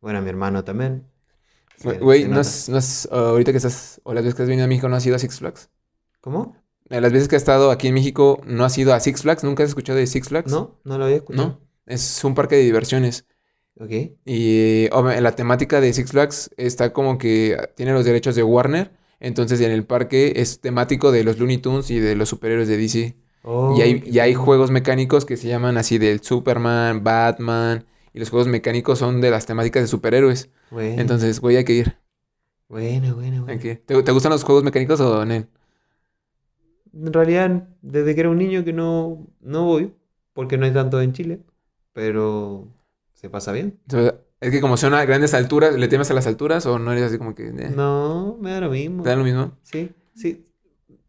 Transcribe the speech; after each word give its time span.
Bueno, 0.00 0.22
mi 0.22 0.28
hermano 0.28 0.64
también. 0.64 1.06
Güey, 2.00 2.24
¿no 2.24 2.40
has- 2.40 2.68
no 2.68 2.76
has- 2.78 3.08
ahorita 3.10 3.52
que 3.52 3.58
estás, 3.58 4.00
o 4.04 4.12
las 4.14 4.24
veces 4.24 4.34
que 4.36 4.42
has 4.42 4.48
venido 4.48 4.64
a 4.64 4.68
México, 4.68 4.88
¿no 4.88 4.96
has 4.96 5.06
ido 5.06 5.16
a 5.16 5.18
Six 5.18 5.38
Flags? 5.38 5.70
¿Cómo? 6.20 6.56
Eh, 6.90 7.00
Las 7.00 7.12
veces 7.12 7.28
que 7.28 7.36
has 7.36 7.42
estado 7.42 7.70
aquí 7.70 7.88
en 7.88 7.94
México, 7.94 8.40
¿no 8.46 8.64
has 8.64 8.76
ido 8.78 8.94
a 8.94 9.00
Six 9.00 9.22
Flags? 9.22 9.44
¿Nunca 9.44 9.62
has 9.62 9.68
escuchado 9.68 9.98
de 9.98 10.06
Six 10.06 10.28
Flags? 10.28 10.50
No, 10.50 10.80
no 10.84 10.98
lo 10.98 11.04
había 11.04 11.16
escuchado. 11.18 11.46
No, 11.48 11.60
es 11.86 12.24
un 12.24 12.34
parque 12.34 12.56
de 12.56 12.62
diversiones. 12.62 13.26
Ok. 13.80 13.90
Y 14.24 14.88
obvia- 14.90 15.20
la 15.20 15.32
temática 15.36 15.80
de 15.80 15.92
Six 15.92 16.10
Flags 16.10 16.50
está 16.56 16.92
como 16.92 17.16
que 17.18 17.56
tiene 17.76 17.92
los 17.92 18.04
derechos 18.04 18.34
de 18.34 18.42
Warner. 18.42 18.90
Entonces 19.20 19.60
en 19.60 19.70
el 19.70 19.84
parque 19.84 20.34
es 20.36 20.60
temático 20.60 21.10
de 21.12 21.24
los 21.24 21.38
Looney 21.38 21.58
Tunes 21.58 21.90
y 21.90 21.98
de 22.00 22.14
los 22.16 22.28
superhéroes 22.28 22.68
de 22.68 22.76
DC. 22.76 23.16
Oh, 23.44 23.74
y 23.76 23.82
hay, 23.82 24.02
y 24.06 24.18
hay 24.18 24.34
juegos 24.34 24.70
mecánicos 24.70 25.24
que 25.24 25.36
se 25.36 25.48
llaman 25.48 25.76
así 25.76 25.98
del 25.98 26.20
Superman, 26.22 27.04
Batman. 27.04 27.84
Y 28.18 28.20
los 28.20 28.30
juegos 28.30 28.48
mecánicos 28.48 28.98
son 28.98 29.20
de 29.20 29.30
las 29.30 29.46
temáticas 29.46 29.80
de 29.84 29.86
superhéroes. 29.86 30.50
Bueno, 30.72 31.00
Entonces, 31.00 31.38
güey, 31.40 31.56
hay 31.56 31.64
que 31.64 31.74
ir. 31.74 31.98
bueno, 32.68 33.14
bueno, 33.14 33.44
bueno. 33.44 33.60
que 33.60 33.68
ir. 33.68 33.82
¿Te, 33.86 34.02
te 34.02 34.10
gustan 34.10 34.32
los 34.32 34.42
juegos 34.42 34.64
mecánicos 34.64 34.98
o 35.00 35.24
no? 35.24 35.34
En 35.34 37.12
realidad, 37.12 37.68
desde 37.80 38.14
que 38.16 38.20
era 38.22 38.30
un 38.30 38.38
niño 38.38 38.64
que 38.64 38.72
no, 38.72 39.24
no 39.40 39.64
voy, 39.66 39.94
porque 40.32 40.58
no 40.58 40.64
hay 40.64 40.72
tanto 40.72 41.00
en 41.00 41.12
Chile, 41.12 41.42
pero 41.92 42.66
se 43.12 43.30
pasa 43.30 43.52
bien. 43.52 43.78
Es 44.40 44.50
que 44.50 44.60
como 44.60 44.76
son 44.76 44.94
a 44.94 45.04
grandes 45.04 45.32
alturas, 45.32 45.76
¿le 45.76 45.86
temes 45.86 46.10
a 46.10 46.14
las 46.14 46.26
alturas 46.26 46.66
o 46.66 46.80
no 46.80 46.90
eres 46.90 47.04
así 47.04 47.18
como 47.18 47.36
que... 47.36 47.46
eh, 47.50 47.70
No, 47.72 48.36
me 48.40 48.50
da 48.50 48.60
lo 48.62 48.70
mismo. 48.70 49.04
¿Te 49.04 49.10
da 49.10 49.14
lo 49.16 49.22
mismo? 49.22 49.52
Sí, 49.62 49.92
sí. 50.16 50.44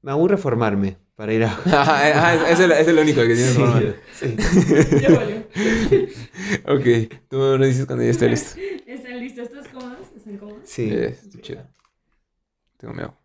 Me 0.03 0.11
aburre 0.11 0.37
formarme 0.37 0.97
para 1.15 1.33
ir 1.33 1.43
a... 1.43 1.47
Ajá, 1.65 2.07
ajá, 2.35 2.49
es, 2.51 2.59
el, 2.59 2.71
es 2.71 2.87
el 2.87 2.99
único 2.99 3.21
que 3.21 3.33
tienes 3.33 3.53
Sí, 3.53 3.59
forma. 3.59 3.81
sí. 4.13 4.35
Ok, 6.67 7.13
tú 7.29 7.37
me 7.59 7.67
dices 7.67 7.85
cuando 7.85 8.03
ya 8.03 8.11
esté 8.11 8.29
listo. 8.29 8.59
¿Están 8.87 9.19
listos? 9.19 9.47
¿Estás 9.47 9.67
cómodos? 9.69 10.07
¿Están 10.15 10.37
cómodos? 10.37 10.61
Sí. 10.65 10.89
Eh, 10.91 11.07
está 11.07 11.41
chido. 11.41 11.61
Tengo 12.77 12.93
miedo. 12.93 13.15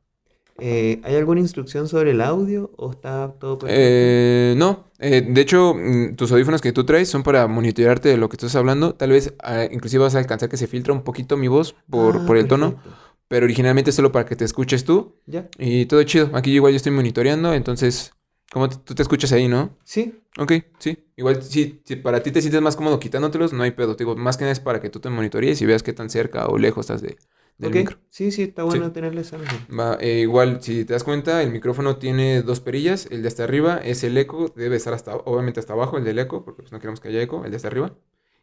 Eh, 0.59 1.01
¿hay 1.03 1.17
alguna 1.17 1.41
instrucción 1.41 1.89
sobre 1.89 2.13
el 2.13 2.21
audio 2.21 2.71
o 2.77 2.93
está 2.93 3.33
todo 3.41 3.59
perfecto? 3.59 3.81
Eh, 3.83 4.55
no, 4.57 4.85
eh, 5.01 5.27
de 5.29 5.41
hecho, 5.41 5.75
mm, 5.75 6.15
tus 6.15 6.31
audífonos 6.31 6.61
que 6.61 6.73
tú 6.73 6.85
traes 6.85 7.09
son 7.09 7.25
para 7.25 7.47
monitorearte 7.49 8.09
de 8.09 8.17
lo 8.17 8.29
que 8.29 8.37
estás 8.37 8.55
hablando. 8.55 8.95
Tal 8.95 9.11
vez, 9.11 9.35
ah, 9.43 9.65
inclusive 9.71 10.05
vas 10.05 10.15
a 10.15 10.19
alcanzar 10.19 10.49
que 10.49 10.57
se 10.57 10.69
filtra 10.69 10.93
un 10.93 11.03
poquito 11.03 11.37
mi 11.37 11.49
voz 11.49 11.75
por, 11.91 12.19
Ah, 12.19 12.25
por 12.27 12.37
el 12.37 12.47
tono, 12.47 12.75
perfecto. 12.77 12.99
pero 13.27 13.45
originalmente 13.47 13.91
es 13.91 13.97
solo 13.97 14.13
para 14.13 14.27
que 14.27 14.37
te 14.37 14.45
escuches 14.45 14.85
tú 14.85 15.17
¿Ya? 15.27 15.49
y 15.59 15.87
todo 15.87 16.03
chido. 16.05 16.31
Aquí 16.35 16.53
igual 16.53 16.73
yo 16.73 16.77
estoy 16.77 16.93
monitoreando, 16.93 17.53
entonces, 17.53 18.13
como 18.53 18.69
tú 18.69 18.95
te 18.95 19.03
escuchas 19.03 19.33
ahí, 19.33 19.49
¿no? 19.49 19.77
Sí. 19.85 20.21
Ok, 20.39 20.53
sí. 20.79 20.99
Igual, 21.17 21.43
si, 21.43 21.81
si 21.85 21.97
para 21.97 22.23
ti 22.23 22.31
te 22.33 22.41
sientes 22.41 22.61
más 22.61 22.77
cómodo 22.77 22.99
quitándotelos, 23.01 23.53
no 23.53 23.63
hay 23.63 23.71
pedo. 23.73 23.97
Te 23.97 24.05
digo, 24.05 24.17
más 24.17 24.37
que 24.37 24.43
nada 24.45 24.53
es 24.53 24.61
para 24.61 24.81
que 24.81 24.91
tú 24.91 25.01
te 25.01 25.11
monitorees 25.11 25.61
y 25.63 25.67
veas 25.67 25.83
qué 25.83 25.93
tan 25.93 26.11
cerca 26.11 26.47
o 26.47 26.59
lejos 26.59 26.87
estás 26.87 27.03
de, 27.03 27.17
del 27.59 27.71
Ok. 27.71 27.77
micro. 27.77 27.99
Sí, 28.11 28.31
sí, 28.33 28.43
está 28.43 28.65
bueno 28.65 28.93
tenerle 28.93 29.21
esa 29.23 29.39
noción. 29.39 29.67
Va, 29.69 29.97
eh, 30.01 30.21
igual, 30.21 30.63
si 30.63 30.85
te 30.85 30.93
das 30.93 31.05
cuenta, 31.05 31.43
el 31.43 31.51
micrófono 31.51 31.97
tiene 31.97 32.43
dos 32.43 32.61
perillas. 32.61 33.07
El 33.11 33.23
de 33.23 33.29
hasta 33.29 33.45
arriba 33.45 33.79
es 33.79 34.05
el 34.05 34.17
eco, 34.19 34.53
debe 34.57 34.77
estar 34.77 34.93
hasta, 34.95 35.17
obviamente 35.17 35.61
hasta 35.61 35.73
abajo, 35.73 35.99
el 35.99 36.05
del 36.05 36.19
eco, 36.19 36.45
porque 36.45 36.63
pues, 36.63 36.73
no 36.73 36.79
queremos 36.81 37.01
que 37.01 37.09
haya 37.09 37.23
eco, 37.23 37.45
el 37.45 37.51
de 37.51 37.57
hasta 37.57 37.69
arriba. 37.69 37.95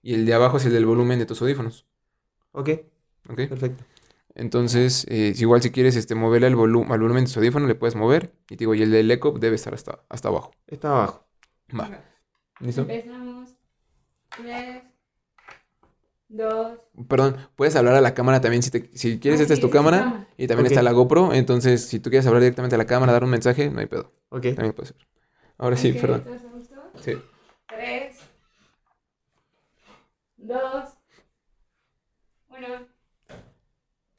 Y 0.02 0.16
el 0.16 0.26
de 0.26 0.34
abajo 0.34 0.58
es 0.58 0.66
el 0.66 0.74
del 0.74 0.86
volumen 0.86 1.20
de 1.20 1.26
tus 1.26 1.42
audífonos. 1.42 1.86
Ok, 2.54 2.70
¿Ok? 3.30 3.42
perfecto. 3.48 3.84
Entonces, 4.36 5.06
eh, 5.10 5.34
si 5.36 5.42
igual 5.42 5.62
si 5.62 5.72
quieres 5.72 5.96
este, 5.96 6.16
moverle 6.16 6.48
al, 6.48 6.56
volu- 6.56 6.90
al 6.92 7.00
volumen 7.00 7.24
de 7.24 7.28
tus 7.30 7.38
audífonos, 7.38 7.68
le 7.68 7.76
puedes 7.76 7.96
mover. 7.96 8.34
Y 8.50 8.56
te 8.56 8.58
digo, 8.60 8.74
y 8.76 8.82
el 8.82 8.92
del 8.92 9.10
eco 9.12 9.32
debe 9.32 9.56
estar 9.56 9.74
hasta, 9.74 10.04
hasta 10.10 10.30
abajo. 10.30 10.52
Está 10.68 10.90
abajo. 10.90 11.28
Va. 11.78 11.90
¿Listo? 12.60 12.82
Empezamos. 12.82 13.56
Tres. 14.38 14.84
Dos. 16.30 16.80
Perdón, 17.10 17.36
puedes 17.56 17.76
hablar 17.76 17.96
a 17.96 18.02
la 18.02 18.14
cámara 18.14 18.40
también 18.40 18.64
si, 18.64 18.72
te- 18.72 18.90
si 18.98 19.20
quieres, 19.20 19.42
Ah, 19.42 19.44
esta 19.44 19.54
es 19.54 19.60
tu 19.60 19.70
cámara. 19.70 19.98
cámara. 20.00 20.28
Y 20.38 20.48
también 20.48 20.68
está 20.68 20.82
la 20.82 20.92
GoPro. 20.94 21.34
Entonces, 21.34 21.86
si 21.88 22.00
tú 22.00 22.10
quieres 22.10 22.26
hablar 22.26 22.42
directamente 22.42 22.76
a 22.76 22.78
la 22.78 22.86
cámara, 22.86 23.12
dar 23.12 23.24
un 23.26 23.30
mensaje, 23.32 23.70
no 23.70 23.80
hay 23.82 23.88
pedo. 23.88 24.14
Ok. 24.30 24.44
También 24.56 24.74
puede 24.74 24.88
ser. 24.88 25.08
Ahora 25.58 25.76
sí, 25.76 25.92
perdón. 25.94 26.24
¿todos 26.24 26.42
a 26.44 26.48
gusto? 26.48 26.76
Sí. 27.02 27.14
Tres. 27.68 28.18
Dos. 30.38 30.86
Uno. 32.50 32.91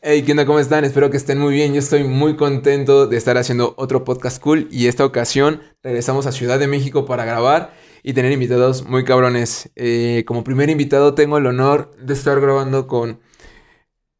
Hey, 0.04 0.24
¿qué 0.24 0.32
onda? 0.32 0.44
¿Cómo 0.46 0.58
están? 0.58 0.84
Espero 0.84 1.10
que 1.10 1.16
estén 1.16 1.38
muy 1.38 1.54
bien. 1.54 1.74
Yo 1.74 1.78
estoy 1.78 2.02
muy 2.02 2.34
contento 2.34 3.06
de 3.06 3.16
estar 3.16 3.38
haciendo 3.38 3.72
otro 3.76 4.02
podcast 4.02 4.42
cool 4.42 4.66
y 4.72 4.88
esta 4.88 5.04
ocasión 5.04 5.62
regresamos 5.80 6.26
a 6.26 6.32
Ciudad 6.32 6.58
de 6.58 6.66
México 6.66 7.06
para 7.06 7.24
grabar 7.24 7.72
y 8.02 8.12
tener 8.12 8.32
invitados 8.32 8.84
muy 8.84 9.04
cabrones. 9.04 9.70
Eh, 9.76 10.24
como 10.26 10.42
primer 10.42 10.70
invitado 10.70 11.14
tengo 11.14 11.38
el 11.38 11.46
honor 11.46 11.94
de 11.98 12.14
estar 12.14 12.40
grabando 12.40 12.88
con 12.88 13.20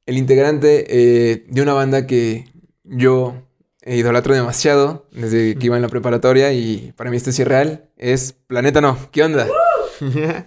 el 0.07 0.19
integrante 0.19 0.87
eh, 0.89 1.47
de 1.49 1.63
una 1.63 1.73
banda 1.73 2.07
que 2.07 2.45
yo 2.85 3.35
idolatro 3.85 4.37
demasiado 4.37 5.09
desde 5.11 5.57
que 5.57 5.67
iba 5.67 5.75
en 5.75 5.83
la 5.83 5.89
preparatoria 5.89 6.53
y 6.53 6.93
para 6.97 7.11
mí 7.11 7.17
esto 7.17 7.31
es 7.31 7.41
irreal. 7.41 7.91
Es 7.97 8.35
Planeta 8.47 8.81
No. 8.81 8.97
¿Qué 9.11 9.25
onda? 9.25 9.49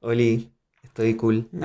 Oli, 0.00 0.51
estoy 0.92 1.14
cool. 1.14 1.48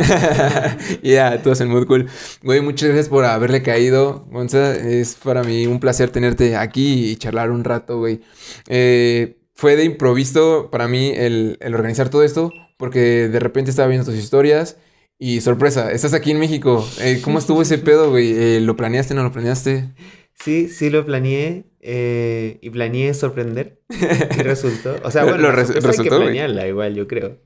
Ya, 1.03 1.41
todos 1.43 1.61
en 1.61 1.69
mood 1.69 1.85
cool. 1.85 2.07
Güey, 2.43 2.61
muchas 2.61 2.89
gracias 2.89 3.09
por 3.09 3.25
haberle 3.25 3.61
caído, 3.61 4.25
Gonza. 4.31 4.75
Es 4.75 5.15
para 5.15 5.43
mí 5.43 5.67
un 5.67 5.79
placer 5.79 6.09
tenerte 6.09 6.55
aquí 6.55 7.11
y 7.11 7.15
charlar 7.17 7.51
un 7.51 7.63
rato, 7.63 7.99
güey. 7.99 8.21
Eh, 8.67 9.37
fue 9.53 9.75
de 9.75 9.83
improviso 9.83 10.69
para 10.71 10.87
mí 10.87 11.11
el, 11.15 11.57
el 11.59 11.75
organizar 11.75 12.09
todo 12.09 12.23
esto, 12.23 12.51
porque 12.77 13.27
de 13.27 13.39
repente 13.39 13.71
estaba 13.71 13.87
viendo 13.89 14.05
tus 14.05 14.15
historias 14.15 14.77
y 15.19 15.41
sorpresa, 15.41 15.91
estás 15.91 16.13
aquí 16.13 16.31
en 16.31 16.39
México. 16.39 16.87
Eh, 17.01 17.21
¿cómo 17.23 17.39
estuvo 17.39 17.61
ese 17.61 17.79
pedo, 17.79 18.11
güey? 18.11 18.31
Eh, 18.31 18.59
¿Lo 18.61 18.77
planeaste, 18.77 19.13
no 19.13 19.23
lo 19.23 19.31
planeaste? 19.31 19.93
Sí, 20.39 20.69
sí 20.69 20.89
lo 20.89 21.05
planeé 21.05 21.65
eh, 21.81 22.59
y 22.61 22.69
planeé 22.69 23.13
sorprender 23.13 23.81
y 23.89 24.41
resultó. 24.43 24.95
O 25.03 25.11
sea, 25.11 25.23
bueno, 25.25 25.39
Lo 25.43 25.51
res- 25.51 25.69
hay 25.69 25.75
que 25.75 25.87
resultó, 25.87 26.15
güey. 26.17 26.27
planearla 26.27 26.67
igual, 26.67 26.95
yo 26.95 27.07
creo. 27.07 27.39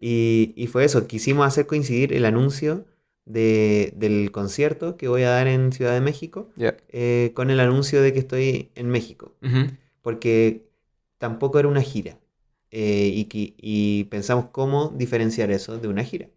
Y, 0.00 0.52
y 0.56 0.66
fue 0.66 0.84
eso, 0.84 1.06
quisimos 1.06 1.46
hacer 1.46 1.66
coincidir 1.66 2.12
el 2.12 2.24
anuncio 2.24 2.84
de, 3.24 3.92
del 3.96 4.30
concierto 4.32 4.96
que 4.96 5.08
voy 5.08 5.22
a 5.22 5.30
dar 5.30 5.46
en 5.46 5.72
Ciudad 5.72 5.94
de 5.94 6.00
México 6.00 6.50
Ya. 6.56 6.76
eh, 6.88 7.30
con 7.34 7.50
el 7.50 7.60
anuncio 7.60 8.02
de 8.02 8.12
que 8.12 8.18
estoy 8.18 8.70
en 8.74 8.90
México, 8.90 9.34
porque 10.02 10.66
tampoco 11.18 11.58
era 11.58 11.68
una 11.68 11.82
gira. 11.82 12.18
eh, 12.76 13.10
y, 13.14 13.26
que- 13.26 13.54
y 13.56 14.04
pensamos 14.04 14.46
cómo 14.50 14.92
diferenciar 14.96 15.52
eso 15.52 15.78
de 15.78 15.86
una 15.88 16.02
gira. 16.02 16.28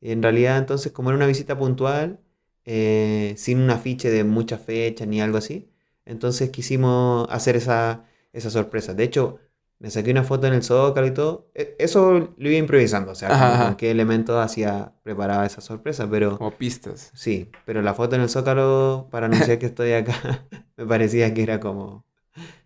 En 0.00 0.22
realidad, 0.22 0.56
entonces, 0.58 0.92
como 0.92 1.10
era 1.10 1.16
una 1.18 1.26
visita 1.26 1.58
puntual, 1.58 2.20
eh, 2.68 3.34
sin 3.38 3.60
un 3.60 3.70
afiche 3.70 4.10
de 4.10 4.24
muchas 4.24 4.60
fechas 4.62 5.08
ni 5.08 5.20
algo 5.22 5.38
así, 5.38 5.70
entonces 6.04 6.50
quisimos 6.50 7.26
hacer 7.30 7.56
esa, 7.56 8.04
esa 8.32 8.50
sorpresa. 8.50 8.94
De 8.94 9.04
hecho, 9.04 9.38
me 9.78 9.90
saqué 9.90 10.10
una 10.10 10.24
foto 10.24 10.46
en 10.46 10.54
el 10.54 10.62
Zócalo 10.62 11.06
y 11.06 11.12
todo. 11.14 11.50
E- 11.54 11.76
Eso 11.78 12.34
lo 12.36 12.48
iba 12.50 12.58
improvisando, 12.58 13.12
o 13.12 13.14
sea, 13.14 13.30
Ajá, 13.32 13.46
como 13.46 13.54
ajá. 13.54 13.68
con 13.70 13.76
qué 13.76 13.90
elementos 13.90 14.36
hacía, 14.44 14.94
preparaba 15.02 15.46
esa 15.46 15.60
sorpresa, 15.62 16.08
pero 16.10 16.38
Como 16.38 16.56
pistas. 16.58 17.12
sí, 17.14 17.50
pero 17.64 17.82
la 17.82 17.94
foto 17.94 18.16
en 18.16 18.22
el 18.22 18.28
Zócalo 18.30 19.08
para 19.10 19.26
anunciar 19.26 19.58
que 19.58 19.66
estoy 19.66 19.92
acá, 19.92 20.46
me 20.76 20.86
parecía 20.86 21.34
que 21.34 21.42
era 21.42 21.60
como, 21.60 22.04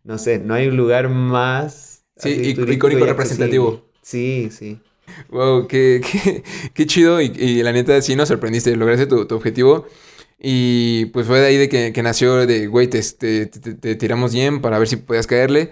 no 0.04 0.18
sé, 0.18 0.38
no 0.38 0.54
hay 0.54 0.68
un 0.68 0.76
lugar 0.76 1.08
más 1.08 2.04
Sí, 2.16 2.30
icónico 2.50 3.06
representativo. 3.06 3.82
Sí, 4.02 4.50
sí. 4.50 4.80
Wow, 5.30 5.66
qué, 5.68 6.00
qué, 6.02 6.42
qué 6.74 6.86
chido 6.86 7.20
y, 7.20 7.26
y 7.36 7.62
la 7.62 7.72
neta 7.72 8.00
sí 8.02 8.16
nos 8.16 8.28
sorprendiste, 8.28 8.74
lograste 8.76 9.06
tu, 9.06 9.26
tu 9.26 9.34
objetivo 9.34 9.86
y 10.38 11.06
pues 11.06 11.26
fue 11.26 11.40
de 11.40 11.46
ahí 11.46 11.56
de 11.56 11.68
que, 11.68 11.92
que 11.92 12.02
nació 12.02 12.46
de, 12.46 12.66
güey, 12.66 12.88
te, 12.88 13.00
te- 13.02 13.46
te- 13.46 13.74
te 13.74 13.94
tiramos 13.94 14.32
bien 14.32 14.60
para 14.60 14.78
ver 14.78 14.88
si 14.88 14.96
podías 14.96 15.26
caerle. 15.26 15.70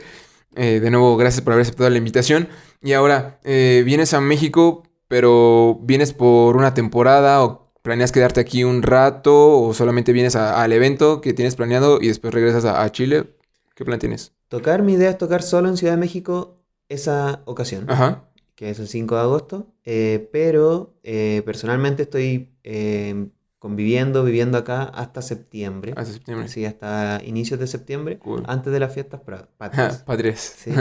Eh, 0.57 0.81
de 0.81 0.91
nuevo, 0.91 1.17
gracias 1.17 1.43
por 1.43 1.53
haber 1.53 1.63
aceptado 1.63 1.91
la 1.91 1.99
invitación. 1.99 2.49
Y 2.83 2.93
ahora, 2.93 3.41
eh, 3.45 3.83
vienes 3.85 4.15
a 4.15 4.21
México, 4.21 4.85
pero 5.09 5.79
vienes 5.83 6.13
por 6.13 6.57
una 6.57 6.73
temporada 6.75 7.43
o 7.45 7.73
planeas 7.83 8.13
quedarte 8.13 8.41
aquí 8.41 8.63
un 8.65 8.83
rato 8.83 9.61
o 9.61 9.75
solamente 9.75 10.13
vienes 10.13 10.37
al 10.37 10.73
evento 10.73 11.21
que 11.21 11.33
tienes 11.33 11.57
planeado 11.57 11.99
y 12.01 12.09
después 12.09 12.33
regresas 12.33 12.65
a, 12.65 12.83
a 12.83 12.93
Chile. 12.93 13.35
¿Qué 13.75 13.85
plan 13.85 13.99
tienes? 13.99 14.33
Tocar, 14.49 14.83
mi 14.83 14.93
idea 14.95 15.11
es 15.11 15.19
tocar 15.19 15.43
solo 15.43 15.69
en 15.69 15.77
Ciudad 15.77 15.95
de 15.95 16.01
México 16.01 16.59
esa 16.89 17.43
ocasión. 17.45 17.89
Ajá. 17.89 18.25
Que 18.61 18.69
es 18.69 18.79
el 18.79 18.89
5 18.89 19.15
de 19.15 19.23
agosto, 19.23 19.73
eh, 19.87 20.29
pero 20.33 20.93
eh, 21.03 21.41
personalmente 21.47 22.03
estoy 22.03 22.51
eh, 22.63 23.29
conviviendo, 23.59 24.23
viviendo 24.23 24.59
acá 24.59 24.83
hasta 24.83 25.23
septiembre, 25.23 25.95
Hasta 25.97 26.13
septiembre. 26.13 26.47
sí, 26.49 26.67
hasta 26.67 27.23
inicios 27.25 27.59
de 27.59 27.67
septiembre, 27.67 28.19
Cool. 28.19 28.43
antes 28.47 28.71
de 28.71 28.79
las 28.81 28.93
fiestas 28.93 29.21
patrias. 29.57 30.03
Padres. 30.05 30.41
Sí. 30.59 30.73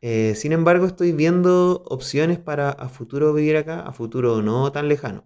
Eh, 0.00 0.34
sin 0.36 0.52
embargo, 0.52 0.86
estoy 0.86 1.10
viendo 1.10 1.82
opciones 1.88 2.38
para 2.38 2.70
a 2.70 2.88
futuro 2.88 3.32
vivir 3.34 3.56
acá, 3.56 3.80
a 3.80 3.92
futuro 3.92 4.40
no 4.40 4.70
tan 4.70 4.86
lejano. 4.88 5.24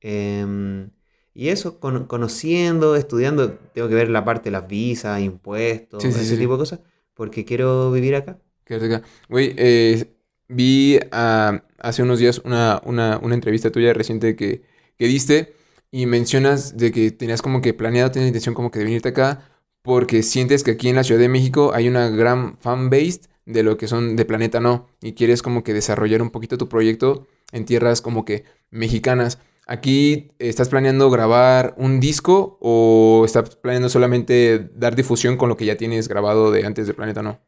Em, 0.00 0.90
y 1.32 1.48
eso, 1.48 1.80
con- 1.80 2.06
conociendo, 2.06 2.96
estudiando, 2.96 3.52
tengo 3.72 3.88
que 3.88 3.94
ver 3.94 4.10
la 4.10 4.24
parte 4.26 4.44
de 4.44 4.50
las 4.52 4.68
visas, 4.68 5.20
impuestos, 5.22 6.02
Sí, 6.02 6.08
ese 6.10 6.24
sí. 6.24 6.36
tipo 6.36 6.52
de 6.52 6.58
cosas, 6.58 6.80
porque 7.14 7.46
quiero 7.46 7.90
vivir 7.92 8.14
acá. 8.14 8.38
Qué 8.64 8.78
rica. 8.78 9.02
Güey, 9.28 9.54
eh, 9.56 10.13
vi 10.54 10.98
ah, 11.12 11.62
hace 11.78 12.02
unos 12.02 12.18
días 12.18 12.40
una, 12.44 12.80
una, 12.84 13.18
una 13.22 13.34
entrevista 13.34 13.70
tuya 13.70 13.92
reciente 13.92 14.36
que, 14.36 14.62
que 14.98 15.06
diste 15.06 15.54
y 15.90 16.06
mencionas 16.06 16.76
de 16.76 16.92
que 16.92 17.10
tenías 17.10 17.42
como 17.42 17.60
que 17.60 17.74
planeado, 17.74 18.10
tenías 18.10 18.28
intención 18.28 18.54
como 18.54 18.70
que 18.70 18.78
de 18.78 18.84
venirte 18.86 19.08
acá 19.10 19.48
porque 19.82 20.22
sientes 20.22 20.64
que 20.64 20.72
aquí 20.72 20.88
en 20.88 20.96
la 20.96 21.04
Ciudad 21.04 21.20
de 21.20 21.28
México 21.28 21.72
hay 21.74 21.88
una 21.88 22.08
gran 22.08 22.56
fan 22.58 22.88
base 22.88 23.22
de 23.44 23.62
lo 23.62 23.76
que 23.76 23.86
son 23.86 24.16
de 24.16 24.24
Planeta 24.24 24.58
No 24.58 24.88
y 25.02 25.12
quieres 25.12 25.42
como 25.42 25.62
que 25.62 25.74
desarrollar 25.74 26.22
un 26.22 26.30
poquito 26.30 26.56
tu 26.56 26.68
proyecto 26.68 27.26
en 27.52 27.66
tierras 27.66 28.00
como 28.00 28.24
que 28.24 28.44
mexicanas. 28.70 29.38
¿Aquí 29.66 30.32
estás 30.38 30.68
planeando 30.70 31.10
grabar 31.10 31.74
un 31.76 32.00
disco 32.00 32.58
o 32.60 33.24
estás 33.26 33.56
planeando 33.56 33.88
solamente 33.88 34.70
dar 34.74 34.96
difusión 34.96 35.36
con 35.36 35.48
lo 35.48 35.56
que 35.56 35.66
ya 35.66 35.76
tienes 35.76 36.08
grabado 36.08 36.50
de 36.50 36.64
antes 36.64 36.86
de 36.86 36.94
Planeta 36.94 37.22
No? 37.22 37.40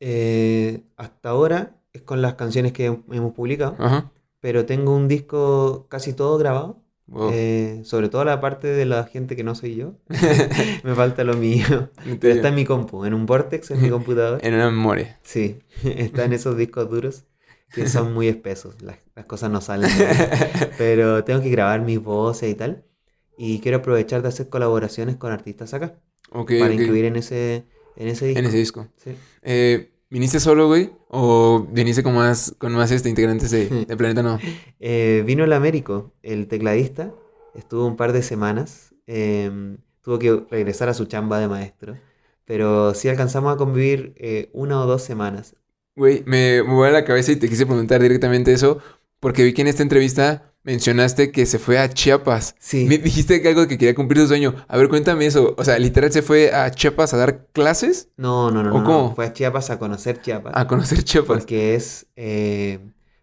Eh, 0.00 0.84
hasta 0.96 1.30
ahora 1.30 1.78
es 1.98 2.02
con 2.04 2.22
las 2.22 2.34
canciones 2.34 2.72
que 2.72 2.86
hemos 2.86 3.32
publicado, 3.34 3.76
Ajá. 3.78 4.10
pero 4.40 4.66
tengo 4.66 4.94
un 4.94 5.08
disco 5.08 5.86
casi 5.88 6.12
todo 6.12 6.38
grabado. 6.38 6.82
Wow. 7.10 7.30
eh, 7.32 7.80
sobre 7.84 8.10
todo 8.10 8.22
la 8.26 8.38
parte 8.38 8.66
de 8.68 8.84
la 8.84 9.04
gente 9.04 9.34
que 9.34 9.42
no 9.42 9.54
soy 9.54 9.76
yo. 9.76 9.94
Me 10.84 10.94
falta 10.94 11.24
lo 11.24 11.34
mío. 11.38 11.88
Pero 12.20 12.34
está 12.34 12.48
en 12.48 12.54
mi 12.54 12.66
compu, 12.66 13.06
en 13.06 13.14
un 13.14 13.24
Vortex 13.24 13.70
en 13.70 13.80
mi 13.80 13.88
computador. 13.96 14.40
en 14.42 14.52
una 14.54 14.70
memoria. 14.70 15.18
Sí, 15.22 15.58
está 15.84 16.24
en 16.26 16.34
esos 16.34 16.56
discos 16.58 16.90
duros 16.90 17.24
que 17.72 17.88
son 17.88 18.12
muy 18.12 18.28
espesos. 18.28 18.80
Las, 18.82 18.98
las 19.16 19.24
cosas 19.26 19.50
no 19.50 19.60
salen. 19.62 19.90
Pero 20.78 21.24
tengo 21.24 21.40
que 21.42 21.50
grabar 21.50 21.80
mis 21.82 22.00
voces 22.02 22.50
y 22.50 22.54
tal. 22.54 22.84
Y 23.36 23.60
quiero 23.60 23.78
aprovechar 23.78 24.20
de 24.22 24.28
hacer 24.28 24.48
colaboraciones 24.48 25.16
con 25.16 25.32
artistas 25.32 25.72
acá. 25.74 25.98
Ok, 26.30 26.52
para 26.58 26.74
ok. 26.74 26.80
incluir 26.80 27.04
en 27.06 27.16
ese, 27.16 27.64
en 27.96 28.08
ese 28.08 28.26
disco. 28.26 28.38
En 28.40 28.46
ese 28.46 28.56
disco. 28.58 28.88
Sí. 28.96 29.10
Eh, 29.42 29.92
¿Viniste 30.10 30.40
solo, 30.40 30.66
güey? 30.68 30.90
¿O 31.08 31.66
viniste 31.70 32.02
con 32.02 32.14
más, 32.14 32.54
con 32.58 32.72
más 32.72 32.90
este, 32.90 33.08
integrantes 33.10 33.50
de, 33.50 33.74
de 33.86 33.96
Planeta 33.96 34.22
No? 34.22 34.42
Eh, 34.80 35.22
vino 35.26 35.44
el 35.44 35.52
Américo, 35.52 36.14
el 36.22 36.48
tecladista. 36.48 37.14
Estuvo 37.54 37.86
un 37.86 37.96
par 37.96 38.12
de 38.12 38.22
semanas. 38.22 38.94
em, 39.06 39.78
tuvo 40.02 40.18
que 40.18 40.44
regresar 40.50 40.88
a 40.88 40.94
su 40.94 41.06
chamba 41.06 41.38
de 41.40 41.48
maestro. 41.48 42.00
Pero 42.44 42.94
sí 42.94 43.08
alcanzamos 43.08 43.52
a 43.54 43.56
convivir 43.58 44.14
eh, 44.16 44.50
una 44.52 44.80
o 44.82 44.86
dos 44.86 45.02
semanas. 45.02 45.56
Güey, 45.96 46.22
me 46.26 46.62
me 46.62 46.72
voy 46.74 46.88
a 46.88 46.92
la 46.92 47.04
cabeza 47.04 47.32
y 47.32 47.36
te 47.36 47.48
quise 47.48 47.66
preguntar 47.66 48.00
directamente 48.00 48.52
eso, 48.52 48.78
porque 49.20 49.42
vi 49.44 49.52
que 49.52 49.62
en 49.62 49.68
esta 49.68 49.82
entrevista 49.82 50.54
mencionaste 50.68 51.32
que 51.32 51.46
se 51.46 51.58
fue 51.58 51.78
a 51.78 51.88
Chiapas. 51.88 52.54
Sí. 52.58 52.84
Me 52.86 52.98
dijiste 52.98 53.40
que 53.40 53.48
algo 53.48 53.66
que 53.66 53.78
quería 53.78 53.94
cumplir 53.94 54.20
su 54.20 54.28
sueño. 54.28 54.54
A 54.68 54.76
ver, 54.76 54.90
cuéntame 54.90 55.24
eso. 55.24 55.54
O 55.56 55.64
sea, 55.64 55.78
literal 55.78 56.12
se 56.12 56.20
fue 56.20 56.52
a 56.52 56.70
Chiapas 56.70 57.14
a 57.14 57.16
dar 57.16 57.46
clases, 57.52 58.10
No, 58.18 58.50
no, 58.50 58.62
no, 58.62 58.74
¿O 58.74 58.78
no, 58.80 58.84
cómo? 58.84 59.14
Fue 59.14 59.24
a 59.24 59.32
Chiapas 59.32 59.70
a 59.70 59.78
conocer 59.78 60.20
Chiapas. 60.20 60.52
a 60.54 60.66
conocer 60.66 61.02
Chiapas. 61.02 61.38
Porque 61.38 61.74
es 61.74 62.06
eh, 62.16 62.80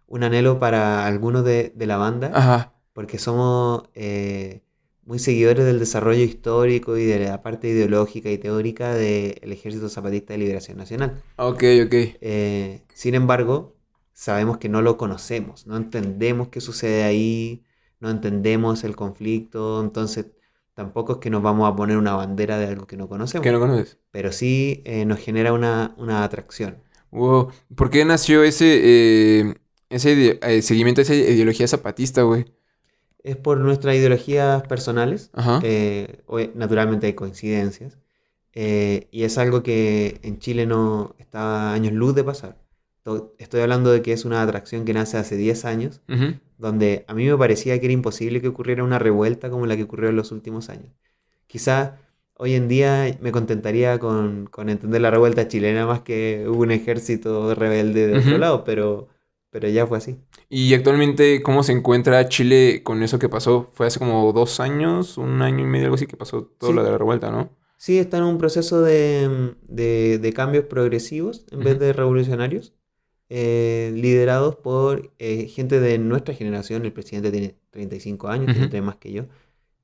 un 0.07 0.23
anhelo 0.23 0.57
para 0.59 1.05
algunos 1.05 1.45
de, 1.45 1.71
de 1.75 1.85
la 1.85 1.97
banda. 1.97 2.31
Ajá. 2.33 2.73
Porque 2.93 3.19
somos 3.19 3.83
eh, 3.93 4.61
muy 5.03 5.19
seguidores 5.19 5.65
del 5.65 5.77
desarrollo 5.77 6.23
histórico 6.23 6.97
y 6.97 7.05
de 7.05 7.19
la 7.27 7.43
parte 7.43 7.67
ideológica 7.67 8.31
y 8.31 8.39
teórica 8.39 8.95
del 8.95 9.51
Ejército 9.51 9.87
Zapatista 9.87 10.33
de 10.33 10.39
Liberación 10.39 10.77
Nacional. 10.79 11.21
Ok, 11.35 11.63
ok. 11.85 11.93
Eh, 12.21 12.81
sin 12.95 13.13
embargo, 13.13 13.74
sabemos 14.15 14.57
que 14.57 14.69
no 14.69 14.81
lo 14.81 14.97
conocemos, 14.97 15.67
no 15.67 15.75
entendemos 15.77 16.47
qué 16.47 16.61
sucede 16.61 17.03
ahí, 17.03 17.63
no 17.99 18.09
entendemos 18.09 18.83
el 18.85 18.95
conflicto, 18.95 19.81
entonces 19.83 20.27
tampoco 20.73 21.13
es 21.13 21.19
que 21.19 21.29
nos 21.29 21.43
vamos 21.43 21.71
a 21.71 21.75
poner 21.75 21.97
una 21.97 22.15
bandera 22.15 22.57
de 22.57 22.67
algo 22.67 22.87
que 22.87 22.97
no 22.97 23.09
conocemos, 23.09 23.43
¿Qué 23.43 23.51
no 23.51 23.59
conoces? 23.59 23.99
pero 24.11 24.31
sí 24.31 24.81
eh, 24.85 25.05
nos 25.05 25.19
genera 25.19 25.53
una, 25.53 25.93
una 25.97 26.23
atracción. 26.23 26.77
Wow. 27.11 27.49
¿Por 27.75 27.89
qué 27.89 28.05
nació 28.05 28.43
ese, 28.43 28.81
eh, 28.83 29.55
ese 29.89 30.39
eh, 30.41 30.61
seguimiento 30.61 31.01
a 31.01 31.03
esa 31.03 31.15
ideología 31.15 31.67
zapatista, 31.67 32.23
güey? 32.23 32.45
Es 33.23 33.35
por 33.37 33.57
nuestras 33.59 33.95
ideologías 33.95 34.63
personales, 34.63 35.29
Ajá. 35.33 35.61
naturalmente 36.53 37.07
hay 37.07 37.13
coincidencias, 37.13 37.97
y 38.53 39.23
es 39.23 39.37
algo 39.37 39.61
que 39.63 40.19
en 40.23 40.39
Chile 40.39 40.65
no 40.65 41.15
está 41.19 41.73
años 41.73 41.91
luz 41.93 42.15
de 42.15 42.23
pasar. 42.23 42.64
To- 43.05 43.35
Estoy 43.37 43.61
hablando 43.61 43.91
de 43.91 44.01
que 44.01 44.13
es 44.13 44.25
una 44.25 44.41
atracción 44.41 44.83
que 44.83 44.93
nace 44.93 45.17
hace 45.17 45.37
10 45.37 45.63
años, 45.63 46.01
donde 46.57 47.05
a 47.07 47.13
mí 47.13 47.25
me 47.25 47.37
parecía 47.37 47.79
que 47.79 47.85
era 47.85 47.93
imposible 47.93 48.41
que 48.41 48.47
ocurriera 48.47 48.83
una 48.83 48.97
revuelta 48.97 49.51
como 49.51 49.67
la 49.67 49.77
que 49.77 49.83
ocurrió 49.83 50.09
en 50.09 50.15
los 50.15 50.31
últimos 50.31 50.69
años. 50.69 50.91
Quizá 51.45 51.99
hoy 52.33 52.55
en 52.55 52.67
día 52.67 53.15
me 53.21 53.31
contentaría 53.31 53.99
con, 53.99 54.47
con 54.47 54.69
entender 54.69 55.01
la 55.01 55.11
revuelta 55.11 55.47
chilena 55.47 55.85
más 55.85 55.99
que 56.01 56.45
un 56.49 56.71
ejército 56.71 57.53
rebelde 57.53 58.07
de 58.07 58.17
otro 58.19 58.39
lado, 58.39 58.63
pero, 58.63 59.07
pero 59.51 59.69
ya 59.69 59.85
fue 59.85 59.99
así. 59.99 60.17
Y 60.49 60.73
actualmente, 60.73 61.43
¿cómo 61.43 61.61
se 61.61 61.73
encuentra 61.73 62.27
Chile 62.27 62.81
con 62.83 63.03
eso 63.03 63.19
que 63.19 63.29
pasó? 63.29 63.69
Fue 63.75 63.85
hace 63.85 63.99
como 63.99 64.33
dos 64.33 64.59
años, 64.59 65.19
un 65.19 65.43
año 65.43 65.59
y 65.63 65.67
medio, 65.67 65.85
algo 65.85 65.95
así, 65.95 66.07
que 66.07 66.17
pasó 66.17 66.43
todo 66.57 66.71
Sí. 66.71 66.75
lo 66.75 66.83
de 66.83 66.89
la 66.89 66.97
revuelta, 66.97 67.29
¿no? 67.29 67.51
Sí, 67.77 67.99
está 67.99 68.17
en 68.17 68.23
un 68.23 68.37
proceso 68.39 68.81
de, 68.81 69.53
de- 69.67 70.17
de 70.17 70.33
cambios 70.33 70.65
progresivos 70.65 71.45
en 71.51 71.59
vez 71.63 71.77
de 71.77 71.93
revolucionarios, 71.93 72.73
eh, 73.29 73.91
liderados 73.95 74.55
por 74.57 75.13
eh, 75.19 75.47
gente 75.47 75.79
de 75.79 75.97
nuestra 75.99 76.33
generación. 76.35 76.85
El 76.85 76.93
presidente 76.93 77.31
tiene 77.31 77.55
35 77.71 78.27
años, 78.29 78.51
tiene 78.51 78.67
Ujú. 78.67 78.71
tres 78.71 78.83
más 78.83 78.97
que 78.97 79.11
yo, 79.11 79.25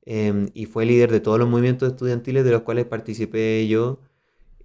em, 0.05 0.49
y 0.53 0.65
fue 0.65 0.85
líder 0.85 1.11
de 1.11 1.19
todos 1.21 1.39
los 1.39 1.49
movimientos 1.49 1.89
estudiantiles 1.91 2.43
de 2.45 2.51
los 2.51 2.61
cuales 2.63 2.85
participé 2.85 3.67
yo. 3.67 3.99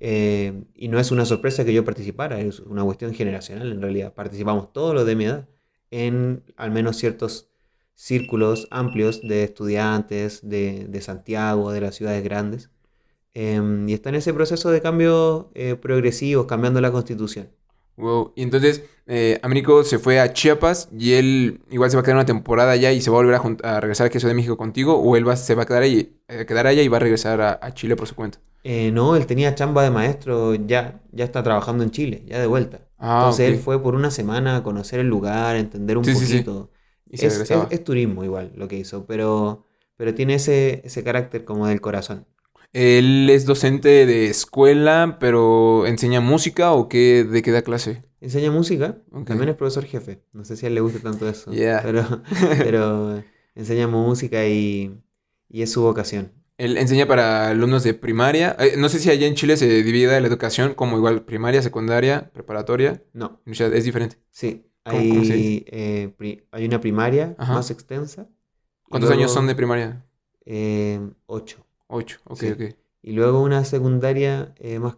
eh, 0.00 0.64
y 0.74 0.88
no 0.88 0.98
es 1.00 1.10
una 1.10 1.24
sorpresa 1.24 1.64
que 1.64 1.72
yo 1.72 1.84
participara, 1.84 2.40
es 2.40 2.60
una 2.60 2.84
cuestión 2.84 3.14
generacional 3.14 3.72
en 3.72 3.80
realidad. 3.82 4.14
Participamos 4.14 4.72
todos 4.72 4.94
los 4.94 5.06
de 5.06 5.16
mi 5.16 5.24
edad 5.26 5.48
en 5.90 6.44
al 6.56 6.70
menos 6.72 6.96
ciertos 6.98 7.48
círculos 7.94 8.68
amplios 8.70 9.22
de 9.22 9.44
estudiantes 9.44 10.40
de, 10.48 10.86
de 10.88 11.00
Santiago, 11.00 11.72
de 11.72 11.80
las 11.80 11.94
ciudades 11.96 12.22
grandes. 12.24 12.70
Em, 13.34 13.88
y 13.88 13.94
está 13.94 14.08
en 14.10 14.16
ese 14.16 14.34
proceso 14.34 14.70
de 14.70 14.80
cambios 14.82 15.46
eh, 15.54 15.76
progresivos, 15.76 16.46
cambiando 16.46 16.80
la 16.80 16.92
constitución. 16.92 17.50
Wow. 17.96 18.32
Y 18.36 18.42
entonces, 18.42 18.82
eh, 19.06 19.38
Américo 19.42 19.82
se 19.84 19.98
fue 19.98 20.20
a 20.20 20.32
Chiapas 20.32 20.88
y 20.96 21.14
él 21.14 21.60
igual 21.70 21.90
se 21.90 21.96
va 21.96 22.00
a 22.00 22.04
quedar 22.04 22.16
una 22.16 22.26
temporada 22.26 22.72
allá 22.72 22.92
y 22.92 23.00
se 23.00 23.10
va 23.10 23.16
a 23.18 23.22
volver 23.22 23.40
a, 23.64 23.80
regresar 23.80 24.06
aquí 24.06 24.18
a 24.18 24.20
Ciudad 24.20 24.32
de 24.32 24.36
México 24.36 24.56
contigo, 24.56 24.96
o 24.98 25.16
él 25.16 25.26
va, 25.26 25.36
se 25.36 25.54
va 25.54 25.62
a 25.62 25.66
quedar, 25.66 25.82
ahí, 25.82 26.18
eh, 26.28 26.44
quedar 26.46 26.66
allá 26.66 26.82
y 26.82 26.88
va 26.88 26.98
a 26.98 27.00
regresar 27.00 27.40
a, 27.40 27.58
a 27.60 27.72
Chile 27.72 27.96
por 27.96 28.06
su 28.06 28.14
cuenta. 28.14 28.38
Eh, 28.64 28.90
no, 28.90 29.14
él 29.14 29.26
tenía 29.26 29.54
chamba 29.54 29.82
de 29.84 29.90
maestro, 29.90 30.54
ya, 30.54 31.00
ya 31.12 31.24
está 31.24 31.42
trabajando 31.42 31.84
en 31.84 31.90
Chile, 31.90 32.24
ya 32.26 32.40
de 32.40 32.46
vuelta. 32.46 32.80
Ah, 32.98 33.20
Entonces 33.22 33.48
él 33.52 33.58
fue 33.58 33.80
por 33.80 33.94
una 33.94 34.10
semana 34.10 34.56
a 34.56 34.62
conocer 34.62 35.00
el 35.00 35.06
lugar, 35.06 35.54
a 35.54 35.58
entender 35.58 35.96
un 35.98 36.04
Sí, 36.04 36.14
sí, 36.16 36.26
sí. 36.26 36.32
poquito. 36.42 36.70
Es- 37.08 37.50
es 37.70 37.84
turismo 37.84 38.24
igual 38.24 38.52
lo 38.56 38.66
que 38.66 38.76
hizo, 38.76 39.06
pero, 39.06 39.66
pero 39.96 40.14
tiene 40.14 40.34
ese, 40.34 40.82
ese 40.84 41.04
carácter 41.04 41.44
como 41.44 41.68
del 41.68 41.80
corazón. 41.80 42.26
Él 42.78 43.28
es 43.30 43.46
docente 43.46 44.04
de 44.06 44.26
escuela, 44.26 45.16
pero 45.18 45.86
enseña 45.86 46.20
música 46.20 46.72
o 46.72 46.88
qué, 46.88 47.24
de 47.24 47.40
qué 47.42 47.50
da 47.50 47.62
clase. 47.62 48.02
Enseña 48.20 48.50
música, 48.50 48.98
también 49.24 49.48
es 49.48 49.56
profesor 49.56 49.84
jefe. 49.84 50.20
No 50.32 50.44
sé 50.44 50.56
si 50.56 50.66
a 50.66 50.68
él 50.68 50.74
le 50.74 50.80
gusta 50.82 50.98
tanto 51.00 51.28
eso, 51.28 51.50
Yeah. 51.52 51.80
pero, 51.82 52.22
pero 52.58 53.22
enseña 53.54 53.86
música 53.88 54.46
y, 54.46 54.94
y 55.48 55.62
es 55.62 55.72
su 55.72 55.80
vocación. 55.82 56.32
Él 56.58 56.76
enseña 56.78 57.06
para 57.06 57.48
alumnos 57.48 57.82
de 57.82 57.94
primaria. 57.94 58.54
Eh, 58.58 58.74
no 58.78 58.88
sé 58.88 58.98
si 58.98 59.10
allá 59.10 59.26
en 59.26 59.34
Chile 59.34 59.56
se 59.56 59.68
divide 59.82 60.20
la 60.20 60.26
educación 60.26 60.74
como 60.74 60.96
igual 60.96 61.24
primaria, 61.24 61.62
secundaria, 61.62 62.30
preparatoria. 62.32 63.02
No, 63.12 63.40
Es 63.46 63.84
diferente. 63.84 64.16
sí, 64.30 64.66
¿Cómo- 64.84 64.98
cómo 65.08 65.24
se 65.24 65.32
hay, 65.32 65.64
eh, 65.68 66.14
pri- 66.16 66.46
hay 66.52 66.64
una 66.66 66.80
primaria 66.80 67.34
Ajá. 67.38 67.54
más 67.54 67.70
extensa. 67.70 68.28
¿Cuántos 68.88 69.10
años 69.10 69.32
son 69.32 69.46
de 69.46 69.54
primaria? 69.54 70.04
eh, 70.44 71.00
ocho. 71.26 71.65
Ocho. 71.88 72.18
Ok, 72.24 72.38
Sí. 72.40 72.50
ok. 72.52 72.62
Y 73.02 73.12
luego 73.12 73.42
una 73.42 73.64
secundaria 73.64 74.54
eh, 74.58 74.78
más, 74.78 74.96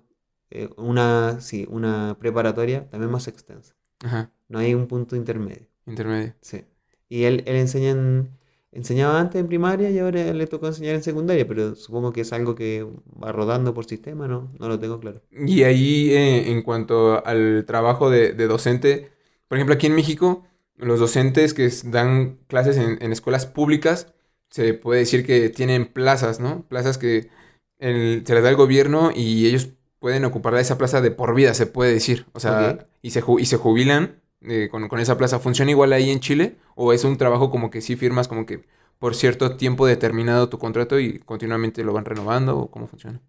eh, 0.50 0.68
una, 0.76 1.40
sí, 1.40 1.66
una 1.68 2.16
preparatoria 2.18 2.88
también 2.88 3.10
más 3.12 3.28
extensa. 3.28 3.74
Ajá. 4.04 4.30
No 4.48 4.58
hay 4.58 4.74
un 4.74 4.86
punto 4.86 5.14
intermedio. 5.16 5.66
Intermedio. 5.86 6.34
Sí. 6.40 6.64
Y 7.08 7.24
él, 7.24 7.42
él 7.46 7.56
enseña 7.56 7.90
en- 7.90 8.30
enseñaba 8.72 9.18
antes 9.20 9.40
en 9.40 9.48
primaria 9.48 9.90
y 9.90 9.98
ahora 9.98 10.32
le 10.32 10.46
tocó 10.46 10.66
enseñar 10.68 10.94
en 10.94 11.02
secundaria, 11.02 11.46
pero 11.48 11.74
supongo 11.74 12.12
que 12.12 12.20
es 12.22 12.32
algo 12.32 12.54
que 12.54 12.86
va 13.22 13.32
rodando 13.32 13.72
por 13.74 13.86
sistema, 13.86 14.28
no, 14.28 14.52
no 14.58 14.68
lo 14.68 14.78
tengo 14.78 15.00
claro. 15.00 15.22
Y 15.32 15.62
ahí, 15.64 16.10
eh, 16.12 16.50
en 16.52 16.62
cuanto 16.62 17.24
al 17.26 17.64
trabajo 17.66 18.10
de, 18.10 18.32
de 18.32 18.46
docente, 18.46 19.10
por 19.48 19.56
ejemplo, 19.58 19.74
aquí 19.74 19.86
en 19.86 19.94
México, 19.94 20.44
los 20.76 21.00
docentes 21.00 21.54
que 21.54 21.68
dan 21.86 22.38
clases 22.46 22.76
en, 22.76 22.98
en 23.02 23.10
escuelas 23.12 23.46
públicas, 23.46 24.12
se 24.50 24.74
puede 24.74 25.00
decir 25.00 25.24
que 25.26 25.48
tienen 25.50 25.86
plazas, 25.92 26.40
¿no? 26.40 26.62
Plazas 26.68 26.98
que 26.98 27.30
el- 27.78 28.22
se 28.26 28.34
les 28.34 28.42
da 28.42 28.50
el 28.50 28.56
gobierno 28.56 29.10
y 29.14 29.46
ellos 29.46 29.68
pueden 29.98 30.24
ocupar 30.24 30.54
esa 30.56 30.78
plaza 30.78 31.00
de 31.00 31.10
por 31.10 31.34
vida, 31.34 31.54
se 31.54 31.66
puede 31.66 31.92
decir. 31.92 32.26
O 32.32 32.40
sea, 32.40 32.88
y, 33.02 33.10
se, 33.10 33.22
ju- 33.22 33.40
y 33.40 33.46
se 33.46 33.56
jubilan 33.56 34.20
eh, 34.42 34.68
con, 34.70 34.88
con 34.88 35.00
esa 35.00 35.16
plaza. 35.18 35.38
¿Funciona 35.40 35.70
igual 35.70 35.92
ahí 35.92 36.10
en 36.10 36.20
Chile? 36.20 36.56
¿O 36.76 36.92
es 36.92 37.04
un 37.04 37.16
trabajo 37.18 37.50
como 37.50 37.70
que 37.70 37.80
sí 37.80 37.96
firmas 37.96 38.28
como 38.28 38.46
que 38.46 38.64
por 38.98 39.14
cierto 39.14 39.56
tiempo 39.56 39.86
determinado 39.86 40.48
tu 40.48 40.58
contrato 40.58 40.98
y 41.00 41.18
continuamente 41.20 41.82
lo 41.84 41.92
van 41.92 42.04
renovando? 42.04 42.58
¿O 42.58 42.70
cómo 42.70 42.86
funciona? 42.86 43.20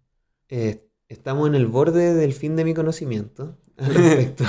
Eh, 0.48 0.89
estamos 1.10 1.48
en 1.48 1.54
el 1.54 1.66
borde 1.66 2.14
del 2.14 2.32
fin 2.32 2.56
de 2.56 2.64
mi 2.64 2.74
conocimiento 2.74 3.58
al 3.76 3.94
respecto. 3.94 4.44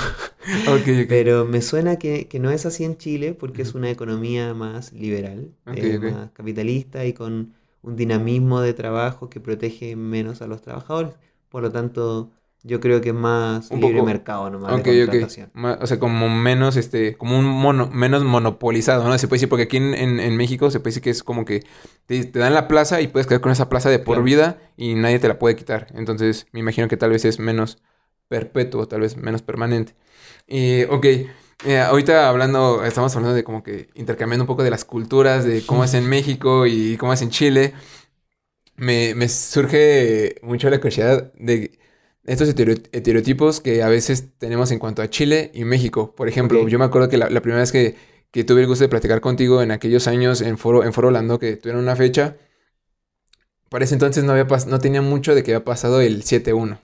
Pero 1.08 1.44
me 1.44 1.62
suena 1.62 1.96
que, 1.98 2.28
que 2.28 2.38
no 2.38 2.50
es 2.50 2.66
así 2.66 2.84
en 2.84 2.96
Chile 2.96 3.34
porque 3.34 3.62
es 3.62 3.74
una 3.74 3.90
economía 3.90 4.54
más 4.54 4.92
liberal, 4.92 5.54
eh, 5.66 5.98
más 5.98 6.30
capitalista 6.32 7.04
y 7.04 7.12
con 7.12 7.54
un 7.82 7.96
dinamismo 7.96 8.60
de 8.60 8.74
trabajo 8.74 9.28
que 9.28 9.40
protege 9.40 9.96
menos 9.96 10.42
a 10.42 10.46
los 10.46 10.62
trabajadores. 10.62 11.14
Por 11.48 11.62
lo 11.62 11.72
tanto, 11.72 12.32
yo 12.64 12.80
creo 12.80 13.00
que 13.00 13.12
más 13.12 13.70
Un 13.70 13.80
libre 13.80 13.94
poco- 13.94 14.06
mercado 14.06 14.50
nomás 14.50 14.74
Ok, 14.78 14.84
de 14.86 14.92
O 15.80 15.86
sea, 15.86 15.98
como 15.98 16.28
menos, 16.28 16.76
este, 16.76 17.16
como 17.16 17.38
un 17.38 17.44
mono, 17.46 17.88
menos 17.92 18.24
monopolizado, 18.24 19.06
¿no? 19.08 19.18
Se 19.18 19.28
puede 19.28 19.38
decir, 19.38 19.48
porque 19.48 19.64
aquí 19.64 19.76
en, 19.78 19.94
en- 19.94 20.20
en 20.20 20.36
México 20.36 20.70
se 20.70 20.78
puede 20.80 20.90
decir 20.90 21.02
que 21.02 21.10
es 21.10 21.22
como 21.22 21.44
que 21.44 21.64
te, 22.06 22.24
te 22.24 22.38
dan 22.38 22.54
la 22.54 22.68
plaza 22.68 23.00
y 23.00 23.08
puedes 23.08 23.26
quedar 23.26 23.40
con 23.40 23.52
esa 23.52 23.68
plaza 23.68 23.90
de 23.90 23.98
por 23.98 24.06
Claro. 24.16 24.24
vida 24.24 24.58
y 24.76 24.94
nadie 24.94 25.18
te 25.18 25.28
la 25.28 25.38
puede 25.38 25.56
quitar. 25.56 25.88
Entonces, 25.94 26.46
me 26.52 26.60
imagino 26.60 26.88
que 26.88 26.96
tal 26.96 27.10
vez 27.10 27.24
es 27.24 27.38
menos 27.38 27.78
perpetuo, 28.28 28.86
tal 28.88 29.00
vez 29.00 29.16
menos 29.16 29.42
permanente. 29.42 29.94
Y, 30.46 30.84
ok, 30.84 31.06
eh, 31.66 31.78
ahorita 31.80 32.28
hablando, 32.28 32.84
estamos 32.84 33.14
hablando 33.16 33.34
de 33.34 33.44
como 33.44 33.62
que 33.62 33.88
intercambiando 33.94 34.44
un 34.44 34.48
poco 34.48 34.62
de 34.64 34.70
las 34.70 34.84
culturas, 34.84 35.44
de 35.44 35.62
cómo 35.66 35.84
es 35.84 35.94
en 35.94 36.08
México 36.08 36.66
y 36.66 36.96
cómo 36.96 37.12
es 37.12 37.22
en 37.22 37.30
Chile. 37.30 37.74
Me, 38.76 39.14
me 39.14 39.28
surge 39.28 40.36
mucho 40.42 40.70
la 40.70 40.78
curiosidad 40.78 41.32
de 41.34 41.78
estos 42.24 42.48
estereo- 42.48 42.82
estereotipos 42.92 43.60
que 43.60 43.82
a 43.82 43.88
veces 43.88 44.28
tenemos 44.38 44.70
en 44.72 44.78
cuanto 44.78 45.02
a 45.02 45.10
Chile 45.10 45.50
y 45.54 45.64
México. 45.64 46.14
Por 46.14 46.28
ejemplo, 46.28 46.68
yo 46.68 46.78
me 46.78 46.84
acuerdo 46.84 47.08
que 47.08 47.18
la, 47.18 47.30
la 47.30 47.40
primera 47.42 47.60
vez 47.60 47.72
que, 47.72 47.96
que 48.30 48.44
tuve 48.44 48.62
el 48.62 48.66
gusto 48.68 48.84
de 48.84 48.88
platicar 48.88 49.20
contigo 49.20 49.62
en 49.62 49.70
aquellos 49.72 50.06
años 50.08 50.40
en 50.40 50.58
Foro, 50.58 50.84
en 50.84 50.92
Foro 50.92 51.08
Orlando, 51.08 51.38
que 51.38 51.56
tuvieron 51.56 51.82
una 51.82 51.96
fecha, 51.96 52.36
para 53.70 53.84
ese 53.84 53.94
entonces 53.94 54.22
no, 54.24 54.32
había 54.32 54.46
no 54.68 54.78
tenía 54.78 55.02
mucho 55.02 55.34
de 55.34 55.42
que 55.42 55.52
había 55.54 55.64
pasado 55.64 56.00
el 56.00 56.22
7-1. 56.22 56.80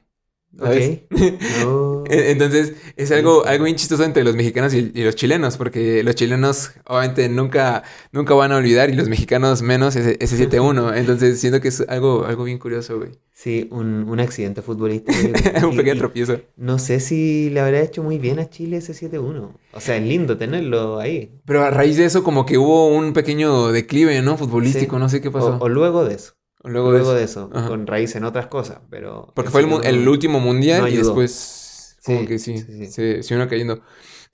¿Sabes? 0.56 1.00
Ok. 1.10 1.20
No. 1.64 1.88
E- 2.08 2.30
Entonces, 2.30 2.72
es 2.96 3.12
algo, 3.12 3.44
algo 3.44 3.64
bien 3.64 3.76
chistoso 3.76 4.02
entre 4.02 4.24
los 4.24 4.34
mexicanos 4.34 4.72
y, 4.72 4.92
y 4.94 5.02
los 5.04 5.14
chilenos, 5.14 5.58
porque 5.58 6.02
los 6.02 6.14
chilenos 6.14 6.70
obviamente 6.86 7.28
nunca, 7.28 7.82
nunca 8.12 8.32
van 8.32 8.50
a 8.52 8.56
olvidar 8.56 8.88
y 8.88 8.94
los 8.94 9.10
mexicanos 9.10 9.60
menos 9.60 9.94
ese, 9.94 10.16
ese 10.20 10.48
7-1. 10.48 10.92
Entonces, 10.96 11.38
siento 11.38 11.60
que 11.60 11.68
es 11.68 11.84
algo, 11.86 12.24
algo 12.24 12.44
bien 12.44 12.58
curioso, 12.58 12.96
güey. 12.98 13.10
Sí, 13.34 13.68
un, 13.70 14.08
un 14.08 14.20
accidente 14.20 14.62
futbolístico. 14.62 15.12
Un 15.68 15.76
pequeño 15.76 15.98
tropiezo. 15.98 16.40
no 16.56 16.78
sé 16.78 16.98
si 16.98 17.50
le 17.50 17.60
habrá 17.60 17.80
hecho 17.82 18.02
muy 18.02 18.18
bien 18.18 18.38
a 18.40 18.48
Chile 18.48 18.78
ese 18.78 18.94
7-1. 18.94 19.50
O 19.72 19.80
sea, 19.80 19.96
es 19.96 20.02
lindo 20.02 20.36
tenerlo 20.38 20.98
ahí. 20.98 21.30
Pero 21.44 21.62
a 21.62 21.70
raíz 21.70 21.96
de 21.98 22.06
eso, 22.06 22.24
como 22.24 22.46
que 22.46 22.56
hubo 22.58 22.88
un 22.88 23.12
pequeño 23.12 23.68
declive, 23.70 24.22
¿no? 24.22 24.36
Futbolístico, 24.38 24.96
Sí. 24.96 25.00
no 25.00 25.08
sé 25.08 25.20
qué 25.20 25.30
pasó. 25.30 25.56
O, 25.60 25.64
o 25.64 25.68
luego 25.68 26.04
de 26.04 26.14
eso. 26.14 26.32
Luego, 26.68 26.90
Luego 26.92 27.12
de 27.12 27.18
de 27.20 27.24
eso. 27.24 27.50
eso, 27.52 27.68
con 27.68 27.86
raíz 27.86 28.14
en 28.16 28.24
otras 28.24 28.46
cosas, 28.48 28.80
pero... 28.90 29.32
Porque 29.34 29.50
fue 29.50 29.62
el, 29.62 29.66
7-1 29.68 29.84
el 29.88 30.08
último 30.08 30.40
mundial 30.40 30.82
no 30.82 30.88
y 30.88 30.96
después, 30.96 31.96
como 32.04 32.20
Sí, 32.20 32.26
que 32.26 32.38
sí, 32.38 32.58
sí. 32.58 32.86
Se, 32.86 33.22
se 33.22 33.34
vino 33.34 33.48
cayendo. 33.48 33.82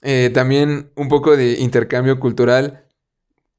Eh, 0.01 0.29
también 0.33 0.91
un 0.95 1.07
poco 1.09 1.35
de 1.35 1.53
intercambio 1.59 2.19
cultural. 2.19 2.85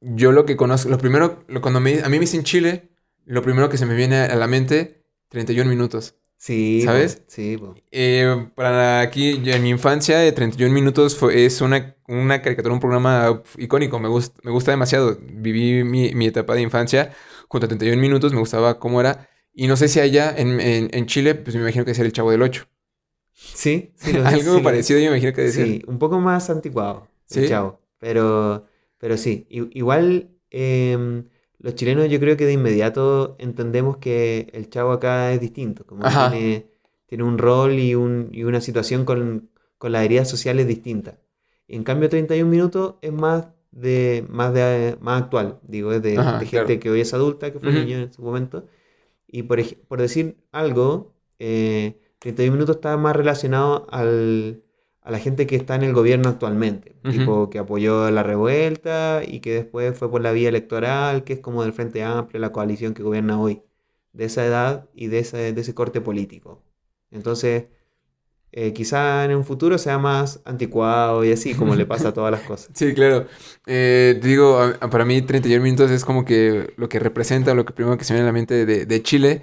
Yo 0.00 0.32
lo 0.32 0.44
que 0.46 0.56
conozco, 0.56 0.88
lo 0.90 0.98
primero, 0.98 1.44
lo- 1.48 1.60
cuando 1.60 1.80
me- 1.80 2.00
a 2.00 2.04
mí 2.08 2.16
me 2.16 2.20
dicen 2.20 2.44
Chile, 2.44 2.90
lo 3.24 3.42
primero 3.42 3.68
que 3.68 3.78
se 3.78 3.86
me 3.86 3.94
viene 3.94 4.18
a 4.20 4.36
la 4.36 4.46
mente, 4.46 5.02
31 5.28 5.68
minutos. 5.70 6.14
Sí, 6.38 6.82
¿Sabes? 6.84 7.22
Sí. 7.28 7.58
Eh, 7.90 8.48
para 8.54 9.00
aquí, 9.00 9.40
en 9.50 9.62
mi 9.62 9.70
infancia, 9.70 10.18
de 10.18 10.32
31 10.32 10.74
minutos 10.74 11.16
fue, 11.16 11.46
es 11.46 11.60
una, 11.62 11.96
una 12.08 12.42
caricatura, 12.42 12.74
un 12.74 12.80
programa 12.80 13.42
icónico. 13.56 13.98
Me, 13.98 14.08
gusta 14.08 14.38
me 14.44 14.50
gusta 14.50 14.70
demasiado. 14.70 15.18
Viví 15.22 15.82
mi, 15.82 16.14
mi 16.14 16.26
etapa 16.26 16.54
de 16.54 16.60
infancia 16.60 17.12
junto 17.48 17.66
a 17.66 17.68
31 17.68 18.00
minutos. 18.00 18.32
Me 18.32 18.40
gustaba 18.40 18.78
cómo 18.78 19.00
era. 19.00 19.28
Y 19.54 19.66
no 19.68 19.76
sé 19.76 19.88
si 19.88 20.00
allá 20.00 20.34
en, 20.36 20.60
en, 20.60 20.90
en 20.92 21.06
Chile, 21.06 21.34
pues 21.34 21.56
me 21.56 21.62
imagino 21.62 21.84
que 21.84 21.92
es 21.92 21.98
el 21.98 22.12
Chavo 22.12 22.30
del 22.30 22.42
8. 22.42 22.66
Sí, 23.32 23.92
sí, 23.96 24.12
lo- 24.12 24.24
Algo 24.26 24.42
sí 24.42 24.58
lo- 24.58 24.62
parecido, 24.62 24.98
yo 24.98 25.06
me 25.10 25.16
imagino 25.16 25.32
que 25.32 25.42
decía. 25.42 25.64
Sí, 25.64 25.82
un 25.86 25.98
poco 25.98 26.20
más 26.20 26.50
anticuado, 26.50 27.08
el 27.30 27.42
¿Sí? 27.42 27.48
Chavo. 27.48 27.80
Pero, 27.98 28.66
pero 28.98 29.16
sí, 29.16 29.46
i- 29.50 29.70
igual 29.78 30.30
em, 30.50 31.28
los 31.58 31.74
chilenos 31.74 32.08
yo 32.10 32.20
creo 32.20 32.36
que 32.36 32.44
de 32.46 32.52
inmediato 32.52 33.36
entendemos 33.38 33.96
que 33.98 34.48
el 34.52 34.68
Chavo 34.70 34.92
acá 34.92 35.32
es 35.32 35.40
distinto, 35.40 35.86
como 35.86 36.02
que 36.02 36.08
tiene, 36.10 36.66
tiene 37.06 37.24
un 37.24 37.38
rol 37.38 37.78
y, 37.78 37.94
un, 37.94 38.28
y 38.32 38.44
una 38.44 38.60
situación 38.60 39.04
con, 39.04 39.50
con 39.78 39.92
las 39.92 40.04
heridas 40.04 40.28
sociales 40.28 40.66
distintas. 40.66 41.16
En 41.68 41.82
cambio, 41.84 42.08
31 42.08 42.50
minutos 42.50 42.94
es 43.02 43.12
más 43.12 43.46
de, 43.76 44.24
más 44.28 44.54
de, 44.54 44.96
más 45.00 45.22
actual, 45.24 45.60
digo, 45.62 45.92
es 45.92 46.02
de, 46.02 46.18
Ajá, 46.18 46.38
de 46.38 46.46
gente 46.46 46.74
claro. 46.74 46.80
que 46.80 46.90
hoy 46.90 47.00
es 47.02 47.14
adulta, 47.14 47.52
que 47.52 47.58
fue 47.60 47.72
Ujú. 47.72 47.80
niño 47.80 47.98
en 47.98 48.12
su 48.12 48.22
momento. 48.22 48.66
Y 49.26 49.44
por, 49.44 49.60
por 49.88 50.00
decir 50.00 50.36
algo, 50.52 51.14
eh, 51.38 52.00
31 52.18 52.54
minutos 52.54 52.76
está 52.76 52.96
más 52.96 53.16
relacionado 53.16 53.86
al, 53.90 54.62
a 55.02 55.10
la 55.10 55.18
gente 55.18 55.46
que 55.46 55.56
está 55.56 55.74
en 55.76 55.82
el 55.84 55.92
gobierno 55.94 56.28
actualmente, 56.30 56.96
Ujú. 57.04 57.12
tipo 57.12 57.50
que 57.50 57.58
apoyó 57.58 58.10
la 58.10 58.22
revuelta 58.22 59.22
y 59.26 59.40
que 59.40 59.54
después 59.54 59.98
fue 59.98 60.10
por 60.10 60.22
la 60.22 60.32
vía 60.32 60.48
electoral, 60.48 61.24
que 61.24 61.34
es 61.34 61.40
como 61.40 61.62
del 61.62 61.72
Frente 61.72 62.02
Amplio, 62.04 62.40
la 62.40 62.52
coalición 62.52 62.94
que 62.94 63.02
gobierna 63.02 63.40
hoy, 63.40 63.62
de 64.12 64.24
esa 64.26 64.44
edad 64.46 64.88
y 64.94 65.08
de 65.08 65.20
ese, 65.20 65.52
de 65.52 65.60
ese 65.60 65.74
corte 65.74 66.00
político. 66.00 66.62
Entonces, 67.10 67.66
eh, 68.58 68.72
quizá 68.72 69.26
en 69.26 69.36
un 69.36 69.44
futuro 69.44 69.76
sea 69.76 69.98
más 69.98 70.40
anticuado 70.46 71.22
y 71.22 71.30
así, 71.30 71.54
como 71.54 71.74
le 71.74 71.84
pasa 71.84 72.08
a 72.08 72.14
todas 72.14 72.30
las 72.32 72.40
cosas. 72.40 72.70
Sí, 72.74 72.94
claro. 72.94 73.26
Eh, 73.66 74.18
digo, 74.22 74.72
para 74.90 75.04
mí 75.04 75.20
31 75.20 75.62
minutos 75.62 75.90
es 75.90 76.06
como 76.06 76.24
que 76.24 76.72
lo 76.78 76.88
que 76.88 76.98
representa, 76.98 77.54
lo 77.54 77.66
que 77.66 77.74
primero 77.74 77.98
que 77.98 78.04
se 78.04 78.14
viene 78.14 78.24
a 78.24 78.26
la 78.28 78.32
mente 78.32 78.64
de, 78.64 78.86
de 78.86 79.02
Chile. 79.02 79.42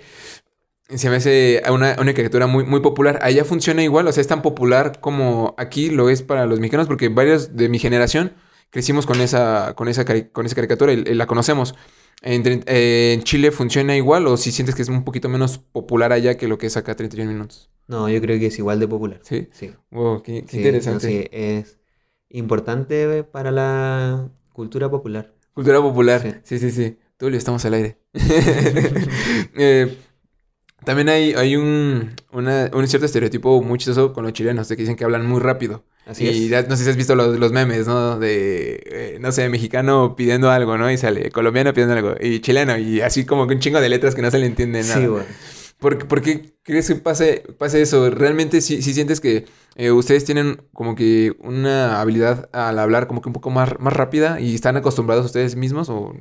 Se 0.89 1.09
me 1.11 1.17
hace 1.17 1.61
una, 1.71 1.95
una 1.99 2.13
caricatura 2.13 2.47
muy, 2.47 2.65
muy 2.65 2.81
popular. 2.81 3.19
Allá 3.21 3.45
funciona 3.45 3.83
igual, 3.83 4.07
o 4.07 4.11
sea, 4.11 4.21
es 4.21 4.27
tan 4.27 4.41
popular 4.41 4.99
como 4.99 5.53
aquí 5.59 5.91
lo 5.91 6.09
es 6.09 6.23
para 6.23 6.47
los 6.47 6.59
mexicanos, 6.59 6.87
porque 6.87 7.09
varios 7.09 7.55
de 7.55 7.69
mi 7.69 7.77
generación 7.77 8.33
crecimos 8.71 9.05
con 9.05 9.21
esa, 9.21 9.75
con 9.75 9.87
esa, 9.89 10.05
con 10.31 10.45
esa 10.47 10.55
caricatura 10.55 10.91
y, 10.91 11.03
y 11.05 11.13
la 11.13 11.27
conocemos. 11.27 11.75
En, 12.23 12.63
eh, 12.67 13.13
¿En 13.15 13.23
Chile 13.23 13.51
funciona 13.51 13.95
igual 13.95 14.25
o 14.27 14.37
si 14.37 14.51
sientes 14.51 14.75
que 14.75 14.81
es 14.81 14.89
un 14.89 15.03
poquito 15.03 15.29
menos 15.29 15.57
popular 15.57 16.13
allá 16.13 16.37
que 16.37 16.47
lo 16.47 16.57
que 16.57 16.67
es 16.67 16.77
acá 16.77 16.95
31 16.95 17.31
minutos? 17.31 17.69
No, 17.87 18.09
yo 18.09 18.21
creo 18.21 18.39
que 18.39 18.47
es 18.47 18.57
igual 18.59 18.79
de 18.79 18.87
popular. 18.87 19.19
Sí. 19.23 19.49
Sí. 19.51 19.73
Wow, 19.91 20.23
qué, 20.23 20.43
qué 20.43 20.47
Sí, 20.47 20.57
interesante. 20.57 21.07
no, 21.07 21.13
sí, 21.13 21.27
es 21.31 21.77
importante 22.29 23.23
para 23.23 23.51
la 23.51 24.29
cultura 24.53 24.89
popular. 24.89 25.33
Cultura 25.53 25.81
popular. 25.81 26.21
Sí. 26.21 26.57
Sí, 26.57 26.59
sí, 26.59 26.71
sí. 26.71 26.97
Tulio, 27.17 27.37
estamos 27.37 27.63
al 27.65 27.73
aire. 27.75 27.97
Eh, 29.55 29.97
también 30.85 31.09
hay, 31.09 31.33
hay 31.33 31.55
un, 31.55 32.11
una- 32.31 32.69
un 32.73 32.87
cierto 32.87 33.05
estereotipo 33.05 33.61
muy 33.61 33.77
chistoso 33.79 34.13
con 34.13 34.23
los 34.23 34.33
chilenos, 34.33 34.67
de 34.67 34.75
que 34.75 34.83
dicen 34.83 34.95
que 34.95 35.03
hablan 35.03 35.25
muy 35.27 35.39
rápido. 35.39 35.83
Así 36.05 36.25
y 36.25 36.45
es. 36.45 36.49
ya- 36.49 36.63
no 36.63 36.75
sé 36.75 36.83
si 36.83 36.89
has 36.89 36.97
visto 36.97 37.15
los, 37.15 37.39
los 37.39 37.51
memes, 37.51 37.87
¿no? 37.87 38.19
De, 38.19 38.81
eh, 38.85 39.17
no 39.21 39.31
sé, 39.31 39.47
mexicano 39.49 40.15
pidiendo 40.15 40.51
algo, 40.51 40.77
¿no? 40.77 40.91
Y 40.91 40.97
sale 40.97 41.31
colombiano 41.31 41.73
pidiendo 41.73 41.95
algo. 41.95 42.15
Y 42.19 42.39
chileno, 42.41 42.77
y 42.77 43.01
así 43.01 43.25
como 43.25 43.47
que 43.47 43.53
un 43.55 43.59
chingo 43.59 43.79
de 43.81 43.89
letras 43.89 44.13
que 44.15 44.21
no 44.21 44.29
se 44.31 44.39
le 44.39 44.45
entiende 44.45 44.81
nada. 44.83 44.95
Sí, 44.99 45.07
bueno. 45.07 45.25
¿Por, 45.79 46.07
por 46.07 46.21
qué 46.21 46.53
crees 46.63 46.87
que 46.87 46.95
pase, 46.95 47.43
pase 47.57 47.81
eso? 47.81 48.09
¿Realmente 48.09 48.61
sí, 48.61 48.81
sí 48.81 48.93
sientes 48.93 49.19
que 49.19 49.45
eh, 49.75 49.91
ustedes 49.91 50.23
tienen 50.23 50.61
como 50.73 50.95
que 50.95 51.35
una 51.39 51.99
habilidad 51.99 52.49
al 52.53 52.79
hablar 52.79 53.07
como 53.07 53.21
que 53.21 53.27
un 53.29 53.33
poco 53.33 53.49
más, 53.49 53.77
más 53.79 53.91
rápida 53.93 54.39
y 54.39 54.55
están 54.55 54.77
acostumbrados 54.77 55.25
ustedes 55.25 55.55
mismos? 55.57 55.89
¿O 55.89 56.13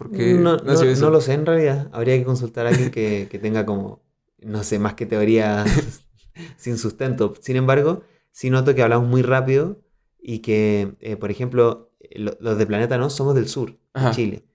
por 0.00 0.10
qué 0.10 0.32
No, 0.32 0.56
no- 0.56 1.10
lo 1.10 1.20
sé 1.20 1.34
en 1.34 1.44
realidad. 1.44 1.90
Habría 1.92 2.16
que 2.16 2.24
consultar 2.24 2.64
a 2.66 2.70
alguien 2.70 2.90
que, 2.90 3.28
que 3.30 3.38
tenga 3.38 3.66
como, 3.66 4.02
no 4.38 4.62
sé, 4.64 4.78
más 4.78 4.94
que 4.94 5.04
teoría 5.04 5.64
sin 6.56 6.78
sustento. 6.78 7.34
Sin 7.42 7.56
embargo, 7.56 8.02
sí 8.30 8.48
noto 8.48 8.74
que 8.74 8.82
hablamos 8.82 9.06
muy 9.08 9.20
rápido 9.20 9.82
y 10.18 10.38
que, 10.38 10.96
eh, 11.00 11.16
por 11.16 11.30
ejemplo, 11.30 11.92
lo- 12.12 12.36
los 12.40 12.56
de 12.56 12.66
Planeta 12.66 12.96
No 12.96 13.10
somos 13.10 13.34
del 13.34 13.46
sur, 13.46 13.78
de. 13.92 14.10
Chile. 14.12 14.46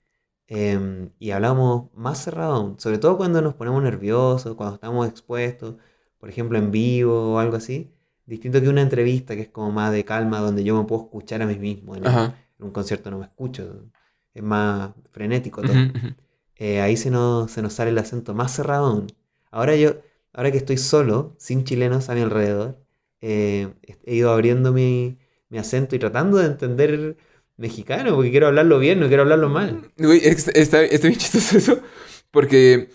Em, 0.48 1.12
y 1.20 1.30
hablamos 1.32 1.92
más 1.94 2.24
cerrado 2.24 2.54
aún, 2.56 2.80
sobre 2.80 2.98
todo 2.98 3.16
cuando 3.18 3.40
nos 3.42 3.54
ponemos 3.54 3.84
nerviosos, 3.84 4.56
cuando 4.56 4.76
estamos 4.76 5.08
expuestos, 5.08 5.76
por 6.20 6.30
ejemplo, 6.30 6.58
en 6.58 6.72
vivo 6.72 7.34
o 7.36 7.40
algo 7.40 7.56
así. 7.58 7.92
Distinto 8.26 8.60
que 8.62 8.70
una 8.70 8.82
entrevista 8.82 9.36
que 9.36 9.42
es 9.44 9.50
como 9.50 9.72
más 9.72 9.92
de 9.92 10.04
calma, 10.06 10.40
donde 10.40 10.64
yo 10.64 10.76
me 10.76 10.86
puedo 10.88 11.04
escuchar 11.04 11.44
a 11.44 11.46
mí 11.46 11.58
mismo. 11.60 11.96
En, 11.96 12.04
el- 12.04 12.08
Ajá. 12.10 12.36
en 12.60 12.66
un 12.66 12.72
concierto 12.72 13.12
no 13.12 13.20
me 13.20 13.26
escucho, 13.26 13.86
es 14.36 14.44
más 14.44 14.92
frenético 15.12 15.66
todo. 15.66 15.90
Eh, 16.58 16.82
ahí 16.82 16.98
se 16.98 17.12
nos, 17.12 17.52
se 17.52 17.62
nos 17.62 17.74
sale 17.74 17.92
el 17.92 17.98
acento 17.98 18.34
más 18.34 18.54
cerrado 18.56 18.88
aún. 18.88 19.08
Ahora 19.52 19.76
yo, 19.76 19.98
ahora 20.34 20.52
que 20.52 20.58
estoy 20.58 20.78
solo, 20.78 21.36
sin 21.40 21.64
chilenos 21.66 22.10
a 22.10 22.16
mi 22.16 22.22
alrededor, 22.22 22.80
eh, 23.22 23.74
he 24.04 24.16
ido 24.16 24.32
abriendo 24.32 24.72
mi, 24.74 25.18
mi 25.50 25.58
acento 25.58 25.96
y 25.96 26.00
tratando 26.00 26.38
de 26.38 26.48
entender 26.48 27.18
mexicano, 27.58 28.16
porque 28.16 28.32
quiero 28.32 28.48
hablarlo 28.48 28.80
bien, 28.80 29.00
no 29.00 29.08
quiero 29.08 29.24
hablarlo 29.24 29.50
mal. 29.50 29.92
Güey, 29.98 30.20
es- 30.26 30.48
está, 30.50 30.82
está 30.84 31.08
bien 31.08 31.20
chistoso 31.20 31.58
eso, 31.58 31.82
porque 32.32 32.90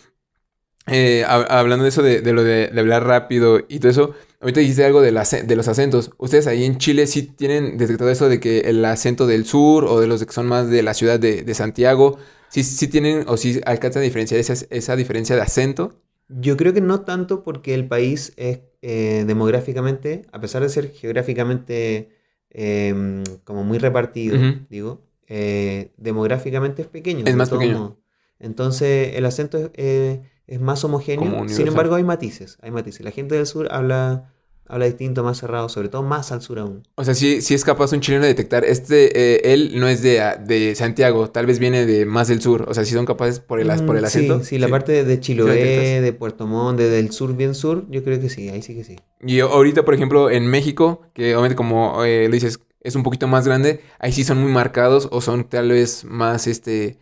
eh, 0.91 1.25
hab- 1.27 1.47
hablando 1.51 1.85
de 1.85 1.89
eso 1.91 2.03
de, 2.03 2.21
de 2.21 2.33
lo 2.33 2.45
de, 2.45 2.69
de 2.69 2.81
hablar 2.81 3.07
rápido 3.07 3.61
y 3.69 3.79
todo 3.79 3.91
eso, 3.91 4.15
ahorita 4.41 4.61
dijiste 4.61 4.85
algo 4.85 5.01
de, 5.03 5.13
las- 5.13 5.47
de 5.47 5.57
los 5.57 5.69
acentos. 5.69 6.11
¿Ustedes 6.19 6.47
ahí 6.47 6.65
en 6.65 6.79
Chile 6.79 7.07
sí 7.07 7.23
tienen 7.23 7.79
detectado 7.79 8.11
eso 8.11 8.29
de 8.29 8.41
que 8.41 8.61
el 8.61 8.85
acento 8.85 9.27
del 9.27 9.45
sur 9.45 9.85
o 9.85 10.01
de 10.01 10.07
los 10.07 10.25
que 10.25 10.33
son 10.33 10.47
más 10.47 10.69
de 10.69 10.83
la 10.83 10.95
ciudad 10.95 11.19
de, 11.21 11.43
de 11.43 11.55
Santiago, 11.55 12.19
sí, 12.49 12.63
sí 12.65 12.89
tienen 12.89 13.25
o 13.27 13.37
sí 13.37 13.61
alcanzan 13.65 14.01
a 14.03 14.05
diferenciar 14.05 14.41
esa, 14.41 14.55
esa 14.71 14.97
diferencia 14.97 15.37
de 15.37 15.43
acento? 15.43 15.95
Yo 16.29 16.57
creo 16.57 16.73
que 16.73 16.81
no 16.81 17.01
tanto 17.01 17.43
porque 17.43 17.75
el 17.75 17.89
país 17.89 18.33
es 18.37 18.61
eh, 18.83 19.25
demográficamente, 19.27 20.23
a 20.33 20.41
pesar 20.41 20.63
de 20.63 20.69
ser 20.69 20.91
geográficamente 20.93 22.11
em, 22.51 23.25
como 23.45 23.65
muy 23.65 23.79
repartido, 23.79 24.37
digo, 24.69 25.01
eh, 25.27 25.91
demográficamente 25.97 26.83
es 26.83 26.89
pequeño. 26.89 27.25
Es 27.27 27.35
más 27.37 27.51
pequeño. 27.51 27.97
Entonces 28.39 29.17
el 29.17 29.27
acento 29.27 29.71
es, 29.75 30.21
es 30.51 30.61
más 30.61 30.85
homogéneo. 30.85 31.49
Sin 31.49 31.67
embargo, 31.69 31.95
hay 31.95 32.05
matices, 32.05 32.59
hay 32.63 32.71
matices. 32.71 33.01
La 33.03 33.11
gente 33.11 33.35
del 33.37 33.47
sur 33.47 33.69
habla, 33.71 34.33
habla 34.67 34.85
distinto, 34.87 35.25
más 35.25 35.39
cerrado, 35.39 35.69
sobre 35.69 35.89
todo 35.89 36.03
más 36.03 36.33
al 36.33 36.43
sur 36.43 36.59
aún. 36.59 36.83
O 36.97 37.05
sea, 37.05 37.15
sí, 37.15 37.41
sí 37.41 37.55
es 37.55 37.65
capaz 37.65 37.93
un 37.93 38.01
chileno 38.01 38.23
de 38.25 38.29
detectar. 38.29 38.65
Este, 38.65 39.11
eh, 39.37 39.53
él 39.55 39.73
no 39.81 39.89
es 39.89 40.03
de, 40.03 40.21
de 40.45 40.75
Santiago, 40.75 41.31
tal 41.31 41.47
vez 41.47 41.59
viene 41.59 41.87
de 41.87 42.05
más 42.05 42.29
del 42.29 42.43
sur. 42.43 42.67
O 42.69 42.75
sea, 42.75 42.85
sí 42.85 42.93
son 42.95 43.07
capaces 43.07 43.41
por 43.41 43.61
el, 43.61 43.71
as- 43.71 43.83
por 43.83 43.97
el 43.97 44.03
Mm, 44.03 44.07
acento. 44.07 44.39
Sí, 44.41 44.45
sí, 44.45 44.59
la 44.59 44.69
parte 44.69 45.05
de-? 45.05 45.21
Chiloé, 45.21 46.01
de 46.01 46.13
Puerto 46.13 46.47
Montt, 46.47 46.79
de- 46.79 46.91
del 46.91 47.11
sur 47.13 47.35
bien 47.37 47.55
sur, 47.55 47.87
yo 47.91 48.03
creo 48.05 48.21
que 48.21 48.29
sí, 48.29 48.49
ahí 48.49 48.63
sí 48.63 48.75
que 48.75 48.85
sí. 48.85 48.97
Y 49.25 49.41
ahorita, 49.41 49.85
por 49.85 49.95
ejemplo, 49.95 50.31
en 50.31 50.47
México, 50.47 51.03
que 51.15 51.35
obviamente 51.35 51.57
como 51.57 52.05
eh, 52.05 52.27
lo 52.29 52.35
dices, 52.35 52.61
es 52.83 52.95
un 52.97 53.03
poquito 53.03 53.29
más 53.29 53.47
grande, 53.47 53.81
ahí 53.99 54.13
sí 54.13 54.25
son 54.25 54.39
muy 54.41 54.51
marcados 54.51 55.09
o 55.13 55.21
son 55.21 55.45
tal 55.49 55.69
vez 55.71 56.05
más 56.05 56.47
este 56.47 56.99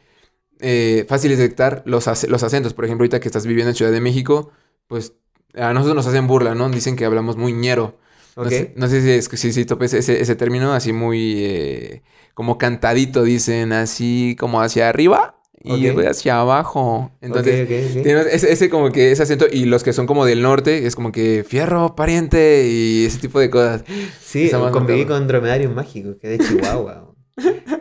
eh, 0.61 1.05
fáciles 1.09 1.38
de 1.38 1.45
detectar 1.45 1.83
los, 1.87 2.07
los 2.29 2.43
acentos. 2.43 2.75
Por 2.75 2.85
ejemplo, 2.85 3.03
ahorita 3.05 3.21
que 3.21 3.29
estás 3.29 3.47
viviendo 3.47 3.71
en 3.71 3.77
Ciudad 3.77 3.93
de 3.93 4.00
México, 4.00 4.50
pues 4.87 5.15
a 5.55 5.73
nosotros 5.73 5.97
nos 5.97 6.07
hacen 6.07 6.27
burla, 6.27 6.55
¿no? 6.55 6.69
Dicen 6.71 6.97
que 6.97 7.05
hablamos 7.05 7.37
muy 7.37 7.53
ñero. 7.53 7.99
No, 8.37 8.43
Ok. 8.45 8.50
sé, 8.50 8.73
no 8.77 8.87
sé 8.88 9.21
si, 9.23 9.37
si, 9.37 9.53
si 9.53 9.65
topes 9.65 9.95
ese, 9.95 10.21
ese 10.21 10.37
término, 10.37 10.73
así 10.73 10.93
muy 10.93 11.43
eh, 11.45 12.03
como 12.35 12.57
cantadito, 12.59 13.25
dicen, 13.25 13.73
así 13.73 14.37
como 14.38 14.61
hacia 14.62 14.88
arriba 14.88 15.41
y 15.61 15.88
hacia 15.88 16.38
abajo. 16.41 17.11
Entonces, 17.21 17.69
ese, 17.69 18.53
ese 18.53 18.71
como 18.71 18.93
que 18.93 19.11
ese 19.11 19.25
acento 19.25 19.47
y 19.50 19.65
los 19.65 19.83
que 19.83 19.93
son 19.93 20.07
como 20.07 20.25
del 20.25 20.41
norte 20.43 20.87
es 20.87 20.95
como 20.95 21.11
que 21.11 21.45
fierro, 21.47 21.97
pariente 21.97 22.69
y 22.69 23.07
ese 23.07 23.19
tipo 23.19 23.41
de 23.41 23.50
cosas. 23.50 23.85
Sí, 24.21 24.50
conviví 24.71 25.05
con 25.05 25.27
dromedarios 25.27 25.75
mágicos, 25.75 26.17
que 26.21 26.29
de 26.29 26.38
Chihuahua. 26.38 27.08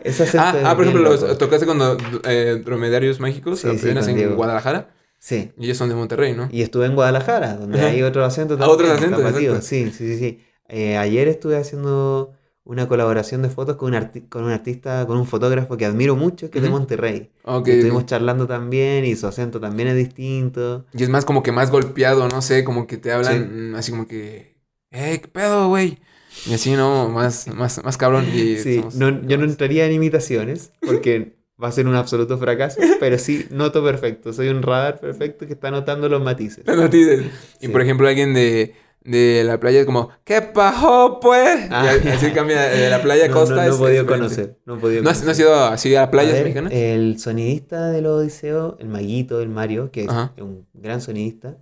Ese 0.04 0.22
acento 0.24 0.38
Ah, 0.46 0.54
es 0.58 0.64
ah, 0.64 0.74
por 0.76 0.84
ejemplo, 0.84 1.10
los, 1.10 1.38
tocaste 1.38 1.66
con 1.66 1.78
eh, 2.24 2.62
dromedarios 2.64 3.20
mágicos 3.20 3.60
Sí, 3.60 3.78
sí, 3.78 3.88
en. 3.90 4.36
Guadalajara 4.36 4.90
Sí. 5.18 5.50
y 5.58 5.64
ellos 5.64 5.76
son 5.76 5.88
de 5.88 5.94
Monterrey, 5.96 6.32
¿no? 6.34 6.48
Y 6.52 6.62
estuve 6.62 6.86
en 6.86 6.94
Guadalajara, 6.94 7.56
donde 7.56 7.78
Ajá. 7.80 7.88
hay 7.88 8.02
otro 8.02 8.24
acento 8.24 8.54
Ah, 8.60 8.68
otros 8.68 8.88
también, 8.88 9.12
acentos, 9.14 9.20
tapatío. 9.24 9.50
exacto. 9.56 9.66
Sí, 9.66 9.90
sí, 9.90 10.06
sí. 10.14 10.18
sí. 10.18 10.44
Eh, 10.68 10.96
ayer 10.96 11.26
estuve 11.28 11.56
haciendo 11.56 12.34
una 12.64 12.86
colaboración 12.86 13.40
de 13.42 13.48
fotos 13.48 13.76
con 13.76 13.94
un, 13.94 14.00
arti- 14.00 14.28
con 14.28 14.44
un 14.44 14.50
artista, 14.50 15.06
con 15.06 15.16
un 15.16 15.26
fotógrafo 15.26 15.76
que 15.78 15.86
admiro 15.86 16.14
mucho, 16.14 16.50
que 16.50 16.58
es 16.58 16.64
de. 16.64 16.70
Monterrey. 16.70 17.30
Ok, 17.44 17.66
Y 17.66 17.70
estuvimos 17.72 18.02
ok. 18.02 18.08
charlando 18.10 18.46
también 18.46 19.06
y 19.06 19.16
su 19.16 19.26
acento 19.26 19.58
también 19.58 19.88
es 19.88 19.96
distinto. 19.96 20.84
Y 20.92 21.02
es 21.02 21.08
más 21.08 21.24
como 21.24 21.42
que 21.42 21.50
más 21.50 21.70
golpeado, 21.70 22.28
no 22.28 22.42
sé, 22.42 22.62
como 22.64 22.86
que 22.86 22.98
te 22.98 23.10
hablan 23.10 23.72
mm, 23.72 23.74
así 23.74 23.90
como 23.90 24.06
que, 24.06 24.54
¡eh, 24.90 25.18
qué 25.22 25.28
pedo, 25.28 25.68
güey! 25.68 25.98
Y 26.46 26.54
así, 26.54 26.72
¿no? 26.72 27.08
Más, 27.08 27.46
más, 27.48 27.82
más 27.84 27.96
cabrón. 27.96 28.26
Y 28.32 28.56
Sí, 28.58 28.76
somos- 28.76 28.94
no- 28.94 29.22
yo 29.26 29.38
no 29.38 29.44
entraría 29.44 29.86
en 29.86 29.92
imitaciones 29.92 30.72
porque 30.84 31.36
va 31.62 31.68
a 31.68 31.72
ser 31.72 31.86
un 31.86 31.94
absoluto 31.96 32.38
fracaso, 32.38 32.80
pero 33.00 33.18
sí 33.18 33.46
noto 33.50 33.82
perfecto. 33.82 34.32
Soy 34.32 34.48
un 34.48 34.62
radar 34.62 35.00
perfecto 35.00 35.46
que 35.46 35.54
está 35.54 35.70
notando 35.70 36.08
los 36.08 36.22
matices. 36.22 36.64
Las 36.66 36.76
noticias. 36.76 37.20
Y 37.60 37.66
Sí. 37.66 37.68
por 37.68 37.80
ejemplo, 37.82 38.06
alguien 38.08 38.32
de, 38.34 38.74
de 39.02 39.42
la 39.44 39.58
playa 39.58 39.80
es 39.80 39.86
como, 39.86 40.10
¿qué 40.24 40.42
pasó, 40.42 41.18
pues? 41.20 41.66
Ah. 41.70 41.92
Y 42.04 42.08
así 42.08 42.30
cambia 42.30 42.62
de 42.62 42.88
la 42.90 43.02
playa 43.02 43.24
a 43.24 43.28
No, 43.28 43.34
costa. 43.34 43.56
no, 43.56 43.62
no 43.62 43.68
es- 43.72 43.76
podido 43.76 44.06
conocer. 44.06 44.58
No 44.66 44.78
podido 44.78 45.02
¿No 45.02 45.10
has, 45.10 45.18
no 45.18 45.24
conocer. 45.26 45.46
has 45.46 45.50
ido 45.50 45.64
así 45.64 45.94
a 45.96 46.04
A 46.04 46.10
playas 46.10 46.34
ver, 46.34 46.42
mexicanas? 46.44 46.72
El 46.72 47.18
sonidista 47.18 47.90
del 47.90 48.06
Odiseo, 48.06 48.76
el 48.78 48.88
Maguito, 48.88 49.40
el 49.40 49.48
Mario, 49.48 49.90
que 49.90 50.02
es 50.04 50.08
Ajá. 50.08 50.32
un 50.38 50.66
gran 50.74 51.00
sonidista, 51.00 51.56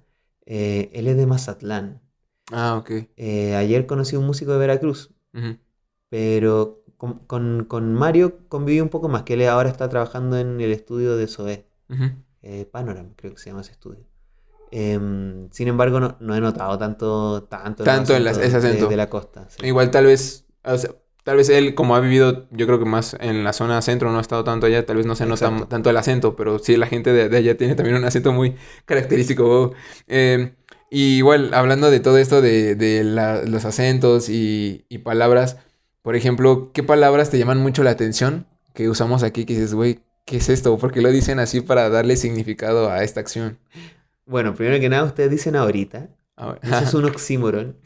eh, 0.45 0.91
él 0.93 1.07
es 1.07 1.17
de 1.17 1.27
Mazatlán. 1.27 2.01
Ah, 2.53 2.77
ok. 2.77 2.91
Eh, 3.17 3.55
ayer 3.57 3.87
conocí 3.87 4.17
a 4.17 4.19
un 4.19 4.27
músico 4.27 4.53
de 4.53 4.59
Veracruz, 4.59 5.11
pero 6.09 6.83
con, 6.97 7.19
con- 7.27 7.65
con 7.69 7.95
Mario 7.95 8.39
conviví 8.49 8.81
un 8.81 8.89
poco 8.89 9.09
más, 9.09 9.23
que 9.25 9.35
él 9.35 9.47
ahora 9.49 9.69
está 9.69 9.89
trabajando 9.89 10.39
en 10.39 10.61
el 10.61 10.73
estudio 10.73 11.17
de 11.17 11.25
Ujú. 11.89 12.05
eh, 12.43 12.65
Panorama, 12.71 13.11
creo 13.17 13.33
que 13.35 13.39
se 13.39 13.51
llama 13.51 13.63
ese 13.63 13.73
estudio. 13.73 14.05
Em, 14.73 15.49
sin 15.53 15.69
embargo, 15.69 16.01
no, 16.01 16.17
no 16.21 16.35
he 16.35 16.41
notado 16.41 16.79
tanto, 16.79 17.45
tanto, 17.45 17.83
el 17.85 17.87
Tanto 17.87 18.17
el 18.17 18.27
ac- 18.27 18.41
ese 18.41 18.61
de- 18.61 18.69
acento. 18.69 18.89
De, 18.89 18.97
la 18.97 19.09
costa. 19.09 19.47
sí. 19.49 19.67
Igual 19.67 19.91
tal 19.91 20.07
vez, 20.07 20.45
o 20.65 20.77
sea, 20.77 20.91
tal 21.25 21.37
vez 21.37 21.49
él 21.49 21.75
como 21.75 21.95
ha 21.97 22.01
vivido, 22.01 22.47
yo 22.51 22.67
creo 22.67 22.79
que 22.79 22.85
más 22.85 23.17
en 23.21 23.45
la 23.45 23.53
zona 23.53 23.81
centro, 23.83 24.11
no 24.11 24.19
ha 24.19 24.21
estado 24.21 24.45
tanto 24.45 24.67
allá, 24.67 24.85
tal 24.85 24.97
vez 24.97 25.07
no 25.07 25.15
se 25.15 25.25
nota 25.27 25.47
Exacto. 25.47 25.69
tanto 25.69 25.91
el 25.91 25.97
acento, 25.97 26.37
pero 26.37 26.59
sí 26.59 26.77
la 26.77 26.87
gente 26.87 27.13
de, 27.13 27.29
de 27.29 27.37
allá 27.37 27.57
tiene 27.57 27.75
también 27.75 27.97
un 27.97 28.05
acento 28.05 28.33
muy 28.33 28.57
característico. 28.85 29.73
Eh, 30.09 30.55
y 30.91 31.17
igual, 31.19 31.53
hablando 31.55 31.91
de 31.91 32.01
todo 32.01 32.19
esto 32.19 32.41
de, 32.43 32.75
de 32.75 33.05
la- 33.05 33.43
los 33.43 33.65
acentos 33.65 34.29
y, 34.29 34.85
y 34.89 34.99
palabras, 34.99 35.57
por 36.03 36.17
ejemplo, 36.17 36.71
¿qué 36.73 36.83
palabras 36.83 37.31
te 37.31 37.39
llaman 37.39 37.59
mucho 37.59 37.83
la 37.83 37.91
atención 37.91 38.47
que 38.75 38.89
usamos 38.89 39.23
aquí 39.23 39.45
que 39.45 39.55
dices, 39.55 39.75
güey, 39.75 40.01
¿qué 40.25 40.37
es 40.37 40.49
esto? 40.49 40.77
¿Por 40.79 40.93
qué 40.93 41.01
lo 41.03 41.11
dicen 41.11 41.39
así 41.39 41.61
para 41.61 41.89
darle 41.89 42.17
significado 42.17 42.91
a 42.91 43.03
esta 43.03 43.21
acción? 43.21 43.59
Bueno, 44.27 44.55
primero 44.55 44.79
que 44.81 44.89
nada, 44.89 45.05
ustedes 45.05 45.31
dicen 45.31 45.57
ahorita. 45.57 46.09
Eso 46.63 46.79
es 46.85 46.95
un 46.95 47.05
oxímoron 47.07 47.77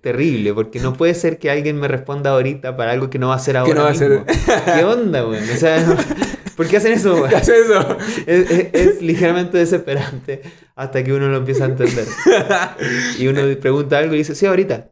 terrible, 0.00 0.54
porque 0.54 0.80
no 0.80 0.94
puede 0.94 1.14
ser 1.14 1.38
que 1.38 1.50
alguien 1.50 1.78
me 1.78 1.86
responda 1.88 2.30
ahorita 2.30 2.76
para 2.76 2.92
algo 2.92 3.10
que 3.10 3.18
no 3.18 3.28
va 3.28 3.34
a 3.34 3.38
ser 3.38 3.56
ahora. 3.58 3.74
No 3.74 3.82
va 3.84 3.90
a 3.90 3.94
ser. 3.94 4.24
¿Qué 4.24 4.84
onda, 4.84 5.22
güey? 5.22 5.42
O 5.50 5.56
sea, 5.56 5.96
¿por 6.60 6.68
qué 6.68 6.76
hacen 6.76 6.92
eso, 6.92 7.16
güey? 7.16 7.30
¿Qué 7.30 7.36
hace 7.36 7.58
eso? 7.58 7.96
Es, 8.26 8.50
es- 8.50 8.68
es 8.74 9.00
ligeramente 9.02 9.56
desesperante 9.56 10.42
hasta 10.76 11.02
que 11.02 11.14
uno 11.14 11.26
lo 11.28 11.38
empieza 11.38 11.64
a 11.64 11.68
entender. 11.68 12.06
Y 13.18 13.28
uno 13.28 13.40
pregunta 13.58 13.96
algo 13.96 14.14
y 14.14 14.18
dice, 14.18 14.34
sí, 14.34 14.44
ahorita. 14.44 14.90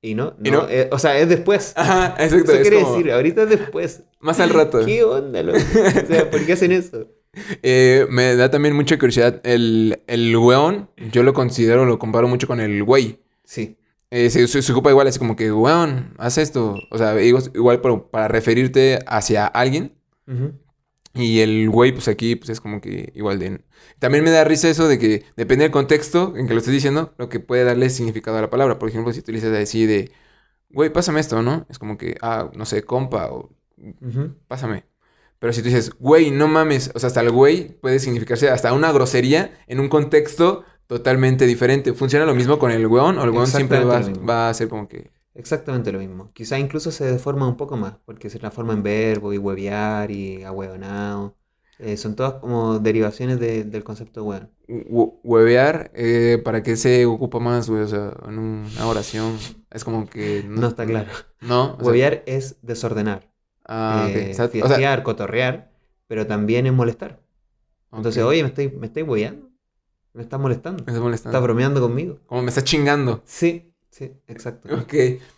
Y 0.00 0.14
no, 0.14 0.34
¿Y 0.42 0.50
no, 0.50 0.62
no? 0.62 0.68
eh, 0.70 0.88
o 0.92 0.98
sea, 0.98 1.18
es 1.18 1.28
después. 1.28 1.72
Ajá, 1.76 2.14
exacto. 2.18 2.52
Eso 2.52 2.54
es 2.54 2.60
quiere 2.62 2.80
como 2.82 2.96
decir, 2.96 3.12
ahorita 3.12 3.42
es 3.42 3.50
después. 3.50 4.02
Más 4.20 4.40
al 4.40 4.50
rato. 4.50 4.84
¿Qué 4.86 5.02
onda, 5.04 5.42
loco? 5.42 5.58
O 5.58 6.06
sea, 6.06 6.30
¿por 6.30 6.46
qué 6.46 6.52
hacen 6.54 6.72
eso? 6.72 7.08
Eh, 7.62 8.06
me 8.08 8.36
da 8.36 8.50
también 8.50 8.74
mucha 8.74 8.98
curiosidad. 8.98 9.40
El, 9.44 10.00
el 10.06 10.34
weón, 10.36 10.88
yo 11.12 11.22
lo 11.24 11.34
considero, 11.34 11.84
lo 11.84 11.98
comparo 11.98 12.26
mucho 12.28 12.46
con 12.46 12.60
el 12.60 12.82
güey. 12.84 13.18
Sí. 13.44 13.76
Eh, 14.10 14.30
se, 14.30 14.46
se- 14.48 14.62
se 14.62 14.72
ocupa 14.72 14.90
igual, 14.90 15.06
así 15.06 15.18
como 15.18 15.36
que, 15.36 15.52
weón, 15.52 16.14
haz 16.18 16.38
esto. 16.38 16.76
O 16.90 16.98
sea, 16.98 17.20
igual 17.20 17.80
pero 17.82 18.10
para 18.10 18.28
referirte 18.28 18.98
hacia 19.06 19.46
alguien. 19.46 19.98
Ujú. 20.26 20.52
Y 21.14 21.40
el 21.40 21.68
güey, 21.70 21.92
pues 21.92 22.06
aquí, 22.08 22.36
pues 22.36 22.50
es 22.50 22.60
como 22.60 22.80
que 22.80 23.12
igual 23.14 23.38
de... 23.38 23.62
También 23.98 24.22
me 24.24 24.30
da 24.30 24.44
risa 24.44 24.68
eso 24.68 24.86
de 24.88 24.98
que 24.98 25.24
depende 25.36 25.64
del 25.64 25.72
contexto 25.72 26.34
en 26.36 26.46
que 26.46 26.52
lo 26.54 26.58
estés 26.58 26.74
diciendo, 26.74 27.14
lo 27.18 27.28
que 27.28 27.40
puede 27.40 27.64
darle 27.64 27.90
significado 27.90 28.38
a 28.38 28.42
la 28.42 28.50
palabra. 28.50 28.78
Por 28.78 28.88
ejemplo, 28.88 29.12
si 29.12 29.20
utilizas 29.20 29.52
así 29.56 29.84
de, 29.86 30.12
güey, 30.70 30.90
pásame 30.92 31.18
esto, 31.20 31.42
¿no? 31.42 31.66
Es 31.70 31.78
como 31.78 31.98
que, 31.98 32.16
ah, 32.22 32.50
no 32.54 32.64
sé, 32.66 32.82
compa, 32.84 33.30
o 33.32 33.50
Ujú. 34.00 34.34
pásame. 34.46 34.84
Pero 35.40 35.52
si 35.52 35.60
tú 35.62 35.68
dices, 35.68 35.90
güey, 35.98 36.30
no 36.30 36.46
mames, 36.46 36.90
o 36.94 36.98
sea, 36.98 37.08
hasta 37.08 37.20
el 37.20 37.30
güey 37.30 37.78
puede 37.80 37.98
significarse 38.00 38.50
hasta 38.50 38.72
una 38.72 38.92
grosería 38.92 39.58
en 39.66 39.80
un 39.80 39.88
contexto 39.88 40.64
totalmente 40.88 41.46
diferente. 41.46 41.92
¿Funciona 41.94 42.26
lo 42.26 42.34
mismo 42.34 42.58
con 42.58 42.72
el 42.72 42.84
weón? 42.88 43.18
¿O 43.18 43.22
el 43.24 43.30
weón 43.30 43.46
siempre 43.46 43.84
va, 43.84 44.00
va 44.28 44.48
a 44.48 44.54
ser 44.54 44.68
como 44.68 44.88
que... 44.88 45.12
Exactamente 45.34 45.92
lo 45.92 46.00
mismo. 46.00 46.32
Quizá 46.32 46.58
incluso 46.58 46.90
se 46.90 47.04
deforma 47.04 47.46
un 47.46 47.56
poco 47.56 47.76
más, 47.76 47.94
porque 48.04 48.28
se 48.28 48.40
transforma 48.40 48.72
en 48.72 48.82
verbo 48.82 49.32
y 49.32 49.38
huevear 49.38 50.10
y 50.10 50.42
ahueonado. 50.42 51.36
Eh, 51.78 51.96
son 51.96 52.16
todas 52.16 52.34
como 52.40 52.80
derivaciones 52.80 53.38
de- 53.38 53.62
del 53.62 53.84
concepto 53.84 54.24
hueón. 54.24 54.50
hue- 54.66 55.14
Huevear, 55.22 55.92
eh, 55.94 56.42
¿para 56.44 56.64
qué 56.64 56.76
se 56.76 57.06
ocupa 57.06 57.38
más, 57.38 57.70
güey? 57.70 57.82
O 57.82 57.86
sea, 57.86 58.12
en 58.26 58.38
una 58.40 58.86
oración. 58.88 59.36
Es 59.70 59.84
como 59.84 60.08
que... 60.10 60.44
No 60.48 60.66
está 60.66 60.84
claro. 60.86 61.08
No, 61.40 61.76
sea, 61.76 61.86
Huevear 61.86 62.24
es 62.26 62.56
desordenar, 62.62 63.30
ah, 63.64 64.08
eh, 64.10 64.32
o 64.62 64.66
sea, 64.68 65.02
cotorrear, 65.04 65.70
pero 66.08 66.26
también 66.26 66.66
es 66.66 66.72
molestar. 66.72 67.20
Entonces, 67.92 68.24
oye, 68.24 68.42
¿me 68.42 68.48
estáis, 68.48 68.74
me 68.74 68.86
estáis 68.86 69.06
hueveando? 69.06 69.47
¿Me 70.14 70.22
estás 70.22 70.40
molestando? 70.40 70.84
Me 70.84 70.92
está 70.92 71.02
molestando. 71.02 71.36
¿Estás 71.36 71.42
bromeando 71.42 71.80
conmigo? 71.80 72.18
Como 72.26 72.42
me 72.42 72.48
está 72.48 72.62
chingando. 72.64 73.22
Sí, 73.24 73.72
sí, 73.90 74.12
exacto. 74.26 74.74
Ok. 74.74 74.94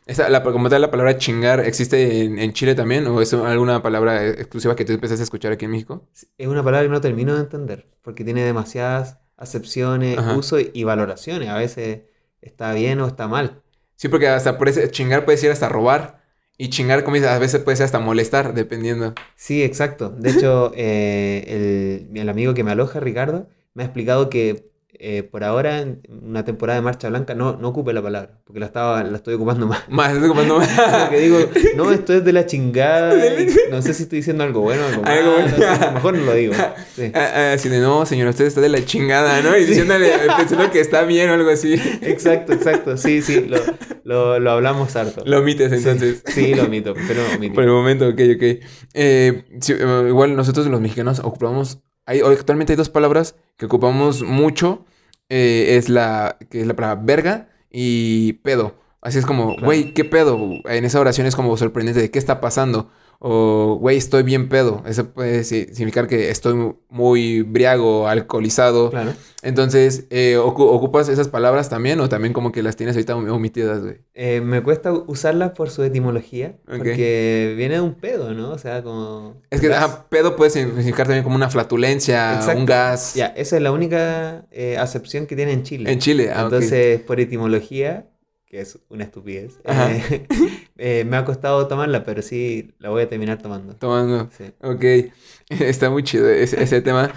Esa, 0.06 0.28
la, 0.28 0.42
como 0.42 0.68
tal, 0.68 0.80
la 0.80 0.90
palabra 0.90 1.18
chingar, 1.18 1.60
¿existe 1.60 2.24
en, 2.24 2.38
en 2.38 2.52
Chile 2.52 2.74
también? 2.74 3.06
¿O 3.06 3.20
es 3.20 3.32
alguna 3.34 3.82
palabra 3.82 4.26
exclusiva 4.26 4.76
que 4.76 4.84
tú 4.84 4.92
empezaste 4.92 5.22
a 5.22 5.24
escuchar 5.24 5.52
aquí 5.52 5.64
en 5.66 5.72
México? 5.72 6.08
Es 6.38 6.46
una 6.46 6.62
palabra 6.62 6.86
que 6.86 6.92
no 6.92 7.00
termino 7.00 7.34
de 7.34 7.40
entender, 7.40 7.86
porque 8.02 8.24
tiene 8.24 8.42
demasiadas 8.44 9.18
acepciones, 9.36 10.18
Ajá. 10.18 10.36
uso 10.36 10.60
y, 10.60 10.70
y 10.72 10.84
valoraciones. 10.84 11.48
A 11.48 11.56
veces 11.56 12.02
está 12.40 12.72
bien 12.72 13.00
o 13.00 13.06
está 13.06 13.28
mal. 13.28 13.62
Sí, 13.96 14.08
porque 14.08 14.28
hasta 14.28 14.56
por 14.56 14.68
ese 14.68 14.90
chingar 14.90 15.24
puede 15.24 15.38
ser 15.38 15.52
hasta 15.52 15.68
robar. 15.68 16.20
Y 16.56 16.68
chingar, 16.68 17.04
como 17.04 17.16
dices, 17.16 17.30
a 17.30 17.38
veces 17.38 17.62
puede 17.62 17.76
ser 17.76 17.86
hasta 17.86 18.00
molestar, 18.00 18.52
dependiendo. 18.54 19.14
Sí, 19.34 19.62
exacto. 19.62 20.10
De 20.10 20.30
hecho, 20.30 20.72
eh, 20.76 22.06
el, 22.12 22.18
el 22.18 22.28
amigo 22.28 22.52
que 22.52 22.64
me 22.64 22.70
aloja, 22.70 23.00
Ricardo, 23.00 23.48
me 23.74 23.82
ha 23.82 23.86
explicado 23.86 24.30
que 24.30 24.70
eh, 25.02 25.22
por 25.22 25.44
ahora, 25.44 25.80
en 25.80 26.02
una 26.10 26.44
temporada 26.44 26.78
de 26.78 26.82
Marcha 26.82 27.08
Blanca, 27.08 27.34
no, 27.34 27.56
no 27.56 27.68
ocupe 27.68 27.94
la 27.94 28.02
palabra, 28.02 28.38
porque 28.44 28.60
la, 28.60 28.66
estaba, 28.66 29.02
la 29.02 29.16
estoy 29.16 29.32
ocupando 29.32 29.66
más. 29.66 29.88
Más, 29.88 30.12
estoy 30.12 30.28
ocupando 30.28 30.58
más. 30.58 30.68
Porque 30.68 31.20
digo, 31.20 31.38
no, 31.74 31.90
esto 31.90 32.12
es 32.12 32.22
de 32.22 32.34
la 32.34 32.44
chingada. 32.44 33.14
no 33.70 33.80
sé 33.80 33.94
si 33.94 34.02
estoy 34.02 34.18
diciendo 34.18 34.44
algo 34.44 34.60
bueno 34.60 34.82
o 34.82 34.86
algo 34.88 35.02
malo. 35.02 35.18
Algo 35.18 35.32
bueno. 35.32 35.48
no 35.56 35.76
sé, 35.76 35.90
mejor 35.92 36.14
no 36.18 36.24
lo 36.26 36.34
digo. 36.34 36.54
Sí. 36.94 37.12
Ah, 37.14 37.30
ah, 37.34 37.52
Así 37.54 37.68
de, 37.68 37.78
no, 37.78 38.04
señor, 38.04 38.28
usted 38.28 38.44
está 38.44 38.60
de 38.60 38.68
la 38.68 38.84
chingada, 38.84 39.40
¿no? 39.40 39.56
Y 39.56 39.64
diciéndole, 39.64 40.10
pensando 40.36 40.70
que 40.70 40.80
está 40.80 41.04
bien 41.04 41.30
o 41.30 41.34
algo 41.34 41.48
así. 41.48 41.80
Exacto, 42.02 42.52
exacto. 42.52 42.96
Sí, 42.98 43.22
sí, 43.22 43.46
lo, 43.48 43.58
lo, 44.04 44.38
lo 44.38 44.50
hablamos 44.50 44.96
harto. 44.96 45.22
Lo 45.24 45.38
omites 45.38 45.72
entonces. 45.72 46.22
Sí, 46.26 46.46
sí, 46.46 46.54
lo 46.54 46.64
omito, 46.64 46.94
pero 47.08 47.22
omito. 47.36 47.54
Por 47.54 47.64
el 47.64 47.70
momento, 47.70 48.08
ok, 48.08 48.20
ok. 48.36 48.42
Eh, 48.92 49.44
sí, 49.60 49.72
eh, 49.78 50.04
igual 50.08 50.36
nosotros 50.36 50.66
los 50.66 50.80
mexicanos 50.80 51.20
ocupamos, 51.20 51.78
hay, 52.06 52.20
actualmente 52.20 52.72
hay 52.72 52.76
dos 52.76 52.88
palabras 52.88 53.36
que 53.56 53.66
ocupamos 53.66 54.22
mucho, 54.22 54.84
eh, 55.28 55.76
es 55.76 55.88
la, 55.88 56.36
que 56.50 56.60
es 56.60 56.66
la 56.66 56.74
palabra 56.74 57.02
verga 57.04 57.48
y 57.70 58.34
pedo. 58.34 58.74
Así 59.02 59.18
es 59.18 59.26
como, 59.26 59.52
Claro. 59.54 59.64
güey, 59.64 59.94
¿qué 59.94 60.04
pedo? 60.04 60.38
En 60.64 60.84
esa 60.84 61.00
oración 61.00 61.26
es 61.26 61.34
como 61.36 61.56
sorprendente 61.56 62.00
de 62.00 62.10
qué 62.10 62.18
está 62.18 62.40
pasando. 62.40 62.90
O, 63.22 63.76
güey, 63.78 63.98
estoy 63.98 64.22
bien 64.22 64.48
pedo. 64.48 64.82
Eso 64.86 65.10
puede 65.10 65.44
si- 65.44 65.66
significar 65.74 66.06
que 66.06 66.30
estoy 66.30 66.72
muy 66.88 67.42
briago, 67.42 68.08
alcoholizado. 68.08 68.88
Claro. 68.88 69.12
Entonces, 69.42 70.06
eh, 70.08 70.36
ocu- 70.38 70.66
¿ocupas 70.70 71.08
esas 71.10 71.28
palabras 71.28 71.68
también 71.68 72.00
o 72.00 72.08
también 72.08 72.32
como 72.32 72.50
que 72.50 72.62
las 72.62 72.76
tienes 72.76 72.96
ahorita 72.96 73.16
omitidas, 73.16 73.82
güey? 73.82 73.96
Eh, 74.14 74.40
me 74.40 74.62
cuesta 74.62 74.92
usarlas 74.92 75.50
por 75.52 75.68
su 75.68 75.82
etimología, 75.82 76.56
porque 76.66 77.54
viene 77.58 77.74
de 77.74 77.80
un 77.82 77.94
pedo, 77.94 78.32
¿no? 78.32 78.52
O 78.52 78.58
sea, 78.58 78.82
como... 78.82 79.40
Es 79.50 79.60
que 79.60 79.72
ajá, 79.72 80.06
pedo 80.08 80.34
puede 80.36 80.50
significar 80.50 81.06
también 81.06 81.22
como 81.24 81.36
una 81.36 81.50
flatulencia, 81.50 82.36
Exacto. 82.36 82.58
un 82.58 82.64
gas. 82.66 83.14
Ya, 83.14 83.26
esa 83.26 83.56
es 83.56 83.62
la 83.62 83.72
única 83.72 84.46
eh, 84.50 84.76
acepción 84.78 85.26
que 85.26 85.36
tiene 85.36 85.52
en 85.52 85.62
Chile. 85.62 85.92
En 85.92 85.98
Chile, 85.98 86.30
ah. 86.34 86.42
Entonces, 86.44 87.00
por 87.00 87.20
etimología, 87.20 88.06
que 88.50 88.60
es 88.62 88.80
una 88.90 89.04
estupidez, 89.06 89.60
eh, 89.64 90.28
eh, 90.78 91.04
me 91.06 91.16
ha 91.18 91.26
costado 91.26 91.68
tomarla, 91.68 92.04
pero 92.04 92.22
sí 92.22 92.74
la 92.80 92.90
voy 92.90 93.04
a 93.04 93.10
terminar 93.10 93.42
tomando. 93.42 93.78
Tomando. 93.78 94.30
Sí. 94.30 94.54
Ok, 94.62 94.84
está 95.48 95.90
muy 95.90 96.02
chido 96.04 96.28
ese, 96.28 96.62
ese 96.62 96.82
tema. 96.82 97.12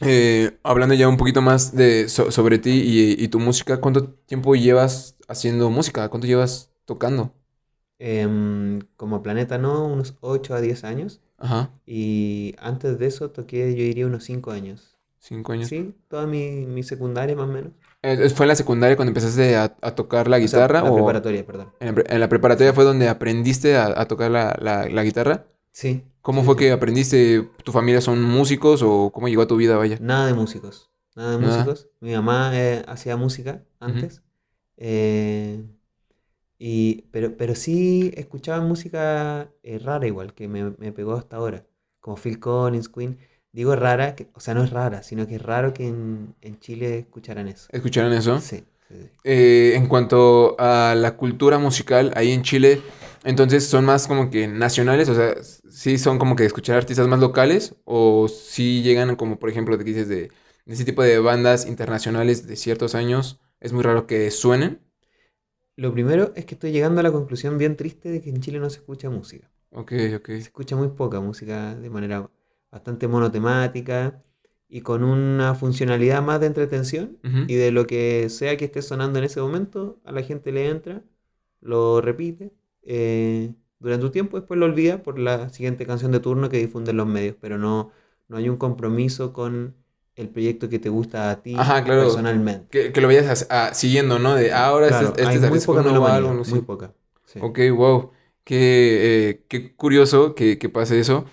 Eh, 0.00 0.58
hablando 0.62 0.94
ya 0.94 1.08
un 1.08 1.16
poquito 1.16 1.42
más 1.42 1.74
de, 1.74 2.08
so- 2.08 2.30
sobre 2.30 2.58
ti 2.58 2.70
y, 2.70 3.22
y 3.24 3.28
tu 3.28 3.40
música, 3.40 3.80
¿cuánto 3.80 4.10
tiempo 4.26 4.54
llevas 4.54 5.16
haciendo 5.28 5.70
música? 5.70 6.08
¿Cuánto 6.08 6.26
llevas 6.26 6.70
tocando? 6.84 7.34
Em, 7.98 8.80
como 8.96 9.22
Planeta 9.22 9.58
No, 9.58 9.86
unos 9.86 10.16
8 10.20 10.54
a 10.54 10.60
10 10.60 10.84
años. 10.84 11.20
Ajá, 11.38 11.70
Y 11.86 12.54
antes 12.58 12.98
de 12.98 13.06
eso 13.06 13.30
toqué, 13.32 13.72
yo 13.76 13.84
diría, 13.84 14.06
unos 14.06 14.24
5 14.24 14.50
años. 14.52 14.98
cinco 15.18 15.52
años. 15.52 15.70
Sí, 15.70 15.94
toda 16.08 16.26
mi, 16.26 16.66
mi 16.66 16.82
secundaria 16.84 17.36
más 17.36 17.48
o 17.48 17.52
menos. 17.52 17.72
¿Fue 18.02 18.44
en 18.44 18.48
la 18.48 18.54
secundaria 18.54 18.96
cuando 18.96 19.10
empezaste 19.10 19.56
a, 19.56 19.76
a 19.82 19.94
tocar 19.94 20.28
la 20.28 20.38
O 20.40 20.48
sea, 20.48 20.62
guitarra? 20.62 20.80
la 20.80 20.90
o 20.90 20.94
preparatoria, 20.94 21.46
perdón. 21.46 21.72
en 21.80 21.86
la, 21.88 21.94
pre- 21.94 22.14
en 22.14 22.20
la 22.20 22.28
preparatoria 22.28 22.72
fue 22.72 22.84
donde 22.84 23.08
aprendiste 23.08 23.76
a, 23.76 23.86
a 24.00 24.06
tocar 24.08 24.30
la, 24.30 24.56
la- 24.60 24.88
la 24.88 25.04
guitarra? 25.04 25.46
Sí. 25.72 26.04
¿Cómo 26.22 26.42
sí, 26.42 26.44
fue 26.44 26.56
sí. 26.56 26.58
que 26.58 26.72
aprendiste? 26.72 27.50
¿Tu 27.64 27.72
familia 27.72 28.00
son 28.02 28.22
músicos 28.22 28.82
o 28.84 29.10
cómo 29.12 29.28
llegó 29.28 29.42
a 29.42 29.48
tu 29.48 29.56
vida, 29.56 29.76
vaya? 29.78 30.00
Nada 30.00 30.26
de 30.26 30.34
músicos. 30.34 30.90
Nada 31.14 31.32
de 31.32 31.38
Nada. 31.38 31.46
músicos. 31.46 31.88
Mi 32.00 32.12
mamá 32.14 32.50
eh, 32.54 32.84
hacía 32.86 33.16
música 33.16 33.64
antes. 33.80 34.22
eh, 34.76 35.64
y, 36.58 37.02
pero, 37.12 37.36
pero 37.36 37.54
sí 37.54 38.12
escuchaba 38.16 38.64
música 38.64 39.52
eh, 39.62 39.78
rara 39.78 40.06
igual, 40.06 40.34
que 40.34 40.48
me, 40.48 40.72
me 40.78 40.92
pegó 40.92 41.14
hasta 41.14 41.36
ahora. 41.36 41.66
Como 42.00 42.16
Phil 42.16 42.40
Collins, 42.40 42.88
Queen. 42.88 43.18
Digo 43.52 43.76
rara, 43.76 44.14
que, 44.16 44.28
o 44.34 44.40
sea, 44.40 44.54
no 44.54 44.64
es 44.64 44.70
rara, 44.70 45.02
sino 45.02 45.26
que 45.26 45.36
es 45.36 45.42
raro 45.42 45.72
que 45.74 45.86
en, 45.88 46.34
en 46.42 46.60
Chile 46.60 46.98
escucharan 47.00 47.48
eso. 47.48 47.70
¿Escucharon 47.70 48.12
eso? 48.12 48.42
Sí, 48.42 48.64
sí, 48.88 48.94
sí. 49.02 49.10
Eh, 49.24 49.74
en 49.76 49.88
cuanto 49.88 50.56
a 50.60 50.94
la 50.96 51.16
cultura 51.16 51.58
musical 51.58 52.12
ahí 52.16 52.32
en 52.32 52.42
Chile, 52.42 52.82
entonces 53.24 53.66
son 53.68 53.84
más 53.84 54.08
como 54.08 54.30
que 54.30 54.48
nacionales, 54.48 55.08
o 55.10 55.14
sea, 55.14 55.36
sí 55.70 55.98
son 55.98 56.18
como 56.18 56.36
que 56.36 56.46
escuchar 56.46 56.76
artistas 56.78 57.08
más 57.08 57.20
locales, 57.20 57.76
o 57.84 58.28
sí 58.28 58.82
llegan 58.82 59.16
como 59.16 59.38
por 59.38 59.50
ejemplo 59.50 59.76
de 59.78 59.84
que 59.84 59.90
dices 59.92 60.08
de, 60.08 60.16
de 60.66 60.74
ese 60.74 60.84
tipo 60.86 61.02
de 61.02 61.18
bandas 61.20 61.66
internacionales 61.66 62.46
de 62.46 62.56
ciertos 62.56 62.94
años, 62.94 63.40
es 63.60 63.72
muy 63.72 63.82
raro 63.84 64.06
que 64.06 64.30
suenen. 64.30 64.80
Lo 65.76 65.94
primero 65.94 66.32
es 66.36 66.44
que 66.44 66.54
estoy 66.56 66.72
llegando 66.72 67.00
a 67.00 67.02
la 67.02 67.10
conclusión 67.10 67.56
bien 67.56 67.74
triste 67.74 68.10
de 68.10 68.20
que 68.20 68.28
en 68.28 68.42
Chile 68.42 68.58
no 68.60 68.68
se 68.68 68.80
escucha 68.80 69.08
música. 69.08 69.50
Ok, 69.70 69.92
ok. 70.16 70.28
Se 70.40 70.48
escucha 70.48 70.76
muy 70.76 70.88
poca 70.88 71.20
música 71.20 71.74
de 71.74 71.90
manera 71.90 72.30
bastante 72.70 73.08
monotemática 73.08 74.22
y 74.68 74.82
con 74.82 75.02
una 75.04 75.54
funcionalidad 75.54 76.22
más 76.22 76.40
de 76.40 76.46
entretención. 76.46 77.18
Y 77.22 77.54
de 77.54 77.70
lo 77.72 77.86
que 77.86 78.28
sea 78.30 78.56
que 78.56 78.66
esté 78.66 78.82
sonando 78.82 79.18
en 79.18 79.24
ese 79.24 79.40
momento, 79.40 80.00
a 80.04 80.12
la 80.12 80.22
gente 80.22 80.52
le 80.52 80.68
entra, 80.68 81.02
lo 81.60 82.00
repite 82.00 82.52
eh, 82.82 83.52
durante 83.78 84.06
un 84.06 84.12
tiempo, 84.12 84.38
después 84.38 84.58
lo 84.58 84.66
olvida 84.66 85.02
por 85.02 85.18
la 85.18 85.48
siguiente 85.50 85.86
canción 85.86 86.12
de 86.12 86.20
turno 86.20 86.48
que 86.48 86.58
difunden 86.58 86.96
los 86.96 87.06
medios, 87.06 87.36
pero 87.40 87.58
no, 87.58 87.90
no 88.28 88.36
hay 88.36 88.48
un 88.48 88.56
compromiso 88.56 89.32
con 89.32 89.74
el 90.16 90.28
proyecto 90.28 90.68
que 90.68 90.78
te 90.78 90.88
gusta 90.88 91.30
a 91.30 91.42
ti 91.42 91.54
Ajá, 91.56 91.84
claro. 91.84 92.02
personalmente. 92.02 92.66
Que, 92.70 92.92
que 92.92 93.00
lo 93.00 93.06
vayas 93.06 93.26
as- 93.28 93.46
a- 93.50 93.72
siguiendo, 93.74 94.18
¿no? 94.18 94.34
De 94.34 94.52
ah, 94.52 94.66
ahora 94.66 94.88
Claro, 94.88 95.08
este, 95.08 95.22
este 95.22 95.38
hay 95.38 95.44
es 95.44 95.50
muy 95.50 95.60
poca 95.60 95.80
álbum, 96.16 96.44
sí. 96.44 96.50
muy 96.50 96.60
poca. 96.62 96.92
sí. 97.26 97.38
Ok, 97.40 97.58
wow. 97.74 98.10
Qué, 98.44 99.28
eh, 99.30 99.44
qué 99.48 99.76
curioso 99.76 100.34
que, 100.34 100.58
que 100.58 100.68
pase 100.68 100.98
eso. 100.98 101.26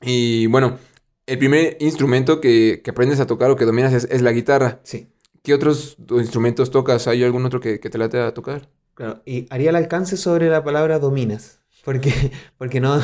Y 0.00 0.46
bueno, 0.46 0.78
el 1.26 1.38
primer 1.38 1.76
instrumento 1.80 2.40
que, 2.40 2.80
que 2.84 2.90
aprendes 2.90 3.20
a 3.20 3.26
tocar 3.26 3.50
o 3.50 3.56
que 3.56 3.64
dominas 3.64 3.92
es, 3.92 4.04
es 4.10 4.22
la 4.22 4.32
guitarra. 4.32 4.80
Sí, 4.84 5.08
¿Qué 5.42 5.54
otros 5.54 5.96
instrumentos 6.10 6.70
tocas? 6.70 7.06
¿Hay 7.08 7.22
algún 7.24 7.44
otro 7.46 7.60
que, 7.60 7.80
que 7.80 7.90
te 7.90 7.98
late 7.98 8.20
a 8.20 8.34
tocar? 8.34 8.68
claro. 8.94 9.22
Y 9.24 9.46
haría 9.50 9.70
el 9.70 9.76
alcance 9.76 10.16
sobre 10.16 10.48
la 10.48 10.64
palabra 10.64 10.98
dominas, 10.98 11.60
porque, 11.84 12.12
porque 12.58 12.80
no, 12.80 13.00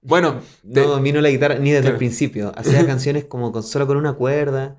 Bueno, 0.00 0.40
no 0.62 0.72
te- 0.74 0.80
domino 0.82 1.20
la 1.20 1.28
guitarra 1.30 1.56
ni 1.56 1.70
desde 1.70 1.82
Claro. 1.82 1.94
el 1.94 1.98
principio. 1.98 2.52
Hacía 2.56 2.86
canciones 2.86 3.24
como 3.24 3.50
con, 3.52 3.62
solo 3.62 3.86
con 3.86 3.96
una 3.96 4.12
cuerda. 4.14 4.78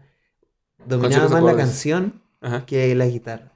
Dominaba 0.85 1.29
más 1.29 1.43
la 1.43 1.55
canción 1.55 2.21
Ajá, 2.41 2.65
que 2.65 2.93
la 2.95 3.05
guitarra. 3.07 3.53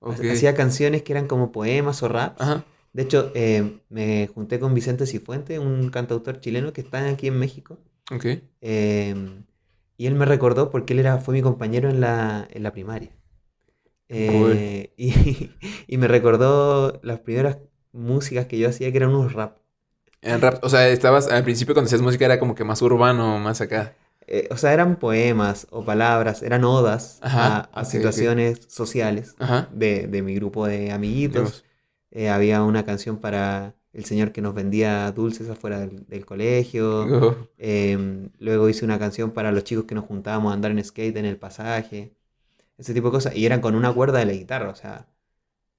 Hacía 0.00 0.54
canciones 0.54 1.02
que 1.02 1.12
eran 1.12 1.26
como 1.26 1.50
poemas 1.52 2.02
o 2.02 2.08
raps. 2.08 2.40
Ajá, 2.40 2.64
De 2.94 3.02
hecho, 3.02 3.30
eh, 3.34 3.80
me 3.90 4.28
junté 4.34 4.58
con 4.58 4.72
Vicente 4.74 5.06
Cifuente, 5.06 5.58
un 5.58 5.90
cantautor 5.90 6.40
chileno 6.40 6.72
que 6.72 6.80
está 6.80 7.08
aquí 7.10 7.26
en 7.28 7.38
México. 7.38 7.78
ok. 8.10 8.26
eh, 8.62 9.14
y 9.96 10.06
él 10.06 10.14
me 10.16 10.24
recordó 10.24 10.70
porque 10.70 10.92
él 10.94 11.00
era, 11.00 11.18
fue 11.18 11.34
mi 11.34 11.42
compañero 11.42 11.88
en 11.90 12.00
la, 12.00 12.48
en 12.50 12.62
la 12.64 12.72
primaria. 12.72 13.10
Eh, 14.08 14.92
y, 14.96 15.50
y 15.86 15.96
me 15.98 16.08
recordó 16.08 17.00
las 17.02 17.20
primeras 17.20 17.58
músicas 17.92 18.46
que 18.46 18.58
yo 18.58 18.68
hacía 18.68 18.90
que 18.90 18.96
eran 18.98 19.10
unos 19.10 19.32
rap. 19.34 19.58
En 20.22 20.40
rap, 20.40 20.64
o 20.64 20.68
sea, 20.68 20.88
estabas 20.88 21.28
al 21.28 21.44
principio 21.44 21.74
cuando 21.74 21.86
hacías 21.88 22.00
música 22.02 22.24
era 22.24 22.38
como 22.40 22.54
que 22.54 22.64
más 22.64 22.80
urbano, 22.82 23.38
más 23.38 23.60
acá. 23.60 23.94
Eh, 24.26 24.48
o 24.50 24.56
sea, 24.56 24.72
eran 24.72 24.96
poemas 24.96 25.66
o 25.70 25.84
palabras, 25.84 26.42
eran 26.42 26.64
odas 26.64 27.18
Ajá, 27.20 27.68
a, 27.72 27.84
situaciones 27.84 28.60
sociales 28.68 29.34
Ajá. 29.38 29.68
de, 29.72 30.06
de 30.06 30.22
mi 30.22 30.34
grupo 30.34 30.66
de 30.66 30.92
amiguitos. 30.92 31.42
Dios. 31.42 31.63
Eh, 32.14 32.30
había 32.30 32.62
una 32.62 32.84
canción 32.84 33.18
para 33.18 33.74
el 33.92 34.04
señor 34.06 34.32
que 34.32 34.40
nos 34.40 34.54
vendía 34.54 35.12
dulces 35.12 35.50
afuera 35.50 35.80
del, 35.80 36.06
del 36.06 36.24
colegio. 36.24 37.02
Oh, 37.04 37.36
Em, 37.58 38.30
luego 38.38 38.68
hice 38.68 38.84
una 38.84 38.98
canción 38.98 39.32
para 39.32 39.52
los 39.52 39.64
chicos 39.64 39.84
que 39.84 39.94
nos 39.94 40.06
juntábamos 40.06 40.50
a 40.50 40.54
andar 40.54 40.70
en 40.70 40.82
skate 40.82 41.16
en 41.18 41.26
el 41.26 41.36
pasaje. 41.36 42.14
Ese 42.78 42.94
tipo 42.94 43.08
de 43.08 43.12
cosas. 43.12 43.36
Y 43.36 43.46
eran 43.46 43.60
con 43.60 43.74
una 43.74 43.92
cuerda 43.92 44.18
de 44.20 44.26
la 44.26 44.32
guitarra. 44.32 44.70
O 44.70 44.74
sea, 44.76 45.06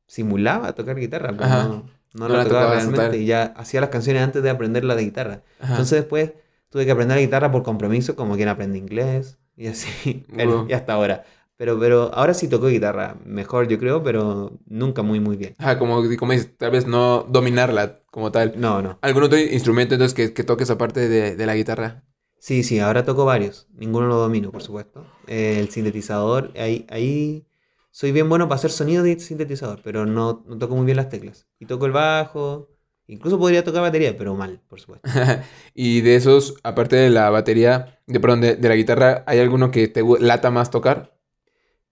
simulaba 0.08 0.74
tocar 0.76 0.98
guitarra, 0.98 1.36
pero 1.36 1.50
no, 1.50 1.90
no 2.14 2.28
No 2.28 2.30
la 2.30 2.38
la 2.40 2.44
tocaba 2.46 2.74
realmente. 2.76 3.18
Y 3.18 3.26
ya 3.26 3.44
hacía 3.58 3.82
las 3.82 3.90
canciones 3.90 4.24
antes 4.24 4.44
de 4.44 4.50
aprender 4.50 4.84
la 4.84 4.96
de 4.96 5.04
guitarra. 5.04 5.44
Ajá. 5.60 5.74
Entonces 5.74 6.02
después 6.02 6.34
tuve 6.70 6.86
que 6.86 6.92
aprender 6.92 7.18
la 7.18 7.22
guitarra 7.22 7.52
por 7.52 7.64
compromiso, 7.64 8.16
como 8.16 8.36
quien 8.36 8.50
aprende 8.50 8.78
inglés. 8.78 9.38
Y 9.58 9.68
así. 9.68 10.26
Wow. 10.34 10.68
y 10.70 10.74
hasta 10.74 10.94
ahora. 10.94 11.24
Pero, 11.58 11.80
pero 11.80 12.14
ahora 12.14 12.34
sí 12.34 12.48
toco 12.48 12.68
guitarra. 12.68 13.18
Mejor, 13.26 13.68
yo 13.68 13.80
creo, 13.80 14.04
pero 14.04 14.60
nunca 14.66 15.02
muy, 15.04 15.20
muy 15.20 15.38
bien. 15.38 15.56
Ajá, 15.58 15.80
como, 15.80 16.02
como 16.18 16.32
dices, 16.34 16.58
tal 16.58 16.72
vez 16.72 16.86
no 16.86 17.24
dominarla 17.30 18.02
como 18.12 18.32
tal. 18.32 18.54
No, 18.58 18.82
no. 18.82 19.00
¿Algún 19.02 19.24
otro 19.24 19.38
instrumento 19.38 19.96
entonces 19.96 20.14
que, 20.14 20.34
que 20.34 20.44
toques 20.44 20.70
aparte 20.70 21.08
de, 21.08 21.36
de 21.36 21.46
la 21.46 21.56
guitarra? 21.56 22.04
Sí, 22.40 22.64
sí, 22.64 22.80
ahora 22.80 23.04
toco 23.04 23.26
varios. 23.26 23.68
Ninguno 23.74 24.08
lo 24.08 24.18
domino, 24.18 24.52
por 24.52 24.62
supuesto. 24.62 25.06
Eh, 25.28 25.58
el 25.60 25.70
sintetizador, 25.70 26.52
ahí, 26.56 26.86
ahí 26.90 27.48
soy 27.92 28.12
bien 28.12 28.30
bueno 28.30 28.48
para 28.48 28.58
hacer 28.58 28.72
sonido 28.72 29.04
de 29.04 29.20
sintetizador, 29.20 29.82
pero 29.84 30.06
no, 30.06 30.44
no 30.46 30.58
toco 30.58 30.76
muy 30.76 30.86
bien 30.86 30.98
las 30.98 31.10
teclas. 31.10 31.48
Y 31.60 31.66
toco 31.66 31.86
el 31.86 31.92
bajo, 31.92 32.70
incluso 33.08 33.40
podría 33.40 33.64
tocar 33.64 33.82
batería, 33.82 34.16
pero 34.18 34.36
mal, 34.36 34.62
por 34.68 34.80
supuesto. 34.80 35.10
y 35.74 36.02
de 36.02 36.16
esos, 36.16 36.56
aparte 36.64 36.96
de 36.96 37.10
la 37.10 37.30
batería, 37.30 38.00
de, 38.08 38.20
perdón, 38.20 38.42
de, 38.42 38.56
de 38.56 38.70
la 38.70 38.76
guitarra, 38.76 39.24
¿hay 39.28 39.40
alguno 39.40 39.72
que 39.72 39.88
te 39.88 40.04
lata 40.20 40.52
más 40.52 40.72
tocar? 40.72 41.15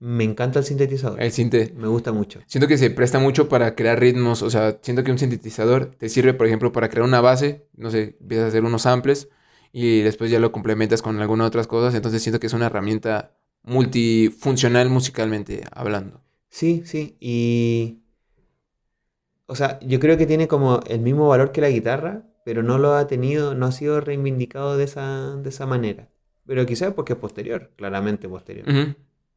Me 0.05 0.25
encanta 0.25 0.59
el 0.59 0.65
sintetizador, 0.65 1.23
El 1.23 1.31
sinte. 1.31 1.73
me 1.77 1.87
gusta 1.87 2.11
mucho. 2.11 2.41
Siento 2.45 2.67
que 2.67 2.77
se 2.77 2.89
presta 2.89 3.19
mucho 3.19 3.47
para 3.47 3.73
crear 3.73 3.97
ritmos, 3.97 4.41
o 4.41 4.49
sea, 4.49 4.77
siento 4.81 5.01
que 5.01 5.11
un 5.11 5.17
sintetizador 5.17 5.95
te 5.97 6.09
sirve, 6.09 6.33
por 6.33 6.45
ejemplo, 6.45 6.73
para 6.73 6.89
crear 6.89 7.07
una 7.07 7.21
base, 7.21 7.67
no 7.77 7.89
sé, 7.89 8.17
empiezas 8.19 8.43
a 8.43 8.47
hacer 8.49 8.65
unos 8.65 8.81
samples 8.81 9.29
y 9.71 10.01
después 10.01 10.29
ya 10.29 10.41
lo 10.41 10.51
complementas 10.51 11.01
con 11.01 11.21
algunas 11.21 11.47
otras 11.47 11.67
cosas, 11.67 11.95
entonces 11.95 12.21
siento 12.21 12.41
que 12.41 12.47
es 12.47 12.53
una 12.53 12.65
herramienta 12.65 13.37
multifuncional 13.61 14.89
musicalmente 14.89 15.63
hablando. 15.71 16.19
Sí, 16.49 16.83
sí, 16.85 17.15
y... 17.21 18.01
O 19.45 19.55
sea, 19.55 19.79
yo 19.79 20.01
creo 20.01 20.17
que 20.17 20.25
tiene 20.25 20.49
como 20.49 20.81
el 20.85 20.99
mismo 20.99 21.29
valor 21.29 21.53
que 21.53 21.61
la 21.61 21.69
guitarra, 21.69 22.23
pero 22.43 22.61
no 22.61 22.77
lo 22.77 22.95
ha 22.95 23.07
tenido, 23.07 23.55
no 23.55 23.67
ha 23.67 23.71
sido 23.71 24.01
reivindicado 24.01 24.75
de 24.75 24.83
esa, 24.83 25.37
de 25.37 25.47
esa 25.47 25.65
manera. 25.65 26.09
Pero 26.45 26.65
quizás 26.65 26.93
porque 26.93 27.13
es 27.13 27.19
posterior, 27.19 27.71
claramente 27.77 28.27
posterior. 28.27 28.65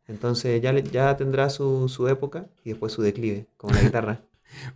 Entonces 0.09 0.61
ya, 0.63 0.73
le- 0.73 0.83
ya 0.85 1.17
tendrá 1.17 1.51
su, 1.51 1.89
su 1.89 2.09
época 2.09 2.47
y 2.65 2.71
después 2.71 2.93
su 2.93 3.03
declive, 3.03 3.47
como 3.57 3.75
la 3.75 3.81
guitarra. 3.83 4.21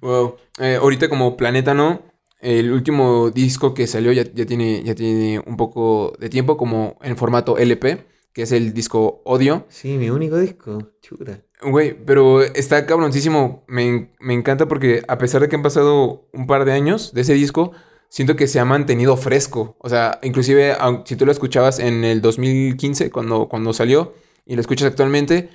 Wow. 0.01 0.37
Eh, 0.59 0.77
ahorita 0.81 1.09
como 1.09 1.37
Planeta 1.37 1.75
No, 1.75 2.03
el 2.41 2.73
último 2.73 3.31
disco 3.31 3.75
que 3.75 3.87
salió 3.87 4.13
ya, 4.13 4.25
ya 4.35 4.47
tiene, 4.47 4.83
ya 4.83 4.95
tiene 4.95 5.41
un 5.47 5.57
poco 5.57 6.13
de 6.19 6.29
tiempo 6.29 6.57
como 6.57 6.97
en 7.03 7.17
formato 7.17 7.59
LP, 7.59 8.05
que 8.33 8.43
es 8.43 8.53
el 8.53 8.73
disco 8.75 9.23
Odio. 9.25 9.67
Sí, 9.69 9.97
mi 9.99 10.11
único 10.11 10.39
disco, 10.39 10.79
chuta. 11.03 11.41
Güey, 11.63 11.95
pero 12.07 12.43
está 12.43 12.87
cabroncísimo. 12.87 13.65
Me, 13.69 14.13
me 14.19 14.35
encanta 14.35 14.67
porque 14.67 15.03
a 15.09 15.19
pesar 15.19 15.43
de 15.43 15.49
que 15.49 15.57
han 15.57 15.63
pasado 15.63 16.29
un 16.33 16.47
par 16.47 16.65
de 16.65 16.73
años 16.73 17.13
de 17.13 17.21
ese 17.21 17.35
disco, 17.35 17.73
siento 18.09 18.35
que 18.37 18.47
se 18.47 18.59
ha 18.61 18.65
mantenido 18.65 19.17
fresco. 19.19 19.77
O 19.79 19.89
sea, 19.89 20.19
inclusive 20.23 20.75
si 21.05 21.17
tú 21.17 21.27
lo 21.27 21.33
escuchabas 21.33 21.79
en 21.79 22.05
el 22.05 22.23
2015, 22.23 23.11
cuando, 23.11 23.49
cuando 23.49 23.73
salió, 23.75 24.15
y 24.51 24.55
lo 24.57 24.61
escuchas 24.61 24.89
actualmente, 24.89 25.49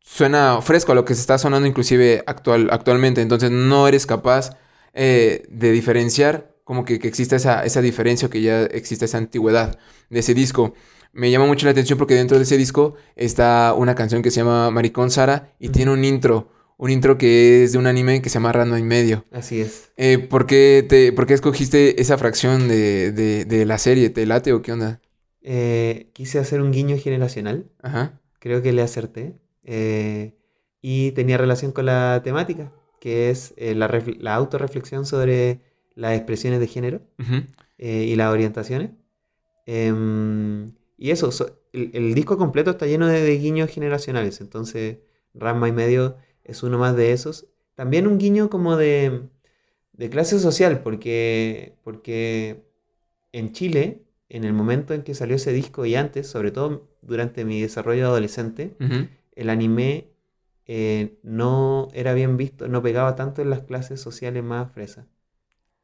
suena 0.00 0.60
fresco 0.60 0.92
a 0.92 0.94
lo 0.94 1.04
que 1.04 1.14
se 1.14 1.20
está 1.22 1.38
sonando 1.38 1.66
inclusive 1.66 2.22
actual, 2.26 2.68
actualmente. 2.70 3.22
Entonces 3.22 3.50
no 3.50 3.88
eres 3.88 4.04
capaz 4.06 4.50
eh, 4.92 5.44
de 5.48 5.72
diferenciar 5.72 6.54
como 6.64 6.84
que, 6.84 6.98
que 6.98 7.08
exista 7.08 7.36
esa, 7.36 7.64
esa 7.64 7.80
diferencia 7.80 8.26
o 8.26 8.30
que 8.30 8.42
ya 8.42 8.62
existe 8.64 9.06
esa 9.06 9.18
antigüedad 9.18 9.78
de 10.10 10.20
ese 10.20 10.34
disco. 10.34 10.74
Me 11.12 11.30
llama 11.30 11.46
mucho 11.46 11.64
la 11.66 11.72
atención 11.72 11.98
porque 11.98 12.14
dentro 12.14 12.36
de 12.36 12.44
ese 12.44 12.56
disco 12.58 12.94
está 13.16 13.74
una 13.76 13.94
canción 13.94 14.22
que 14.22 14.30
se 14.30 14.40
llama 14.40 14.70
Maricón 14.70 15.10
Sara 15.10 15.54
y 15.58 15.70
tiene 15.70 15.90
un 15.90 16.04
intro. 16.04 16.50
Un 16.76 16.90
intro 16.90 17.16
que 17.16 17.64
es 17.64 17.72
de 17.72 17.78
un 17.78 17.86
anime 17.86 18.20
que 18.20 18.28
se 18.28 18.34
llama 18.34 18.52
Rando 18.52 18.76
y 18.76 18.82
Medio. 18.82 19.24
Así 19.30 19.60
es. 19.62 19.90
Eh, 19.96 20.18
¿por, 20.18 20.46
qué 20.46 20.84
te, 20.88 21.12
por 21.12 21.26
qué 21.26 21.34
escogiste 21.34 22.00
esa 22.02 22.18
fracción 22.18 22.68
de, 22.68 23.12
de- 23.12 23.44
de 23.46 23.64
la 23.64 23.78
serie? 23.78 24.10
¿Te 24.10 24.26
late 24.26 24.52
o 24.52 24.60
qué 24.62 24.72
onda? 24.72 25.00
Eh, 25.42 26.10
quise 26.12 26.38
hacer 26.38 26.60
un 26.60 26.70
guiño 26.72 26.96
generacional, 26.98 27.66
Ajá. 27.82 28.20
Creo 28.42 28.60
que 28.62 28.72
le 28.72 28.82
acerté. 28.82 29.38
eh, 29.64 30.34
y 30.84 31.12
tenía 31.12 31.38
relación 31.38 31.70
con 31.72 31.86
la 31.86 32.20
temática, 32.24 32.72
que 33.00 33.30
es 33.30 33.54
eh, 33.56 33.74
la, 33.76 33.88
la 34.18 34.34
autorreflexión 34.34 35.06
sobre 35.06 35.60
las 35.94 36.14
expresiones 36.16 36.58
de 36.60 36.66
género. 36.66 37.00
Ujú. 37.20 37.36
eh, 37.78 38.04
y 38.10 38.16
las 38.16 38.32
orientaciones. 38.32 38.90
Em, 39.66 40.72
y 40.98 41.10
eso, 41.10 41.30
so- 41.32 41.58
el, 41.72 41.90
el 41.94 42.14
disco 42.14 42.36
completo 42.38 42.70
está 42.72 42.86
lleno 42.86 43.06
de, 43.06 43.22
de 43.22 43.38
guiños 43.38 43.70
generacionales, 43.70 44.40
entonces 44.40 44.98
Rama 45.34 45.68
y 45.68 45.72
medio 45.72 46.16
es 46.44 46.62
uno 46.62 46.78
más 46.78 46.96
de 46.96 47.12
esos. 47.12 47.46
También 47.74 48.06
un 48.06 48.18
guiño 48.18 48.50
como 48.50 48.76
de, 48.76 49.22
de 49.94 50.10
clase 50.10 50.38
social, 50.40 50.82
porque, 50.82 51.76
porque 51.84 52.64
en 53.32 53.52
Chile, 53.52 54.02
en 54.32 54.44
el 54.44 54.54
momento 54.54 54.94
en 54.94 55.02
que 55.02 55.14
salió 55.14 55.36
ese 55.36 55.52
disco 55.52 55.84
y 55.84 55.94
antes, 55.94 56.26
sobre 56.26 56.50
todo 56.50 56.88
durante 57.02 57.44
mi 57.44 57.60
desarrollo 57.60 58.06
adolescente, 58.06 58.74
el 59.36 59.50
anime 59.50 60.08
eh, 60.66 61.18
no 61.22 61.88
era 61.92 62.14
bien 62.14 62.38
visto, 62.38 62.66
no 62.66 62.82
pegaba 62.82 63.14
tanto 63.14 63.42
en 63.42 63.50
las 63.50 63.60
clases 63.60 64.00
sociales 64.00 64.42
más 64.42 64.72
fresas. 64.72 65.04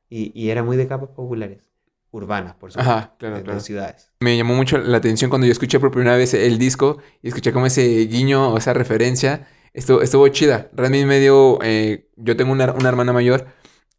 Y, 0.09 0.33
y 0.35 0.49
era 0.49 0.63
muy 0.63 0.79
de 0.79 0.89
capas 0.89 1.11
populares, 1.11 1.69
urbanas, 2.11 2.55
por 2.55 2.73
supuesto, 2.73 2.91
Ajá, 2.91 3.15
claro, 3.19 3.37
de, 3.37 3.43
claro. 3.43 3.61
ciudades. 3.61 4.13
Me 4.21 4.35
llamó 4.39 4.55
mucho 4.55 4.79
la 4.79 4.97
atención 4.97 5.29
cuando 5.29 5.47
yo 5.47 5.53
escuché 5.53 5.79
por 5.79 5.91
primera 5.91 6.17
vez 6.17 6.33
el 6.33 6.57
disco 6.57 6.97
y 7.21 7.29
escuché 7.29 7.53
como 7.53 7.67
ese 7.67 8.07
guiño 8.07 8.55
o 8.55 8.57
esa 8.57 8.73
referencia. 8.73 9.47
Estuvo, 9.75 10.01
estuvo 10.01 10.27
chida. 10.29 10.71
Realmente 10.73 11.05
medio, 11.05 11.59
eh, 11.63 12.09
yo 12.17 12.35
tengo 12.35 12.53
una, 12.53 12.73
una 12.73 12.89
hermana 12.89 13.13
mayor 13.13 13.47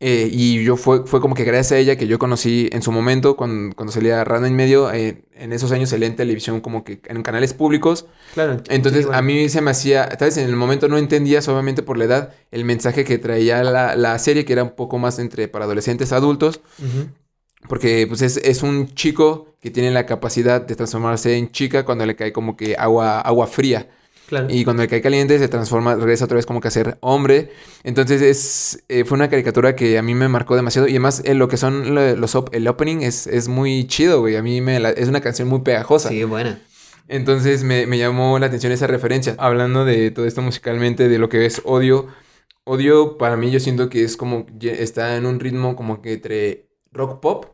eh, 0.01 0.29
y 0.31 0.63
yo 0.63 0.77
fue, 0.77 1.05
fue 1.05 1.19
como 1.19 1.35
que 1.35 1.43
gracias 1.43 1.73
a 1.73 1.77
ella 1.77 1.97
que 1.97 2.07
yo 2.07 2.19
conocí 2.19 2.69
en 2.71 2.81
su 2.81 2.91
momento 2.91 3.35
cuando, 3.35 3.75
cuando 3.75 3.91
salía 3.91 4.23
Randa 4.23 4.47
en 4.47 4.55
medio, 4.55 4.91
eh, 4.93 5.25
en 5.33 5.51
esos 5.51 5.73
años 5.73 5.89
salía 5.89 6.07
en 6.07 6.15
televisión 6.15 6.61
como 6.61 6.85
que 6.85 7.01
en 7.05 7.21
canales 7.21 7.53
públicos. 7.53 8.05
Claro, 8.33 8.61
Entonces 8.69 9.05
sí, 9.05 9.11
a 9.11 9.21
mí 9.21 9.49
se 9.49 9.59
me 9.59 9.71
hacía, 9.71 10.07
tal 10.07 10.29
vez 10.29 10.37
en 10.37 10.47
el 10.47 10.55
momento 10.55 10.87
no 10.87 10.97
entendías, 10.97 11.49
obviamente 11.49 11.83
por 11.83 11.97
la 11.97 12.05
edad, 12.05 12.33
el 12.51 12.63
mensaje 12.63 13.03
que 13.03 13.17
traía 13.17 13.61
la, 13.63 13.95
la 13.97 14.17
serie, 14.19 14.45
que 14.45 14.53
era 14.53 14.63
un 14.63 14.71
poco 14.71 14.99
más 14.99 15.19
entre 15.19 15.49
para 15.49 15.65
adolescentes 15.65 16.13
adultos. 16.13 16.61
Porque 17.67 18.05
pues 18.07 18.21
es, 18.21 18.37
es 18.37 18.63
un 18.63 18.93
chico 18.95 19.55
que 19.59 19.69
tiene 19.69 19.91
la 19.91 20.05
capacidad 20.05 20.61
de 20.61 20.75
transformarse 20.75 21.37
en 21.37 21.51
chica 21.51 21.83
cuando 21.83 22.05
le 22.05 22.15
cae 22.15 22.31
como 22.31 22.55
que 22.55 22.75
agua, 22.77 23.19
agua 23.19 23.47
fría. 23.47 23.89
Claro. 24.29 24.47
Y 24.49 24.63
cuando 24.63 24.83
le 24.83 24.87
cae 24.89 25.01
caliente 25.01 25.37
se 25.39 25.47
transforma, 25.49 25.95
regresa 25.95 26.25
otra 26.25 26.35
vez 26.35 26.45
como 26.45 26.61
que 26.61 26.69
a 26.69 26.71
ser 26.71 26.97
hombre. 27.01 27.51
Entonces 27.83 28.21
es, 28.21 28.83
eh, 28.87 29.03
fue 29.03 29.15
una 29.17 29.29
caricatura 29.29 29.75
que 29.75 29.97
a 29.97 30.01
mí 30.01 30.13
me 30.15 30.29
marcó 30.29 30.55
demasiado. 30.55 30.87
Y 30.87 30.91
además 30.91 31.21
en 31.25 31.39
lo 31.39 31.47
que 31.47 31.57
son 31.57 31.93
lo- 31.95 32.15
los 32.15 32.35
op- 32.35 32.53
el 32.53 32.67
opening 32.67 33.01
es, 33.01 33.27
es 33.27 33.47
muy 33.49 33.85
chido, 33.87 34.21
güey. 34.21 34.35
A 34.37 34.41
mí 34.41 34.61
me 34.61 34.79
la- 34.79 34.91
es 34.91 35.09
una 35.09 35.19
canción 35.21 35.47
muy 35.49 35.59
pegajosa. 35.61 36.09
Sí, 36.09 36.23
buena. 36.23 36.61
Entonces 37.07 37.63
me, 37.63 37.87
me 37.87 37.97
llamó 37.97 38.37
la 38.39 38.45
atención 38.45 38.71
esa 38.71 38.85
referencia. 38.87 39.35
Hablando 39.39 39.83
de 39.83 40.11
todo 40.11 40.25
esto 40.27 40.41
musicalmente, 40.43 41.09
de 41.09 41.17
lo 41.17 41.27
que 41.27 41.45
es 41.45 41.61
odio. 41.65 42.07
Odio 42.65 43.17
para 43.17 43.35
mí 43.35 43.49
yo 43.49 43.59
siento 43.59 43.89
que 43.89 44.03
es 44.03 44.15
como, 44.15 44.45
está 44.61 45.15
en 45.17 45.25
un 45.25 45.39
ritmo 45.39 45.75
como 45.75 46.03
que 46.03 46.13
entre 46.13 46.67
rock 46.91 47.19
pop, 47.19 47.45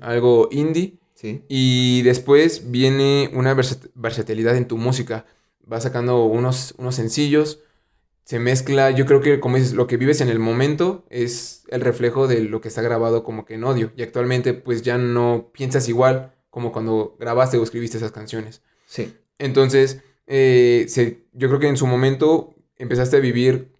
algo 0.00 0.48
indie. 0.50 0.98
Sí, 1.14 1.42
Y 1.48 2.02
después 2.02 2.72
viene 2.72 3.30
una 3.32 3.54
versat- 3.54 3.90
versatilidad 3.94 4.56
en 4.56 4.66
tu 4.66 4.76
música. 4.76 5.24
Vas 5.66 5.84
sacando 5.84 6.24
unos, 6.24 6.74
unos 6.78 6.94
sencillos. 6.94 7.60
Se 8.24 8.38
mezcla, 8.38 8.90
yo 8.90 9.04
creo 9.06 9.20
que 9.20 9.40
como 9.40 9.56
dices, 9.56 9.72
lo 9.74 9.86
que 9.86 9.96
vives 9.96 10.20
en 10.20 10.28
el 10.28 10.38
momento 10.38 11.04
es 11.10 11.64
el 11.68 11.80
reflejo 11.80 12.28
de 12.28 12.40
lo 12.42 12.60
que 12.60 12.68
está 12.68 12.80
grabado 12.82 13.24
como 13.24 13.44
que 13.44 13.54
en 13.54 13.64
odio. 13.64 13.92
Y 13.96 14.02
actualmente 14.02 14.54
pues 14.54 14.82
ya 14.82 14.96
no 14.98 15.50
piensas 15.52 15.88
igual 15.88 16.34
como 16.50 16.70
cuando 16.72 17.16
grabaste 17.18 17.58
o 17.58 17.62
escribiste 17.62 17.96
esas 17.96 18.12
canciones. 18.12 18.62
sí. 18.86 19.14
Entonces, 19.38 20.02
eh, 20.28 20.84
se- 20.88 21.24
yo 21.32 21.48
creo 21.48 21.58
que 21.58 21.66
en 21.66 21.76
su 21.76 21.86
momento 21.88 22.54
empezaste 22.76 23.16
a 23.16 23.20
vivir 23.20 23.72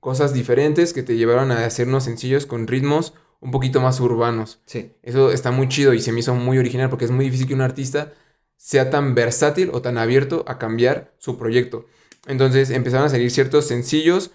cosas 0.00 0.32
diferentes 0.32 0.94
que 0.94 1.02
te 1.02 1.16
llevaron 1.16 1.50
a 1.52 1.66
hacer 1.66 1.86
unos 1.86 2.04
sencillos 2.04 2.46
con 2.46 2.66
ritmos 2.66 3.12
un 3.40 3.50
poquito 3.50 3.80
más 3.82 4.00
urbanos. 4.00 4.60
Sí, 4.64 4.92
Eso 5.02 5.30
está 5.32 5.50
muy 5.50 5.68
chido 5.68 5.92
y 5.92 6.00
se 6.00 6.12
me 6.12 6.20
hizo 6.20 6.34
muy 6.34 6.56
original 6.58 6.88
porque 6.88 7.04
es 7.04 7.10
muy 7.10 7.26
difícil 7.26 7.46
que 7.46 7.54
un 7.54 7.60
artista 7.60 8.14
sea 8.62 8.90
tan 8.90 9.16
versátil 9.16 9.70
o 9.72 9.82
tan 9.82 9.98
abierto 9.98 10.44
a 10.46 10.56
cambiar 10.56 11.12
su 11.18 11.36
proyecto. 11.36 11.86
Entonces 12.28 12.70
empezaron 12.70 13.06
a 13.06 13.08
salir 13.08 13.28
ciertos 13.32 13.66
sencillos, 13.66 14.30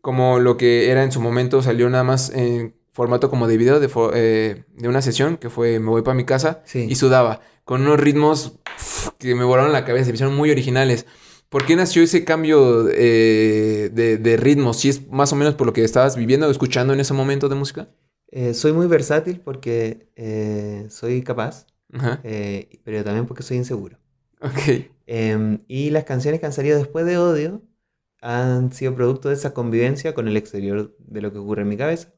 como 0.00 0.40
lo 0.40 0.56
que 0.56 0.90
era 0.90 1.04
en 1.04 1.12
su 1.12 1.20
momento, 1.20 1.62
salió 1.62 1.88
nada 1.88 2.02
más 2.02 2.30
en 2.34 2.74
formato 2.92 3.30
como 3.30 3.46
de 3.46 3.56
video 3.56 3.78
de, 3.78 3.88
eh, 4.14 4.64
de 4.74 4.88
una 4.88 5.02
sesión, 5.02 5.36
que 5.36 5.50
fue 5.50 5.78
Me 5.78 5.88
voy 5.88 6.02
para 6.02 6.16
mi 6.16 6.24
casa, 6.24 6.62
Sí. 6.64 6.88
y 6.90 6.96
sudaba, 6.96 7.42
con 7.64 7.82
unos 7.82 8.00
ritmos 8.00 8.54
que 9.18 9.36
me 9.36 9.44
volaron 9.44 9.72
la 9.72 9.84
cabeza, 9.84 10.06
se 10.06 10.10
me 10.10 10.14
hicieron 10.16 10.34
muy 10.34 10.50
originales. 10.50 11.06
¿Por 11.48 11.64
qué 11.64 11.76
nació 11.76 12.02
ese 12.02 12.24
cambio 12.24 12.88
eh, 12.90 13.88
de, 13.92 14.18
de 14.18 14.36
ritmo? 14.36 14.74
¿Si 14.74 14.88
es 14.88 15.06
más 15.10 15.32
o 15.32 15.36
menos 15.36 15.54
por 15.54 15.68
lo 15.68 15.72
que 15.72 15.84
estabas 15.84 16.16
viviendo 16.16 16.48
o 16.48 16.50
escuchando 16.50 16.92
en 16.92 16.98
ese 16.98 17.14
momento 17.14 17.48
de 17.48 17.54
música? 17.54 17.88
Eh, 18.32 18.52
soy 18.52 18.72
muy 18.72 18.88
versátil 18.88 19.40
porque 19.44 20.08
soy 20.90 21.22
capaz. 21.22 21.66
Eh, 22.24 22.80
pero 22.84 23.04
también 23.04 23.26
porque 23.26 23.42
soy 23.42 23.56
inseguro. 23.56 23.98
Ok. 24.40 24.90
Em, 25.06 25.58
y 25.66 25.90
las 25.90 26.04
canciones 26.04 26.40
que 26.40 26.46
han 26.46 26.52
salido 26.52 26.78
después 26.78 27.04
de 27.04 27.18
Odio 27.18 27.62
han 28.20 28.72
sido 28.72 28.94
producto 28.94 29.28
de 29.28 29.34
esa 29.34 29.54
convivencia 29.54 30.14
con 30.14 30.28
el 30.28 30.36
exterior 30.36 30.94
de 30.98 31.20
lo 31.20 31.32
que 31.32 31.38
ocurre 31.38 31.62
en 31.62 31.68
mi 31.68 31.76
cabeza. 31.76 32.12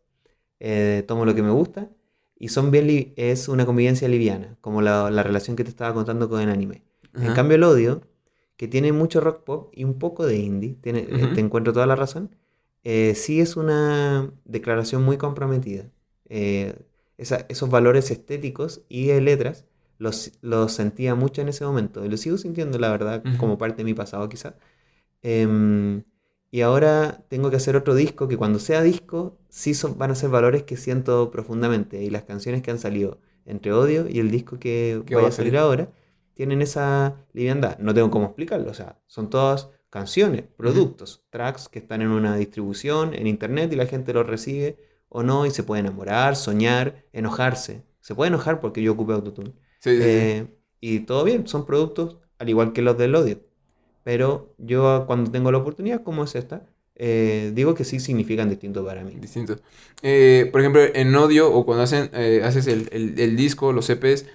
Eh, 0.60 1.04
tomo 1.06 1.24
lo 1.24 1.34
que 1.34 1.42
me 1.42 1.50
gusta 1.50 1.90
y 2.38 2.48
son 2.48 2.70
bien 2.70 3.14
es 3.16 3.48
una 3.48 3.66
convivencia 3.66 4.08
liviana, 4.08 4.56
como 4.60 4.82
la, 4.82 5.10
la 5.10 5.22
relación 5.22 5.56
que 5.56 5.64
te 5.64 5.70
estaba 5.70 5.94
contando 5.94 6.28
con 6.28 6.40
el 6.40 6.50
anime. 6.50 6.82
En 7.14 7.34
cambio, 7.34 7.56
el 7.56 7.64
Odio, 7.64 8.02
que 8.56 8.68
tiene 8.68 8.92
mucho 8.92 9.20
rock 9.20 9.44
pop 9.44 9.72
y 9.74 9.84
un 9.84 9.98
poco 9.98 10.24
de 10.24 10.38
indie, 10.38 10.76
tiene, 10.80 11.00
eh, 11.00 11.30
te 11.34 11.40
encuentro 11.40 11.72
toda 11.72 11.86
la 11.86 11.94
razón, 11.94 12.34
sí 12.82 13.40
es 13.40 13.56
una 13.56 14.32
declaración 14.44 15.04
muy 15.04 15.18
comprometida. 15.18 15.90
Eh, 16.34 16.74
esa- 17.18 17.46
esos 17.48 17.70
valores 17.70 18.10
estéticos 18.10 18.82
y 18.88 19.06
de 19.08 19.20
letras 19.20 19.66
los, 19.98 20.32
los 20.42 20.72
sentía 20.72 21.14
mucho 21.14 21.42
en 21.42 21.48
ese 21.48 21.64
momento 21.64 22.04
y 22.04 22.08
los 22.08 22.20
sigo 22.20 22.38
sintiendo, 22.38 22.78
la 22.78 22.90
verdad, 22.90 23.26
como 23.36 23.58
parte 23.58 23.78
de 23.78 23.84
mi 23.84 23.94
pasado 23.94 24.28
quizá. 24.28 24.56
Em, 25.22 26.04
y 26.50 26.60
ahora 26.62 27.24
tengo 27.28 27.50
que 27.50 27.56
hacer 27.56 27.76
otro 27.76 27.94
disco 27.94 28.28
que 28.28 28.36
cuando 28.36 28.58
sea 28.58 28.82
disco 28.82 29.38
sí 29.48 29.74
son, 29.74 29.96
van 29.98 30.10
a 30.10 30.14
ser 30.14 30.30
valores 30.30 30.64
que 30.64 30.76
siento 30.76 31.30
profundamente 31.30 32.02
y 32.02 32.10
las 32.10 32.24
canciones 32.24 32.62
que 32.62 32.70
han 32.70 32.78
salido 32.78 33.20
entre 33.46 33.72
Odio 33.72 34.08
y 34.08 34.18
el 34.20 34.30
disco 34.30 34.58
que 34.58 35.02
va 35.14 35.28
a 35.28 35.30
salir. 35.32 35.56
ahora 35.56 35.90
tienen 36.34 36.62
esa 36.62 37.16
liviandad. 37.32 37.78
No 37.78 37.94
tengo 37.94 38.10
cómo 38.10 38.26
explicarlo, 38.26 38.70
o 38.70 38.74
sea, 38.74 38.98
son 39.06 39.30
todas 39.30 39.70
canciones, 39.90 40.44
productos, 40.56 41.22
tracks 41.30 41.68
que 41.68 41.78
están 41.78 42.02
en 42.02 42.08
una 42.08 42.36
distribución 42.36 43.14
en 43.14 43.26
internet 43.26 43.72
y 43.72 43.76
la 43.76 43.86
gente 43.86 44.12
los 44.14 44.26
recibe 44.26 44.78
o 45.12 45.22
no 45.22 45.46
y 45.46 45.50
se 45.50 45.62
puede 45.62 45.80
enamorar, 45.80 46.36
soñar, 46.36 47.04
enojarse. 47.12 47.84
Se 48.00 48.14
puede 48.14 48.28
enojar 48.28 48.60
porque 48.60 48.82
yo 48.82 48.92
ocupé 48.92 49.12
autotune. 49.14 49.52
Sí, 49.80 49.90
sí, 49.96 50.02
sí. 50.10 50.18
Eh, 50.20 50.46
y 50.80 51.00
todo 51.00 51.24
bien, 51.24 51.46
son 51.46 51.66
productos 51.66 52.18
al 52.38 52.48
igual 52.48 52.72
que 52.72 52.82
los 52.82 52.98
del 52.98 53.14
odio. 53.14 53.40
pero 54.04 54.54
yo 54.58 55.04
cuando 55.06 55.30
tengo 55.30 55.52
la 55.52 55.58
oportunidad, 55.58 56.02
como 56.02 56.24
es 56.24 56.34
esta, 56.34 56.66
eh, 56.96 57.52
digo 57.54 57.74
que 57.74 57.84
sí 57.84 58.00
significan 58.00 58.48
distinto 58.48 58.84
para 58.84 59.04
mí. 59.04 59.12
Distinto. 59.20 59.58
Eh, 60.02 60.48
por 60.52 60.60
ejemplo, 60.60 60.82
en 60.82 61.14
audio 61.14 61.52
o 61.52 61.64
cuando 61.64 61.84
hacen, 61.84 62.10
haces 62.44 62.66
el, 62.66 62.88
el- 62.92 63.18
el 63.20 63.36
disco, 63.36 63.72
los 63.72 63.88
EPs, 63.90 64.26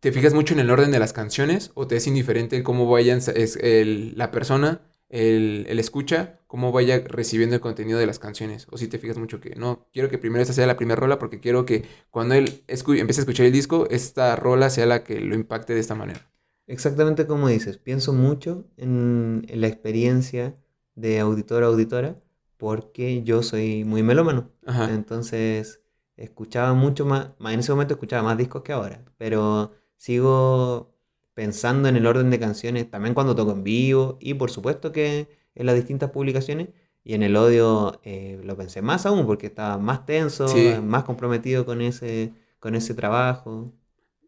¿te 0.00 0.12
fijas 0.12 0.34
mucho 0.34 0.54
en 0.54 0.60
el 0.60 0.70
orden 0.70 0.90
de 0.92 0.98
las 0.98 1.12
canciones 1.12 1.72
o 1.74 1.86
te 1.86 1.96
es 1.96 2.06
indiferente 2.06 2.62
cómo 2.62 2.88
vayan 2.90 3.18
es, 3.18 3.56
el- 3.56 4.14
la 4.16 4.30
persona, 4.30 4.82
el, 5.08 5.66
el 5.68 5.78
escucha, 5.78 6.40
cómo 6.46 6.72
vaya 6.72 7.00
recibiendo 7.06 7.54
el 7.54 7.60
contenido 7.60 7.98
de 7.98 8.06
las 8.06 8.18
canciones? 8.18 8.66
O 8.70 8.78
si 8.78 8.88
te 8.88 8.98
fijas 8.98 9.18
mucho 9.18 9.40
que 9.40 9.54
no, 9.56 9.86
quiero 9.92 10.08
que 10.10 10.18
primero 10.18 10.42
esta 10.42 10.54
sea 10.54 10.66
la 10.66 10.76
primera 10.76 11.00
rola 11.00 11.18
porque 11.18 11.40
quiero 11.40 11.64
que 11.66 11.84
cuando 12.10 12.34
él 12.34 12.64
empiece 12.68 13.20
a 13.20 13.22
escuchar 13.22 13.46
el 13.46 13.52
disco, 13.52 13.86
esta 13.90 14.36
rola 14.36 14.70
sea 14.70 14.86
la 14.86 15.04
que 15.04 15.20
lo 15.20 15.34
impacte 15.34 15.74
de 15.74 15.80
esta 15.80 15.94
manera. 15.94 16.30
Exactamente 16.68 17.26
como 17.28 17.48
dices, 17.48 17.78
pienso 17.78 18.12
mucho 18.12 18.66
en, 18.76 19.44
en 19.48 19.60
la 19.60 19.68
experiencia 19.68 20.56
de 20.96 21.20
auditor 21.20 21.62
a 21.62 21.66
auditora 21.66 22.20
porque 22.56 23.22
yo 23.22 23.42
soy 23.42 23.84
muy 23.84 24.02
melómano. 24.02 24.50
Ajá. 24.66 24.86
Entonces, 24.86 25.82
escuchaba 26.16 26.74
mucho 26.74 27.04
más, 27.06 27.30
más- 27.38 27.54
en 27.54 27.60
ese 27.60 27.70
momento 27.72 27.94
escuchaba 27.94 28.22
más 28.24 28.38
discos 28.38 28.62
que 28.62 28.72
ahora, 28.72 29.04
pero 29.16 29.72
sigo 29.96 30.95
pensando 31.36 31.88
en 31.88 31.96
el 31.96 32.06
orden 32.08 32.30
de 32.32 32.40
canciones, 32.40 32.90
también 32.90 33.14
cuando 33.14 33.36
toco 33.36 33.52
en 33.52 33.64
vivo 33.64 34.18
y 34.20 34.34
por 34.34 34.50
supuesto 34.50 34.92
que 34.92 35.28
en 35.54 35.66
las 35.66 35.76
distintas 35.76 36.10
publicaciones 36.10 36.70
y 37.04 37.14
en 37.14 37.22
el 37.24 37.36
audio 37.36 38.00
eh, 38.04 38.40
lo 38.44 38.56
pensé 38.58 38.82
más 38.82 39.06
aún 39.06 39.26
porque 39.26 39.46
estaba 39.48 39.78
más 39.78 40.06
tenso, 40.06 40.48
Sí. 40.48 40.74
más 40.82 41.04
comprometido 41.04 41.66
con 41.66 41.82
ese, 41.82 42.34
con 42.60 42.74
ese 42.76 42.94
trabajo. 42.94 43.72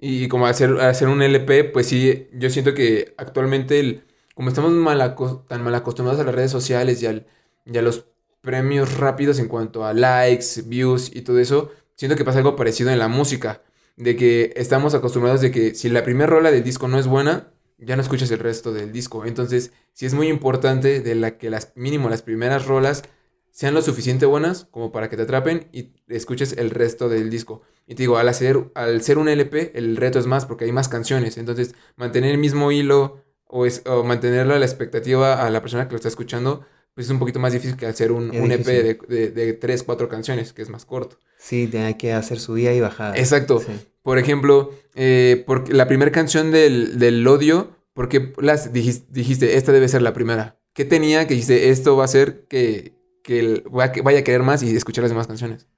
Y 0.00 0.28
como 0.28 0.46
hacer, 0.46 0.80
hacer 0.80 1.08
un 1.08 1.22
LP, 1.22 1.64
pues 1.64 1.88
sí, 1.88 2.28
yo 2.32 2.50
siento 2.50 2.74
que 2.74 3.14
actualmente, 3.18 3.80
el, 3.80 4.04
como 4.34 4.48
estamos 4.48 4.70
mal 4.72 5.16
tan 5.48 5.64
mal 5.64 5.74
acostumbrados 5.74 6.20
a 6.20 6.24
las 6.24 6.34
redes 6.34 6.52
sociales 6.52 7.02
y, 7.02 7.06
al, 7.06 7.26
y 7.66 7.76
a 7.78 7.82
los 7.82 8.06
premios 8.40 8.96
rápidos 8.98 9.38
en 9.40 9.48
cuanto 9.48 9.84
a 9.84 9.92
likes, 9.94 10.62
views 10.66 11.10
y 11.14 11.22
todo 11.22 11.40
eso, 11.40 11.72
siento 11.96 12.16
que 12.16 12.24
pasa 12.24 12.38
algo 12.38 12.54
parecido 12.56 12.90
en 12.90 12.98
la 13.00 13.08
música, 13.08 13.62
de 13.98 14.16
que 14.16 14.52
estamos 14.56 14.94
acostumbrados 14.94 15.40
de 15.40 15.50
que 15.50 15.74
si 15.74 15.88
la 15.88 16.04
primera 16.04 16.28
rola 16.28 16.50
del 16.50 16.62
disco 16.62 16.86
no 16.88 16.98
es 16.98 17.06
buena, 17.06 17.52
ya 17.78 17.96
no 17.96 18.02
escuchas 18.02 18.30
el 18.30 18.38
resto 18.38 18.72
del 18.72 18.92
disco. 18.92 19.24
Entonces, 19.26 19.72
sí 19.92 20.06
es 20.06 20.14
muy 20.14 20.28
importante 20.28 21.00
de 21.00 21.14
la 21.14 21.36
que 21.36 21.50
las 21.50 21.72
mínimo 21.74 22.08
las 22.08 22.22
primeras 22.22 22.66
rolas 22.66 23.02
sean 23.50 23.74
lo 23.74 23.82
suficiente 23.82 24.24
buenas 24.24 24.66
como 24.70 24.92
para 24.92 25.08
que 25.08 25.16
te 25.16 25.22
atrapen 25.22 25.68
y 25.72 25.94
escuches 26.06 26.52
el 26.58 26.70
resto 26.70 27.08
del 27.08 27.28
disco. 27.28 27.62
Y 27.88 27.96
te 27.96 28.04
digo, 28.04 28.18
al 28.18 28.28
hacer, 28.28 28.70
al 28.74 29.02
ser 29.02 29.18
un 29.18 29.28
LP, 29.28 29.72
el 29.74 29.96
reto 29.96 30.20
es 30.20 30.26
más 30.26 30.46
porque 30.46 30.64
hay 30.64 30.72
más 30.72 30.88
canciones. 30.88 31.36
Entonces, 31.36 31.74
mantener 31.96 32.30
el 32.30 32.38
mismo 32.38 32.70
hilo 32.70 33.24
o, 33.46 33.66
es, 33.66 33.82
o 33.86 34.08
a 34.08 34.14
la 34.14 34.64
expectativa 34.64 35.44
a 35.44 35.50
la 35.50 35.60
persona 35.60 35.88
que 35.88 35.92
lo 35.92 35.96
está 35.96 36.08
escuchando, 36.08 36.64
pues 36.98 37.06
es 37.06 37.12
un 37.12 37.20
poquito 37.20 37.38
más 37.38 37.52
difícil 37.52 37.76
que 37.76 37.86
hacer 37.86 38.10
un, 38.10 38.24
un 38.36 38.50
EP 38.50 38.64
de, 38.66 38.98
de, 39.08 39.30
de 39.30 39.52
tres, 39.52 39.84
cuatro 39.84 40.08
canciones, 40.08 40.52
que 40.52 40.62
es 40.62 40.68
más 40.68 40.84
corto. 40.84 41.16
Sí, 41.38 41.68
tenía 41.68 41.96
que 41.96 42.12
hacer 42.12 42.40
subida 42.40 42.72
y 42.74 42.80
bajada. 42.80 43.16
Exacto. 43.16 43.60
Sí. 43.60 43.70
Por 44.02 44.18
ejemplo, 44.18 44.72
eh, 44.96 45.44
porque 45.46 45.72
la 45.72 45.86
primera 45.86 46.10
canción 46.10 46.50
del, 46.50 46.98
del 46.98 47.24
odio, 47.28 47.76
¿por 47.94 48.08
qué 48.08 48.32
las 48.40 48.72
dijis- 48.72 49.04
dijiste, 49.10 49.56
esta 49.56 49.70
debe 49.70 49.86
ser 49.86 50.02
la 50.02 50.12
primera? 50.12 50.58
¿Qué 50.72 50.84
tenía 50.84 51.28
que 51.28 51.34
dijiste, 51.34 51.68
esto 51.70 51.96
va 51.96 52.02
a 52.02 52.06
hacer 52.06 52.46
que, 52.48 52.94
que 53.22 53.38
el- 53.38 53.62
vaya 53.70 54.18
a- 54.18 54.24
querer 54.24 54.42
más 54.42 54.64
y 54.64 54.74
escuchar 54.74 55.02
las 55.02 55.12
demás 55.12 55.28
canciones? 55.28 55.68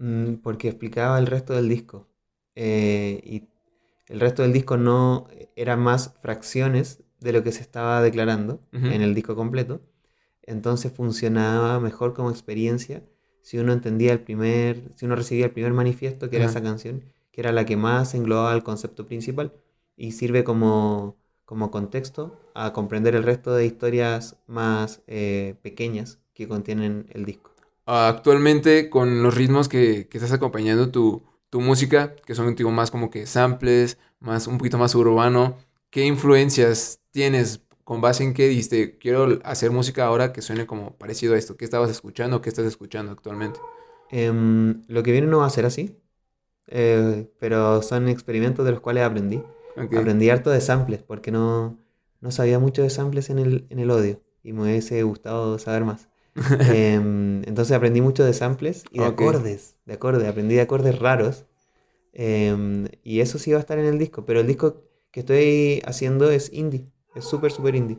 Mm, 0.00 0.34
porque 0.42 0.66
explicaba 0.66 1.16
el 1.20 1.28
resto 1.28 1.54
del 1.54 1.68
disco. 1.68 2.08
Eh, 2.56 3.20
y 3.22 3.48
el 4.08 4.18
resto 4.18 4.42
del 4.42 4.52
disco 4.52 4.76
no 4.76 5.28
eran 5.54 5.78
más 5.78 6.14
fracciones 6.20 7.04
de 7.20 7.32
lo 7.34 7.44
que 7.44 7.52
se 7.52 7.60
estaba 7.60 8.02
declarando 8.02 8.66
en 8.72 9.00
el 9.02 9.14
disco 9.14 9.36
completo. 9.36 9.82
Entonces 10.42 10.92
funcionaba 10.92 11.80
mejor 11.80 12.14
como 12.14 12.30
experiencia 12.30 13.02
si 13.42 13.58
uno 13.58 13.72
entendía 13.72 14.12
el 14.12 14.20
primer, 14.20 14.92
si 14.96 15.06
uno 15.06 15.16
recibía 15.16 15.46
el 15.46 15.52
primer 15.52 15.72
manifiesto, 15.72 16.28
que 16.28 16.36
era 16.36 16.46
esa 16.46 16.62
canción, 16.62 17.02
que 17.32 17.40
era 17.40 17.52
la 17.52 17.64
que 17.64 17.76
más 17.76 18.14
englobaba 18.14 18.54
el 18.54 18.62
concepto 18.62 19.06
principal 19.06 19.52
y 19.96 20.12
sirve 20.12 20.44
como, 20.44 21.16
como 21.44 21.70
contexto 21.70 22.38
a 22.54 22.72
comprender 22.72 23.14
el 23.14 23.22
resto 23.22 23.54
de 23.54 23.66
historias 23.66 24.36
más 24.46 25.02
eh, 25.06 25.54
pequeñas 25.62 26.18
que 26.34 26.48
contienen 26.48 27.06
el 27.10 27.24
disco. 27.24 27.50
Actualmente, 27.86 28.88
con 28.88 29.22
los 29.22 29.34
ritmos 29.34 29.68
que, 29.68 30.06
que 30.08 30.18
estás 30.18 30.32
acompañando 30.32 30.90
tu, 30.90 31.22
tu 31.50 31.60
música, 31.60 32.14
que 32.14 32.34
son 32.34 32.54
digo, 32.54 32.70
más 32.70 32.90
como 32.90 33.10
que 33.10 33.26
samples, 33.26 33.98
más, 34.20 34.46
un 34.46 34.58
poquito 34.58 34.78
más 34.78 34.94
urbano, 34.94 35.56
¿qué 35.90 36.04
influencias 36.06 37.00
tienes? 37.10 37.60
¿Con 37.90 38.00
base 38.00 38.22
en 38.22 38.34
qué 38.34 38.46
dijiste, 38.46 38.98
quiero 38.98 39.40
hacer 39.42 39.72
música 39.72 40.06
ahora 40.06 40.32
que 40.32 40.42
suene 40.42 40.64
como 40.64 40.96
parecido 40.96 41.34
a 41.34 41.38
esto? 41.38 41.56
¿Qué 41.56 41.64
estabas 41.64 41.90
escuchando? 41.90 42.40
¿Qué 42.40 42.48
estás 42.48 42.64
escuchando 42.64 43.10
actualmente? 43.10 43.58
Em, 44.12 44.82
lo 44.86 45.02
que 45.02 45.10
viene 45.10 45.26
no 45.26 45.38
va 45.38 45.46
a 45.46 45.50
ser 45.50 45.66
así, 45.66 45.96
eh, 46.68 47.28
pero 47.40 47.82
son 47.82 48.08
experimentos 48.08 48.64
de 48.64 48.72
los 48.72 48.80
cuales 48.80 49.04
aprendí. 49.04 49.42
Ok. 49.76 49.92
Aprendí 49.94 50.30
harto 50.30 50.50
de 50.50 50.60
samples, 50.60 51.02
porque 51.02 51.32
no, 51.32 51.78
no 52.20 52.30
sabía 52.30 52.58
mucho 52.60 52.82
de 52.82 52.90
samples 52.90 53.30
en 53.30 53.40
el, 53.40 53.66
en 53.70 53.80
el 53.80 53.90
audio 53.90 54.20
y 54.44 54.52
me 54.52 54.62
hubiese 54.62 55.02
gustado 55.02 55.58
saber 55.58 55.84
más. 55.84 56.08
Em, 56.66 57.42
entonces 57.46 57.76
aprendí 57.76 58.00
mucho 58.02 58.24
de 58.24 58.34
samples 58.34 58.84
y 58.92 59.00
de 59.00 59.06
Ok. 59.06 59.22
acordes, 59.22 59.76
de 59.86 59.94
acordes, 59.94 60.28
aprendí 60.28 60.54
de 60.56 60.62
acordes 60.62 60.98
raros. 60.98 61.46
em, 62.12 62.88
y 63.04 63.20
eso 63.20 63.38
sí 63.38 63.52
va 63.52 63.58
a 63.58 63.60
estar 63.60 63.78
en 63.78 63.86
el 63.86 63.98
disco, 63.98 64.24
pero 64.26 64.40
el 64.40 64.46
disco 64.46 64.84
que 65.12 65.20
estoy 65.20 65.82
haciendo 65.86 66.30
es 66.30 66.52
indie, 66.52 66.88
es 67.14 67.24
súper, 67.24 67.52
súper 67.52 67.74
indie. 67.74 67.98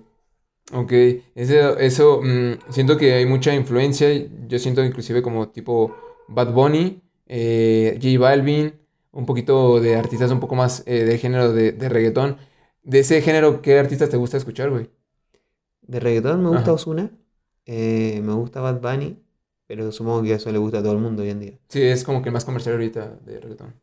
Ok, 0.74 0.92
eso, 1.36 1.78
eso 1.80 2.22
mm, 2.24 2.72
siento 2.72 2.98
que 2.98 3.14
hay 3.14 3.26
mucha 3.26 3.54
influencia. 3.54 4.08
Yo 4.48 4.58
siento 4.60 4.84
inclusive 4.84 5.22
como 5.22 5.50
tipo 5.50 5.96
Bad 6.28 6.54
Bunny, 6.54 7.02
eh, 7.28 8.00
J 8.02 8.20
Balvin, 8.20 8.74
un 9.12 9.26
poquito 9.26 9.82
de 9.82 9.96
artistas 9.98 10.32
un 10.32 10.40
poco 10.40 10.56
más 10.56 10.84
eh, 10.86 11.04
del 11.04 11.18
género 11.20 11.52
de, 11.52 11.74
de 11.74 11.90
reggaetón. 11.90 12.38
De 12.84 13.00
ese 13.00 13.22
género, 13.22 13.62
¿qué 13.62 13.78
artistas 13.80 14.10
te 14.10 14.18
gusta 14.18 14.38
escuchar, 14.38 14.70
güey? 14.70 14.90
De 15.82 16.00
reggaetón 16.00 16.44
me 16.44 16.50
gusta 16.50 16.72
Ajá. 16.72 16.74
Ozuna, 16.74 17.12
eh, 17.66 18.22
me 18.24 18.34
gusta 18.34 18.62
Bad 18.62 18.82
Bunny, 18.82 19.18
pero 19.68 19.92
supongo 19.92 20.24
que 20.24 20.34
eso 20.34 20.52
le 20.52 20.58
gusta 20.58 20.80
a 20.80 20.84
todo 20.84 20.94
el 20.94 21.00
mundo 21.00 21.24
hoy 21.24 21.30
en 21.32 21.40
día. 21.40 21.60
Sí, 21.70 21.82
es 21.82 22.04
como 22.04 22.22
que 22.22 22.30
el 22.30 22.34
más 22.34 22.46
comercial 22.46 22.76
ahorita 22.76 23.20
de 23.26 23.40
reggaetón. 23.40 23.76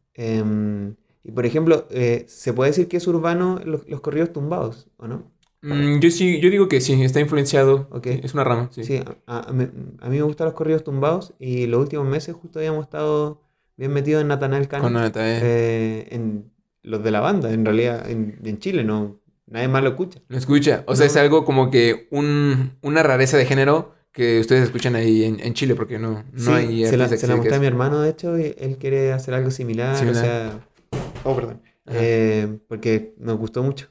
Y 1.24 1.33
por 1.33 1.46
ejemplo, 1.46 1.87
eh, 1.90 2.24
¿se 2.28 2.52
puede 2.52 2.70
decir 2.70 2.88
que 2.88 2.96
es 2.98 3.07
urbano 3.07 3.61
los, 3.64 3.88
los 3.88 4.00
corridos 4.00 4.33
tumbados, 4.33 4.88
o 4.96 5.07
no? 5.09 5.31
Mm, 5.61 5.98
yo 6.00 6.11
sí, 6.11 6.40
yo 6.40 6.50
digo 6.50 6.68
que 6.68 6.81
sí, 6.81 7.00
está 7.02 7.20
influenciado. 7.20 7.88
Ok. 7.90 8.07
Sí, 8.07 8.20
es 8.22 8.35
una 8.35 8.44
rama, 8.44 8.68
sí. 8.72 8.85
Sí, 8.85 9.02
a, 9.26 9.48
a- 9.48 9.52
me- 9.52 9.70
a 10.00 10.09
mí 10.09 10.16
me 10.16 10.22
gustan 10.22 10.46
los 10.46 10.54
corridos 10.54 10.85
tumbados 10.85 11.35
y 11.38 11.66
los 11.66 11.81
últimos 11.81 12.07
meses 12.07 12.35
justo 12.35 12.59
habíamos 12.61 12.85
estado 12.85 13.40
bien 13.76 13.92
metidos 13.92 14.22
en 14.22 14.28
Natanael 14.28 14.68
Cano, 14.68 14.85
Con 14.85 14.96
eh. 15.16 16.07
en 16.11 16.50
los 16.83 17.02
de 17.02 17.11
la 17.11 17.20
banda, 17.20 17.52
en 17.52 17.64
realidad, 17.64 18.09
en, 18.09 18.38
en 18.44 18.59
Chile, 18.59 18.85
no, 18.85 19.20
nadie 19.46 19.68
más 19.68 19.83
lo 19.83 19.90
escucha. 19.90 20.20
Lo 20.28 20.37
escucha. 20.38 20.85
O 20.87 20.94
sea, 20.96 21.07
No. 21.07 21.11
es 21.12 21.16
algo 21.16 21.44
como 21.44 21.70
que 21.70 22.07
un, 22.11 22.76
una 22.83 23.02
rareza 23.02 23.37
de 23.37 23.46
género 23.46 23.94
que 24.12 24.40
ustedes 24.40 24.64
escuchan 24.64 24.94
ahí 24.96 25.24
en, 25.24 25.40
en 25.40 25.54
Chile, 25.54 25.74
porque 25.74 25.98
no, 25.98 26.24
no 26.33 26.52
Sí, 26.52 26.52
hay 26.54 26.85
se 26.87 26.96
la, 26.96 27.09
se 27.09 27.26
la 27.26 27.37
mostré 27.37 27.57
a 27.57 27.61
mi 27.61 27.66
hermano, 27.66 28.00
de 28.00 28.11
hecho, 28.11 28.38
y 28.38 28.54
él 28.59 28.76
quiere 28.78 29.12
hacer 29.12 29.35
algo 29.35 29.50
similar, 29.50 29.94
o 29.94 29.98
Similar. 29.98 30.24
sea... 30.24 30.67
Oh, 31.29 31.37
perdón. 31.37 31.62
Eh, 31.87 32.59
porque 32.69 33.14
nos 33.19 33.37
gustó 33.37 33.62
mucho. 33.62 33.88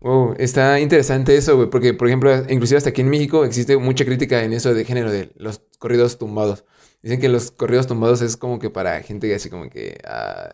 Wow, 0.00 0.34
está 0.38 0.78
interesante 0.80 1.34
eso, 1.34 1.56
güey, 1.56 1.70
porque, 1.70 1.94
por 1.94 2.08
ejemplo, 2.08 2.30
inclusive 2.50 2.76
hasta 2.76 2.90
aquí 2.90 3.00
en 3.00 3.08
México 3.08 3.46
existe 3.46 3.78
mucha 3.78 4.04
crítica 4.04 4.44
en 4.44 4.52
eso 4.52 4.74
de 4.74 4.84
género 4.84 5.10
de 5.10 5.32
los 5.36 5.62
corridos 5.78 6.18
tumbados. 6.18 6.66
Dicen 7.02 7.20
que 7.20 7.30
los 7.30 7.50
corridos 7.50 7.86
tumbados 7.86 8.20
es 8.20 8.36
como 8.36 8.58
que 8.58 8.68
para 8.68 9.02
gente 9.02 9.34
así 9.34 9.48
como 9.48 9.70
que... 9.70 9.98
ah, 10.06 10.52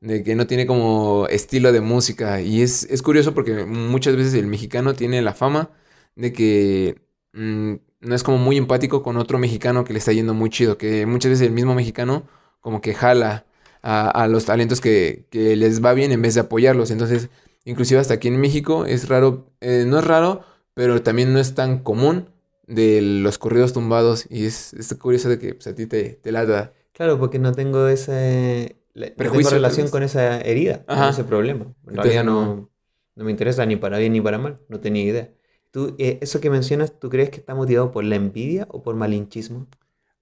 de 0.00 0.24
que 0.24 0.34
no 0.36 0.46
tiene 0.46 0.66
como 0.66 1.26
estilo 1.28 1.72
de 1.72 1.80
música. 1.82 2.40
Y 2.40 2.62
es, 2.62 2.84
es 2.84 3.02
curioso 3.02 3.34
porque 3.34 3.64
muchas 3.66 4.16
veces 4.16 4.34
el 4.34 4.46
mexicano 4.46 4.94
tiene 4.94 5.22
la 5.22 5.34
fama 5.34 5.70
de 6.16 6.32
que 6.32 7.02
mm, 7.34 7.74
no 8.00 8.14
es 8.14 8.22
como 8.24 8.38
muy 8.38 8.56
empático 8.56 9.02
con 9.02 9.16
otro 9.18 9.38
mexicano 9.38 9.84
que 9.84 9.92
le 9.92 9.98
está 10.00 10.12
yendo 10.12 10.34
muy 10.34 10.50
chido. 10.50 10.78
Que 10.78 11.06
muchas 11.06 11.30
veces 11.30 11.46
el 11.46 11.52
mismo 11.52 11.74
mexicano 11.74 12.24
como 12.60 12.80
que 12.80 12.94
jala 12.94 13.46
a, 13.82 14.10
a 14.10 14.28
los 14.28 14.44
talentos 14.46 14.80
que, 14.80 15.26
que 15.30 15.56
les 15.56 15.84
va 15.84 15.94
bien 15.94 16.12
en 16.12 16.22
vez 16.22 16.34
de 16.34 16.40
apoyarlos. 16.40 16.90
Entonces, 16.90 17.28
inclusive 17.64 18.00
hasta 18.00 18.14
aquí 18.14 18.28
en 18.28 18.40
México 18.40 18.86
es 18.86 19.08
raro, 19.08 19.46
eh, 19.60 19.84
no 19.86 19.98
es 19.98 20.04
raro, 20.06 20.44
pero 20.74 21.02
también 21.02 21.32
no 21.32 21.38
es 21.40 21.54
tan 21.54 21.80
común 21.80 22.28
de 22.66 23.00
los 23.02 23.38
corridos 23.38 23.72
tumbados. 23.72 24.26
Y 24.30 24.46
es, 24.46 24.72
es 24.74 24.94
curioso 24.94 25.28
de 25.28 25.38
que 25.38 25.54
pues, 25.54 25.66
a 25.66 25.74
ti 25.74 25.86
te, 25.86 26.10
te 26.14 26.32
lata. 26.32 26.72
Claro, 26.92 27.18
porque 27.18 27.38
no 27.38 27.52
tengo 27.54 27.88
ese... 27.88 28.76
no 29.16 29.30
tengo 29.30 29.48
relación 29.50 29.88
con 29.88 30.02
esa 30.02 30.40
herida, 30.40 30.88
con 30.94 31.08
ese 31.08 31.24
problema. 31.24 31.74
En 31.86 31.94
Entonces, 31.94 32.02
realidad 32.02 32.24
no. 32.24 32.54
no, 32.54 32.70
no 33.14 33.24
me 33.24 33.30
interesa 33.30 33.64
ni 33.66 33.76
para 33.76 33.98
bien 33.98 34.12
ni 34.12 34.20
para 34.20 34.38
mal, 34.38 34.60
no 34.68 34.80
tenía 34.80 35.02
idea. 35.04 35.32
Tú, 35.70 35.96
eh, 35.98 36.18
eso 36.20 36.40
que 36.40 36.50
mencionas, 36.50 36.98
¿tú 36.98 37.08
crees 37.08 37.30
que 37.30 37.38
está 37.38 37.54
motivado 37.54 37.92
por 37.92 38.04
la 38.04 38.16
envidia 38.16 38.66
o 38.70 38.82
por 38.82 38.94
malinchismo? 38.94 39.66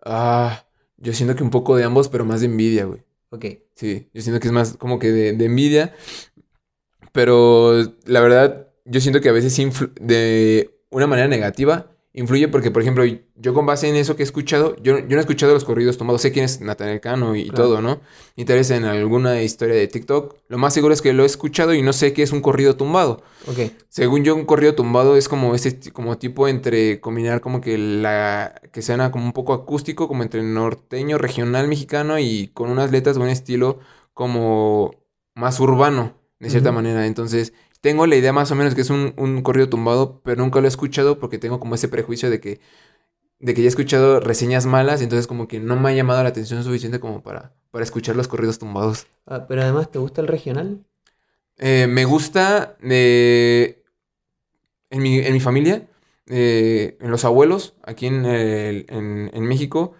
Ah, 0.05 0.64
yo 0.99 1.12
siento 1.12 1.34
que 1.37 1.43
un 1.43 1.51
poco 1.51 1.76
de 1.76 1.84
ambos, 1.84 2.09
pero 2.09 2.24
más 2.24 2.41
de 2.41 2.47
envidia, 2.47 2.84
güey. 2.84 3.03
Ok, 3.31 3.45
Sí, 3.74 4.11
yo 4.12 4.22
siento 4.22 4.41
que 4.41 4.49
es 4.49 4.53
más 4.53 4.76
como 4.76 4.99
que 4.99 5.11
de, 5.12 5.45
envidia. 5.45 5.95
Pero 7.12 7.74
la 8.07 8.20
verdad, 8.20 8.68
yo 8.85 9.01
siento 9.01 9.20
que 9.20 9.28
a 9.28 9.33
veces 9.33 9.55
de 10.01 10.81
una 10.91 11.07
manera 11.07 11.28
negativa 11.28 11.97
influye 12.12 12.48
porque, 12.48 12.70
por 12.70 12.82
ejemplo, 12.82 13.04
yo 13.36 13.54
con 13.54 13.66
base 13.66 13.88
en 13.88 13.96
eso 13.96 14.16
que 14.16 14.22
he 14.22 14.24
escuchado, 14.24 14.74
yo, 14.82 14.98
yo 14.98 15.06
no 15.08 15.16
he 15.16 15.20
escuchado 15.20 15.52
los 15.54 15.64
corridos 15.64 15.96
tumbados, 15.96 16.22
sé 16.22 16.32
quién 16.32 16.44
es 16.44 16.61
Natanael 16.61 17.00
Cano 17.00 17.36
y 17.36 17.48
Claro. 17.48 17.64
todo, 17.64 17.80
¿no? 17.80 18.00
Tal 18.36 18.56
vez 18.56 18.70
en 18.70 18.84
alguna 18.84 19.42
historia 19.42 19.74
de 19.76 19.86
TikTok, 19.86 20.34
lo 20.48 20.58
más 20.58 20.74
seguro 20.74 20.92
es 20.94 21.02
que 21.02 21.12
lo 21.12 21.22
he 21.22 21.26
escuchado 21.26 21.72
y 21.74 21.82
no 21.82 21.92
sé 21.92 22.12
qué 22.12 22.22
es 22.22 22.32
un 22.32 22.40
corrido 22.40 22.76
tumbado. 22.76 23.22
Ok, 23.46 23.58
Según 23.88 24.24
yo, 24.24 24.34
un 24.34 24.44
corrido 24.44 24.74
tumbado 24.74 25.16
es 25.16 25.28
como 25.28 25.54
ese 25.54 25.72
ti- 25.72 25.90
como 25.90 26.16
tipo 26.18 26.48
entre 26.48 27.00
combinar 27.00 27.40
como 27.40 27.61
que 27.61 27.76
la 27.78 28.61
que 28.72 28.82
suena 28.82 29.11
como 29.11 29.24
un 29.26 29.32
poco 29.32 29.52
acústico, 29.52 30.08
como 30.08 30.22
entre 30.22 30.42
norteño, 30.42 31.18
regional 31.18 31.68
mexicano 31.68 32.18
y 32.18 32.48
con 32.54 32.70
unas 32.70 32.90
letras 32.92 33.16
de 33.16 33.22
un 33.22 33.28
estilo 33.28 33.78
como 34.14 34.92
más 35.34 35.61
urbano, 35.61 36.14
de 36.38 36.50
cierta 36.50 36.72
manera. 36.72 37.06
Entonces, 37.06 37.52
tengo 37.81 38.07
la 38.07 38.16
idea 38.16 38.33
más 38.33 38.51
o 38.51 38.55
menos 38.57 38.74
que 38.74 38.83
es 38.83 38.91
un, 38.91 39.14
un 39.16 39.43
corrido 39.43 39.68
tumbado, 39.68 40.20
pero 40.24 40.43
nunca 40.43 40.61
lo 40.61 40.66
he 40.66 40.68
escuchado 40.68 41.18
porque 41.18 41.39
tengo 41.39 41.61
como 41.61 41.74
ese 41.74 41.89
prejuicio 41.89 42.31
de 42.31 42.41
que 42.41 42.61
de 43.41 43.55
que 43.55 43.62
ya 43.62 43.66
he 43.66 43.68
escuchado 43.68 44.20
reseñas 44.20 44.66
malas, 44.66 45.03
entonces 45.03 45.26
como 45.26 45.49
que 45.49 45.61
no 45.61 45.76
me 45.76 45.91
ha 45.91 45.95
llamado 45.95 46.22
la 46.22 46.31
atención 46.31 46.64
suficiente 46.64 47.01
como 47.01 47.22
para, 47.22 47.55
para 47.70 47.85
escuchar 47.85 48.16
los 48.16 48.28
corridos 48.28 48.59
tumbados. 48.59 49.07
Ah, 49.24 49.47
pero 49.49 49.62
además, 49.62 49.91
¿te 49.91 49.99
gusta 49.99 50.20
el 50.20 50.28
regional? 50.28 50.85
Eh, 51.59 51.87
me 51.89 52.05
gusta 52.05 52.76
eh, 52.83 53.83
en, 54.91 55.03
mi, 55.03 55.18
en 55.18 55.33
mi 55.33 55.41
familia, 55.41 55.89
eh, 56.26 56.97
en 57.01 57.11
los 57.11 57.24
abuelos, 57.24 57.74
aquí 57.83 58.07
en, 58.07 58.24
el- 58.24 58.87
en, 58.89 59.31
en 59.33 59.43
México, 59.45 59.95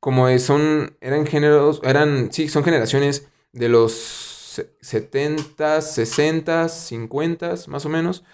como 0.00 0.36
son, 0.38 0.96
eran 1.00 1.26
géneros, 1.26 1.80
eran, 1.84 2.32
sí, 2.32 2.48
son 2.48 2.64
generaciones 2.64 3.28
de 3.52 3.68
los 3.68 4.25
70, 4.80 5.80
60, 5.80 6.68
50, 6.68 7.54
más 7.68 7.86
o 7.86 7.88
menos. 7.88 8.24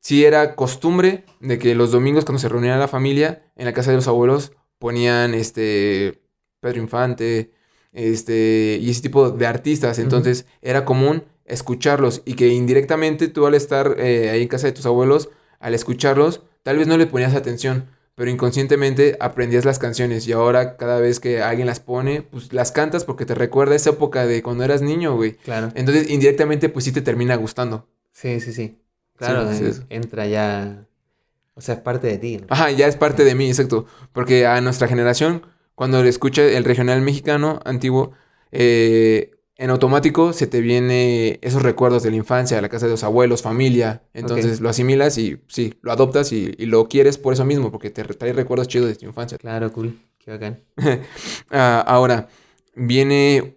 Sí 0.00 0.24
era 0.24 0.54
costumbre 0.54 1.24
de 1.40 1.58
que 1.58 1.74
los 1.74 1.90
domingos 1.90 2.24
cuando 2.24 2.38
se 2.38 2.48
reunían 2.48 2.78
la 2.78 2.88
familia 2.88 3.50
en 3.56 3.66
la 3.66 3.72
casa 3.72 3.90
de 3.90 3.96
los 3.96 4.08
abuelos 4.08 4.52
ponían 4.78 5.34
este 5.34 6.22
Pedro 6.60 6.80
Infante, 6.80 7.50
este 7.92 8.78
y 8.80 8.90
ese 8.90 9.02
tipo 9.02 9.30
de 9.30 9.46
artistas, 9.46 9.98
entonces 9.98 10.46
era 10.62 10.84
común 10.84 11.24
escucharlos 11.44 12.22
y 12.24 12.34
que 12.34 12.48
indirectamente 12.48 13.28
tú 13.28 13.46
al 13.46 13.54
estar 13.54 13.96
eh, 13.98 14.30
ahí 14.30 14.42
en 14.42 14.48
casa 14.48 14.66
de 14.66 14.72
tus 14.72 14.86
abuelos, 14.86 15.30
al 15.58 15.74
escucharlos, 15.74 16.42
tal 16.62 16.78
vez 16.78 16.86
no 16.86 16.96
le 16.96 17.06
ponías 17.06 17.34
atención, 17.34 17.88
pero 18.18 18.32
inconscientemente 18.32 19.16
aprendías 19.20 19.64
las 19.64 19.78
canciones 19.78 20.26
y 20.26 20.32
ahora 20.32 20.76
cada 20.76 20.98
vez 20.98 21.20
que 21.20 21.40
alguien 21.40 21.68
las 21.68 21.78
pone, 21.78 22.22
pues 22.22 22.52
las 22.52 22.72
cantas 22.72 23.04
porque 23.04 23.24
te 23.24 23.36
recuerda 23.36 23.76
esa 23.76 23.90
época 23.90 24.26
de 24.26 24.42
cuando 24.42 24.64
eras 24.64 24.82
niño, 24.82 25.14
güey. 25.14 25.34
Claro. 25.34 25.70
Entonces 25.76 26.10
indirectamente 26.10 26.68
pues 26.68 26.84
sí 26.84 26.90
te 26.90 27.00
termina 27.00 27.36
gustando. 27.36 27.86
Sí, 28.10 28.40
sí, 28.40 28.52
sí. 28.52 28.76
Claro, 29.16 29.48
sí, 29.54 29.66
eso. 29.66 29.84
entra 29.88 30.26
ya. 30.26 30.84
O 31.54 31.60
sea, 31.60 31.76
es 31.76 31.80
parte 31.80 32.08
de 32.08 32.18
ti. 32.18 32.38
¿no? 32.38 32.46
Ajá, 32.50 32.72
ya 32.72 32.88
es 32.88 32.96
parte 32.96 33.22
de 33.22 33.36
mí, 33.36 33.46
exacto. 33.46 33.86
Porque 34.12 34.46
a 34.46 34.60
nuestra 34.62 34.88
generación, 34.88 35.46
cuando 35.76 36.02
le 36.02 36.08
escucha 36.08 36.42
el 36.42 36.64
regional 36.64 37.00
mexicano 37.02 37.60
antiguo, 37.64 38.14
eh, 38.50 39.37
en 39.58 39.70
automático 39.70 40.32
se 40.32 40.46
te 40.46 40.60
viene 40.60 41.38
esos 41.42 41.62
recuerdos 41.62 42.04
de 42.04 42.10
la 42.10 42.16
infancia, 42.16 42.60
la 42.62 42.68
casa 42.68 42.86
de 42.86 42.92
los 42.92 43.02
abuelos, 43.02 43.42
familia. 43.42 44.02
Entonces 44.14 44.60
lo 44.60 44.68
asimilas 44.68 45.18
y 45.18 45.38
sí, 45.48 45.74
lo 45.82 45.90
adoptas 45.92 46.32
y, 46.32 46.54
y 46.56 46.66
lo 46.66 46.88
quieres 46.88 47.18
por 47.18 47.32
eso 47.32 47.44
mismo, 47.44 47.70
porque 47.72 47.90
te 47.90 48.04
trae 48.04 48.32
recuerdos 48.32 48.68
chidos 48.68 48.88
de 48.88 48.94
tu 48.94 49.04
infancia. 49.06 49.36
Claro, 49.36 49.72
cool. 49.72 49.98
Qué 50.18 50.30
bacán. 50.30 50.60
Ah, 51.50 51.84
ahora, 51.86 52.28
viene. 52.74 53.56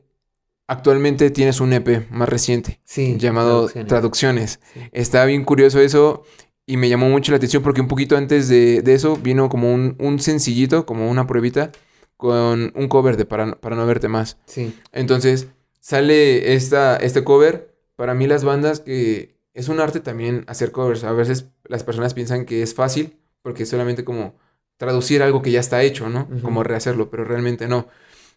Actualmente 0.67 1.29
tienes 1.31 1.59
un 1.59 1.73
EP 1.73 2.09
más 2.11 2.29
reciente 2.29 2.79
Sí. 2.85 3.17
llamado 3.17 3.67
traducciones. 3.67 3.87
Traducciones. 3.89 4.59
Sí. 4.73 4.79
Está 4.93 5.25
bien 5.25 5.43
curioso 5.43 5.81
eso 5.81 6.23
y 6.65 6.77
me 6.77 6.87
llamó 6.87 7.09
mucho 7.09 7.33
la 7.33 7.37
atención 7.37 7.61
porque 7.61 7.81
un 7.81 7.89
poquito 7.89 8.15
antes 8.15 8.47
de, 8.47 8.81
de 8.81 8.93
eso 8.93 9.17
vino 9.17 9.49
como 9.49 9.73
un, 9.73 9.97
un 9.99 10.19
sencillito, 10.19 10.85
como 10.85 11.11
una 11.11 11.27
pruebita, 11.27 11.73
con 12.15 12.71
un 12.73 12.87
cover 12.87 13.17
de 13.17 13.25
Para, 13.25 13.59
para 13.59 13.75
no 13.75 13.85
verte 13.85 14.07
más. 14.07 14.37
Sí. 14.45 14.73
Entonces 14.93 15.47
sale 15.81 16.53
esta, 16.53 16.95
este 16.95 17.25
cover. 17.25 17.75
Para 17.97 18.13
mí 18.13 18.27
las 18.27 18.45
bandas 18.45 18.79
que 18.79 19.35
es 19.53 19.67
un 19.67 19.81
arte 19.81 19.99
también 19.99 20.45
hacer 20.47 20.71
covers. 20.71 21.03
A 21.03 21.11
veces 21.11 21.49
las 21.65 21.83
personas 21.83 22.13
piensan 22.13 22.45
que 22.45 22.61
es 22.61 22.73
fácil 22.73 23.17
porque 23.41 23.63
es 23.63 23.69
solamente 23.69 24.05
como 24.05 24.35
traducir 24.77 25.21
algo 25.21 25.41
que 25.41 25.51
ya 25.51 25.59
está 25.59 25.83
hecho, 25.83 26.09
¿no? 26.09 26.27
Como 26.41 26.63
rehacerlo, 26.63 27.09
pero 27.09 27.25
realmente 27.25 27.67
no. 27.67 27.87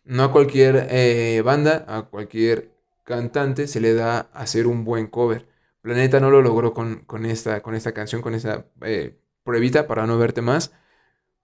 No 0.04 0.24
a 0.24 0.32
cualquier 0.32 0.88
eh, 0.90 1.40
banda, 1.42 1.84
a 1.88 2.02
cualquier 2.02 2.70
cantante 3.04 3.66
se 3.66 3.80
le 3.80 3.94
da 3.94 4.28
hacer 4.32 4.66
un 4.66 4.84
buen 4.84 5.06
cover. 5.06 5.46
Planeta 5.80 6.20
no 6.20 6.30
lo 6.30 6.42
logró 6.42 6.74
con, 6.74 7.04
con 7.06 7.24
esta, 7.24 7.62
con 7.62 7.74
esta 7.74 7.92
canción, 7.92 8.20
con 8.20 8.34
esta 8.34 8.66
eh, 8.82 9.16
pruebita 9.44 9.86
para 9.86 10.06
no 10.06 10.18
verte 10.18 10.42
más, 10.42 10.72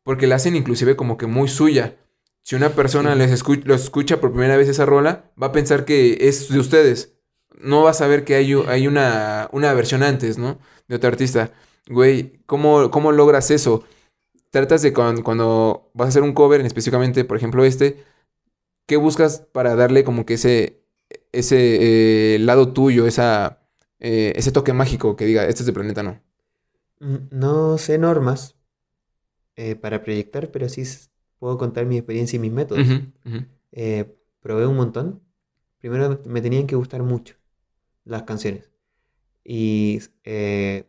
porque 0.02 0.26
la 0.26 0.36
hacen 0.36 0.56
inclusive 0.56 0.96
como 0.96 1.16
que 1.16 1.26
muy 1.26 1.48
suya. 1.48 1.96
Si 2.42 2.56
una 2.56 2.70
persona 2.70 3.14
les 3.14 3.30
escu- 3.32 3.62
lo 3.64 3.74
escucha 3.74 4.20
por 4.20 4.32
primera 4.32 4.56
vez 4.56 4.68
esa 4.68 4.86
rola, 4.86 5.30
va 5.40 5.48
a 5.48 5.52
pensar 5.52 5.84
que 5.84 6.18
es 6.28 6.48
de 6.48 6.58
ustedes. 6.58 7.14
No 7.60 7.82
va 7.84 7.90
a 7.90 7.94
saber 7.94 8.24
que 8.24 8.34
hay, 8.34 8.52
hay 8.68 8.86
una, 8.86 9.48
una 9.52 9.72
versión 9.74 10.02
antes, 10.02 10.38
¿no? 10.38 10.58
De 10.88 10.96
otro 10.96 11.08
artista. 11.08 11.52
Güey, 11.88 12.40
¿cómo, 12.46 12.90
cómo 12.90 13.12
logras 13.12 13.50
eso? 13.50 13.84
Tratas 14.50 14.82
de 14.82 14.92
cuan- 14.94 15.22
cuando 15.22 15.90
vas 15.94 16.06
a 16.06 16.10
hacer 16.10 16.22
un 16.22 16.34
cover, 16.34 16.60
en 16.60 16.66
específicamente, 16.66 17.24
por 17.24 17.36
ejemplo, 17.38 17.64
este, 17.64 18.04
¿qué 18.86 18.96
buscas 18.96 19.40
para 19.52 19.76
darle 19.76 20.04
como 20.04 20.26
que 20.26 20.34
ese, 20.34 20.82
ese 21.32 22.36
eh, 22.36 22.38
lado 22.40 22.72
tuyo, 22.72 23.06
esa, 23.06 23.60
eh, 24.00 24.32
ese 24.36 24.52
toque 24.52 24.72
mágico 24.72 25.16
que 25.16 25.26
diga, 25.26 25.46
este 25.46 25.62
es 25.62 25.66
de 25.66 25.72
Planeta, 25.72 26.02
no? 26.02 26.20
Mm, 27.00 27.28
No 27.32 27.78
sé 27.78 27.98
normas 27.98 28.56
eh, 29.56 29.76
para 29.76 30.02
proyectar, 30.02 30.50
pero 30.50 30.68
sí 30.68 30.84
puedo 31.40 31.58
contar 31.58 31.86
mi 31.86 31.98
experiencia 31.98 32.38
y 32.38 32.40
mis 32.40 32.52
métodos. 32.52 32.86
Ujú, 32.88 33.36
ujú. 33.36 33.44
Eh, 33.72 34.16
probé 34.42 34.66
un 34.68 34.76
montón. 34.76 35.22
Primero 35.80 36.20
me 36.26 36.42
tenían 36.42 36.68
que 36.68 36.76
gustar 36.76 37.02
mucho 37.02 37.36
las 38.04 38.24
canciones. 38.24 38.70
Y 39.44 40.00
eh, 40.24 40.84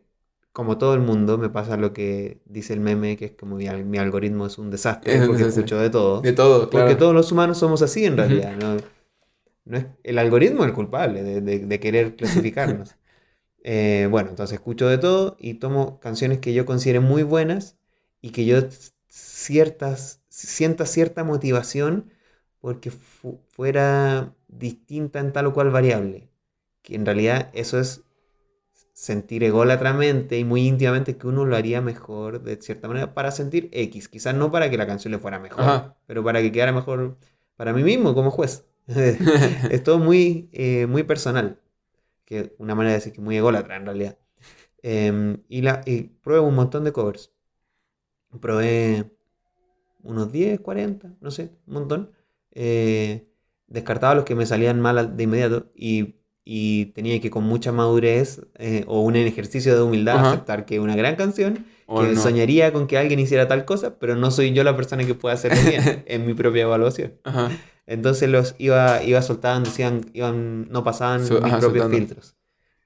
como 0.52 0.78
todo 0.78 0.94
el 0.94 1.00
mundo, 1.00 1.38
me 1.38 1.50
pasa 1.50 1.76
lo 1.76 1.92
que 1.92 2.40
dice 2.46 2.74
el 2.74 2.80
meme, 2.80 3.16
que 3.16 3.26
es 3.26 3.32
como 3.32 3.56
mi, 3.56 3.66
mi 3.84 3.98
algoritmo 3.98 4.46
es 4.46 4.58
un 4.58 4.70
desastre 4.70 5.14
Es 5.20 5.26
porque 5.26 5.42
escucho 5.44 5.78
de 5.78 5.90
todo. 5.90 6.20
De 6.22 6.32
todo, 6.32 6.68
claro. 6.70 6.86
Porque 6.86 6.98
todos 6.98 7.14
los 7.14 7.32
humanos 7.32 7.58
somos 7.58 7.82
así 7.82 8.04
en 8.04 8.16
realidad. 8.18 8.56
¿no? 8.60 8.76
No 9.64 9.78
es, 9.78 9.86
el 10.02 10.18
algoritmo 10.18 10.62
es 10.64 10.68
el 10.70 10.74
culpable 10.74 11.22
de, 11.22 11.40
de- 11.40 11.60
de 11.60 11.80
querer 11.80 12.16
clasificarnos. 12.16 12.96
Eh, 13.64 14.08
bueno, 14.10 14.30
entonces 14.30 14.56
escucho 14.56 14.88
de 14.88 14.98
todo 14.98 15.36
y 15.40 15.54
tomo 15.56 16.00
canciones 16.00 16.40
que 16.40 16.54
yo 16.54 16.66
considere 16.66 17.00
muy 17.00 17.24
buenas 17.24 17.78
y 18.22 18.30
que 18.30 18.46
yo 18.46 18.58
ciertas, 19.08 20.21
sienta 20.48 20.86
cierta 20.86 21.24
motivación 21.24 22.10
porque 22.60 22.90
fu- 22.90 23.40
fuera 23.50 24.34
distinta 24.48 25.20
en 25.20 25.32
tal 25.32 25.46
o 25.46 25.52
cual 25.54 25.70
variable. 25.70 26.30
Que 26.82 26.96
en 26.96 27.06
realidad 27.06 27.50
eso 27.54 27.78
es 27.80 28.04
sentir 28.92 29.44
ególatramente 29.44 30.38
y 30.38 30.44
muy 30.44 30.66
íntimamente 30.66 31.16
que 31.16 31.26
uno 31.26 31.44
lo 31.44 31.56
haría 31.56 31.80
mejor 31.80 32.42
de 32.42 32.56
cierta 32.60 32.88
manera 32.88 33.14
para 33.14 33.30
sentir 33.30 33.68
X. 33.72 34.08
Quizás 34.08 34.34
no 34.34 34.50
para 34.52 34.70
que 34.70 34.76
la 34.78 34.86
canción 34.86 35.12
le 35.12 35.18
fuera 35.18 35.38
mejor, 35.38 35.64
Ajá. 35.64 35.96
pero 36.06 36.22
para 36.24 36.40
que 36.42 36.52
quedara 36.52 36.72
mejor 36.72 37.16
para 37.56 37.72
mí 37.72 37.82
mismo 37.82 38.14
como 38.14 38.30
juez. 38.30 38.66
es 38.86 39.82
todo 39.82 39.98
muy, 39.98 40.48
eh, 40.52 40.86
muy 40.86 41.02
personal. 41.04 41.60
Que 42.26 42.54
una 42.58 42.74
manera 42.74 42.92
de 42.92 42.98
decir 42.98 43.12
que 43.14 43.20
muy 43.22 43.36
ególatra 43.36 43.76
en 43.76 43.86
realidad. 43.86 44.18
Em, 44.82 45.42
y, 45.48 45.62
la, 45.62 45.82
y 45.86 46.04
probé 46.04 46.40
un 46.40 46.54
montón 46.56 46.84
de 46.84 46.92
covers. 46.92 47.32
Probé 48.40 49.11
unos 50.02 50.32
10, 50.32 50.60
40, 50.60 51.14
no 51.20 51.30
sé, 51.30 51.50
un 51.66 51.74
montón. 51.74 52.10
Eh, 52.52 53.26
descartaba 53.66 54.14
los 54.14 54.24
que 54.24 54.34
me 54.34 54.46
salían 54.46 54.80
mal 54.80 54.98
al- 54.98 55.16
de 55.16 55.22
inmediato 55.24 55.70
y, 55.74 56.16
y 56.44 56.86
tenía 56.86 57.20
que 57.20 57.30
con 57.30 57.44
mucha 57.44 57.72
madurez 57.72 58.42
eh, 58.58 58.84
o 58.86 59.00
un 59.00 59.16
ejercicio 59.16 59.74
de 59.74 59.82
humildad 59.82 60.18
Ajá. 60.18 60.32
aceptar 60.32 60.66
que 60.66 60.80
una 60.80 60.96
gran 60.96 61.16
canción, 61.16 61.64
O 61.86 62.00
que 62.00 62.08
no. 62.14 62.20
soñaría 62.20 62.72
con 62.72 62.86
que 62.86 62.98
alguien 62.98 63.20
hiciera 63.20 63.48
tal 63.48 63.64
cosa, 63.64 63.98
pero 63.98 64.16
no 64.16 64.30
soy 64.30 64.52
yo 64.52 64.64
la 64.64 64.76
persona 64.76 65.04
que 65.06 65.14
pueda 65.14 65.34
hacerlo 65.34 65.58
bien 65.68 66.02
en 66.06 66.26
mi 66.26 66.34
propia 66.34 66.62
evaluación. 66.62 67.14
Ajá. 67.24 67.50
Entonces 67.86 68.28
los 68.28 68.54
iba, 68.58 69.02
iba 69.02 69.22
soltando, 69.22 69.68
decían, 69.70 70.10
iban, 70.12 70.68
no 70.70 70.84
pasaban 70.84 71.20
mis 71.22 71.30
ajá, 71.32 71.58
propios 71.60 71.62
soltando. 71.84 71.96
filtros. 71.96 72.36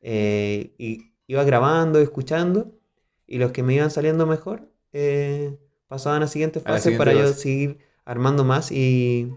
Eh, 0.00 0.74
y 0.78 1.12
iba 1.26 1.44
grabando, 1.44 1.98
escuchando, 2.00 2.72
y 3.26 3.38
los 3.38 3.52
que 3.52 3.62
me 3.62 3.74
iban 3.74 3.90
saliendo 3.90 4.26
mejor 4.26 4.70
eh, 4.92 5.58
pasaban 5.88 6.22
a 6.22 6.26
siguiente 6.28 6.60
A 6.64 6.72
la 6.72 6.80
fase 6.80 6.82
siguiente 6.82 7.10
para 7.10 7.14
yo 7.14 7.32
fase. 7.32 7.34
seguir 7.34 7.78
armando 8.04 8.44
más 8.44 8.70
y, 8.72 9.32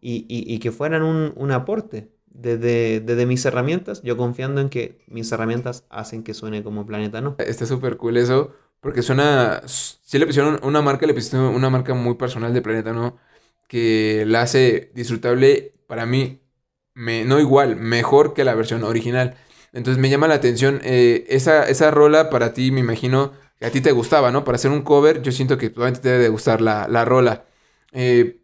y, 0.00 0.26
y- 0.28 0.54
y 0.54 0.58
que 0.60 0.72
fueran 0.72 1.02
un, 1.02 1.32
un 1.36 1.52
aporte 1.52 2.10
desde, 2.26 3.00
desde 3.00 3.26
mis 3.26 3.44
herramientas, 3.44 4.02
yo 4.02 4.16
confiando 4.16 4.60
en 4.60 4.68
que 4.70 5.02
mis 5.08 5.30
herramientas 5.32 5.84
hacen 5.90 6.22
que 6.24 6.34
suene 6.34 6.62
como 6.64 6.86
Planeta 6.86 7.20
No. 7.20 7.38
Está 7.38 7.66
súper 7.66 7.96
cool 7.96 8.16
eso, 8.18 8.54
porque 8.80 9.02
suena, 9.02 9.62
sí 9.66 10.18
le 10.18 10.26
pusieron 10.26 10.60
una 10.62 10.82
marca, 10.82 11.06
le 11.06 11.14
pusieron 11.14 11.54
una 11.54 11.70
marca 11.70 11.94
muy 11.94 12.14
personal 12.14 12.54
de 12.54 12.62
Planeta, 12.62 12.92
¿no? 12.92 13.18
Que 13.68 14.24
la 14.26 14.42
hace 14.42 14.92
disfrutable 14.94 15.74
para 15.88 16.06
mí, 16.06 16.40
me, 16.94 17.24
no 17.24 17.40
igual, 17.40 17.76
mejor 17.76 18.34
que 18.34 18.44
la 18.44 18.54
versión 18.54 18.84
original. 18.84 19.36
Entonces 19.72 20.00
me 20.00 20.10
llama 20.10 20.28
la 20.28 20.34
atención, 20.34 20.80
eh, 20.84 21.24
esa, 21.28 21.68
esa 21.68 21.90
rola 21.90 22.30
para 22.30 22.52
ti, 22.52 22.70
me 22.70 22.80
imagino, 22.80 23.32
que 23.62 23.68
a 23.68 23.70
ti 23.70 23.80
te 23.80 23.92
gustaba, 23.92 24.32
¿no? 24.32 24.42
Para 24.44 24.56
hacer 24.56 24.72
un 24.72 24.82
cover, 24.82 25.22
yo 25.22 25.30
siento 25.30 25.56
que 25.56 25.70
probablemente 25.70 26.02
te 26.02 26.08
debe 26.10 26.24
de 26.24 26.28
gustar 26.30 26.60
la, 26.60 26.88
la 26.88 27.04
rola. 27.04 27.44
Eh, 27.92 28.40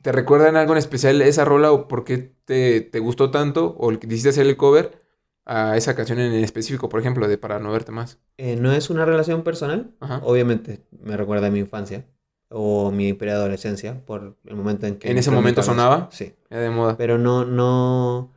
¿Te 0.00 0.12
recuerdan 0.12 0.56
algo 0.56 0.72
en 0.72 0.78
especial 0.78 1.20
esa 1.20 1.44
rola 1.44 1.70
o 1.72 1.88
por 1.88 2.04
qué 2.04 2.32
te, 2.46 2.80
te 2.80 2.98
gustó 2.98 3.30
tanto 3.30 3.66
o 3.78 3.90
quisiste 3.98 4.30
hacer 4.30 4.46
el 4.46 4.56
cover 4.56 5.02
a 5.44 5.76
esa 5.76 5.94
canción 5.94 6.20
en 6.20 6.32
específico, 6.42 6.88
por 6.88 7.00
ejemplo, 7.00 7.28
de 7.28 7.36
Para 7.36 7.58
no 7.58 7.70
verte 7.70 7.92
más? 7.92 8.18
Eh, 8.38 8.56
no 8.56 8.72
es 8.72 8.88
una 8.88 9.04
relación 9.04 9.42
personal, 9.42 9.94
Ajá. 10.00 10.20
obviamente 10.24 10.80
me 10.90 11.18
recuerda 11.18 11.48
a 11.48 11.50
mi 11.50 11.58
infancia 11.58 12.06
o 12.48 12.90
mi 12.90 13.12
preadolescencia 13.12 14.04
por 14.06 14.38
el 14.46 14.56
momento 14.56 14.86
en 14.86 14.96
que... 14.96 15.10
¿En 15.10 15.18
ese 15.18 15.30
momento 15.30 15.62
sonaba? 15.62 16.08
Sí, 16.12 16.34
Era 16.48 16.62
de 16.62 16.70
moda. 16.70 16.96
pero 16.96 17.18
no, 17.18 17.44
no, 17.44 18.32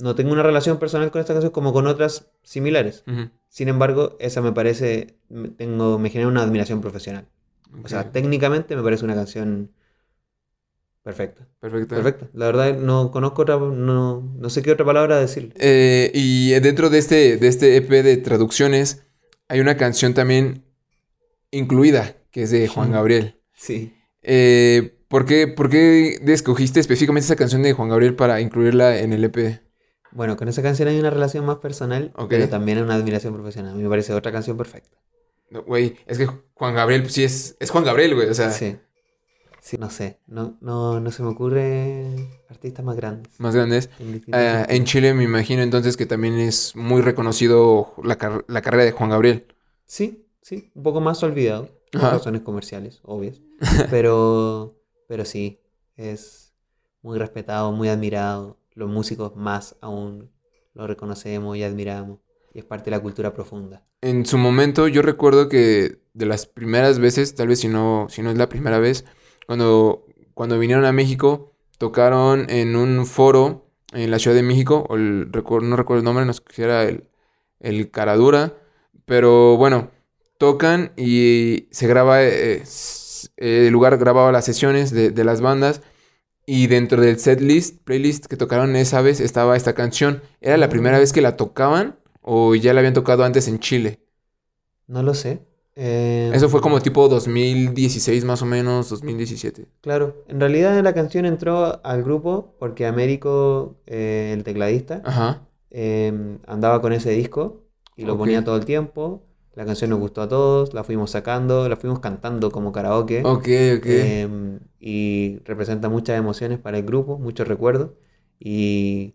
no 0.00 0.14
tengo 0.14 0.32
una 0.32 0.42
relación 0.42 0.78
personal 0.78 1.10
con 1.10 1.20
esta 1.20 1.32
canción 1.34 1.52
como 1.52 1.72
con 1.72 1.86
otras 1.86 2.30
similares. 2.42 3.04
Sin 3.48 3.68
embargo, 3.68 4.16
esa 4.20 4.40
me 4.42 4.52
parece, 4.52 5.16
me- 5.28 5.48
tengo, 5.48 5.98
me 5.98 6.10
genera 6.10 6.28
una 6.28 6.42
admiración 6.42 6.80
profesional. 6.80 7.26
O 7.84 7.88
sea, 7.88 8.10
técnicamente 8.10 8.74
me 8.76 8.82
parece 8.82 9.04
una 9.04 9.14
canción 9.14 9.70
perfecta. 11.02 11.46
perfecto. 11.60 11.94
Perfecta. 11.94 12.28
La 12.34 12.46
verdad 12.46 12.76
no 12.76 13.10
conozco 13.10 13.42
otra, 13.42 13.56
no, 13.58 14.20
no 14.36 14.50
sé 14.50 14.62
qué 14.62 14.72
otra 14.72 14.84
palabra 14.84 15.18
decirle. 15.18 15.52
Eh, 15.56 16.10
y 16.14 16.50
dentro 16.60 16.90
de 16.90 16.98
este, 16.98 17.36
de 17.36 17.48
este 17.48 17.76
EP 17.76 17.88
de 18.02 18.16
traducciones, 18.18 19.02
hay 19.48 19.60
una 19.60 19.76
canción 19.76 20.14
también 20.14 20.64
incluida, 21.50 22.16
que 22.30 22.42
es 22.42 22.50
de 22.50 22.68
Juan 22.68 22.92
Gabriel. 22.92 23.40
Sí. 23.54 23.94
Eh, 24.22 24.98
¿por 25.08 25.24
qué, 25.26 25.48
por 25.48 25.70
qué 25.70 26.20
escogiste 26.26 26.80
específicamente 26.80 27.24
esa 27.24 27.36
canción 27.36 27.62
de 27.62 27.72
Juan 27.72 27.88
Gabriel 27.88 28.14
para 28.14 28.40
incluirla 28.40 28.98
en 29.00 29.12
el 29.12 29.24
EP? 29.24 29.60
Bueno, 30.12 30.36
con 30.36 30.48
esa 30.48 30.62
canción 30.62 30.88
hay 30.88 30.98
una 30.98 31.10
relación 31.10 31.44
más 31.46 31.58
personal, 31.58 32.12
Ok. 32.16 32.28
pero 32.30 32.48
también 32.48 32.82
una 32.82 32.94
admiración 32.94 33.34
profesional. 33.34 33.72
A 33.72 33.74
mí 33.76 33.82
me 33.82 33.88
parece 33.88 34.12
otra 34.12 34.32
canción 34.32 34.56
perfecta. 34.56 34.96
No, 35.50 35.62
Güey, 35.62 35.96
es 36.06 36.18
que 36.18 36.26
Juan 36.54 36.74
Gabriel, 36.74 37.02
pues 37.02 37.14
sí 37.14 37.24
es, 37.24 37.56
es 37.60 37.70
Juan 37.70 37.84
Gabriel, 37.84 38.14
güey. 38.14 38.28
O 38.28 38.34
sea, 38.34 38.50
Sí. 38.50 38.76
Sí, 39.62 39.76
no 39.76 39.90
sé. 39.90 40.18
No, 40.26 40.56
no, 40.62 41.00
no 41.00 41.10
se 41.10 41.22
me 41.22 41.28
ocurre 41.28 42.06
artistas 42.48 42.82
más 42.84 42.96
grandes. 42.96 43.38
más 43.38 43.54
grandes. 43.54 43.90
en 43.98 44.22
Ah, 44.32 44.64
en. 44.68 44.84
Chile 44.86 45.12
me 45.12 45.22
imagino 45.24 45.60
entonces 45.62 45.98
que 45.98 46.06
también 46.06 46.38
es 46.38 46.74
muy 46.74 47.02
reconocido 47.02 47.92
la, 48.02 48.16
car- 48.16 48.42
la 48.48 48.62
carrera 48.62 48.84
de 48.84 48.92
Juan 48.92 49.10
Gabriel. 49.10 49.46
Sí, 49.84 50.26
sí. 50.40 50.70
Un 50.74 50.82
poco 50.82 51.02
más 51.02 51.22
olvidado. 51.22 51.68
Por 51.92 52.00
Ajá. 52.00 52.10
razones 52.12 52.40
comerciales, 52.40 53.00
obvias. 53.02 53.40
Pero, 53.90 54.76
pero 55.08 55.24
sí. 55.26 55.60
Es 55.96 56.54
muy 57.02 57.18
respetado, 57.18 57.70
muy 57.72 57.88
admirado. 57.90 58.56
Los 58.74 58.90
músicos 58.90 59.36
más 59.36 59.76
aún 59.80 60.30
lo 60.74 60.86
reconocemos 60.86 61.56
y 61.56 61.62
admiramos. 61.62 62.20
Y 62.52 62.58
es 62.60 62.64
parte 62.64 62.86
de 62.86 62.96
la 62.96 63.02
cultura 63.02 63.32
profunda. 63.32 63.84
En 64.00 64.26
su 64.26 64.38
momento 64.38 64.88
yo 64.88 65.02
recuerdo 65.02 65.48
que 65.48 65.98
de 66.14 66.26
las 66.26 66.46
primeras 66.46 66.98
veces, 66.98 67.34
tal 67.34 67.48
vez 67.48 67.60
si 67.60 67.68
no, 67.68 68.06
si 68.08 68.22
no 68.22 68.30
es 68.30 68.38
la 68.38 68.48
primera 68.48 68.78
vez, 68.78 69.04
cuando, 69.46 70.06
cuando 70.34 70.58
vinieron 70.58 70.84
a 70.84 70.92
México, 70.92 71.52
tocaron 71.78 72.46
en 72.50 72.76
un 72.76 73.06
foro 73.06 73.66
en 73.92 74.10
la 74.10 74.18
Ciudad 74.18 74.36
de 74.36 74.42
México, 74.42 74.86
o 74.88 74.96
el, 74.96 75.30
no 75.30 75.76
recuerdo 75.76 75.98
el 75.98 76.04
nombre, 76.04 76.24
no 76.24 76.32
sé 76.32 76.42
si 76.50 76.62
era 76.62 76.84
el, 76.84 77.08
el 77.60 77.90
Caradura, 77.90 78.54
pero 79.04 79.56
bueno, 79.56 79.90
tocan 80.38 80.92
y 80.96 81.68
se 81.70 81.86
graba, 81.86 82.22
eh, 82.22 82.62
eh, 82.62 83.66
el 83.66 83.72
lugar 83.72 83.98
grababa 83.98 84.32
las 84.32 84.44
sesiones 84.44 84.90
de, 84.90 85.10
de 85.10 85.24
las 85.24 85.40
bandas. 85.40 85.82
Y 86.52 86.66
dentro 86.66 87.00
del 87.00 87.16
setlist, 87.20 87.80
playlist 87.84 88.26
que 88.26 88.36
tocaron 88.36 88.74
esa 88.74 89.00
vez 89.02 89.20
estaba 89.20 89.56
esta 89.56 89.72
canción. 89.72 90.20
¿Era 90.40 90.56
la 90.56 90.68
primera 90.68 90.98
vez 90.98 91.12
que 91.12 91.20
la 91.20 91.36
tocaban 91.36 92.00
o 92.22 92.56
ya 92.56 92.74
la 92.74 92.80
habían 92.80 92.92
tocado 92.92 93.22
antes 93.22 93.46
en 93.46 93.60
Chile? 93.60 94.00
No 94.88 95.04
lo 95.04 95.14
sé. 95.14 95.46
Eh, 95.76 96.32
Eso 96.34 96.48
fue 96.48 96.60
como 96.60 96.80
tipo 96.80 97.08
2016 97.08 98.24
más 98.24 98.42
o 98.42 98.46
menos, 98.46 98.90
2017. 98.90 99.68
Claro, 99.80 100.24
en 100.26 100.40
realidad 100.40 100.82
la 100.82 100.92
canción 100.92 101.24
entró 101.24 101.80
al 101.86 102.02
grupo 102.02 102.56
porque 102.58 102.84
Américo, 102.84 103.76
eh, 103.86 104.32
el 104.36 104.42
tecladista, 104.42 105.02
Ajá. 105.04 105.46
eh, 105.70 106.12
andaba 106.48 106.80
con 106.80 106.92
ese 106.92 107.10
disco 107.10 107.62
y 107.96 108.06
lo 108.06 108.18
ponía 108.18 108.42
todo 108.42 108.56
el 108.56 108.64
tiempo. 108.64 109.22
La 109.54 109.64
canción 109.64 109.90
nos 109.90 110.00
gustó 110.00 110.22
a 110.22 110.28
todos, 110.28 110.74
la 110.74 110.82
fuimos 110.82 111.12
sacando, 111.12 111.68
la 111.68 111.76
fuimos 111.76 112.00
cantando 112.00 112.50
como 112.50 112.72
karaoke. 112.72 113.22
Ok, 113.24 113.48
ok. 113.78 113.86
Y 114.80 115.38
representa 115.44 115.88
muchas 115.88 116.18
emociones 116.18 116.58
para 116.58 116.78
el 116.78 116.84
grupo, 116.84 117.18
muchos 117.18 117.46
recuerdos. 117.46 117.90
Y 118.38 119.14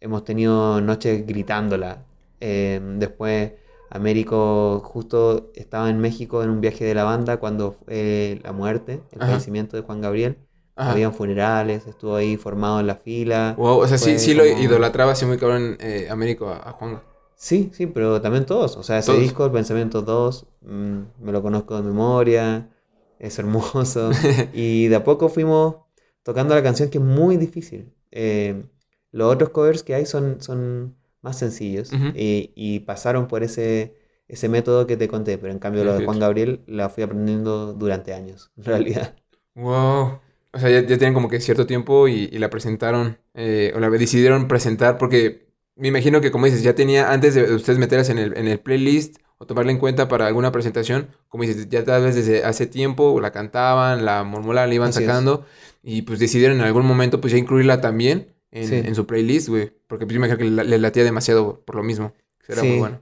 hemos 0.00 0.24
tenido 0.24 0.80
noches 0.80 1.26
gritándola. 1.26 2.04
Eh, 2.40 2.80
después, 2.98 3.52
Américo 3.90 4.80
justo 4.84 5.50
estaba 5.54 5.90
en 5.90 5.98
México 6.00 6.42
en 6.42 6.50
un 6.50 6.60
viaje 6.60 6.84
de 6.84 6.94
la 6.94 7.04
banda 7.04 7.38
cuando 7.38 7.72
fue 7.72 8.40
la 8.42 8.52
muerte, 8.52 9.02
el 9.12 9.22
Ajá. 9.22 9.32
fallecimiento 9.32 9.76
de 9.76 9.82
Juan 9.82 10.00
Gabriel. 10.00 10.38
Ajá. 10.76 10.92
Habían 10.92 11.14
funerales, 11.14 11.86
estuvo 11.86 12.14
ahí 12.16 12.36
formado 12.36 12.80
en 12.80 12.86
la 12.86 12.96
fila. 12.96 13.54
Wow, 13.56 13.78
o 13.78 13.88
sea, 13.88 13.96
sí, 13.98 14.18
sí 14.18 14.34
lo 14.34 14.44
idolatraba 14.44 15.12
así 15.12 15.24
muy 15.24 15.38
cabrón 15.38 15.76
eh, 15.80 16.06
Américo 16.10 16.48
a, 16.48 16.68
a 16.68 16.72
Juan. 16.72 17.00
Sí, 17.34 17.70
sí, 17.72 17.86
pero 17.86 18.20
también 18.20 18.46
todos. 18.46 18.76
O 18.76 18.82
sea, 18.82 18.98
ese 18.98 19.08
Todos. 19.08 19.20
disco, 19.22 19.44
El 19.46 19.52
Pensamiento 19.52 20.02
2, 20.02 20.46
mm, 20.62 20.98
me 21.20 21.32
lo 21.32 21.42
conozco 21.42 21.76
de 21.76 21.82
memoria, 21.82 22.70
es 23.18 23.38
hermoso. 23.38 24.10
y 24.52 24.88
de 24.88 24.96
a 24.96 25.04
poco 25.04 25.28
fuimos 25.28 25.76
tocando 26.22 26.54
la 26.54 26.62
canción 26.62 26.90
que 26.90 26.98
es 26.98 27.04
muy 27.04 27.36
difícil. 27.36 27.92
Eh, 28.10 28.64
los 29.12 29.32
otros 29.32 29.50
covers 29.50 29.82
que 29.82 29.94
hay 29.94 30.06
son, 30.06 30.40
son 30.40 30.96
más 31.22 31.38
sencillos 31.38 31.90
y, 32.14 32.52
y 32.54 32.80
pasaron 32.80 33.28
por 33.28 33.42
ese, 33.42 33.96
ese 34.28 34.48
método 34.48 34.86
que 34.86 34.96
te 34.96 35.08
conté, 35.08 35.38
pero 35.38 35.52
en 35.52 35.58
cambio 35.58 35.84
lo 35.84 35.96
de. 35.98 36.04
Juan 36.04 36.18
Gabriel 36.18 36.62
la 36.66 36.88
fui 36.88 37.02
aprendiendo 37.02 37.72
durante 37.72 38.12
años, 38.12 38.50
en 38.56 38.64
realidad. 38.64 39.16
Wow. 39.54 40.20
O 40.52 40.58
sea, 40.58 40.70
ya, 40.70 40.80
ya 40.80 40.98
tienen 40.98 41.14
como 41.14 41.28
que 41.28 41.40
cierto 41.40 41.66
tiempo 41.66 42.08
y, 42.08 42.28
y 42.32 42.38
la 42.38 42.50
presentaron, 42.50 43.18
eh, 43.34 43.72
o 43.74 43.80
la 43.80 43.90
decidieron 43.90 44.48
presentar 44.48 44.98
porque 44.98 45.46
me 45.76 45.88
imagino 45.88 46.20
que 46.20 46.30
como 46.30 46.46
dices, 46.46 46.62
ya 46.62 46.74
tenía, 46.74 47.12
antes 47.12 47.34
de 47.34 47.54
ustedes 47.54 47.78
meterlas 47.78 48.08
en 48.08 48.18
el, 48.18 48.36
en 48.36 48.48
el 48.48 48.58
playlist 48.58 49.18
o 49.38 49.46
tomarla 49.46 49.72
en 49.72 49.78
cuenta 49.78 50.08
para 50.08 50.26
alguna 50.26 50.52
presentación, 50.52 51.08
como 51.28 51.42
dices, 51.44 51.68
ya 51.68 51.84
tal 51.84 52.02
vez 52.04 52.14
desde 52.14 52.44
hace 52.44 52.66
tiempo 52.66 53.20
la 53.20 53.32
cantaban, 53.32 54.04
la 54.04 54.24
murmuraban, 54.24 54.68
la 54.70 54.74
iban 54.74 54.88
Así 54.90 55.00
es. 55.02 55.06
sacando 55.06 55.44
y 55.82 56.02
pues 56.02 56.18
decidieron 56.18 56.58
en 56.58 56.64
algún 56.64 56.86
momento 56.86 57.20
pues 57.20 57.32
ya 57.32 57.38
incluirla 57.38 57.80
también 57.80 58.34
en, 58.50 58.66
Sí. 58.68 58.74
en 58.76 58.94
su 58.94 59.06
playlist, 59.06 59.48
güey, 59.48 59.72
porque 59.86 60.06
pues 60.06 60.14
yo 60.14 60.20
me 60.20 60.26
imagino 60.28 60.38
que 60.58 60.64
le 60.64 60.78
latía 60.78 61.04
demasiado 61.04 61.62
por 61.64 61.76
lo 61.76 61.82
mismo. 61.82 62.14
Muy 62.48 62.56
Sí. 62.58 62.78
bueno. 62.78 63.00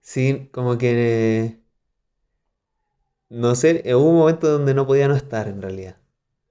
Sí, 0.00 0.48
como 0.52 0.78
que... 0.78 0.90
eh, 1.46 1.58
no 3.28 3.54
sé, 3.54 3.82
hubo 3.94 4.10
un 4.10 4.16
momento 4.18 4.48
donde 4.50 4.74
no 4.74 4.86
podía 4.86 5.08
no 5.08 5.16
estar 5.16 5.48
en 5.48 5.62
realidad. 5.62 5.96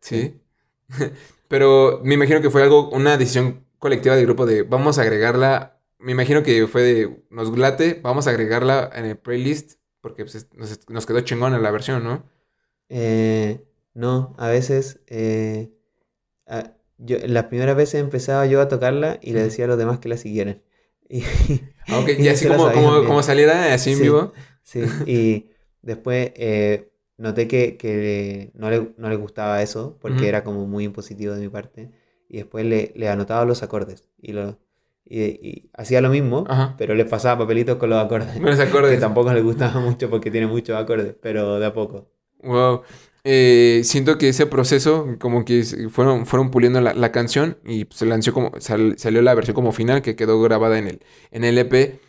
Sí. 0.01 0.41
Pero 1.47 2.01
me 2.03 2.15
imagino 2.15 2.41
que 2.41 2.49
fue 2.49 2.63
algo, 2.63 2.89
una 2.89 3.17
decisión 3.17 3.65
colectiva 3.79 4.15
del 4.15 4.25
grupo 4.25 4.45
de 4.45 4.63
vamos 4.63 4.97
a 4.97 5.03
agregarla. 5.03 5.80
Me 6.02 6.12
imagino 6.14 6.43
que 6.43 6.68
fue 6.68 6.82
de 6.84 7.24
nos 7.30 7.58
late, 7.58 7.99
vamos 8.02 8.28
a 8.28 8.32
agregarla 8.32 8.89
en 8.93 9.06
el 9.06 9.18
playlist 9.18 9.80
porque 10.02 10.24
pues, 10.24 10.36
es- 10.36 10.54
nos, 10.54 10.89
nos 10.89 11.06
quedó 11.06 11.22
chingona 11.22 11.60
la 11.60 11.72
versión, 11.72 12.04
¿no? 12.04 12.24
Eh, 12.89 13.64
no, 13.93 14.36
a 14.38 14.47
veces, 14.49 14.99
eh, 15.08 15.72
a- 16.47 16.74
yo, 16.97 17.18
las 17.26 17.45
primeras 17.45 17.76
veces 17.76 18.02
empezaba 18.02 18.45
yo 18.45 18.62
a 18.62 18.68
tocarla 18.68 19.20
y 19.22 19.34
le 19.34 19.43
decía 19.43 19.66
a 19.66 19.68
los 19.68 19.78
demás 19.78 19.99
que 19.99 20.10
la 20.10 20.18
siguieran. 20.18 20.62
Y, 21.10 21.24
Ah, 21.88 22.06
y 22.18 22.24
y 22.24 22.28
así 22.30 22.47
la 22.47 22.58
como, 22.58 22.72
como, 22.72 23.04
como 23.06 23.24
saliera 23.24 23.74
así 23.74 23.91
en 23.91 23.97
Sí. 23.97 24.04
vivo. 24.04 24.34
Sí, 24.64 24.82
y 25.08 25.49
después 25.82 26.32
eh, 26.36 26.91
noté 27.18 27.47
que, 27.47 27.76
que 27.78 28.52
no 28.54 28.70
le, 28.70 28.93
no 28.97 29.10
le 29.10 29.16
gustaba 29.18 29.62
eso 29.62 29.97
porque 30.02 30.30
era 30.30 30.43
como 30.43 30.66
muy 30.68 30.86
impositivo 30.86 31.34
de 31.34 31.41
mi 31.41 31.49
parte. 31.49 31.91
Y 32.30 32.38
después 32.38 32.66
le, 32.66 32.93
le 32.95 33.10
anotaba 33.10 33.43
los 33.45 33.62
acordes 33.62 34.08
y, 34.22 34.32
lo, 34.32 34.58
y, 35.06 35.22
y 35.24 35.70
hacía 35.74 36.02
lo 36.02 36.10
mismo, 36.10 36.45
Ajá. 36.49 36.76
pero 36.78 36.95
le 36.95 37.06
pasaba 37.06 37.39
papelitos 37.39 37.78
con 37.78 37.89
los 37.89 38.04
acordes. 38.04 38.34
Con 38.39 38.45
los 38.45 38.60
Que 38.60 38.64
acordes. 38.64 38.99
tampoco 38.99 39.34
le 39.34 39.41
gustaba 39.41 39.80
mucho 39.80 40.10
porque 40.10 40.32
tiene 40.32 40.47
muchos 40.47 40.76
acordes, 40.78 41.16
pero 41.22 41.60
de 41.60 41.66
a 41.66 41.74
poco. 41.74 42.10
Wow. 42.43 42.82
Eh, 43.24 43.82
siento 43.84 44.18
que 44.18 44.30
ese 44.30 44.47
proceso, 44.47 45.08
como 45.20 45.45
que 45.45 45.64
fueron, 45.91 46.26
fueron 46.26 46.49
puliendo 46.49 46.82
la, 46.82 46.93
la 46.95 47.12
canción 47.12 47.60
y 47.66 47.86
se 47.91 48.06
lanzó 48.08 48.34
como, 48.34 48.52
sal- 48.60 48.95
salió 48.97 49.22
la 49.22 49.36
versión 49.36 49.54
como 49.54 49.72
final 49.72 50.02
que 50.02 50.16
quedó 50.16 50.41
grabada 50.41 50.80
en 50.80 50.88
el, 50.88 51.02
en 51.32 51.43
el 51.43 51.58
EP. 51.60 51.99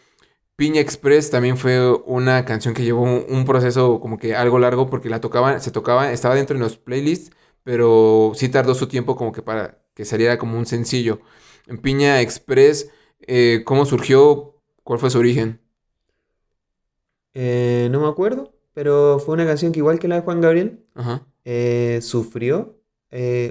Piña 0.57 0.81
Express 0.81 1.31
también 1.31 1.57
fue 1.59 1.93
una 2.07 2.45
canción 2.47 2.73
que 2.75 2.85
llevó 2.85 3.03
un, 3.03 3.27
un 3.29 3.45
proceso 3.45 4.01
como 4.01 4.19
que 4.19 4.35
algo 4.35 4.59
largo 4.59 4.89
porque 4.89 5.11
la 5.11 5.21
tocaban, 5.21 5.61
se 5.61 5.71
tocaba, 5.71 6.13
estaba 6.13 6.35
dentro 6.35 6.57
de 6.57 6.63
los 6.65 6.79
playlists, 6.79 7.31
pero 7.65 8.33
sí 8.35 8.49
tardó 8.49 8.75
su 8.75 8.87
tiempo 8.89 9.17
como 9.17 9.33
que 9.33 9.43
para 9.43 9.83
que 9.95 10.05
saliera 10.07 10.39
como 10.39 10.57
un 10.59 10.67
sencillo. 10.67 11.21
En 11.73 11.79
Piña 11.79 12.21
Express, 12.21 12.91
eh, 13.23 13.63
¿cómo 13.65 13.87
surgió? 13.87 14.61
¿Cuál 14.85 14.99
fue 14.99 15.09
su 15.09 15.19
origen? 15.19 15.59
Eh, 17.33 17.89
no 17.91 17.99
me 18.03 18.09
acuerdo, 18.09 18.53
pero 18.75 19.19
fue 19.19 19.33
una 19.33 19.47
canción 19.47 19.73
que 19.73 19.79
igual 19.79 19.99
que 19.99 20.07
la 20.07 20.17
de 20.17 20.21
Juan 20.21 20.43
Gabriel, 20.43 20.85
Ajá. 20.95 21.27
eh, 21.47 22.01
sufrió 22.03 22.79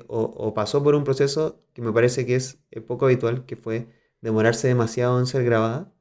o, 0.08 0.20
o 0.22 0.54
pasó 0.54 0.84
por 0.84 0.94
un 0.94 1.04
proceso 1.04 1.64
que 1.74 1.82
me 1.82 1.92
parece 1.92 2.28
que 2.28 2.36
es 2.36 2.60
poco 2.86 3.06
habitual, 3.06 3.48
que 3.48 3.56
fue 3.56 3.88
demorarse 4.22 4.68
demasiado 4.68 5.18
en 5.18 5.26
ser 5.26 5.44
grabada. 5.44 5.92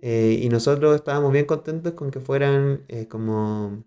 Y 0.00 0.48
nosotros 0.50 0.94
estábamos 0.94 1.32
bien 1.32 1.44
contentos 1.44 1.92
con 1.92 2.10
que 2.10 2.20
fueran 2.20 2.86
como 3.10 3.84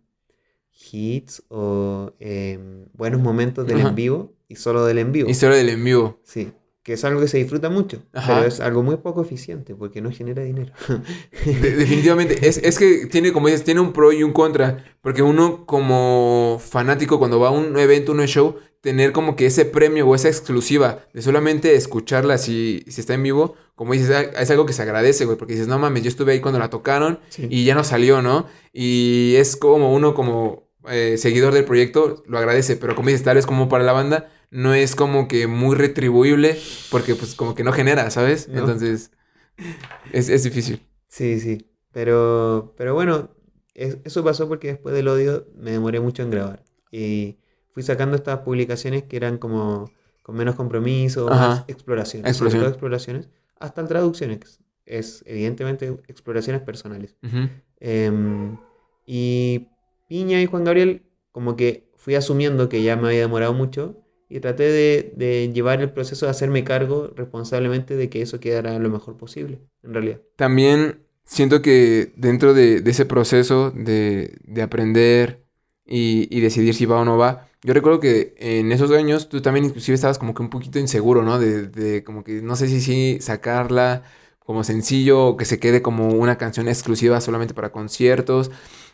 hits 0.91 1.41
o 1.49 2.11
em, 2.19 2.85
buenos 2.93 3.21
momentos 3.21 3.65
del 3.65 3.79
Ajá. 3.79 3.89
en 3.89 3.95
vivo 3.95 4.33
y 4.47 4.55
solo 4.57 4.85
del 4.85 4.99
en 4.99 5.11
vivo. 5.11 5.29
Historia 5.29 5.57
del 5.57 5.69
en 5.69 5.83
vivo. 5.83 6.19
Sí, 6.23 6.51
que 6.83 6.93
es 6.93 7.03
algo 7.05 7.21
que 7.21 7.27
se 7.27 7.37
disfruta 7.37 7.69
mucho, 7.69 8.01
Ajá. 8.13 8.35
pero 8.35 8.47
es 8.47 8.59
algo 8.59 8.81
muy 8.83 8.97
poco 8.97 9.21
eficiente 9.21 9.75
porque 9.75 10.01
no 10.01 10.11
genera 10.11 10.41
dinero. 10.43 10.73
De- 11.45 11.75
definitivamente. 11.75 12.47
Es, 12.47 12.57
es 12.57 12.77
que 12.77 13.05
tiene, 13.07 13.31
como 13.31 13.47
dices, 13.47 13.63
tiene 13.63 13.79
un 13.81 13.93
pro 13.93 14.11
y 14.11 14.23
un 14.23 14.33
contra. 14.33 14.83
Porque 15.01 15.21
uno, 15.21 15.65
como 15.65 16.59
fanático, 16.63 17.19
cuando 17.19 17.39
va 17.39 17.49
a 17.49 17.51
un 17.51 17.77
evento, 17.77 18.11
un 18.11 18.25
show, 18.25 18.55
tener 18.81 19.11
como 19.11 19.35
que 19.35 19.45
ese 19.45 19.65
premio 19.65 20.07
o 20.07 20.15
esa 20.15 20.27
exclusiva 20.27 21.05
de 21.13 21.21
solamente 21.21 21.75
escucharla 21.75 22.37
si, 22.39 22.83
si 22.87 23.01
está 23.01 23.13
en 23.13 23.23
vivo, 23.23 23.55
como 23.75 23.93
dices, 23.93 24.29
es 24.37 24.49
algo 24.51 24.65
que 24.65 24.73
se 24.73 24.81
agradece, 24.81 25.25
güey. 25.25 25.37
Porque 25.37 25.53
dices, 25.53 25.67
no 25.67 25.77
mames, 25.79 26.03
yo 26.03 26.09
estuve 26.09 26.31
ahí 26.33 26.39
cuando 26.39 26.59
la 26.59 26.69
tocaron 26.69 27.19
Sí. 27.29 27.47
y 27.49 27.63
ya 27.65 27.75
no 27.75 27.83
salió, 27.83 28.21
¿no? 28.21 28.47
Y 28.73 29.35
es 29.37 29.55
como 29.55 29.93
uno, 29.93 30.13
como 30.15 30.67
eh, 30.89 31.15
seguidor 31.17 31.53
del 31.53 31.65
proyecto, 31.65 32.23
lo 32.27 32.37
agradece. 32.39 32.75
Pero 32.75 32.95
como 32.95 33.09
dices, 33.09 33.23
tal 33.23 33.35
vez 33.35 33.45
como 33.45 33.69
para 33.69 33.83
la 33.83 33.93
banda, 33.93 34.31
no 34.51 34.73
es 34.75 34.95
como 34.95 35.27
que 35.27 35.47
muy 35.47 35.75
retribuible 35.75 36.57
porque, 36.91 37.15
pues, 37.15 37.33
como 37.35 37.55
que 37.55 37.63
no 37.63 37.71
genera, 37.71 38.09
¿sabes? 38.11 38.47
No. 38.47 38.59
Entonces, 38.59 39.11
es, 40.11 40.29
es 40.29 40.43
difícil. 40.43 40.85
Sí, 41.07 41.39
sí. 41.39 41.65
Pero, 41.91 42.73
pero 42.77 42.93
bueno, 42.93 43.31
es- 43.73 43.97
eso 44.03 44.23
pasó 44.23 44.47
porque 44.47 44.67
después 44.67 44.93
del 44.93 45.07
odio 45.07 45.47
me 45.55 45.71
demoré 45.71 45.99
mucho 45.99 46.21
en 46.23 46.29
grabar. 46.29 46.63
Y 46.91 47.37
fui 47.71 47.83
sacando 47.83 48.15
estas 48.15 48.39
publicaciones 48.39 49.03
que 49.03 49.17
eran 49.17 49.37
como 49.37 49.91
con 50.21 50.35
menos 50.35 50.55
compromiso, 50.55 51.29
Ajá. 51.31 51.47
más 51.47 51.63
exploraciones. 51.67 52.29
Exploración. 52.29 52.65
exploraciones, 52.65 53.29
hasta 53.59 53.85
traducciones. 53.87 54.59
Es 54.85 55.23
evidentemente 55.25 55.97
exploraciones 56.07 56.61
personales. 56.61 57.15
Em, 57.79 58.57
y 59.05 59.69
Piña 60.07 60.41
y 60.41 60.45
Juan 60.45 60.63
Gabriel, 60.63 61.03
como 61.31 61.55
que 61.55 61.89
fui 61.95 62.15
asumiendo 62.15 62.67
que 62.69 62.83
ya 62.83 62.95
me 62.97 63.07
había 63.07 63.21
demorado 63.21 63.53
mucho 63.53 64.00
y 64.31 64.39
traté 64.39 64.63
de, 64.63 65.13
de 65.15 65.51
llevar 65.53 65.81
el 65.81 65.91
proceso 65.91 66.25
de 66.25 66.31
hacerme 66.31 66.63
cargo 66.63 67.11
responsablemente 67.15 67.95
de 67.95 68.09
que 68.09 68.21
eso 68.21 68.39
quedara 68.39 68.77
lo 68.79 68.89
mejor 68.89 69.17
posible, 69.17 69.59
en 69.83 69.93
realidad. 69.93 70.21
También 70.35 71.05
siento 71.23 71.61
que 71.61 72.13
dentro 72.15 72.53
de, 72.53 72.81
de 72.81 72.91
ese 72.91 73.05
proceso 73.05 73.71
de, 73.71 74.37
de 74.43 74.61
aprender 74.61 75.45
y, 75.85 76.27
y 76.35 76.41
decidir 76.41 76.73
si 76.73 76.85
va 76.85 76.99
o 77.01 77.05
no 77.05 77.17
va, 77.17 77.47
yo 77.63 77.73
recuerdo 77.73 77.99
que 77.99 78.33
en 78.39 78.71
esos 78.71 78.89
años 78.91 79.29
tú 79.29 79.41
también 79.41 79.65
inclusive 79.65 79.93
estabas 79.95 80.17
como 80.17 80.33
que 80.33 80.41
un 80.41 80.49
poquito 80.49 80.79
inseguro, 80.79 81.21
¿no? 81.23 81.37
De, 81.39 82.03
como 82.03 82.23
que 82.23 82.41
no 82.41 82.55
sé 82.55 82.67
si 82.67 82.81
sí 82.81 83.17
sacarla 83.21 84.03
como 84.39 84.63
sencillo 84.63 85.27
o 85.27 85.37
que 85.37 85.45
se 85.45 85.59
quede 85.59 85.81
como 85.83 86.09
una 86.09 86.37
canción 86.39 86.67
exclusiva 86.67 87.21
solamente 87.21 87.53
para 87.53 87.71
conciertos. 87.71 88.49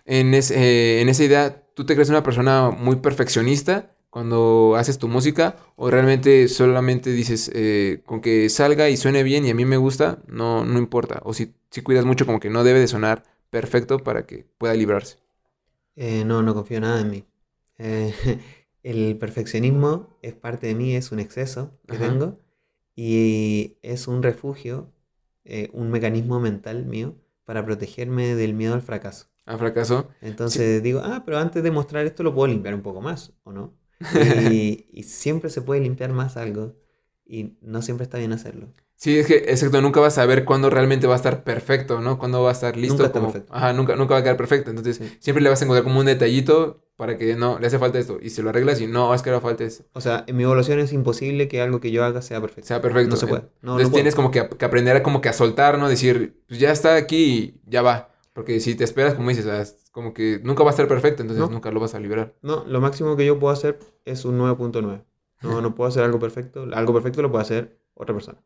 En, 0.06 0.34
es- 0.34 0.52
eh, 0.52 1.02
en 1.02 1.08
esa 1.10 1.24
idea, 1.24 1.64
¿tú 1.76 1.86
te 1.86 1.94
crees 1.96 2.10
una 2.10 2.24
persona 2.24 2.72
muy 2.72 2.98
perfeccionista 2.98 3.96
cuando 4.10 4.76
haces 4.78 4.98
tu 4.98 5.08
música 5.08 5.58
o 5.76 5.90
realmente 5.92 6.48
solamente 6.48 7.12
dices 7.12 7.52
eh, 7.54 8.02
con 8.06 8.22
que 8.22 8.50
salga 8.50 8.90
y 8.90 8.98
suene 8.98 9.24
bien 9.24 9.46
y 9.46 9.50
a 9.52 9.56
mí 9.56 9.66
me 9.66 9.78
gusta, 9.78 10.20
no, 10.28 10.66
no 10.66 10.80
importa? 10.80 11.22
O 11.24 11.34
si, 11.34 11.54
si 11.72 11.82
cuidas 11.82 12.06
mucho 12.06 12.26
como 12.26 12.40
que 12.40 12.50
no 12.50 12.64
debe 12.64 12.80
de 12.80 12.88
sonar 12.88 13.24
perfecto 13.50 14.00
para 14.00 14.26
que 14.26 14.46
pueda 14.58 14.74
librarse. 14.74 15.18
Eh, 15.96 16.24
no, 16.26 16.44
no 16.44 16.54
confío 16.54 16.80
nada 16.82 17.02
en 17.02 17.10
mí. 17.10 17.26
Eh, 17.78 18.14
el 18.84 19.18
perfeccionismo 19.18 20.18
es 20.22 20.34
parte 20.34 20.68
de 20.68 20.76
mí, 20.76 20.96
es 20.96 21.12
un 21.12 21.20
exceso 21.20 21.80
que 21.88 21.98
Ajá. 21.98 22.08
tengo 22.08 22.40
y 22.96 23.78
es 23.82 24.08
un 24.08 24.24
refugio, 24.24 24.92
eh, 25.46 25.70
un 25.74 25.92
mecanismo 25.92 26.40
mental 26.40 26.86
mío 26.86 27.16
para 27.46 27.66
protegerme 27.66 28.36
del 28.36 28.54
miedo 28.54 28.74
al 28.76 28.82
fracaso. 28.82 29.28
A 29.48 29.58
fracaso. 29.58 29.98
Entonces 30.22 30.84
digo, 30.84 31.02
ah, 31.04 31.24
pero 31.26 31.38
antes 31.40 31.64
de 31.64 31.72
mostrar 31.72 32.06
esto 32.06 32.24
lo 32.24 32.34
puedo 32.34 32.48
limpiar 32.48 32.76
un 32.76 32.82
poco 32.84 33.02
más, 33.02 33.34
¿o 33.44 33.52
no? 33.52 33.74
Y, 34.52 34.86
y 34.92 35.04
siempre 35.04 35.50
se 35.50 35.62
puede 35.62 35.82
limpiar 35.82 36.12
más 36.14 36.38
algo 36.38 36.76
y 37.26 37.58
no 37.62 37.82
siempre 37.82 38.04
está 38.04 38.18
bien 38.18 38.34
hacerlo. 38.34 38.68
Sí, 38.96 39.20
es 39.20 39.28
que, 39.28 39.36
exacto, 39.36 39.80
nunca 39.82 40.00
vas 40.00 40.18
a 40.18 40.26
ver 40.26 40.44
cuándo 40.44 40.72
realmente 40.72 41.06
va 41.06 41.14
a 41.14 41.18
estar 41.18 41.44
perfecto, 41.44 42.02
¿no? 42.02 42.18
Cuándo 42.18 42.42
va 42.42 42.50
a 42.50 42.54
estar 42.54 42.76
listo. 42.76 42.98
Nunca 43.04 43.12
como- 43.12 43.32
perfecto. 43.32 43.54
Ajá, 43.54 43.72
nunca, 43.74 43.96
nunca 43.96 44.16
va 44.16 44.22
a 44.22 44.24
quedar 44.24 44.38
perfecto. 44.38 44.72
Entonces, 44.72 44.98
Sí. 44.98 45.18
siempre 45.20 45.44
le 45.44 45.50
vas 45.50 45.62
a 45.62 45.66
encontrar 45.66 45.84
como 45.84 46.00
un 46.00 46.08
detallito 46.08 46.84
para 46.96 47.16
que 47.16 47.36
no, 47.36 47.60
le 47.60 47.68
hace 47.68 47.78
falta 47.78 48.00
esto. 48.00 48.18
Y 48.20 48.32
se 48.32 48.42
lo 48.42 48.50
arreglas 48.50 48.82
y 48.82 48.88
no, 48.88 49.14
es 49.14 49.22
que 49.22 49.30
le 49.30 49.40
falta 49.40 49.64
esto. 49.64 49.84
O 49.94 50.02
sea, 50.02 50.24
en 50.26 50.36
mi 50.36 50.44
evaluación 50.44 50.80
es 50.80 50.94
imposible 50.94 51.48
que 51.48 51.62
algo 51.62 51.80
que 51.80 51.92
yo 51.92 52.04
haga 52.04 52.24
sea 52.24 52.42
perfecto. 52.42 52.68
Sea 52.68 52.82
perfecto. 52.82 53.12
No 53.12 53.16
se 53.18 53.28
puede. 53.28 53.42
No, 53.44 53.48
no 53.62 53.72
Entonces 53.74 53.90
puedo. 53.90 53.94
tienes 53.98 54.16
como 54.16 54.32
que, 54.32 54.50
que 54.50 54.66
aprender 54.66 54.96
a 54.96 55.04
como 55.04 55.22
que 55.22 55.30
a 55.30 55.34
soltar, 55.34 55.78
¿no? 55.78 55.90
Decir, 55.90 56.42
pues 56.48 56.60
ya 56.60 56.72
está 56.72 56.96
aquí 56.96 57.24
y 57.66 57.70
ya 57.70 57.84
va. 57.84 58.10
Porque 58.34 58.60
si 58.60 58.74
te 58.74 58.84
esperas, 58.84 59.14
como 59.14 59.30
dices, 59.30 59.46
ah, 59.46 59.64
como 59.98 60.14
que 60.14 60.40
nunca 60.44 60.62
va 60.64 60.70
a 60.70 60.74
estar 60.74 60.88
perfecto, 60.88 61.24
entonces 61.24 61.44
No. 61.44 61.52
nunca 61.52 61.72
lo 61.72 61.80
vas 61.80 61.96
a 61.96 62.00
liberar. 62.00 62.36
No, 62.44 62.64
lo 62.68 62.80
máximo 62.80 63.18
que 63.18 63.26
yo 63.26 63.40
puedo 63.40 63.52
hacer 63.52 63.80
es 64.06 64.26
un 64.26 64.38
9.9. 64.38 65.02
No, 65.42 65.60
no 65.62 65.74
puedo 65.74 65.88
hacer 65.88 66.04
algo 66.04 66.20
perfecto. 66.20 66.68
Algo 66.72 66.94
perfecto 66.94 67.24
lo 67.24 67.32
puede 67.32 67.42
hacer 67.42 67.80
otra 67.96 68.14
persona, 68.14 68.38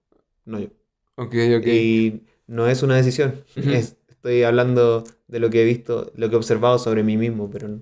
no 0.46 0.60
yo. 0.62 0.68
Ok, 1.16 1.36
ok. 1.58 1.68
Y 1.68 2.24
no 2.48 2.70
es 2.70 2.84
una 2.84 2.96
decisión. 2.96 3.44
Es, 3.58 3.98
estoy 4.08 4.44
hablando 4.44 5.04
de 5.28 5.40
lo 5.42 5.50
que 5.50 5.64
he 5.64 5.66
visto, 5.66 6.14
lo 6.16 6.30
que 6.30 6.36
he 6.36 6.38
observado 6.38 6.80
sobre 6.80 7.04
mí 7.04 7.18
mismo, 7.18 7.50
pero 7.52 7.82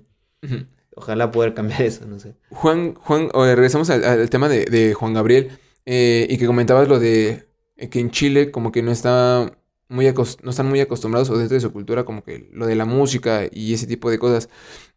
ojalá 0.96 1.30
poder 1.30 1.54
cambiar 1.54 1.82
eso, 1.92 2.06
no 2.06 2.18
sé. 2.18 2.34
Juan, 2.50 2.94
Juan, 2.96 3.28
eh, 3.32 3.54
regresamos 3.54 3.88
al, 3.90 4.02
al 4.02 4.28
tema 4.30 4.48
de, 4.48 4.64
de 4.64 4.94
Juan 4.94 5.14
Gabriel 5.14 5.52
eh, 5.86 6.26
y 6.28 6.38
que 6.38 6.46
comentabas 6.46 6.88
lo 6.88 6.98
de 6.98 7.46
eh, 7.76 7.88
que 7.88 8.00
en 8.00 8.10
Chile 8.10 8.50
como 8.50 8.72
que 8.72 8.82
no 8.82 8.90
está 8.90 9.52
muy 9.90 10.06
no 10.42 10.50
están 10.50 10.68
muy 10.68 10.80
acostumbrados 10.80 11.30
o 11.30 11.38
dentro 11.38 11.54
de 11.56 11.60
su 11.60 11.72
cultura 11.72 12.04
como 12.04 12.24
que 12.24 12.48
lo 12.52 12.66
de 12.66 12.76
la 12.76 12.86
música 12.86 13.42
y 13.52 13.74
ese 13.74 13.86
tipo 13.86 14.10
de 14.10 14.18
cosas. 14.18 14.48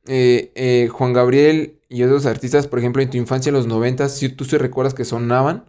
Eh, 0.07 0.51
eh, 0.55 0.89
Juan 0.89 1.13
Gabriel 1.13 1.79
y 1.89 2.03
otros 2.03 2.25
artistas, 2.25 2.67
por 2.67 2.79
ejemplo, 2.79 3.01
en 3.01 3.09
tu 3.09 3.17
infancia 3.17 3.49
en 3.49 3.55
los 3.55 3.67
noventas, 3.67 4.15
si 4.17 4.29
tú 4.29 4.45
sí 4.45 4.57
recuerdas 4.57 4.93
que 4.93 5.05
sonaban 5.05 5.65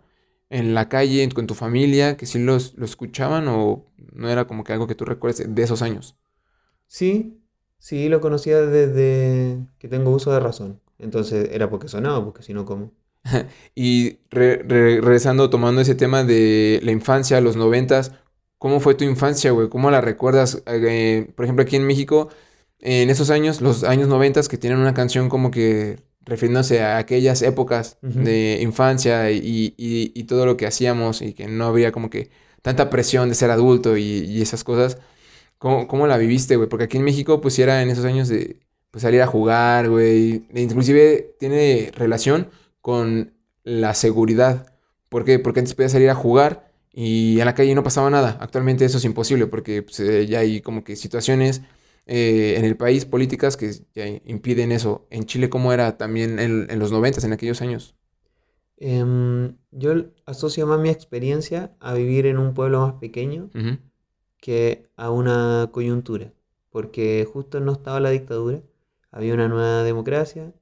en 0.50 0.74
la 0.74 0.88
calle, 0.88 1.22
en- 1.22 1.30
con 1.30 1.46
tu 1.46 1.54
familia, 1.54 2.16
que 2.16 2.26
sí 2.26 2.38
los, 2.38 2.74
lo 2.76 2.84
escuchaban 2.84 3.48
o 3.48 3.86
no 4.12 4.28
era 4.30 4.46
como 4.46 4.64
que 4.64 4.72
algo 4.72 4.86
que 4.86 4.94
tú 4.94 5.04
recuerdes 5.04 5.54
de 5.54 5.62
esos 5.62 5.82
años. 5.82 6.16
Sí, 6.86 7.42
sí, 7.78 8.08
lo 8.08 8.20
conocía 8.20 8.60
desde 8.62 9.66
que 9.78 9.88
tengo 9.88 10.10
uso 10.10 10.32
de 10.32 10.40
razón. 10.40 10.80
Entonces 10.98 11.48
era 11.52 11.68
porque 11.70 11.88
sonaba, 11.88 12.24
porque 12.24 12.42
si 12.42 12.54
no, 12.54 12.64
¿cómo? 12.64 12.92
Y 13.74 14.18
re- 14.30 14.56
re- 14.62 15.00
regresando, 15.00 15.50
tomando 15.50 15.80
ese 15.80 15.94
tema 15.94 16.24
de 16.24 16.80
la 16.82 16.92
infancia, 16.92 17.40
los 17.40 17.56
noventas, 17.56 18.12
¿cómo 18.64 18.80
fue 18.80 18.94
tu 18.94 19.04
infancia, 19.04 19.50
güey? 19.50 19.68
¿Cómo 19.68 19.90
la 19.90 20.00
recuerdas? 20.00 20.62
Eh, 20.64 21.30
por 21.36 21.44
ejemplo, 21.44 21.62
aquí 21.64 21.76
en 21.76 21.86
México, 21.86 22.30
en 22.78 23.10
esos 23.10 23.28
años, 23.28 23.60
los 23.60 23.84
años 23.84 24.08
noventas, 24.08 24.48
que 24.48 24.56
tienen 24.56 24.78
una 24.78 24.94
canción 24.94 25.28
como 25.28 25.50
que 25.50 25.98
refiriéndose 26.22 26.80
a 26.80 26.96
aquellas 26.96 27.42
épocas 27.42 27.98
Ujú. 28.02 28.20
de 28.20 28.60
infancia 28.62 29.30
y, 29.30 29.74
y- 29.76 30.12
y 30.14 30.24
todo 30.24 30.46
lo 30.46 30.56
que 30.56 30.66
hacíamos 30.66 31.20
y 31.20 31.34
que 31.34 31.46
no 31.46 31.66
había 31.66 31.92
como 31.92 32.08
que 32.08 32.30
tanta 32.62 32.88
presión 32.88 33.28
de 33.28 33.34
ser 33.34 33.50
adulto 33.50 33.98
y, 33.98 34.02
y 34.02 34.40
esas 34.40 34.64
cosas. 34.64 34.96
¿Cómo, 35.58 35.86
cómo 35.86 36.06
la 36.06 36.16
viviste, 36.16 36.56
güey? 36.56 36.66
Porque 36.70 36.84
aquí 36.84 36.96
en 36.96 37.04
México, 37.04 37.42
pues 37.42 37.58
era 37.58 37.82
en 37.82 37.90
esos 37.90 38.06
años 38.06 38.28
de 38.28 38.60
pues, 38.90 39.02
salir 39.02 39.20
a 39.20 39.26
jugar, 39.26 39.90
güey. 39.90 40.46
E 40.54 40.62
Inclusive 40.62 41.36
tiene 41.38 41.92
relación 41.94 42.48
con 42.80 43.34
la 43.62 43.92
seguridad. 43.92 44.72
¿Por 45.10 45.26
qué? 45.26 45.38
Porque 45.38 45.60
antes 45.60 45.74
podías 45.74 45.92
salir 45.92 46.08
a 46.08 46.14
jugar 46.14 46.72
y 46.94 47.40
en 47.40 47.46
la 47.46 47.54
calle 47.54 47.74
no 47.74 47.82
pasaba 47.82 48.08
nada. 48.10 48.38
Actualmente 48.40 48.84
eso 48.84 48.98
es 48.98 49.04
imposible 49.04 49.46
porque 49.46 49.82
pues, 49.82 49.98
eh, 50.00 50.26
ya 50.26 50.40
hay 50.40 50.60
como 50.60 50.84
que 50.84 50.96
situaciones 50.96 51.62
eh, 52.06 52.54
en 52.56 52.64
el 52.64 52.76
país, 52.76 53.04
políticas, 53.04 53.56
que 53.56 53.72
ya 53.94 54.06
impiden 54.24 54.72
eso. 54.72 55.06
En 55.10 55.24
Chile, 55.26 55.50
¿cómo 55.50 55.72
era 55.72 55.96
también 55.96 56.38
en, 56.38 56.70
en 56.70 56.78
los 56.78 56.92
noventas, 56.92 57.24
en 57.24 57.32
aquellos 57.32 57.62
años? 57.62 57.96
Em, 58.76 59.56
yo 59.70 59.92
asocio 60.26 60.66
más 60.66 60.80
mi 60.80 60.88
experiencia 60.90 61.74
a 61.80 61.94
vivir 61.94 62.26
en 62.26 62.38
un 62.38 62.54
pueblo 62.54 62.80
más 62.80 62.94
pequeño 62.94 63.50
que 64.38 64.88
a 64.96 65.10
una 65.10 65.70
coyuntura, 65.72 66.32
porque 66.70 67.26
justo 67.32 67.60
no 67.60 67.72
estaba 67.72 68.00
la 68.00 68.10
dictadura, 68.10 68.62
había 69.10 69.34
una 69.34 69.48
nueva 69.48 69.82
democracia, 69.84 70.52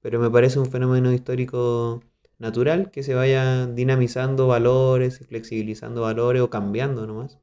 pero 0.00 0.18
me 0.18 0.30
parece 0.30 0.58
un 0.58 0.66
fenómeno 0.66 1.12
histórico 1.12 2.02
natural 2.38 2.90
que 2.90 3.02
se 3.02 3.14
vaya 3.14 3.66
dinamizando 3.66 4.46
valores 4.46 5.20
flexibilizando 5.28 6.02
valores 6.02 6.42
o 6.42 6.50
cambiando 6.50 7.06
nomás. 7.06 7.38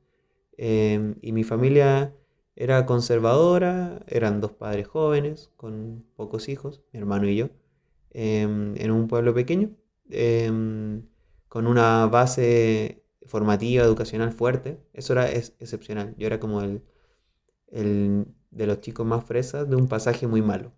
Em, 0.57 1.15
y 1.21 1.31
mi 1.33 1.43
familia 1.43 2.15
era 2.55 2.85
conservadora, 2.85 4.01
eran 4.07 4.41
dos 4.41 4.53
padres 4.53 4.87
jóvenes 4.87 5.51
con 5.57 6.05
pocos 6.15 6.47
hijos, 6.49 6.83
mi 6.93 6.99
hermano 6.99 7.27
y 7.27 7.35
yo, 7.35 7.49
em, 8.11 8.75
en 8.77 8.91
un 8.91 9.07
pueblo 9.07 9.33
pequeño, 9.33 9.71
em, 10.09 11.03
con 11.49 11.67
una 11.67 12.07
base 12.07 13.03
formativa, 13.25 13.83
educacional 13.83 14.31
fuerte. 14.31 14.79
Eso 14.93 15.13
era 15.13 15.27
es, 15.29 15.55
excepcional. 15.59 16.15
Yo 16.17 16.27
era 16.27 16.39
como 16.39 16.61
el, 16.61 16.83
el 17.67 18.27
de 18.51 18.67
los 18.67 18.81
chicos 18.81 19.05
más 19.05 19.25
fresas 19.25 19.69
de 19.69 19.75
un 19.75 19.87
pasaje 19.87 20.27
muy 20.27 20.41
malo. 20.41 20.73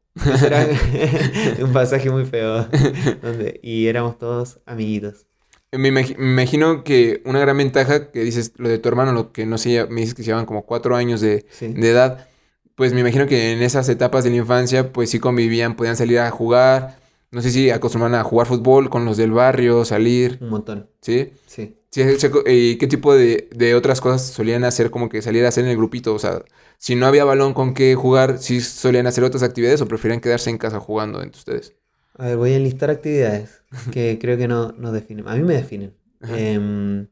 Era 0.46 0.68
un 1.64 1.74
pasaje 1.74 2.10
muy 2.10 2.26
feo. 2.26 2.68
donde- 3.22 3.60
y 3.64 3.88
éramos 3.88 4.18
todos 4.18 4.60
amiguitos. 4.66 5.26
Me, 5.72 5.90
imagi- 5.92 6.16
me 6.18 6.32
imagino 6.44 6.84
que 6.84 7.22
una 7.26 7.40
gran 7.40 7.58
ventaja 7.58 8.10
que 8.12 8.22
dices, 8.24 8.54
lo 8.58 8.70
de 8.70 8.80
tu 8.80 8.88
hermano, 8.90 9.12
lo 9.12 9.32
que 9.34 9.46
no 9.46 9.58
sé, 9.58 9.86
me 9.90 10.02
dices 10.02 10.16
que 10.16 10.24
se 10.24 10.28
llevan 10.28 10.46
como 10.46 10.66
cuatro 10.66 10.96
años 10.96 11.20
de, 11.22 11.46
Sí. 11.52 11.68
de 11.68 11.90
edad, 11.90 12.28
pues 12.76 12.94
me 12.94 13.02
imagino 13.02 13.28
que 13.28 13.52
en 13.52 13.62
esas 13.62 13.90
etapas 13.90 14.24
de 14.24 14.30
la 14.30 14.38
infancia, 14.38 14.94
pues 14.94 15.10
sí 15.10 15.20
convivían, 15.20 15.76
podían 15.76 15.98
salir 15.98 16.20
a 16.20 16.32
jugar, 16.32 17.00
no 17.32 17.42
sé 17.42 17.52
si 17.52 17.70
acostumbraban 17.70 18.18
a 18.20 18.24
jugar 18.24 18.48
fútbol 18.48 18.90
con 18.90 19.04
los 19.04 19.18
del 19.18 19.32
barrio, 19.32 19.84
salir, 19.84 20.38
Un 20.42 20.50
montón. 20.50 20.90
¿sí? 21.02 21.32
Sí. 21.48 21.76
¿Y 22.46 22.76
qué 22.78 22.88
tipo 22.88 23.14
de, 23.16 23.50
de 23.54 23.74
otras 23.76 24.00
cosas 24.02 24.22
solían 24.28 24.64
hacer 24.64 24.92
como 24.92 25.10
que 25.10 25.22
salir 25.22 25.44
a 25.46 25.50
hacer 25.50 25.64
en 25.66 25.72
el 25.72 25.78
grupito? 25.78 26.14
O 26.14 26.20
sea, 26.20 26.44
si 26.78 26.96
no 26.96 27.06
había 27.08 27.26
balón 27.26 27.54
con 27.54 27.74
qué 27.74 27.96
jugar, 27.96 28.38
¿sí 28.40 28.62
solían 28.62 29.08
hacer 29.08 29.24
otras 29.24 29.44
actividades 29.44 29.82
o 29.82 29.88
preferían 29.88 30.22
quedarse 30.22 30.50
en 30.50 30.58
casa 30.58 30.80
jugando 30.80 31.22
entre 31.22 31.40
ustedes? 31.40 31.76
A 32.16 32.26
ver, 32.28 32.38
voy 32.38 32.54
a 32.54 32.58
enlistar 32.58 32.90
actividades 32.90 33.62
que 33.92 34.18
creo 34.20 34.38
que 34.38 34.48
no 34.48 34.72
nos 34.74 34.94
definen. 34.94 35.28
A 35.28 35.36
mí 35.36 35.44
me 35.44 35.54
definen. 35.56 35.94
Em, 36.28 37.08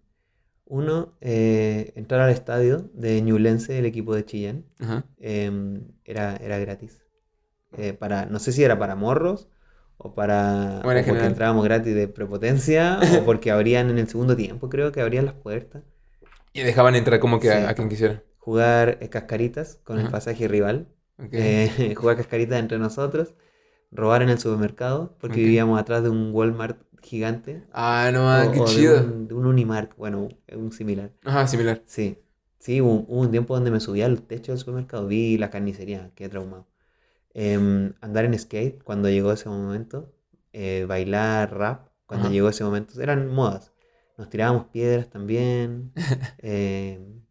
uno, 0.65 1.15
eh, 1.21 1.93
entrar 1.95 2.21
al 2.21 2.31
estadio 2.31 2.89
de 2.93 3.21
Ñublense, 3.21 3.77
el 3.77 3.85
equipo 3.85 4.15
de 4.15 4.25
Chillán. 4.25 4.65
Em, 5.19 5.83
era, 6.05 6.35
era 6.37 6.57
gratis. 6.59 7.01
Eh, 7.77 7.93
para, 7.93 8.25
no 8.25 8.39
sé 8.39 8.51
si 8.51 8.63
era 8.63 8.79
para 8.79 8.95
morros 8.95 9.49
o 9.97 10.13
para 10.15 10.81
Bueno, 10.83 11.01
o 11.01 11.03
porque 11.03 11.03
general. 11.03 11.27
entrábamos 11.27 11.63
gratis 11.65 11.93
de 11.95 12.07
prepotencia 12.07 12.99
o 13.19 13.23
porque 13.25 13.51
abrían 13.51 13.89
en 13.89 13.99
el 13.99 14.07
segundo 14.07 14.35
tiempo, 14.35 14.69
creo 14.69 14.91
que 14.91 15.01
abrían 15.01 15.25
las 15.25 15.35
puertas. 15.35 15.83
Y 16.53 16.61
dejaban 16.63 16.95
entrar 16.95 17.19
como 17.19 17.39
que 17.39 17.51
a 17.51 17.73
quien 17.75 17.89
quisiera. 17.89 18.23
Jugar 18.45 18.97
eh, 19.01 19.09
cascaritas 19.09 19.79
con 19.83 19.99
el 19.99 20.07
pasaje 20.07 20.47
rival. 20.47 20.87
Eh, 21.31 21.95
jugar 21.97 22.17
cascaritas 22.17 22.59
entre 22.59 22.77
nosotros. 22.79 23.35
Robar 23.91 24.21
en 24.23 24.29
el 24.29 24.39
supermercado, 24.39 25.17
porque 25.19 25.41
vivíamos 25.41 25.79
atrás 25.79 26.03
de 26.03 26.09
un 26.09 26.31
Walmart 26.33 26.81
gigante. 27.01 27.63
Ah, 27.73 28.09
no, 28.11 28.27
ah, 28.27 28.47
o- 28.47 28.51
qué 28.51 28.59
o 28.63 28.73
de 28.73 28.81
chido. 28.81 28.97
un, 29.01 29.27
de 29.27 29.33
un 29.35 29.45
Unimark, 29.47 29.95
bueno, 29.97 30.29
un 30.53 30.71
similar. 30.71 31.11
Ajá, 31.25 31.47
similar. 31.47 31.81
Sí, 31.85 32.19
sí, 32.59 32.81
hubo, 32.81 33.05
hubo 33.07 33.21
un 33.21 33.31
tiempo 33.31 33.53
donde 33.55 33.71
me 33.71 33.79
subía 33.79 34.05
al 34.05 34.21
techo 34.23 34.51
del 34.51 34.59
supermercado, 34.59 35.07
vi 35.07 35.37
la 35.37 35.49
carnicería, 35.49 36.11
qué 36.15 36.29
traumado. 36.29 36.67
Em, 37.33 37.93
andar 38.01 38.25
en 38.25 38.37
skate 38.39 38.83
cuando 38.83 39.09
llegó 39.09 39.31
ese 39.33 39.49
momento, 39.49 40.13
eh, 40.53 40.85
bailar 40.87 41.53
rap 41.57 41.89
cuando 42.07 42.27
Ajá. 42.27 42.33
llegó 42.33 42.49
ese 42.49 42.63
momento, 42.63 43.01
eran 43.01 43.27
modas. 43.33 43.73
Nos 44.17 44.29
tirábamos 44.29 44.67
piedras 44.67 45.09
también, 45.09 45.93
em, 46.39 47.21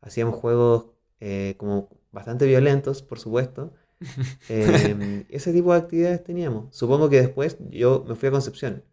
hacíamos 0.00 0.36
juegos 0.36 0.86
eh, 1.20 1.54
como 1.58 1.88
bastante 2.12 2.46
violentos, 2.46 3.02
por 3.02 3.18
supuesto. 3.18 3.72
Em, 4.48 5.24
ese 5.28 5.52
tipo 5.52 5.72
de 5.72 5.78
actividades 5.80 6.22
teníamos. 6.24 6.74
Supongo 6.76 7.08
que 7.10 7.20
después 7.20 7.56
yo 7.70 8.04
me 8.08 8.14
fui 8.14 8.28
a 8.28 8.32
Concepción. 8.32 8.84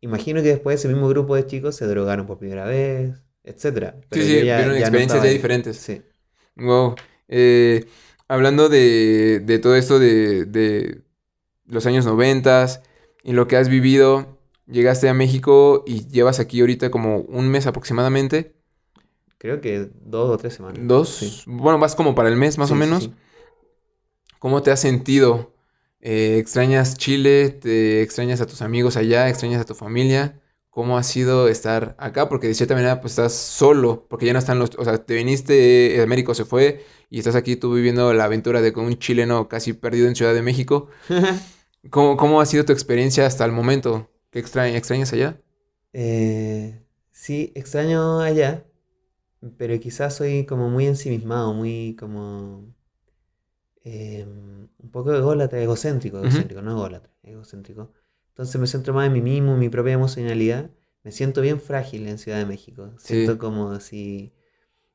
Imagino 0.00 0.42
que 0.42 0.48
después 0.48 0.80
ese 0.80 0.88
mismo 0.88 1.08
grupo 1.08 1.36
de 1.36 1.46
chicos 1.46 1.76
se 1.76 1.86
drogaron 1.86 2.26
por 2.26 2.38
primera 2.38 2.64
vez, 2.64 3.22
etcétera. 3.44 3.96
Sí, 4.00 4.06
Pero 4.10 4.24
sí, 4.24 4.34
ya- 4.46 4.56
vieron 4.58 4.74
ya 4.74 4.80
experiencias 4.80 5.22
ya 5.22 5.30
diferentes. 5.30 5.76
Sí. 5.76 6.02
Wow. 6.56 6.96
Eh, 7.28 7.86
hablando 8.28 8.68
de, 8.68 9.40
de 9.44 9.58
todo 9.58 9.76
esto 9.76 9.98
de, 9.98 10.44
de 10.46 11.02
los 11.66 11.86
años 11.86 12.04
noventas 12.04 12.82
y 13.22 13.32
lo 13.32 13.46
que 13.48 13.56
has 13.56 13.68
vivido, 13.68 14.38
llegaste 14.66 15.08
a 15.08 15.14
México 15.14 15.84
y 15.86 16.08
llevas 16.08 16.40
aquí 16.40 16.60
ahorita 16.60 16.90
como 16.90 17.18
un 17.18 17.48
mes 17.48 17.66
aproximadamente. 17.66 18.54
Creo 19.42 19.60
que 19.60 19.90
dos 20.00 20.30
o 20.30 20.38
tres 20.38 20.54
semanas. 20.54 20.78
Dos. 20.86 21.08
Sí. 21.08 21.42
Bueno, 21.46 21.76
vas 21.80 21.96
como 21.96 22.14
para 22.14 22.28
el 22.28 22.36
mes 22.36 22.58
más 22.58 22.68
Sí, 22.68 22.74
o 22.74 22.76
menos. 22.76 23.02
sí. 23.04 23.12
¿Cómo 24.38 24.62
te 24.62 24.70
has 24.70 24.78
sentido? 24.80 25.52
Eh, 26.00 26.38
¿extrañas 26.38 26.96
Chile? 26.96 27.50
¿Te 27.50 28.02
extrañas 28.02 28.40
a 28.40 28.46
tus 28.46 28.62
amigos 28.62 28.96
allá? 28.96 29.28
¿Extrañas 29.28 29.60
a 29.60 29.64
tu 29.64 29.74
familia? 29.74 30.40
¿Cómo 30.70 30.96
ha 30.96 31.02
sido 31.02 31.48
estar 31.48 31.96
acá? 31.98 32.28
Porque 32.28 32.46
de 32.46 32.54
cierta 32.54 32.74
manera 32.74 33.00
pues 33.00 33.14
estás 33.14 33.34
solo, 33.34 34.06
porque 34.08 34.26
ya 34.26 34.32
no 34.32 34.38
están 34.38 34.60
los... 34.60 34.70
O 34.78 34.84
sea, 34.84 35.04
te 35.04 35.14
viniste, 35.14 35.96
eh, 35.96 36.02
Américo 36.02 36.34
se 36.34 36.44
fue 36.44 36.84
y 37.10 37.18
estás 37.18 37.34
aquí 37.34 37.56
tú 37.56 37.74
viviendo 37.74 38.12
la 38.14 38.24
aventura 38.24 38.62
de 38.62 38.72
con 38.72 38.84
un 38.84 38.96
chileno 38.98 39.48
casi 39.48 39.72
perdido 39.72 40.06
en 40.06 40.14
Ciudad 40.14 40.34
de 40.34 40.42
México. 40.42 40.88
¿Cómo, 41.90 42.16
cómo 42.16 42.40
ha 42.40 42.46
sido 42.46 42.64
tu 42.64 42.72
experiencia 42.72 43.26
hasta 43.26 43.44
el 43.44 43.52
momento? 43.52 44.08
¿Qué 44.30 44.38
extra- 44.38 44.68
extrañas 44.68 45.12
allá? 45.12 45.40
Eh, 45.92 46.80
sí, 47.10 47.52
extraño 47.54 48.20
allá, 48.20 48.64
pero 49.56 49.78
quizás 49.80 50.14
soy 50.16 50.46
como 50.46 50.70
muy 50.70 50.86
ensimismado, 50.86 51.52
muy 51.54 51.96
como 51.98 52.74
em, 53.84 54.68
un 54.78 54.90
poco 54.90 55.12
ególatra, 55.14 55.60
egocéntrico, 55.60 56.18
egocéntrico, 56.18 56.62
no 56.62 56.72
ególatra, 56.72 57.12
egocéntrico. 57.22 57.92
Entonces 58.28 58.60
me 58.60 58.66
centro 58.66 58.94
más 58.94 59.06
en 59.06 59.12
mí 59.12 59.20
mismo, 59.20 59.54
en 59.54 59.58
mi 59.58 59.68
propia 59.68 59.92
emocionalidad. 59.94 60.70
Me 61.02 61.12
siento 61.12 61.40
bien 61.40 61.60
frágil 61.60 62.06
en 62.06 62.18
Ciudad 62.18 62.38
de 62.38 62.46
México. 62.46 62.92
Siento 62.98 63.32
Sí. 63.32 63.38
como 63.38 63.78
si 63.80 64.32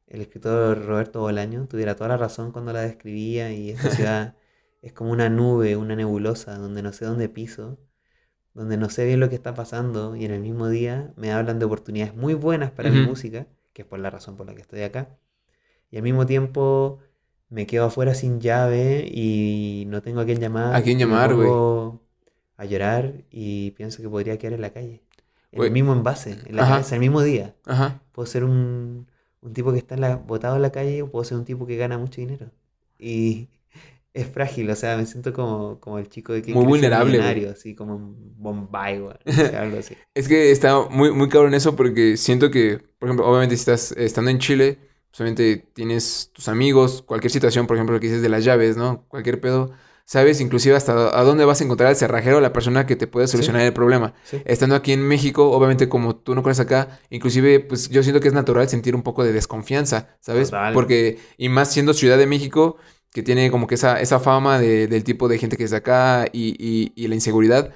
el 0.08 0.22
escritor 0.22 0.86
Roberto 0.86 1.22
Bolaño 1.22 1.68
tuviera 1.68 1.96
toda 1.96 2.10
la 2.10 2.18
razón 2.18 2.52
cuando 2.52 2.74
la 2.74 2.82
describía 2.82 3.52
y 3.54 3.72
esta 3.72 3.90
ciudad 4.12 4.36
es 4.82 4.94
como 4.94 5.12
una 5.12 5.30
nube, 5.30 5.76
una 5.76 5.96
nebulosa, 5.96 6.58
donde 6.58 6.82
no 6.82 6.94
sé 6.94 7.06
dónde 7.06 7.30
piso, 7.30 7.78
donde 8.54 8.78
no 8.78 8.90
sé 8.90 9.06
bien 9.06 9.20
lo 9.20 9.30
que 9.30 9.36
está 9.36 9.54
pasando 9.54 10.16
y 10.16 10.26
en 10.26 10.32
el 10.32 10.42
mismo 10.42 10.70
día 10.70 11.14
me 11.18 11.32
hablan 11.32 11.60
de 11.60 11.66
oportunidades 11.66 12.16
muy 12.16 12.34
buenas 12.34 12.72
para 12.72 12.90
mi 12.90 13.06
música, 13.06 13.48
que 13.78 13.84
es 13.84 13.88
por 13.88 14.00
la 14.00 14.10
razón 14.10 14.38
por 14.38 14.48
la 14.48 14.56
que 14.56 14.62
estoy 14.62 14.82
acá, 14.82 15.20
y 15.92 15.98
al 15.98 16.04
mismo 16.04 16.26
tiempo 16.26 16.98
me 17.50 17.68
quedo 17.68 17.86
afuera 17.86 18.16
sin 18.16 18.42
llave 18.42 19.08
y 19.08 19.84
no 19.86 20.02
tengo 20.02 20.20
a 20.20 20.26
quién 20.26 20.40
llamar. 20.40 20.76
¿A 20.76 20.82
quién 20.82 20.98
llamar, 20.98 21.36
güey? 21.36 21.48
a 22.58 22.66
llorar 22.66 23.24
y 23.30 23.70
pienso 23.72 24.02
que 24.02 24.10
podría 24.10 24.40
quedar 24.40 24.54
en 24.54 24.62
la 24.62 24.72
calle. 24.72 25.04
En 25.52 25.62
el 25.62 25.70
mismo 25.70 25.94
envase, 25.94 26.38
en 26.48 26.56
la 26.56 26.64
Ajá. 26.64 26.72
cabeza, 26.74 26.96
el 26.96 27.02
mismo 27.02 27.22
día. 27.22 27.54
Ajá. 27.66 28.02
Puedo 28.14 28.26
ser 28.26 28.44
un, 28.44 29.06
un 29.42 29.54
tipo 29.54 29.72
que 29.72 29.78
está 29.78 29.94
en 29.94 30.02
la, 30.02 30.16
botado 30.16 30.56
en 30.56 30.64
la 30.64 30.72
calle 30.72 31.04
o 31.04 31.12
puedo 31.12 31.24
ser 31.24 31.38
un 31.38 31.46
tipo 31.46 31.68
que 31.68 31.78
gana 31.78 32.00
mucho 32.00 32.20
dinero. 32.20 32.50
Y 32.98 33.50
es 34.18 34.28
frágil, 34.28 34.70
o 34.70 34.76
sea, 34.76 34.98
me 34.98 35.06
siento 35.06 35.32
como, 35.32 35.80
como 35.80 36.00
el 36.00 36.10
chico 36.10 36.34
de 36.34 36.42
que 36.42 36.52
Muy 36.52 36.66
vulnerable, 36.66 37.50
así 37.50 37.76
como 37.76 37.96
un 37.96 38.34
Bombay, 38.38 39.00
güey, 39.00 39.16
o 39.26 39.32
sea, 39.32 39.62
algo 39.62 39.78
así. 39.78 39.96
Es 40.16 40.28
que 40.28 40.52
está 40.52 40.88
muy, 40.90 41.12
muy 41.12 41.30
cabrón 41.30 41.54
eso 41.54 41.76
porque 41.76 42.18
siento 42.18 42.50
que, 42.50 42.80
por 42.98 43.10
ejemplo, 43.10 43.28
obviamente 43.28 43.56
si 43.56 43.62
estás 43.62 43.92
estando 43.92 44.32
en 44.32 44.40
Chile, 44.40 44.80
pues, 45.12 45.22
obviamente 45.22 45.70
tienes 45.74 46.32
tus 46.34 46.48
amigos, 46.48 47.04
cualquier 47.04 47.32
situación, 47.32 47.68
por 47.68 47.78
ejemplo, 47.78 47.94
lo 47.94 48.00
que 48.00 48.08
dices 48.08 48.24
de 48.24 48.30
las 48.30 48.44
llaves, 48.44 48.76
¿no? 48.76 49.06
Cualquier 49.08 49.40
pedo, 49.40 49.72
sabes 50.04 50.42
inclusive 50.42 50.76
hasta 50.76 50.94
a 51.16 51.24
dónde 51.24 51.46
vas 51.46 51.62
a 51.62 51.66
encontrar 51.66 51.90
al 51.90 51.96
cerrajero 51.96 52.40
la 52.40 52.54
persona 52.54 52.88
que 52.88 52.96
te 52.96 53.06
puede 53.06 53.28
solucionar 53.28 53.62
el 53.62 53.74
problema. 53.74 54.16
Sí. 54.24 54.42
Estando 54.46 54.76
aquí 54.76 54.94
en 54.94 55.08
México, 55.08 55.52
obviamente 55.52 55.90
como 55.90 56.16
tú 56.16 56.34
no 56.34 56.42
conoces 56.42 56.66
acá, 56.66 57.00
inclusive 57.12 57.60
pues 57.60 57.90
yo 57.90 58.02
siento 58.02 58.20
que 58.20 58.30
es 58.30 58.34
natural 58.34 58.68
sentir 58.68 58.96
un 58.96 59.04
poco 59.04 59.24
de 59.24 59.32
desconfianza, 59.32 60.18
¿sabes? 60.22 60.50
Total. 60.50 60.74
Porque, 60.74 61.20
y 61.38 61.50
más 61.50 61.72
siendo 61.72 61.94
Ciudad 61.94 62.18
de 62.18 62.26
México, 62.26 62.78
que 63.18 63.24
tiene 63.24 63.50
como 63.52 63.66
que 63.68 63.76
esa, 63.76 64.00
esa 64.00 64.20
fama 64.20 64.60
de- 64.60 64.88
del 64.88 65.04
tipo 65.04 65.28
de 65.28 65.40
gente 65.40 65.58
que 65.58 65.64
es 65.66 65.72
de 65.72 65.78
acá 65.78 66.28
y, 66.32 66.56
y- 66.60 66.94
y 66.96 67.08
la 67.08 67.16
inseguridad, 67.16 67.74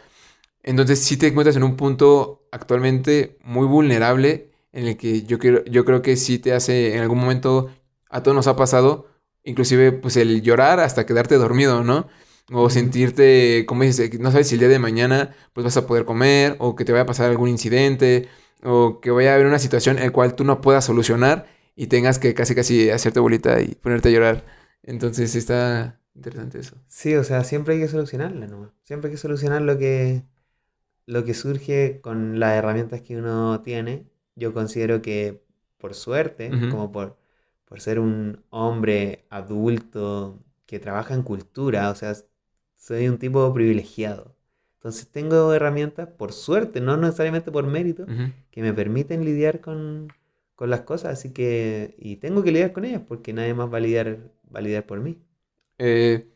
entonces 0.63 0.99
sí 0.99 1.17
te 1.17 1.27
encuentras 1.27 1.55
en 1.55 1.63
un 1.63 1.75
punto 1.77 2.47
actualmente 2.51 3.37
muy 3.43 3.65
vulnerable 3.67 4.51
en 4.73 4.87
el 4.87 4.97
que 4.97 5.23
yo, 5.23 5.39
quiero, 5.39 5.63
yo 5.65 5.85
creo 5.85 6.01
que 6.01 6.15
sí 6.17 6.39
te 6.39 6.53
hace 6.53 6.95
en 6.95 7.01
algún 7.01 7.19
momento, 7.19 7.71
a 8.09 8.23
todos 8.23 8.35
nos 8.35 8.47
ha 8.47 8.55
pasado, 8.55 9.07
inclusive 9.43 9.91
pues 9.91 10.17
el 10.17 10.41
llorar 10.41 10.79
hasta 10.79 11.05
quedarte 11.05 11.35
dormido, 11.35 11.83
¿no? 11.83 12.07
O 12.51 12.69
sentirte, 12.69 13.65
como 13.67 13.83
dices, 13.83 14.19
no 14.19 14.31
sabes 14.31 14.47
si 14.49 14.55
el 14.55 14.59
día 14.59 14.69
de 14.69 14.79
mañana 14.79 15.35
pues 15.53 15.63
vas 15.63 15.77
a 15.77 15.87
poder 15.87 16.05
comer 16.05 16.55
o 16.59 16.75
que 16.75 16.85
te 16.85 16.91
vaya 16.91 17.03
a 17.03 17.05
pasar 17.05 17.29
algún 17.29 17.49
incidente 17.49 18.27
o 18.63 18.99
que 19.01 19.11
vaya 19.11 19.31
a 19.31 19.35
haber 19.35 19.47
una 19.47 19.59
situación 19.59 19.97
en 19.97 20.05
la 20.05 20.11
cual 20.11 20.35
tú 20.35 20.43
no 20.43 20.61
puedas 20.61 20.85
solucionar 20.85 21.47
y 21.75 21.87
tengas 21.87 22.19
que 22.19 22.33
casi 22.33 22.53
casi 22.55 22.89
hacerte 22.89 23.19
bolita 23.19 23.61
y 23.61 23.75
ponerte 23.75 24.09
a 24.09 24.11
llorar. 24.11 24.60
Entonces 24.83 25.35
está 25.35 25.99
interesante 26.15 26.59
eso. 26.59 26.75
Sí, 26.87 27.15
o 27.15 27.23
sea, 27.23 27.43
siempre 27.43 27.75
hay 27.75 27.79
que 27.81 27.87
solucionarla, 27.87 28.47
¿no? 28.47 28.73
Siempre 28.83 29.07
hay 29.09 29.13
que 29.13 29.17
solucionar 29.21 29.61
lo 29.61 29.77
que, 29.77 30.23
lo 31.07 31.25
que 31.25 31.33
surge 31.33 32.01
con 32.01 32.39
las 32.39 32.53
herramientas 32.57 33.01
que 33.01 33.17
uno 33.17 33.61
tiene. 33.61 34.07
Yo 34.35 34.53
considero 34.53 35.01
que 35.01 35.43
por 35.79 35.95
suerte, 35.95 36.49
Ujú. 36.53 36.69
como 36.69 36.91
por, 36.91 37.17
por 37.65 37.81
ser 37.81 37.99
un 37.99 38.43
hombre 38.49 39.25
adulto 39.29 40.43
que 40.65 40.79
trabaja 40.79 41.13
en 41.15 41.23
cultura, 41.23 41.89
o 41.91 41.95
sea, 41.95 42.15
soy 42.77 43.07
un 43.07 43.17
tipo 43.19 43.53
privilegiado. 43.53 44.35
Entonces 44.75 45.09
tengo 45.11 45.53
herramientas, 45.53 46.09
por 46.09 46.33
suerte, 46.33 46.81
no 46.81 46.97
necesariamente 46.97 47.51
por 47.51 47.67
mérito, 47.67 48.03
Ujú. 48.03 48.31
que 48.51 48.61
me 48.61 48.73
permiten 48.73 49.25
lidiar 49.25 49.61
con, 49.61 50.09
con 50.55 50.69
las 50.69 50.81
cosas, 50.81 51.13
así 51.13 51.31
que, 51.33 51.95
y 51.99 52.17
tengo 52.17 52.43
que 52.43 52.51
lidiar 52.51 52.73
con 52.73 52.85
ellas 52.85 53.01
porque 53.07 53.33
nadie 53.33 53.53
más 53.53 53.71
va 53.71 53.77
a 53.77 53.81
lidiar, 53.81 54.19
va 54.53 54.59
a 54.59 54.61
lidiar 54.63 54.85
por 54.85 54.99
mí. 54.99 55.21
Eh, 55.77 56.27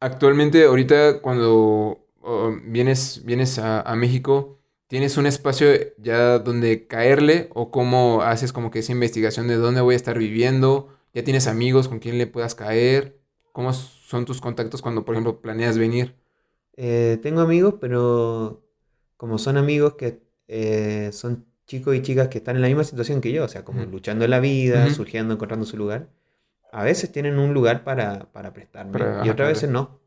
actualmente, 0.00 0.64
ahorita 0.64 1.20
cuando 1.22 2.06
oh, 2.20 2.56
vienes, 2.64 3.22
vienes 3.24 3.58
a, 3.58 3.80
a 3.80 3.96
México, 3.96 4.58
¿tienes 4.88 5.16
un 5.16 5.26
espacio 5.26 5.68
ya 5.98 6.38
donde 6.38 6.86
caerle 6.86 7.48
o 7.54 7.70
cómo 7.70 8.22
haces 8.22 8.52
como 8.52 8.70
que 8.70 8.80
esa 8.80 8.92
investigación 8.92 9.48
de 9.48 9.56
dónde 9.56 9.80
voy 9.80 9.94
a 9.94 9.96
estar 9.96 10.18
viviendo? 10.18 10.88
¿Ya 11.14 11.24
tienes 11.24 11.46
amigos 11.46 11.88
con 11.88 11.98
quien 11.98 12.18
le 12.18 12.26
puedas 12.26 12.54
caer? 12.54 13.18
¿Cómo 13.52 13.72
son 13.72 14.24
tus 14.24 14.40
contactos 14.40 14.82
cuando, 14.82 15.04
por 15.04 15.14
ejemplo, 15.14 15.40
planeas 15.40 15.78
venir? 15.78 16.14
Eh, 16.76 17.18
tengo 17.22 17.40
amigos, 17.40 17.74
pero 17.80 18.64
como 19.16 19.38
son 19.38 19.56
amigos 19.56 19.94
que 19.96 20.22
eh, 20.48 21.10
son 21.12 21.46
chicos 21.66 21.94
y 21.94 22.02
chicas 22.02 22.28
que 22.28 22.38
están 22.38 22.56
en 22.56 22.62
la 22.62 22.68
misma 22.68 22.84
situación 22.84 23.20
que 23.20 23.32
yo, 23.32 23.44
o 23.44 23.48
sea, 23.48 23.64
como 23.64 23.82
Ujú. 23.82 23.90
luchando 23.90 24.24
en 24.24 24.30
la 24.30 24.40
vida, 24.40 24.88
surgiendo, 24.90 25.34
encontrando 25.34 25.66
su 25.66 25.76
lugar, 25.76 26.10
a 26.72 26.84
veces 26.84 27.10
tienen 27.12 27.38
un 27.38 27.54
lugar 27.54 27.84
para, 27.84 28.30
para 28.32 28.52
prestarme 28.52 28.92
Para- 28.92 29.18
y 29.26 29.30
otras 29.30 29.34
claro. 29.36 29.48
veces 29.50 29.70
no. 29.70 30.00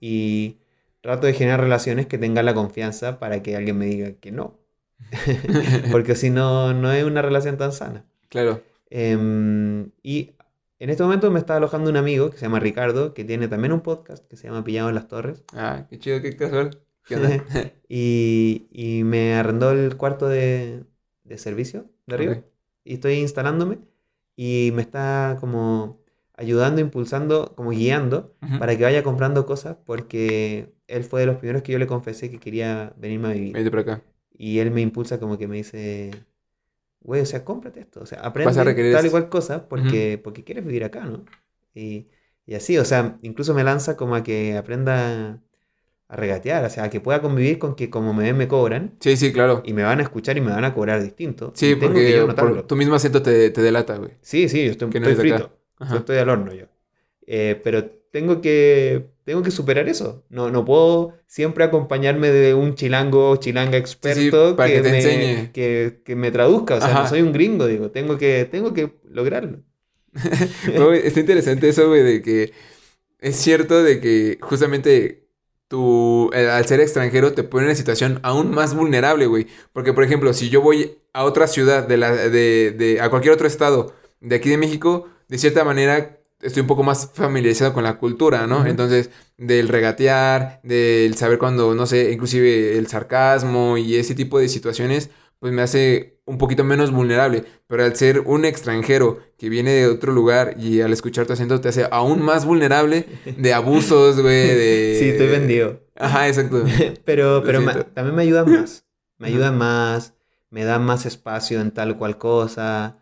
Y 0.00 0.58
trato 1.00 1.26
de 1.26 1.32
generar 1.34 1.60
relaciones 1.60 2.06
que 2.06 2.18
tengan 2.18 2.44
la 2.46 2.54
confianza 2.54 3.18
para 3.18 3.42
que 3.42 3.56
alguien 3.56 3.78
me 3.78 3.86
diga 3.86 4.12
que 4.12 4.32
no. 4.32 4.58
Porque 5.92 6.14
si 6.14 6.30
no, 6.30 6.72
no 6.74 6.92
es 6.92 7.04
una 7.04 7.22
relación 7.22 7.56
tan 7.56 7.72
sana. 7.72 8.04
Claro. 8.28 8.62
Em, 8.90 9.90
y 10.02 10.32
en 10.78 10.90
este 10.90 11.02
momento 11.02 11.30
me 11.30 11.38
está 11.38 11.56
alojando 11.56 11.90
un 11.90 11.96
amigo 11.96 12.30
que 12.30 12.36
se 12.38 12.42
llama 12.46 12.60
Ricardo, 12.60 13.14
que 13.14 13.24
tiene 13.24 13.48
también 13.48 13.72
un 13.72 13.80
podcast 13.80 14.26
que 14.28 14.36
se 14.36 14.48
llama 14.48 14.64
Pillado 14.64 14.88
en 14.88 14.94
las 14.94 15.08
Torres. 15.08 15.44
Ah, 15.54 15.86
qué 15.90 15.98
chido, 15.98 16.20
qué 16.22 16.36
casual. 16.36 16.78
¿Qué 17.06 17.16
onda? 17.16 17.44
Y, 17.88 18.66
y 18.70 19.02
me 19.04 19.34
arrendó 19.34 19.70
el 19.70 19.96
cuarto 19.96 20.28
de, 20.28 20.84
de 21.24 21.38
servicio 21.38 21.86
de 22.06 22.14
arriba. 22.14 22.38
Y 22.84 22.94
estoy 22.94 23.14
instalándome 23.14 23.78
y 24.36 24.72
me 24.74 24.82
está 24.82 25.36
como 25.40 25.97
ayudando, 26.38 26.80
impulsando, 26.80 27.52
como 27.56 27.70
guiando 27.70 28.32
para 28.58 28.76
que 28.76 28.84
vaya 28.84 29.02
comprando 29.02 29.44
cosas 29.44 29.76
porque 29.84 30.72
él 30.86 31.04
fue 31.04 31.20
de 31.20 31.26
los 31.26 31.36
primeros 31.36 31.62
que 31.62 31.72
yo 31.72 31.78
le 31.78 31.86
confesé 31.86 32.30
que 32.30 32.38
quería 32.38 32.94
venirme 32.96 33.28
a 33.28 33.32
vivir. 33.32 33.52
Vente 33.54 33.70
por 33.70 33.80
acá. 33.80 34.02
Y 34.32 34.60
él 34.60 34.70
me 34.70 34.80
impulsa 34.80 35.18
como 35.18 35.36
que 35.36 35.48
me 35.48 35.56
dice, 35.56 36.12
güey, 37.00 37.22
o 37.22 37.26
sea, 37.26 37.44
cómprate 37.44 37.80
esto, 37.80 38.00
o 38.02 38.06
sea, 38.06 38.20
aprende 38.20 38.54
tal 38.54 38.76
y 38.76 38.80
esto". 38.80 39.10
cual 39.10 39.28
cosa 39.28 39.68
porque, 39.68 40.20
porque 40.22 40.44
quieres 40.44 40.64
vivir 40.64 40.84
acá, 40.84 41.04
¿no? 41.04 41.24
Y, 41.74 42.06
y 42.46 42.54
así, 42.54 42.78
o 42.78 42.84
sea, 42.84 43.18
incluso 43.22 43.52
me 43.52 43.64
lanza 43.64 43.96
como 43.96 44.14
a 44.14 44.22
que 44.22 44.56
aprenda 44.56 45.42
a 46.08 46.16
regatear, 46.16 46.64
o 46.64 46.70
sea, 46.70 46.84
a 46.84 46.90
que 46.90 47.00
pueda 47.00 47.20
convivir 47.20 47.58
con 47.58 47.74
que 47.74 47.90
como 47.90 48.14
me 48.14 48.24
ven 48.24 48.36
me 48.36 48.48
cobran 48.48 48.94
Sí, 49.00 49.16
sí, 49.16 49.32
claro. 49.32 49.62
y 49.64 49.74
me 49.74 49.82
van 49.82 49.98
a 49.98 50.02
escuchar 50.02 50.38
y 50.38 50.40
me 50.40 50.52
van 50.52 50.64
a 50.64 50.72
cobrar 50.72 51.02
distinto. 51.02 51.52
Sí, 51.54 51.66
y 51.72 51.76
tengo 51.76 51.92
porque 51.92 52.06
que 52.06 52.16
yo 52.16 52.34
por 52.34 52.62
tu 52.62 52.76
mismo 52.76 52.94
acento 52.94 53.22
te, 53.22 53.50
te 53.50 53.60
delata, 53.60 53.96
güey. 53.96 54.12
Sí, 54.22 54.48
sí, 54.48 54.64
yo 54.64 54.70
estoy, 54.70 54.88
que 54.90 55.00
no 55.00 55.08
estoy 55.08 55.30
frito, 55.30 55.57
Ajá. 55.78 55.94
yo 55.94 55.98
estoy 56.00 56.18
al 56.18 56.28
horno 56.28 56.52
yo. 56.54 56.66
Eh, 57.26 57.60
pero 57.62 57.84
tengo 58.10 58.40
que, 58.40 59.06
tengo 59.24 59.42
que 59.42 59.50
superar 59.50 59.88
eso. 59.88 60.24
No, 60.30 60.50
no 60.50 60.64
puedo 60.64 61.14
siempre 61.26 61.64
acompañarme 61.64 62.30
de 62.30 62.54
un 62.54 62.74
chilango 62.74 63.30
o 63.30 63.36
chilanga 63.36 63.76
experto 63.76 64.56
para 64.56 64.70
que 64.70 64.80
te 64.80 64.90
me. 64.90 65.52
Que, 65.52 66.00
que 66.04 66.16
me 66.16 66.30
traduzca. 66.30 66.76
O 66.76 66.80
sea, 66.80 66.88
Ajá. 66.88 67.02
no 67.02 67.08
soy 67.08 67.22
un 67.22 67.32
gringo, 67.32 67.66
digo. 67.66 67.90
Tengo 67.90 68.16
que, 68.18 68.46
tengo 68.50 68.72
que 68.72 68.94
lograrlo. 69.10 69.60
Güey, 70.74 71.06
está 71.06 71.20
interesante 71.20 71.68
eso, 71.68 71.86
güey, 71.88 72.02
de 72.02 72.22
que 72.22 72.52
es 73.20 73.36
cierto 73.36 73.82
de 73.82 74.00
que 74.00 74.38
justamente 74.40 75.28
tú, 75.68 76.30
eh, 76.32 76.48
al 76.48 76.64
ser 76.66 76.80
extranjero, 76.80 77.32
te 77.34 77.42
pone 77.44 77.64
en 77.64 77.68
una 77.68 77.74
situación 77.76 78.20
aún 78.22 78.50
más 78.50 78.74
vulnerable, 78.74 79.26
güey. 79.26 79.46
Porque, 79.72 79.92
por 79.92 80.04
ejemplo, 80.04 80.32
si 80.32 80.48
yo 80.48 80.62
voy 80.62 80.98
a 81.12 81.24
otra 81.24 81.46
ciudad, 81.46 81.86
de 81.86 81.98
la, 81.98 82.10
de, 82.12 82.70
de- 82.76 83.00
a 83.00 83.10
cualquier 83.10 83.34
otro 83.34 83.46
estado 83.46 83.92
de 84.20 84.36
aquí 84.36 84.48
de 84.48 84.56
México, 84.56 85.08
de 85.28 85.38
cierta 85.38 85.64
manera 85.64 86.20
estoy 86.40 86.60
un 86.62 86.68
poco 86.68 86.82
más 86.84 87.10
familiarizado 87.14 87.72
con 87.72 87.84
la 87.84 87.98
cultura, 87.98 88.46
¿no? 88.46 88.64
Entonces, 88.66 89.10
del 89.36 89.68
regatear, 89.68 90.60
del 90.62 91.14
saber 91.16 91.38
cuando, 91.38 91.74
no 91.74 91.86
sé, 91.86 92.12
inclusive 92.12 92.78
el 92.78 92.86
sarcasmo 92.86 93.76
y 93.76 93.96
ese 93.96 94.14
tipo 94.14 94.38
de 94.38 94.48
situaciones, 94.48 95.10
pues 95.40 95.52
me 95.52 95.62
hace 95.62 96.20
un 96.26 96.38
poquito 96.38 96.62
menos 96.64 96.90
vulnerable. 96.92 97.44
Pero 97.66 97.84
al 97.84 97.96
ser 97.96 98.20
un 98.20 98.44
extranjero 98.44 99.18
que 99.36 99.48
viene 99.48 99.72
de 99.72 99.86
otro 99.88 100.12
lugar 100.12 100.54
y 100.58 100.80
al 100.80 100.92
escuchar 100.92 101.26
tu 101.26 101.32
acento 101.32 101.60
te 101.60 101.68
hace 101.68 101.86
aún 101.90 102.22
más 102.22 102.44
vulnerable 102.44 103.06
de 103.36 103.52
abusos, 103.52 104.20
güey, 104.20 104.46
de... 104.48 104.96
Sí, 105.00 105.08
estoy 105.10 105.28
vendido. 105.28 105.80
Ajá, 105.96 106.28
exacto. 106.28 106.62
Pero, 107.04 107.42
pero 107.44 107.64
también 107.86 108.14
me 108.14 108.22
ayudan 108.22 108.50
más. 108.52 108.84
Me 109.18 109.26
Ajá. 109.26 109.34
ayudan 109.34 109.58
más, 109.58 110.14
me 110.50 110.64
dan 110.64 110.84
más 110.84 111.06
espacio 111.06 111.60
en 111.60 111.72
tal 111.72 111.96
cual 111.98 112.18
cosa. 112.18 112.98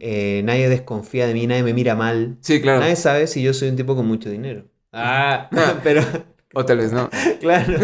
Eh, 0.00 0.42
nadie 0.44 0.68
desconfía 0.68 1.26
de 1.26 1.34
mí, 1.34 1.46
nadie 1.46 1.62
me 1.62 1.74
mira 1.74 1.94
mal. 1.94 2.38
Sí, 2.40 2.60
claro. 2.60 2.80
Nadie 2.80 2.96
sabe 2.96 3.26
si 3.26 3.42
yo 3.42 3.52
soy 3.54 3.68
un 3.68 3.76
tipo 3.76 3.94
con 3.94 4.06
mucho 4.06 4.30
dinero. 4.30 4.64
Ah, 4.92 5.48
pero 5.82 6.02
O 6.54 6.64
tal 6.64 6.78
vez 6.78 6.92
no. 6.92 7.10
claro. 7.40 7.74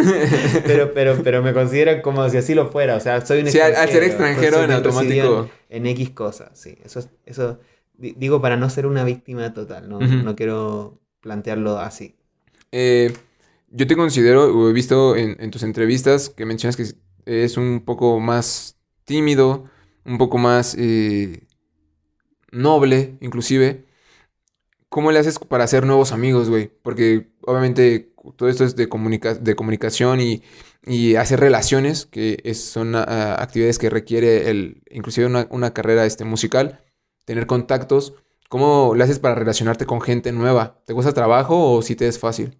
Pero, 0.66 0.92
pero, 0.94 1.22
pero 1.22 1.42
me 1.42 1.52
consideran 1.52 2.00
como 2.00 2.28
si 2.30 2.36
así 2.38 2.54
lo 2.54 2.70
fuera. 2.70 2.96
O 2.96 3.00
sea, 3.00 3.24
soy 3.24 3.40
un 3.40 3.48
Sí, 3.50 3.60
al, 3.60 3.76
al 3.76 3.88
ser 3.88 4.02
extranjero 4.04 4.62
en 4.64 4.70
automático... 4.72 5.50
En, 5.68 5.86
en 5.86 5.86
X 5.92 6.10
cosas, 6.10 6.50
sí. 6.58 6.76
Eso, 6.84 7.00
es- 7.00 7.10
eso 7.26 7.60
di- 7.98 8.14
digo 8.16 8.40
para 8.40 8.56
no 8.56 8.70
ser 8.70 8.86
una 8.86 9.04
víctima 9.04 9.52
total. 9.52 9.88
No, 9.88 10.00
no 10.00 10.34
quiero 10.36 11.00
plantearlo 11.20 11.78
así. 11.78 12.16
Eh, 12.72 13.12
yo 13.70 13.86
te 13.86 13.96
considero, 13.96 14.44
o 14.56 14.68
he 14.70 14.72
visto 14.72 15.16
en, 15.16 15.36
en 15.40 15.50
tus 15.50 15.62
entrevistas 15.62 16.28
que 16.30 16.46
mencionas 16.46 16.76
que 16.76 16.86
es 17.26 17.56
un 17.56 17.82
poco 17.84 18.18
más 18.20 18.78
tímido, 19.04 19.64
un 20.04 20.18
poco 20.18 20.38
más 20.38 20.74
eh, 20.78 21.42
noble, 22.54 23.16
inclusive. 23.20 23.86
¿Cómo 24.88 25.10
le 25.10 25.18
haces 25.18 25.38
para 25.40 25.64
hacer 25.64 25.84
nuevos 25.86 26.12
amigos, 26.12 26.48
güey? 26.48 26.70
Porque 26.82 27.28
obviamente 27.42 28.12
todo 28.36 28.48
esto 28.48 28.64
es 28.64 28.76
de, 28.76 28.88
comunica- 28.88 29.34
de 29.34 29.56
comunicación 29.56 30.20
y, 30.20 30.42
y 30.86 31.16
hacer 31.16 31.40
relaciones, 31.40 32.06
que 32.06 32.38
es- 32.44 32.62
son 32.64 32.94
ah, 32.94 33.34
actividades 33.40 33.78
que 33.78 33.90
requiere 33.90 34.50
el, 34.50 34.82
inclusive 34.90 35.26
una, 35.26 35.48
una 35.50 35.74
carrera 35.74 36.06
este, 36.06 36.24
musical, 36.24 36.80
tener 37.24 37.46
contactos. 37.46 38.14
¿Cómo 38.48 38.94
le 38.94 39.02
haces 39.04 39.18
para 39.18 39.34
relacionarte 39.34 39.84
con 39.86 40.00
gente 40.00 40.30
nueva? 40.32 40.80
¿Te 40.86 40.94
cuesta 40.94 41.12
trabajo 41.12 41.72
o 41.74 41.82
si 41.82 41.96
te 41.96 42.06
es 42.06 42.18
fácil? 42.20 42.56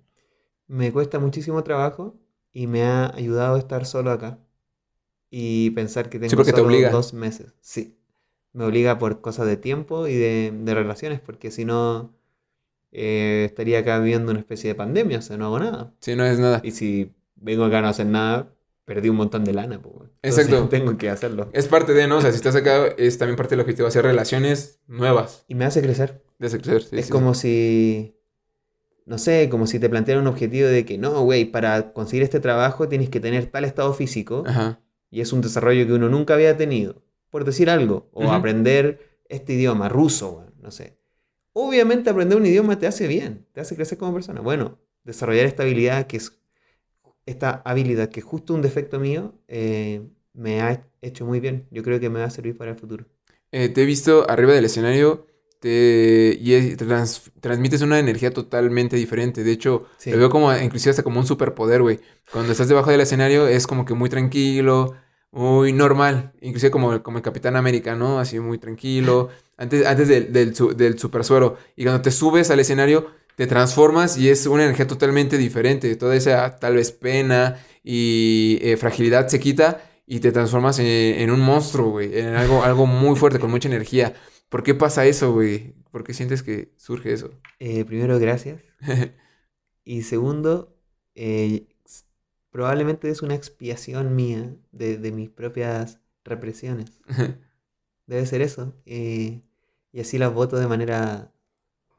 Me 0.67 0.93
cuesta 0.93 1.19
muchísimo 1.19 1.63
trabajo 1.65 2.19
y 2.53 2.67
me 2.67 2.83
ha 2.83 3.15
ayudado 3.15 3.57
a 3.57 3.59
estar 3.59 3.87
solo 3.87 4.11
acá. 4.11 4.39
Y 5.31 5.71
pensar 5.73 6.11
que 6.11 6.19
tengo 6.21 6.45
te 6.45 6.53
solo 6.53 6.83
dos 6.83 7.15
meses. 7.15 7.55
Sí. 7.61 7.99
Me 8.55 8.65
obliga 8.65 8.99
por 8.99 9.21
cosas 9.21 9.47
de 9.47 9.59
tiempo 9.59 10.07
y 10.09 10.15
de, 10.15 10.53
de 10.57 10.75
relaciones, 10.75 11.21
porque 11.21 11.51
si 11.51 11.65
no 11.67 12.15
eh, 12.93 13.45
estaría 13.47 13.81
acá 13.81 13.99
viviendo 13.99 14.31
una 14.31 14.41
especie 14.41 14.69
de 14.69 14.75
pandemia, 14.77 15.19
o 15.19 15.23
sea, 15.23 15.37
no 15.37 15.47
hago 15.47 15.59
nada. 15.59 15.93
Sí, 16.01 16.17
no 16.17 16.25
es 16.25 16.39
nada. 16.39 16.61
Y 16.65 16.71
si 16.73 17.13
vengo 17.37 17.65
acá 17.65 17.79
a 17.79 17.83
no 17.83 17.89
hacer 17.89 18.07
nada, 18.07 18.55
perdí 18.85 19.09
un 19.09 19.17
montón 19.17 19.45
de 19.45 19.53
lana. 19.55 19.81
pues. 19.83 20.11
Entonces, 20.23 20.47
Exacto. 20.47 20.69
tengo 20.71 20.97
que 20.97 21.11
hacerlo. 21.11 21.51
Es 21.53 21.67
parte 21.69 21.93
de, 21.95 22.07
¿no? 22.07 22.19
O 22.19 22.21
sea, 22.21 22.31
si 22.31 22.37
estás 22.37 22.55
acá, 22.57 22.87
es 22.97 23.19
también 23.19 23.37
parte 23.37 23.57
del 23.57 23.61
objetivo, 23.63 23.89
hacer 23.89 24.05
relaciones 24.05 24.81
nuevas. 24.87 25.45
Y 25.49 25.55
me 25.57 25.65
hace 25.65 25.83
crecer. 25.83 26.23
De 26.39 26.47
hacer 26.49 26.63
crecer, 26.63 26.83
sí, 26.83 26.97
es 26.99 27.07
sí, 27.07 27.13
como 27.13 27.35
si, 27.35 28.17
no 29.07 29.19
sé, 29.19 29.49
como 29.51 29.67
si 29.67 29.79
te 29.81 29.89
plantearan 29.89 30.23
un 30.23 30.29
objetivo 30.29 30.69
de 30.69 30.85
que 30.85 30.99
no, 30.99 31.23
güey, 31.23 31.45
para 31.45 31.93
conseguir 31.93 32.23
este 32.25 32.41
trabajo 32.41 32.89
tienes 32.89 33.09
que 33.11 33.21
tener 33.21 33.47
tal 33.47 33.65
estado 33.65 33.93
físico. 33.95 34.45
Ajá. 34.47 34.81
y 35.11 35.21
es 35.21 35.33
un 35.33 35.41
desarrollo 35.43 35.87
que 35.87 35.93
uno 35.93 36.09
nunca 36.09 36.35
había 36.35 36.57
tenido, 36.57 37.03
por 37.35 37.45
decir 37.45 37.69
algo, 37.69 38.09
o 38.13 38.31
aprender 38.31 39.19
este 39.29 39.55
idioma, 39.55 39.89
ruso, 39.89 40.47
no 40.63 40.71
sé. 40.71 41.01
Obviamente 41.53 42.09
aprender 42.09 42.39
un 42.39 42.47
idioma 42.47 42.79
te 42.79 42.87
hace 42.87 43.09
bien, 43.09 43.45
te 43.53 43.61
hace 43.61 43.75
crecer 43.75 43.99
como 43.99 44.15
persona. 44.15 44.41
Bueno, 44.41 44.79
desarrollar 45.03 45.45
esta 45.47 45.65
habilidad 45.65 46.07
que 46.07 46.19
es, 46.19 46.39
esta 47.27 47.61
habilidad 47.65 48.09
que 48.09 48.21
es 48.21 48.25
justo 48.25 48.55
un 48.55 48.63
defecto 48.63 49.01
mío, 49.01 49.35
eh, 49.49 50.01
me 50.33 50.61
ha 50.61 50.87
hecho 51.03 51.27
muy 51.27 51.41
bien. 51.41 51.67
Yo 51.73 51.83
creo 51.83 51.99
que 51.99 52.09
me 52.09 52.21
va 52.21 52.27
a 52.27 52.31
servir 52.31 52.57
para 52.57 52.71
el 52.71 52.77
futuro. 52.77 53.05
Eh, 53.51 53.69
te 53.69 53.83
he 53.83 53.85
visto 53.85 54.31
arriba 54.31 54.53
del 54.53 54.67
escenario 54.67 55.27
te, 55.59 56.39
y 56.41 56.77
trans- 56.77 57.33
transmites 57.41 57.83
una 57.83 57.99
energía 57.99 58.31
totalmente 58.33 58.95
diferente. 58.95 59.43
De 59.43 59.51
hecho, 59.51 59.87
Sí. 59.97 60.13
lo 60.13 60.19
veo 60.19 60.31
como, 60.31 60.55
inclusive 60.57 60.91
hasta 60.91 61.03
como 61.03 61.19
un 61.19 61.27
superpoder, 61.27 61.83
güey. 61.83 61.99
Cuando 62.31 62.53
estás 62.53 62.69
debajo 62.69 62.93
del 62.93 63.01
escenario 63.01 63.49
es 63.49 63.67
como 63.67 63.85
que 63.85 63.95
muy 63.95 64.09
tranquilo, 64.09 64.95
muy 65.35 65.73
normal. 65.73 66.33
Inclusive 66.41 66.71
como, 66.71 67.03
como 67.03 67.19
el 67.19 67.23
Capitán 67.23 67.57
América, 67.57 67.95
¿no? 67.97 68.19
Así 68.19 68.39
muy 68.41 68.59
tranquilo. 68.59 69.29
Antes, 69.57 69.87
antes 69.87 70.09
del, 70.09 70.33
del, 70.33 70.55
su- 70.55 70.75
del 70.75 70.99
super 70.99 71.25
suero. 71.25 71.57
Y 71.77 71.85
cuando 71.85 72.03
te 72.03 72.11
subes 72.11 72.51
al 72.51 72.61
escenario, 72.61 73.07
te 73.37 73.47
transformas 73.47 74.17
y 74.19 74.29
es 74.31 74.47
una 74.47 74.65
energía 74.65 74.87
totalmente 74.87 75.39
diferente. 75.39 75.95
Toda 75.97 76.17
esa 76.17 76.59
tal 76.59 76.77
vez 76.77 76.93
pena 76.93 77.59
y 77.83 78.59
eh, 78.63 78.77
fragilidad 78.77 79.29
se 79.29 79.41
quita 79.41 79.83
y 80.07 80.21
te 80.21 80.33
transformas 80.33 80.79
en, 80.79 80.87
en 80.87 81.31
un 81.31 81.41
monstruo, 81.41 81.91
güey. 81.91 82.19
En 82.19 82.35
algo, 82.37 82.63
algo 82.65 82.87
muy 82.87 83.17
fuerte, 83.17 83.39
con 83.39 83.51
mucha 83.51 83.69
energía. 83.69 84.15
¿Por 84.49 84.63
qué 84.63 84.75
pasa 84.75 85.07
eso, 85.07 85.33
güey? 85.33 85.75
¿Por 85.91 86.05
qué 86.05 86.15
sientes 86.15 86.43
que 86.43 86.73
surge 86.77 87.13
eso? 87.13 87.31
Eh, 87.59 87.85
primero, 87.85 88.19
gracias. 88.19 88.61
Y 89.85 90.03
segundo, 90.03 90.77
eh, 91.15 91.67
probablemente 92.55 93.11
es 93.11 93.23
una 93.23 93.37
expiación 93.37 94.17
mía 94.17 94.57
de, 94.73 94.99
de 94.99 95.13
mis 95.13 95.31
propias 95.31 96.01
represiones. 96.25 97.03
Debe 98.07 98.27
ser 98.27 98.43
eso. 98.43 98.75
eh, 98.87 99.43
y 99.93 100.01
así 100.01 100.19
las 100.19 100.35
voto 100.35 100.59
de 100.59 100.67
manera 100.67 101.33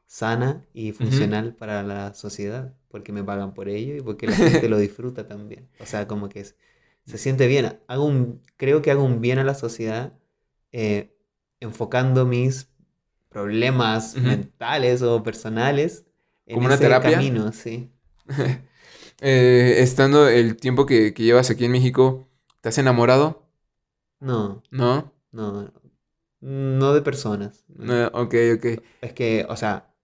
sana 0.06 0.66
y 0.74 0.92
funcional 0.92 1.54
para 1.56 1.82
la 1.84 2.14
sociedad, 2.14 2.74
porque 2.88 3.12
me 3.12 3.24
pagan 3.24 3.54
por 3.54 3.68
ello 3.68 3.96
y 3.96 4.02
porque 4.02 4.28
la 4.28 4.38
gente 4.38 4.68
lo 4.68 4.78
disfruta 4.78 5.28
también. 5.28 5.68
O 5.78 5.86
sea, 5.86 6.08
como 6.08 6.28
que 6.30 6.40
es- 6.40 6.56
se 7.04 7.18
siente 7.18 7.46
bien. 7.48 7.80
Hago 7.88 8.06
un, 8.06 8.42
creo 8.56 8.82
que 8.82 8.90
hago 8.92 9.04
un 9.04 9.20
bien 9.22 9.38
a 9.40 9.44
la 9.44 9.54
sociedad 9.54 10.18
eh, 10.72 11.16
enfocando 11.60 12.26
mis 12.26 12.70
problemas 13.30 14.16
mentales 14.16 15.02
o 15.02 15.22
personales 15.22 16.06
en 16.46 16.56
¿Como 16.56 16.66
una 16.66 16.76
ese 16.76 16.82
terapia? 16.82 17.18
camino, 17.18 17.52
sí. 17.52 17.92
Eh, 19.20 19.76
estando 19.78 20.28
el 20.28 20.56
tiempo 20.56 20.86
que, 20.86 21.14
que 21.14 21.22
llevas 21.22 21.50
aquí 21.50 21.64
en 21.64 21.72
México, 21.72 22.28
¿te 22.60 22.68
has 22.68 22.78
enamorado? 22.78 23.46
No, 24.20 24.62
¿No? 24.70 25.12
no, 25.32 25.72
no 26.40 26.94
de 26.94 27.02
personas. 27.02 27.64
No, 27.68 28.08
ok, 28.12 28.34
ok. 28.56 28.66
Es 29.00 29.12
que, 29.12 29.46
o 29.48 29.56
sea, 29.56 29.94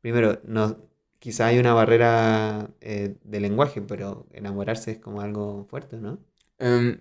primero, 0.00 0.40
no, 0.44 0.78
quizá 1.18 1.46
hay 1.48 1.58
una 1.58 1.74
barrera 1.74 2.70
eh, 2.80 3.16
de 3.24 3.40
lenguaje, 3.40 3.82
pero 3.82 4.26
enamorarse 4.32 4.92
es 4.92 4.98
como 5.00 5.20
algo 5.22 5.66
fuerte, 5.66 5.98
¿no? 5.98 6.18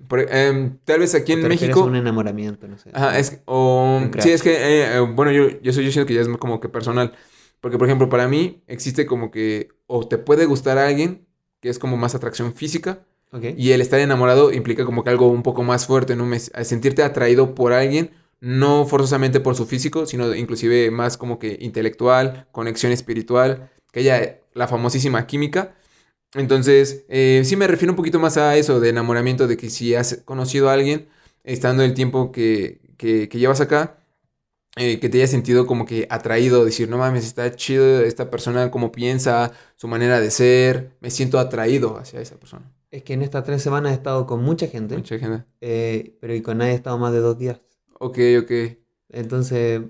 Por- 0.07 0.27
em, 0.29 0.77
tal 0.85 0.99
vez 0.99 1.15
aquí 1.15 1.31
¿O 1.31 1.37
en 1.37 1.41
te 1.41 1.47
México... 1.47 1.85
un 1.85 1.95
enamoramiento, 1.95 2.67
no 2.67 2.77
sé. 2.77 2.89
Ajá, 2.95 3.17
es 3.17 3.41
o 3.45 4.01
sí, 4.19 4.29
es 4.31 4.43
que 4.43 4.51
eh, 4.53 4.97
eh, 4.97 4.99
bueno, 4.99 5.31
yo 5.31 5.49
yo 5.61 5.73
soy 5.73 5.85
yo 5.85 5.91
siento 5.91 6.07
que 6.07 6.13
ya 6.13 6.21
es 6.21 6.27
como 6.37 6.59
que 6.59 6.69
personal, 6.69 7.13
porque 7.59 7.77
por 7.79 7.87
ejemplo, 7.87 8.07
para 8.09 8.27
mí 8.27 8.63
existe 8.67 9.05
como 9.07 9.31
que 9.31 9.69
o 9.87 10.07
te 10.07 10.17
puede 10.19 10.45
gustar 10.45 10.77
a 10.77 10.87
alguien 10.87 11.27
que 11.63 11.69
es 11.69 11.79
como 11.79 11.95
más 11.95 12.13
atracción 12.13 12.53
física 12.53 13.05
y 13.57 13.71
el 13.71 13.79
estar 13.81 14.01
enamorado 14.01 14.51
implica 14.51 14.83
como 14.85 15.03
que 15.03 15.09
algo 15.09 15.29
un 15.29 15.43
poco 15.43 15.63
más 15.63 15.87
fuerte, 15.87 16.15
¿no? 16.17 16.25
Me- 16.25 16.41
sentirte 16.41 17.01
atraído 17.03 17.55
por 17.55 17.71
alguien 17.73 18.11
no 18.41 18.85
forzosamente 18.85 19.39
por 19.39 19.55
su 19.55 19.65
físico, 19.65 20.05
sino 20.05 20.35
inclusive 20.35 20.91
más 20.91 21.15
como 21.17 21.39
que 21.39 21.57
intelectual, 21.61 22.45
conexión 22.51 22.91
espiritual, 22.91 23.71
que 23.93 24.01
haya 24.01 24.39
la 24.53 24.67
famosísima 24.67 25.25
química. 25.25 25.73
Entonces, 26.35 27.05
eh, 27.09 27.43
sí 27.45 27.55
me 27.55 27.67
refiero 27.67 27.93
un 27.93 27.95
poquito 27.95 28.19
más 28.19 28.37
a 28.37 28.57
eso 28.57 28.79
de 28.81 28.89
enamoramiento, 28.89 29.47
de 29.47 29.55
que 29.57 29.69
si 29.69 29.95
has 29.95 30.21
conocido 30.25 30.69
a 30.69 30.73
alguien, 30.73 31.07
estando 31.45 31.83
el 31.83 31.93
tiempo 31.93 32.31
que, 32.33 32.81
que- 32.97 33.29
que 33.29 33.39
llevas 33.39 33.61
acá, 33.61 33.97
eh, 34.75 34.99
que 34.99 35.09
te 35.09 35.17
haya 35.19 35.27
sentido 35.27 35.65
como 35.67 35.85
que 35.85 36.07
atraído, 36.09 36.65
decir, 36.65 36.89
no 36.89 36.97
mames, 36.97 37.25
está 37.25 37.51
chido 37.55 38.01
esta 38.01 38.29
persona, 38.29 38.71
cómo 38.71 38.91
piensa, 38.91 39.51
su 39.75 39.87
manera 39.87 40.19
de 40.19 40.31
ser, 40.31 40.91
me 40.99 41.11
siento 41.11 41.39
atraído 41.39 41.97
hacia 41.97 42.19
esa 42.21 42.35
persona. 42.37 42.71
Es 42.91 43.03
que 43.03 43.13
en 43.13 43.21
estas 43.21 43.43
tres 43.43 43.61
semanas 43.61 43.91
he 43.91 43.95
estado 43.95 44.25
con 44.27 44.43
mucha 44.43 44.67
gente, 44.67 44.95
Mucha 44.97 45.17
gente. 45.19 45.45
eh, 45.61 46.17
pero 46.21 46.33
y 46.35 46.41
con 46.41 46.57
nadie 46.59 46.71
he 46.73 46.75
estado 46.75 46.97
más 46.97 47.13
de 47.13 47.19
dos 47.19 47.37
días. 47.37 47.59
Ok, 47.99 48.17
ok. 48.41 48.51
Entonces, 49.09 49.81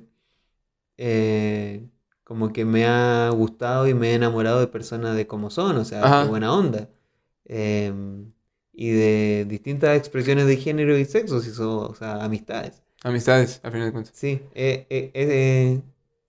eh, 0.98 1.88
como 2.24 2.54
que 2.54 2.66
me 2.66 2.86
ha 2.86 3.30
gustado 3.32 3.88
y 3.88 3.94
me 3.94 4.12
he 4.12 4.14
enamorado 4.16 4.60
de 4.60 4.68
personas 4.68 5.16
de 5.16 5.28
cómo 5.28 5.50
son, 5.50 5.78
o 5.78 5.86
sea, 5.86 6.04
Ajá. 6.04 6.24
de 6.24 6.30
buena 6.30 6.54
onda. 6.54 6.90
Em, 7.46 8.32
y 8.72 8.92
de 8.92 9.46
distintas 9.48 9.98
expresiones 9.98 10.48
de 10.48 10.58
género 10.58 10.98
y 10.98 11.06
sexo, 11.06 11.42
si 11.42 11.52
son, 11.52 11.92
o 11.92 11.96
sea, 11.96 12.24
amistades. 12.24 12.83
Amistades, 13.04 13.60
al 13.64 13.72
final 13.72 13.88
de 13.88 13.92
cuentas. 13.92 14.16
Sí, 14.16 14.42
he, 14.54 14.86
he- 14.90 15.12
he 15.14 15.82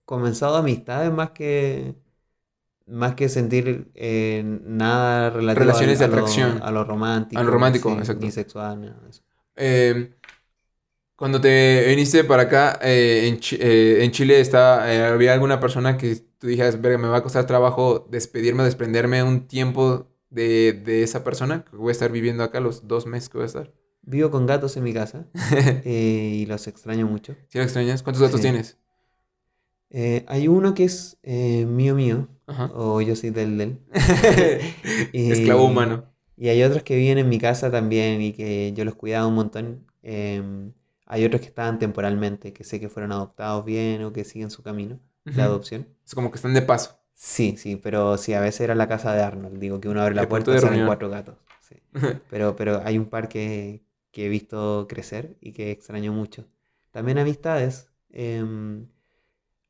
comenzado 0.05 0.57
amistades 0.57 1.13
más 1.13 1.31
que, 1.31 1.95
más 2.87 3.15
que 3.15 3.29
sentir 3.29 3.91
eh, 3.95 4.43
nada 4.45 5.31
relativo 5.31 5.65
Relaciones 5.67 5.99
de 5.99 6.05
a, 6.07 6.09
lo, 6.09 6.17
atracción. 6.17 6.63
a 6.63 6.71
lo 6.73 6.85
romántico, 6.85 7.41
A 7.41 7.45
lo 7.45 7.51
romántico, 7.51 7.91
sí, 7.91 7.99
exacto. 7.99 8.27
ni 8.27 8.33
sexual, 8.33 8.81
nada 8.83 9.01
de. 9.03 9.13
Eh, 9.57 10.11
cuando 11.17 11.41
te 11.41 11.85
viniste 11.89 12.25
para 12.25 12.43
acá, 12.45 12.79
eh, 12.83 13.29
en, 13.29 13.39
eh, 13.61 14.05
en 14.05 14.11
Chile 14.11 14.41
está, 14.41 14.93
eh, 14.93 15.05
¿había 15.07 15.33
alguna 15.33 15.61
persona 15.61 15.97
que 15.97 16.17
tú 16.39 16.49
dijeras, 16.49 16.81
verga, 16.81 16.99
me 16.99 17.09
va 17.09 17.19
a 17.19 17.23
costar 17.23 17.47
trabajo 17.47 18.07
despedirme, 18.11 18.65
desprenderme 18.65 19.23
un 19.23 19.47
tiempo 19.47 20.09
de, 20.31 20.73
de 20.73 21.03
esa 21.05 21.23
persona 21.25 21.65
que 21.65 21.77
voy 21.77 21.91
a 21.91 21.93
estar 21.93 22.11
viviendo 22.11 22.43
acá 22.43 22.61
los 22.61 22.89
dos 22.89 23.07
meses 23.07 23.29
que 23.29 23.39
voy 23.39 23.45
a 23.45 23.47
estar? 23.47 23.73
Vivo 24.07 24.31
con 24.31 24.47
gatos 24.47 24.77
en 24.77 24.85
mi 24.85 24.93
casa 24.93 25.27
eh, 25.85 26.33
y 26.43 26.47
los 26.47 26.67
extraño 26.67 27.07
mucho. 27.07 27.35
¿Sí 27.49 27.59
lo 27.59 27.65
extrañas? 27.65 28.03
¿Cuántos 28.03 28.23
gatos 28.23 28.41
Sí. 28.41 28.43
tienes? 28.43 28.79
Eh, 29.91 30.25
hay 30.29 30.49
uno 30.49 30.75
que 30.75 30.85
es 30.85 31.19
eh, 31.23 31.67
mío 31.67 31.95
mío, 31.95 32.29
Ajá. 32.47 32.71
o 32.75 33.01
yo 33.01 33.15
soy 33.15 33.31
del 33.31 33.57
del. 33.59 33.79
Esclavo 35.13 35.67
humano. 35.67 36.07
Y 36.37 36.49
hay 36.49 36.63
otros 36.65 36.83
que 36.83 36.97
viven 36.97 37.19
en 37.19 37.29
mi 37.29 37.39
casa 37.39 37.71
también 37.71 38.21
y 38.21 38.33
que 38.33 38.73
yo 38.75 38.85
los 38.85 38.97
cuidaba 38.97 39.27
un 39.27 39.35
montón. 39.35 39.87
Em, 40.03 40.73
hay 41.07 41.25
otros 41.25 41.41
que 41.41 41.47
estaban 41.47 41.79
temporalmente, 41.79 42.53
que 42.53 42.65
sé 42.65 42.81
que 42.81 42.89
fueron 42.89 43.13
adoptados 43.13 43.65
bien 43.65 44.03
o 44.03 44.13
que 44.13 44.25
siguen 44.25 44.51
su 44.51 44.63
camino 44.63 44.99
de 45.25 45.31
Ujú. 45.33 45.41
adopción. 45.43 45.87
Es 46.05 46.15
como 46.15 46.31
que 46.31 46.37
están 46.37 46.55
de 46.55 46.63
paso. 46.63 46.99
Sí, 47.15 47.55
sí, 47.57 47.77
pero 47.77 48.19
sí, 48.19 48.35
a 48.35 48.41
veces 48.41 48.63
era 48.63 48.75
la 48.75 48.89
casa 48.89 49.15
de 49.15 49.23
Arnold. 49.23 49.59
Digo 49.61 49.81
que 49.81 49.89
uno 49.89 50.03
abre 50.03 50.17
la 50.17 50.29
puerta 50.29 50.55
y 50.57 50.59
salen 50.59 50.87
cuatro 50.87 51.09
gatos. 51.09 51.37
sí. 51.61 51.77
Pero, 52.31 52.57
pero 52.57 52.83
hay 52.85 52.99
un 52.99 53.07
par 53.07 53.29
que, 53.29 53.84
que 54.15 54.27
he 54.27 54.29
visto 54.31 54.87
crecer 54.89 55.37
y 55.41 55.53
que 55.53 55.71
extraño 55.73 56.13
mucho. 56.13 56.47
También 56.93 57.19
amistades. 57.19 57.89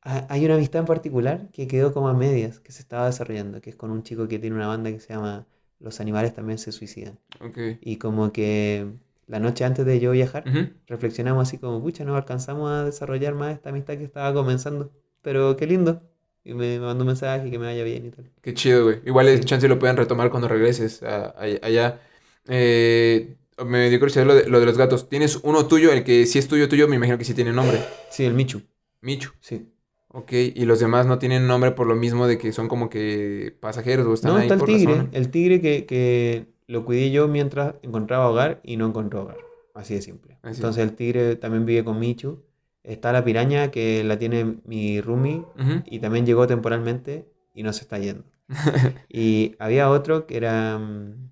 ha- 0.01 0.27
hay 0.29 0.45
una 0.45 0.55
amistad 0.55 0.81
en 0.81 0.85
particular 0.85 1.49
que 1.51 1.67
quedó 1.67 1.91
como 1.93 2.07
a 2.09 2.13
medias, 2.13 2.59
que 2.59 2.71
se 2.71 2.81
estaba 2.81 3.07
desarrollando, 3.07 3.59
que 3.61 3.71
es 3.71 3.75
con 3.75 3.91
un 3.91 4.03
chico 4.03 4.27
que 4.27 4.39
tiene 4.39 4.55
una 4.55 4.67
banda 4.67 4.91
que 4.91 4.99
se 4.99 5.13
llama 5.13 5.47
Los 5.79 5.99
animales 5.99 6.33
también 6.33 6.57
se 6.57 6.71
suicidan. 6.71 7.19
Ok. 7.41 7.57
Y 7.81 7.97
como 7.97 8.31
que 8.31 8.87
la 9.27 9.39
noche 9.39 9.65
antes 9.65 9.85
de 9.85 9.99
yo 9.99 10.11
viajar, 10.11 10.43
reflexionamos 10.87 11.47
así 11.47 11.57
como, 11.57 11.81
pucha, 11.81 12.05
no 12.05 12.15
alcanzamos 12.15 12.69
a 12.71 12.85
desarrollar 12.85 13.33
más 13.35 13.53
esta 13.53 13.69
amistad 13.71 13.97
que 13.97 14.03
estaba 14.05 14.33
comenzando. 14.33 14.91
Pero 15.21 15.57
qué 15.57 15.65
lindo. 15.67 16.01
Y 16.45 16.53
me, 16.53 16.79
mandó 16.79 17.01
un 17.03 17.07
mensaje 17.07 17.47
y 17.47 17.51
que 17.51 17.57
me 17.59 17.65
vaya 17.65 17.83
bien 17.83 18.05
y 18.05 18.11
tal. 18.11 18.29
Qué 18.41 18.53
chido, 18.53 18.83
güey. 18.85 19.01
Igual 19.05 19.27
el 19.27 19.39
Sí. 19.39 19.45
chance 19.45 19.67
lo 19.67 19.79
pueden 19.79 19.97
retomar 19.97 20.29
cuando 20.29 20.47
regreses 20.47 21.01
a- 21.03 21.31
a- 21.31 21.59
allá. 21.63 21.99
Eh, 22.47 23.35
me 23.65 23.89
dio 23.89 23.99
curiosidad 23.99 24.25
lo 24.25 24.35
de, 24.35 24.49
lo 24.49 24.59
de 24.59 24.65
los 24.65 24.77
gatos. 24.77 25.07
¿Tienes 25.09 25.37
uno 25.43 25.67
tuyo? 25.67 25.91
El 25.91 26.03
que 26.03 26.25
sí 26.25 26.39
es 26.39 26.47
tuyo, 26.47 26.67
tuyo, 26.67 26.87
me 26.87 26.95
imagino 26.95 27.17
que 27.17 27.23
sí 27.25 27.33
tiene 27.33 27.53
nombre. 27.53 27.79
Sí, 28.09 28.23
el 28.25 28.33
Michu. 28.33 28.61
Michu. 29.01 29.31
Sí. 29.39 29.69
Ok, 30.09 30.31
y 30.31 30.65
los 30.65 30.79
demás 30.79 31.05
no 31.07 31.19
tienen 31.19 31.45
nombre 31.45 31.71
por 31.71 31.87
lo 31.87 31.95
mismo 31.95 32.25
de 32.27 32.37
que 32.37 32.53
son 32.53 32.67
como 32.69 32.89
que 32.89 33.55
pasajeros 33.59 34.07
o 34.07 34.13
están 34.13 34.31
No, 34.31 34.37
ahí 34.37 34.43
está 34.43 34.53
el 34.55 34.59
por 34.59 34.69
la 34.69 34.77
tigre. 34.77 34.93
zona. 34.95 35.09
El 35.11 35.29
tigre 35.29 35.61
que, 35.61 35.85
que 35.85 36.47
lo 36.67 36.85
cuidé 36.85 37.11
yo 37.11 37.27
mientras 37.27 37.75
encontraba 37.81 38.29
hogar 38.29 38.61
y 38.63 38.77
no 38.77 38.87
encontró 38.87 39.23
hogar. 39.23 39.37
Así 39.73 39.93
de 39.93 40.01
simple. 40.01 40.37
Así. 40.41 40.55
Entonces 40.57 40.83
el 40.83 40.93
tigre 40.95 41.35
también 41.35 41.65
vive 41.65 41.83
con 41.83 41.99
Michu. 41.99 42.43
Está 42.83 43.11
la 43.11 43.25
piraña 43.25 43.71
que 43.71 44.03
la 44.05 44.17
tiene 44.17 44.57
mi 44.65 45.01
roomie 45.01 45.39
Ujú. 45.59 45.83
y 45.85 45.99
también 45.99 46.25
llegó 46.25 46.47
temporalmente 46.47 47.27
y 47.53 47.63
no 47.63 47.73
se 47.73 47.81
está 47.81 47.99
yendo. 47.99 48.23
Y 49.09 49.55
había 49.59 49.89
otro 49.89 50.27
que 50.27 50.37
era... 50.37 50.77
mm, 50.77 51.29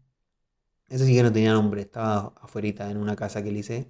Ese 0.94 1.06
sí 1.06 1.16
que 1.16 1.24
no 1.24 1.34
tenía 1.34 1.54
nombre, 1.54 1.82
estaba 1.82 2.34
afuerita 2.42 2.90
en 2.92 2.98
una 2.98 3.16
casa 3.16 3.44
que 3.44 3.52
le 3.52 3.60
hice. 3.60 3.88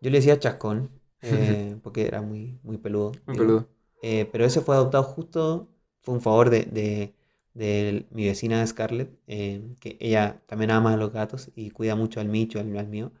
Yo 0.00 0.10
le 0.10 0.18
decía 0.18 0.38
chascón, 0.38 0.90
eh, 1.22 1.76
porque 1.82 2.06
era 2.06 2.22
muy, 2.22 2.58
muy 2.62 2.78
peludo. 2.78 3.12
Muy 3.26 3.36
peludo. 3.36 3.68
Eh, 4.02 4.28
pero 4.32 4.44
ese 4.44 4.60
fue 4.62 4.74
adoptado 4.76 5.04
justo, 5.04 5.68
fue 6.02 6.14
un 6.14 6.20
favor 6.22 6.50
de, 6.50 6.64
de- 6.64 7.14
de 7.54 8.06
mi 8.10 8.26
vecina 8.26 8.66
Scarlett, 8.66 9.10
eh, 9.26 9.62
que 9.80 9.96
ella 10.00 10.42
también 10.46 10.70
ama 10.72 10.94
a 10.94 10.96
los 10.96 11.12
gatos 11.12 11.50
y 11.54 11.70
cuida 11.70 11.96
mucho 11.96 12.20
al 12.20 12.28
Micho, 12.28 12.60
al, 12.60 12.76
al 12.78 12.88
mío. 12.88 13.12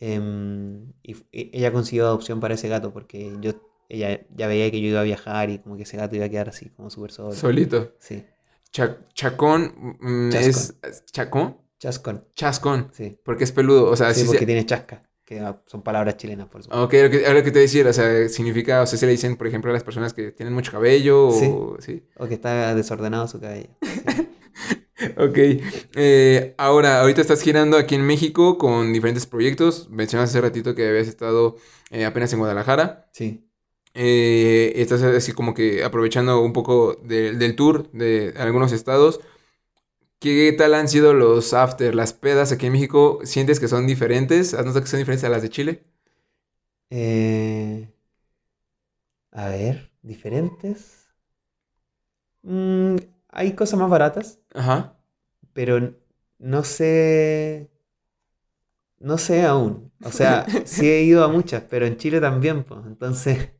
Em, 0.00 0.92
y 1.02 1.14
e- 1.32 1.50
ella 1.54 1.72
consiguió 1.72 2.06
adopción 2.06 2.40
para 2.40 2.54
ese 2.54 2.68
gato 2.68 2.92
porque 2.92 3.32
yo, 3.40 3.52
ella 3.88 4.20
ya 4.34 4.46
veía 4.48 4.70
que 4.70 4.80
yo 4.80 4.88
iba 4.88 5.00
a 5.00 5.04
viajar 5.04 5.50
y 5.50 5.58
como 5.60 5.76
que 5.76 5.84
ese 5.84 5.96
gato 5.98 6.16
iba 6.16 6.26
a 6.26 6.28
quedar 6.30 6.48
así, 6.50 6.70
como 6.70 6.90
súper 6.90 7.12
solo. 7.12 7.34
Solito. 7.40 7.92
Sí, 7.98 8.24
Cha- 8.70 8.98
chacón 9.14 9.96
mm, 10.00 10.32
es- 10.36 11.04
¿Chacón? 11.12 11.56
Chascón, 11.78 12.24
Chascón. 12.34 12.88
sí. 12.92 13.18
Porque 13.24 13.44
es 13.44 13.52
peludo. 13.52 13.90
O 13.90 13.96
sea, 13.96 14.12
Sí, 14.14 14.20
sí 14.20 14.26
porque 14.26 14.40
se- 14.40 14.46
tiene 14.46 14.64
chasca, 14.66 15.02
que 15.24 15.40
ah, 15.40 15.60
son 15.66 15.82
palabras 15.82 16.16
chilenas, 16.16 16.48
por 16.48 16.62
supuesto. 16.62 16.84
Ok, 16.84 16.92
lo 16.94 17.10
que, 17.10 17.26
ahora 17.26 17.42
que 17.42 17.50
te 17.50 17.58
voy 17.58 17.60
a 17.60 17.62
decir, 17.62 17.86
o 17.86 17.92
sea, 17.92 18.28
significa, 18.28 18.82
o 18.82 18.86
sea, 18.86 18.98
se 18.98 19.06
le 19.06 19.12
dicen, 19.12 19.36
por 19.36 19.46
ejemplo, 19.46 19.70
a 19.70 19.74
las 19.74 19.82
personas 19.84 20.12
que 20.14 20.30
tienen 20.32 20.54
mucho 20.54 20.72
cabello 20.72 21.28
o... 21.28 21.76
Sí. 21.80 22.02
O 22.16 22.26
que 22.26 22.34
está 22.34 22.74
desordenado 22.74 23.26
su 23.28 23.40
cabello. 23.40 23.68
Ok. 25.18 25.38
Eh, 25.94 26.54
ahora, 26.56 27.00
ahorita 27.02 27.20
estás 27.20 27.42
girando 27.42 27.76
aquí 27.76 27.94
en 27.94 28.02
México 28.06 28.56
con 28.56 28.94
diferentes 28.94 29.26
proyectos. 29.26 29.90
Mencionaste 29.90 30.38
hace 30.38 30.40
ratito 30.40 30.74
que 30.74 30.88
habías 30.88 31.06
estado 31.06 31.56
eh, 31.90 32.06
apenas 32.06 32.32
en 32.32 32.38
Guadalajara. 32.38 33.06
Sí. 33.12 33.46
Eh, 33.92 34.72
estás 34.76 35.02
así 35.02 35.32
como 35.32 35.52
que 35.52 35.84
aprovechando 35.84 36.40
un 36.40 36.52
poco 36.54 36.94
de- 37.04 37.32
del 37.32 37.56
tour 37.56 37.90
de 37.92 38.32
algunos 38.38 38.72
estados. 38.72 39.20
¿Qué 40.20 40.52
tal 40.56 40.74
han 40.74 40.88
sido 40.88 41.14
los 41.14 41.54
after, 41.54 41.94
las 41.94 42.12
pedas 42.12 42.52
aquí 42.52 42.66
en 42.66 42.72
México? 42.72 43.20
¿Sientes 43.24 43.58
que 43.60 43.68
son 43.68 43.86
diferentes? 43.86 44.52
¿Has 44.54 44.66
notado 44.66 44.82
que 44.82 44.90
son 44.90 44.98
diferentes 44.98 45.24
a 45.24 45.30
las 45.30 45.40
de 45.42 45.48
Chile? 45.50 45.84
Eh, 46.90 47.88
a 49.30 49.48
ver, 49.50 49.92
diferentes. 50.02 51.06
Mm, 52.42 52.96
hay 53.28 53.54
cosas 53.54 53.78
más 53.78 53.90
baratas, 53.90 54.40
Ajá. 54.54 54.96
pero 55.52 55.94
no 56.38 56.62
sé. 56.64 57.70
No 58.98 59.18
sé 59.18 59.42
aún. 59.44 59.92
O 60.02 60.10
sea, 60.12 60.52
sí 60.64 60.90
he 60.90 61.02
ido 61.02 61.24
a 61.24 61.28
muchas, 61.28 61.62
pero 61.68 61.86
en 61.86 61.96
Chile 61.96 62.20
también, 62.20 62.64
pues. 62.64 62.80
Entonces. 62.86 63.50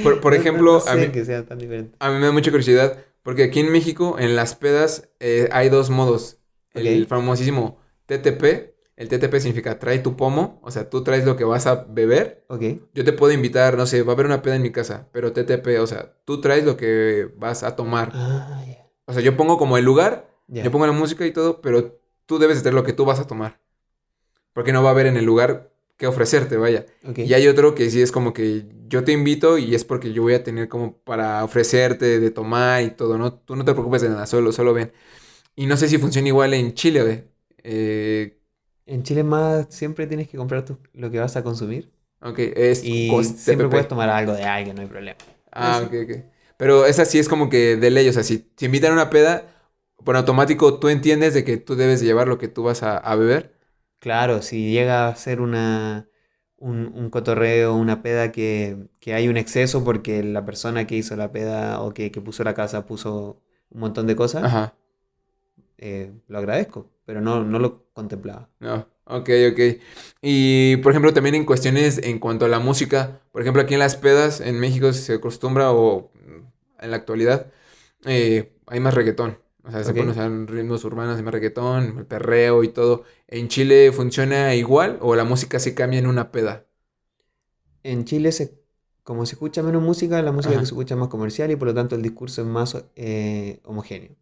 Por, 0.00 0.20
por 0.20 0.34
no- 0.34 0.44
no- 0.44 0.62
ejemplo, 0.62 0.72
no 0.72 0.80
a 0.86 0.96
sé 0.96 0.96
mí, 0.96 1.12
que 1.12 1.24
sea 1.24 1.44
tan 1.46 1.58
diferente. 1.58 1.98
a 2.00 2.10
mí 2.10 2.16
me 2.18 2.26
da 2.26 2.32
mucha 2.32 2.50
curiosidad, 2.50 3.04
porque 3.26 3.42
aquí 3.42 3.58
en 3.58 3.72
México, 3.72 4.20
en 4.20 4.36
las 4.36 4.54
pedas, 4.54 5.08
eh, 5.18 5.48
hay 5.50 5.68
dos 5.68 5.90
modos. 5.90 6.38
El 6.72 7.08
famosísimo 7.08 7.80
TTP. 8.06 8.76
El 8.94 9.08
TTP 9.08 9.40
significa 9.40 9.80
trae 9.80 9.98
tu 9.98 10.14
pomo, 10.14 10.60
o 10.62 10.70
sea, 10.70 10.88
tú 10.88 11.02
traes 11.02 11.24
lo 11.24 11.34
que 11.34 11.42
vas 11.42 11.66
a 11.66 11.86
beber. 11.88 12.44
Ok. 12.48 12.62
Yo 12.94 13.04
te 13.04 13.12
puedo 13.12 13.32
invitar, 13.32 13.76
no 13.76 13.84
sé, 13.86 14.04
va 14.04 14.12
a 14.12 14.14
haber 14.14 14.26
una 14.26 14.42
peda 14.42 14.54
en 14.54 14.62
mi 14.62 14.70
casa, 14.70 15.08
pero 15.10 15.32
TTP, 15.32 15.80
o 15.80 15.88
sea, 15.88 16.14
tú 16.24 16.40
traes 16.40 16.64
lo 16.64 16.76
que 16.76 17.28
vas 17.36 17.64
a 17.64 17.74
tomar. 17.74 18.12
Ah. 18.14 18.62
O 19.06 19.12
sea, 19.12 19.20
yo 19.22 19.36
pongo 19.36 19.58
como 19.58 19.76
el 19.76 19.84
lugar, 19.84 20.30
yo 20.46 20.70
pongo 20.70 20.86
la 20.86 20.92
música 20.92 21.26
y 21.26 21.32
todo, 21.32 21.60
pero 21.60 21.98
tú 22.26 22.38
debes 22.38 22.58
de 22.58 22.62
tener 22.62 22.74
lo 22.74 22.84
que 22.84 22.92
tú 22.92 23.04
vas 23.04 23.18
a 23.18 23.26
tomar. 23.26 23.58
Porque 24.52 24.72
no 24.72 24.84
va 24.84 24.90
a 24.90 24.92
haber 24.92 25.06
en 25.06 25.16
el 25.16 25.24
lugar 25.24 25.72
que 25.96 26.06
ofrecerte, 26.06 26.56
vaya. 26.56 26.86
Y 27.22 27.34
hay 27.34 27.48
otro 27.48 27.74
que 27.74 27.90
sí 27.90 28.02
es 28.02 28.12
como 28.12 28.32
que 28.32 28.66
yo 28.88 29.04
te 29.04 29.12
invito 29.12 29.58
y 29.58 29.74
es 29.74 29.84
porque 29.84 30.12
yo 30.12 30.22
voy 30.22 30.34
a 30.34 30.44
tener 30.44 30.68
como 30.68 30.98
para 31.02 31.44
ofrecerte 31.44 32.20
de 32.20 32.30
tomar 32.30 32.82
y 32.82 32.90
todo, 32.90 33.18
¿no? 33.18 33.34
Tú 33.34 33.56
no 33.56 33.64
te 33.64 33.72
preocupes 33.72 34.02
de 34.02 34.10
nada, 34.10 34.26
solo, 34.26 34.52
solo 34.52 34.74
ven. 34.74 34.92
Y 35.56 35.66
no 35.66 35.76
sé 35.76 35.88
si 35.88 35.98
funciona 35.98 36.28
igual 36.28 36.54
en 36.54 36.74
Chile, 36.74 37.02
güey. 37.02 37.24
Eh, 37.64 38.38
En 38.86 39.02
Chile 39.02 39.22
más 39.22 39.66
siempre 39.70 40.06
tienes 40.06 40.28
que 40.28 40.36
comprar 40.38 40.64
tu- 40.64 40.78
lo 40.92 41.10
que 41.10 41.18
vas 41.20 41.36
a 41.36 41.42
consumir. 41.44 41.92
ok, 42.20 42.38
es 42.56 42.82
Y 42.82 43.22
siempre 43.22 43.68
puedes 43.68 43.88
tomar 43.88 44.08
algo 44.10 44.32
de 44.32 44.44
alguien, 44.44 44.76
no 44.76 44.82
hay 44.82 44.88
problema. 44.88 45.18
Ah, 45.52 45.82
Eso. 45.82 45.86
ok, 45.86 45.92
ok. 46.04 46.24
Pero 46.56 46.86
esa 46.86 47.04
sí 47.04 47.18
es 47.18 47.28
como 47.28 47.48
que 47.48 47.76
de 47.76 47.90
ley, 47.90 48.08
o 48.08 48.12
sea, 48.12 48.22
si 48.22 48.38
te 48.38 48.66
invitan 48.66 48.90
a 48.92 48.94
una 48.94 49.10
peda, 49.10 49.46
por 50.04 50.16
automático 50.16 50.78
tú 50.78 50.88
entiendes 50.88 51.34
de 51.34 51.44
que 51.44 51.56
tú 51.56 51.76
debes 51.76 52.00
de 52.00 52.06
llevar 52.06 52.28
lo 52.28 52.38
que 52.38 52.48
tú 52.48 52.62
vas 52.64 52.82
a, 52.82 52.96
a 52.98 53.16
beber. 53.16 53.55
Claro, 54.06 54.40
si 54.40 54.70
llega 54.70 55.08
a 55.08 55.16
ser 55.16 55.40
una, 55.40 56.08
un, 56.58 56.92
un 56.94 57.10
cotorreo, 57.10 57.74
una 57.74 58.02
peda 58.02 58.30
que, 58.30 58.86
que 59.00 59.14
hay 59.14 59.26
un 59.26 59.36
exceso 59.36 59.82
porque 59.82 60.22
la 60.22 60.44
persona 60.44 60.86
que 60.86 60.94
hizo 60.94 61.16
la 61.16 61.32
peda 61.32 61.80
o 61.82 61.92
que, 61.92 62.12
que 62.12 62.20
puso 62.20 62.44
la 62.44 62.54
casa 62.54 62.86
puso 62.86 63.42
un 63.68 63.80
montón 63.80 64.06
de 64.06 64.14
cosas, 64.14 64.44
Ajá. 64.44 64.76
eh, 65.78 66.12
lo 66.28 66.38
agradezco, 66.38 66.88
pero 67.04 67.20
no, 67.20 67.42
no 67.42 67.58
lo 67.58 67.86
contemplaba. 67.94 68.48
No, 68.60 68.86
ok, 69.06 69.28
ok. 69.50 69.60
Y 70.22 70.76
por 70.76 70.92
ejemplo, 70.92 71.12
también 71.12 71.34
en 71.34 71.44
cuestiones 71.44 71.98
en 71.98 72.20
cuanto 72.20 72.44
a 72.44 72.48
la 72.48 72.60
música, 72.60 73.22
por 73.32 73.42
ejemplo, 73.42 73.60
aquí 73.60 73.74
en 73.74 73.80
las 73.80 73.96
pedas 73.96 74.40
en 74.40 74.60
México 74.60 74.92
se 74.92 75.14
acostumbra 75.14 75.72
o 75.72 76.12
en 76.78 76.92
la 76.92 76.96
actualidad 76.96 77.48
eh, 78.04 78.52
hay 78.68 78.78
más 78.78 78.94
reggaetón. 78.94 79.38
O 79.66 79.70
sea, 79.72 79.82
se 79.82 80.00
usar 80.00 80.30
ritmos 80.46 80.84
urbanos, 80.84 81.16
hay 81.16 81.24
más 81.24 81.34
reggaetón, 81.34 81.98
el 81.98 82.06
perreo 82.06 82.62
y 82.62 82.68
todo. 82.68 83.02
¿En 83.28 83.46
Chile 83.46 83.92
funciona 83.92 84.56
igual 84.56 84.98
o 85.00 85.14
la 85.14 85.22
música 85.24 85.60
se 85.60 85.74
cambia 85.76 86.00
en 86.00 86.08
una 86.08 86.32
peda? 86.32 86.66
En 87.82 88.04
Chile, 88.04 88.32
se, 88.32 88.60
como 89.02 89.26
se 89.26 89.34
escucha 89.34 89.62
menos 89.62 89.82
música, 89.82 90.20
la 90.22 90.32
música 90.32 90.54
Ajá. 90.54 90.60
que 90.60 90.66
se 90.66 90.72
escucha 90.72 90.94
es 90.94 91.00
más 91.00 91.08
comercial 91.08 91.50
y 91.50 91.56
por 91.56 91.68
lo 91.68 91.74
tanto 91.74 91.94
el 91.94 92.02
discurso 92.02 92.42
es 92.42 92.48
más 92.48 92.84
eh, 92.96 93.60
homogéneo. 93.64 94.16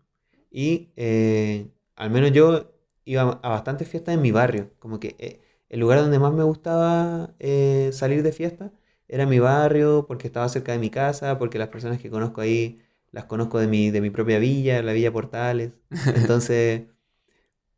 Y 0.50 0.90
eh, 0.96 1.68
al 1.96 2.10
menos 2.10 2.32
yo 2.32 2.72
iba 3.04 3.22
a 3.42 3.48
bastantes 3.50 3.88
fiestas 3.88 4.14
en 4.14 4.22
mi 4.22 4.30
barrio. 4.32 4.70
Como 4.78 5.00
que 5.00 5.16
eh, 5.18 5.40
el 5.68 5.80
lugar 5.80 6.00
donde 6.00 6.18
más 6.18 6.32
me 6.34 6.44
gustaba 6.44 7.34
salir 7.92 8.22
de 8.22 8.32
fiesta 8.32 8.72
era 9.08 9.26
mi 9.26 9.38
barrio, 9.38 10.06
porque 10.06 10.26
estaba 10.26 10.48
cerca 10.48 10.72
de 10.72 10.78
mi 10.78 10.90
casa, 10.90 11.38
porque 11.38 11.58
las 11.58 11.68
personas 11.68 12.00
que 12.00 12.10
conozco 12.10 12.40
ahí 12.40 12.80
las 13.12 13.26
conozco 13.26 13.58
de 13.60 13.68
mi, 13.68 13.90
de 13.90 14.00
mi 14.00 14.10
propia 14.10 14.38
villa, 14.38 14.82
la 14.82 14.92
Villa 14.92 15.12
Portales. 15.12 15.72
Entonces 16.14 16.82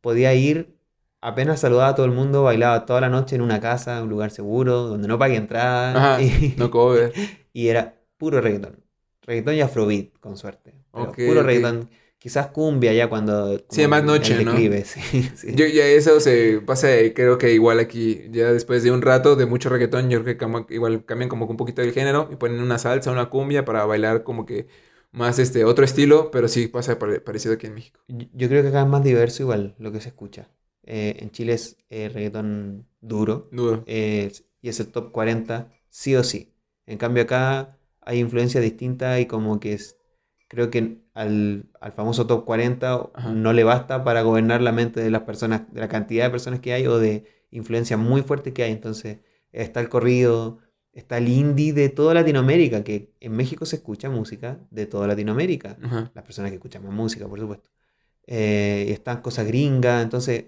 podía 0.01 0.33
ir, 0.33 0.76
apenas 1.27 1.59
saludaba 1.59 1.89
a 1.89 1.95
todo 1.95 2.05
el 2.05 2.11
mundo, 2.11 2.43
bailaba 2.43 2.85
toda 2.85 3.01
la 3.01 3.09
noche 3.09 3.35
en 3.35 3.41
una 3.41 3.59
casa, 3.59 4.01
un 4.01 4.09
lugar 4.09 4.31
seguro, 4.31 4.83
donde 4.83 5.07
no 5.07 5.19
pagué 5.19 5.35
entrada. 5.35 5.91
Ajá, 6.13 6.21
y, 6.21 6.55
no 6.57 6.69
cover. 6.71 7.13
y 7.53 7.67
era 7.67 7.95
puro 8.17 8.41
reggaetón. 8.41 8.83
Reggaetón 9.23 9.55
y 9.55 9.61
afrobeat, 9.61 10.17
con 10.19 10.37
suerte. 10.37 10.73
Puro 10.91 11.09
ok. 11.11 11.17
reggaetón. 11.17 11.89
Quizás 12.19 12.47
cumbia 12.47 12.93
ya 12.93 13.09
cuando... 13.09 13.59
Sí, 13.69 13.85
más 13.87 14.03
noche, 14.03 14.43
¿no? 14.43 14.51
declive, 14.51 14.83
sí, 14.85 15.29
sí. 15.35 15.53
Yo, 15.53 15.65
ya 15.67 15.85
eso 15.85 16.19
se 16.19 16.61
pasa, 16.65 16.87
creo 17.13 17.37
que 17.37 17.53
igual 17.53 17.79
aquí, 17.79 18.23
ya 18.31 18.51
después 18.51 18.83
de 18.83 18.91
un 18.91 19.01
rato 19.03 19.35
de 19.35 19.45
mucho 19.45 19.69
reggaetón, 19.69 20.09
yo 20.09 20.23
creo 20.23 20.35
que 20.35 20.43
como- 20.43 20.65
igual 20.69 21.05
cambian 21.05 21.29
como 21.29 21.45
que 21.45 21.51
un 21.51 21.57
poquito 21.57 21.81
el 21.83 21.93
género 21.93 22.27
y 22.31 22.35
ponen 22.35 22.59
una 22.59 22.79
salsa, 22.79 23.11
una 23.11 23.29
cumbia 23.29 23.65
para 23.65 23.85
bailar 23.85 24.23
como 24.23 24.45
que 24.47 24.67
más 25.11 25.37
este 25.39 25.63
otro 25.63 25.85
estilo, 25.85 26.31
pero 26.31 26.47
sí 26.47 26.67
pasa 26.67 26.97
pare- 26.97 27.21
parecido 27.21 27.53
aquí 27.53 27.67
en 27.67 27.75
México. 27.75 27.99
Yo 28.07 28.49
creo 28.49 28.63
que 28.63 28.69
acá 28.69 28.81
es 28.81 28.87
más 28.87 29.03
diverso 29.03 29.43
igual 29.43 29.75
lo 29.77 29.91
que 29.91 30.01
se 30.01 30.09
escucha. 30.09 30.49
Eh, 30.87 31.17
en 31.19 31.31
Chile 31.31 31.53
es 31.53 31.77
eh, 31.89 32.09
reggaetón 32.09 32.87
duro 33.01 33.49
Duro. 33.51 33.83
eh, 33.87 34.31
y 34.61 34.69
es 34.69 34.79
el 34.79 34.87
top 34.87 35.11
40 35.11 35.71
sí 35.89 36.15
o 36.15 36.23
sí. 36.23 36.53
En 36.85 36.97
cambio 36.97 37.23
acá 37.23 37.77
hay 38.01 38.19
influencia 38.19 38.61
distinta 38.61 39.19
y 39.19 39.25
como 39.27 39.59
que 39.59 39.73
es, 39.73 39.97
creo 40.47 40.69
que 40.71 40.99
al, 41.13 41.65
al 41.81 41.91
famoso 41.91 42.25
top 42.27 42.45
40 42.45 43.11
Ajá. 43.13 43.31
no 43.31 43.53
le 43.53 43.63
basta 43.63 44.03
para 44.03 44.21
gobernar 44.21 44.61
la 44.61 44.71
mente 44.71 45.01
de 45.01 45.09
las 45.11 45.23
personas, 45.23 45.71
de 45.73 45.81
la 45.81 45.87
cantidad 45.89 46.25
de 46.25 46.31
personas 46.31 46.59
que 46.61 46.73
hay 46.73 46.87
o 46.87 46.99
de 46.99 47.25
influencia 47.51 47.97
muy 47.97 48.21
fuerte 48.21 48.53
que 48.53 48.63
hay. 48.63 48.71
Entonces 48.71 49.19
está 49.51 49.79
el 49.81 49.89
corrido, 49.89 50.59
está 50.93 51.17
el 51.17 51.27
indie 51.29 51.73
de 51.73 51.89
toda 51.89 52.13
Latinoamérica, 52.13 52.83
que 52.83 53.13
en 53.19 53.33
México 53.33 53.65
se 53.65 53.77
escucha 53.77 54.09
música 54.09 54.59
de 54.71 54.85
toda 54.85 55.07
Latinoamérica 55.07 55.77
Ajá. 55.83 56.11
las 56.15 56.23
personas 56.23 56.51
que 56.51 56.55
escuchan 56.55 56.83
más 56.83 56.93
música, 56.93 57.27
por 57.27 57.39
supuesto. 57.39 57.69
Eh, 58.27 58.87
están 58.89 59.21
cosas 59.21 59.47
gringas, 59.47 60.03
entonces 60.03 60.45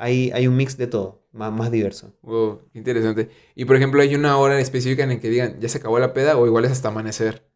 hay, 0.00 0.30
hay 0.32 0.46
un 0.46 0.56
mix 0.56 0.78
de 0.78 0.86
todo, 0.86 1.22
más, 1.30 1.52
más 1.52 1.70
diverso. 1.70 2.14
Wow, 2.22 2.62
interesante. 2.72 3.28
Y 3.54 3.66
por 3.66 3.76
ejemplo, 3.76 4.00
hay 4.00 4.14
una 4.14 4.38
hora 4.38 4.58
específica 4.58 5.02
en 5.02 5.10
la 5.10 5.20
que 5.20 5.28
digan, 5.28 5.60
ya 5.60 5.68
se 5.68 5.78
acabó 5.78 5.98
la 5.98 6.14
peda 6.14 6.38
o 6.38 6.46
igual 6.46 6.64
es 6.64 6.72
hasta 6.72 6.88
amanecer. 6.88 7.46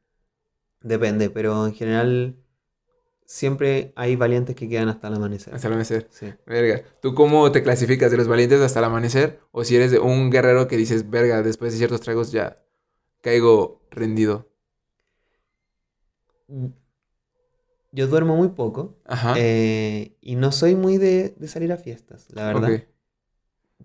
Depende, 0.83 1.31
pero 1.31 1.67
en 1.67 1.75
general 1.75 2.37
siempre 3.25 3.95
hay 3.97 4.15
valientes 4.17 4.55
que 4.55 4.69
quedan 4.69 4.91
hasta 4.91 5.09
el 5.09 5.15
amanecer. 5.15 5.55
Hasta 5.55 5.69
el 5.69 5.73
amanecer. 5.73 6.07
Sí. 6.11 6.35
Verga. 6.47 6.83
¿Tú 7.01 7.15
cómo 7.15 7.51
te 7.51 7.63
clasificas 7.63 8.11
de 8.11 8.19
los 8.19 8.29
valientes 8.29 8.61
hasta 8.61 8.81
el 8.81 8.85
amanecer? 8.85 9.41
O 9.51 9.65
si 9.65 9.77
eres 9.77 9.91
de 9.91 9.99
un 9.99 10.31
guerrero 10.31 10.69
que 10.69 10.77
dices, 10.77 11.09
verga, 11.09 11.43
después 11.43 11.73
de 11.73 11.79
ciertos 11.79 12.03
tragos 12.03 12.31
ya 12.31 12.63
caigo 13.23 13.81
rendido. 13.91 14.51
Yo 17.95 18.09
duermo 18.09 18.37
muy 18.37 18.49
poco 18.49 18.97
Ajá. 19.07 19.35
eh, 19.37 20.17
y 20.21 20.35
no 20.35 20.51
soy 20.51 20.75
muy 20.75 20.99
de, 20.99 21.35
de 21.39 21.49
salir 21.49 21.73
a 21.73 21.77
fiestas, 21.77 22.27
la 22.33 22.47
verdad, 22.47 22.83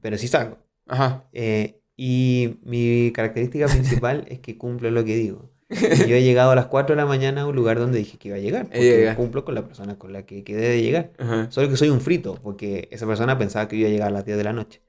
pero 0.02 0.18
sí 0.18 0.28
salgo. 0.28 0.58
Ajá. 0.88 1.26
Eh, 1.32 1.80
y 1.96 2.58
mi 2.64 3.12
característica 3.14 3.68
principal 3.68 4.26
es 4.30 4.40
que 4.40 4.58
cumplo 4.58 4.90
lo 4.92 5.06
que 5.06 5.16
digo. 5.16 5.50
Y 5.70 6.10
yo 6.10 6.16
he 6.16 6.24
llegado 6.24 6.50
a 6.50 6.56
las 6.56 6.66
4 6.66 6.96
de 6.96 7.02
la 7.02 7.06
mañana 7.06 7.42
a 7.42 7.46
un 7.46 7.56
lugar 7.56 7.78
donde 7.78 8.00
dije 8.00 8.18
que 8.18 8.30
iba 8.30 8.38
a 8.38 8.40
llegar, 8.40 8.66
porque 8.66 8.80
llega. 8.82 9.16
cumplo 9.16 9.46
con 9.46 9.54
la 9.54 9.68
persona 9.68 10.00
con 10.00 10.12
la 10.12 10.26
que 10.26 10.44
quedé 10.44 10.68
de 10.70 10.82
llegar. 10.82 11.12
Ajá. 11.20 11.52
Solo 11.52 11.70
que 11.70 11.78
soy 11.78 11.90
un 11.90 12.02
frito, 12.02 12.40
porque 12.42 12.88
esa 12.92 13.06
persona 13.06 13.38
pensaba 13.38 13.68
que 13.68 13.76
yo 13.78 13.82
iba 13.82 13.90
a 13.90 13.92
llegar 13.92 14.08
a 14.08 14.12
las 14.12 14.26
10 14.26 14.38
de 14.40 14.44
la 14.44 14.54
noche. 14.54 14.82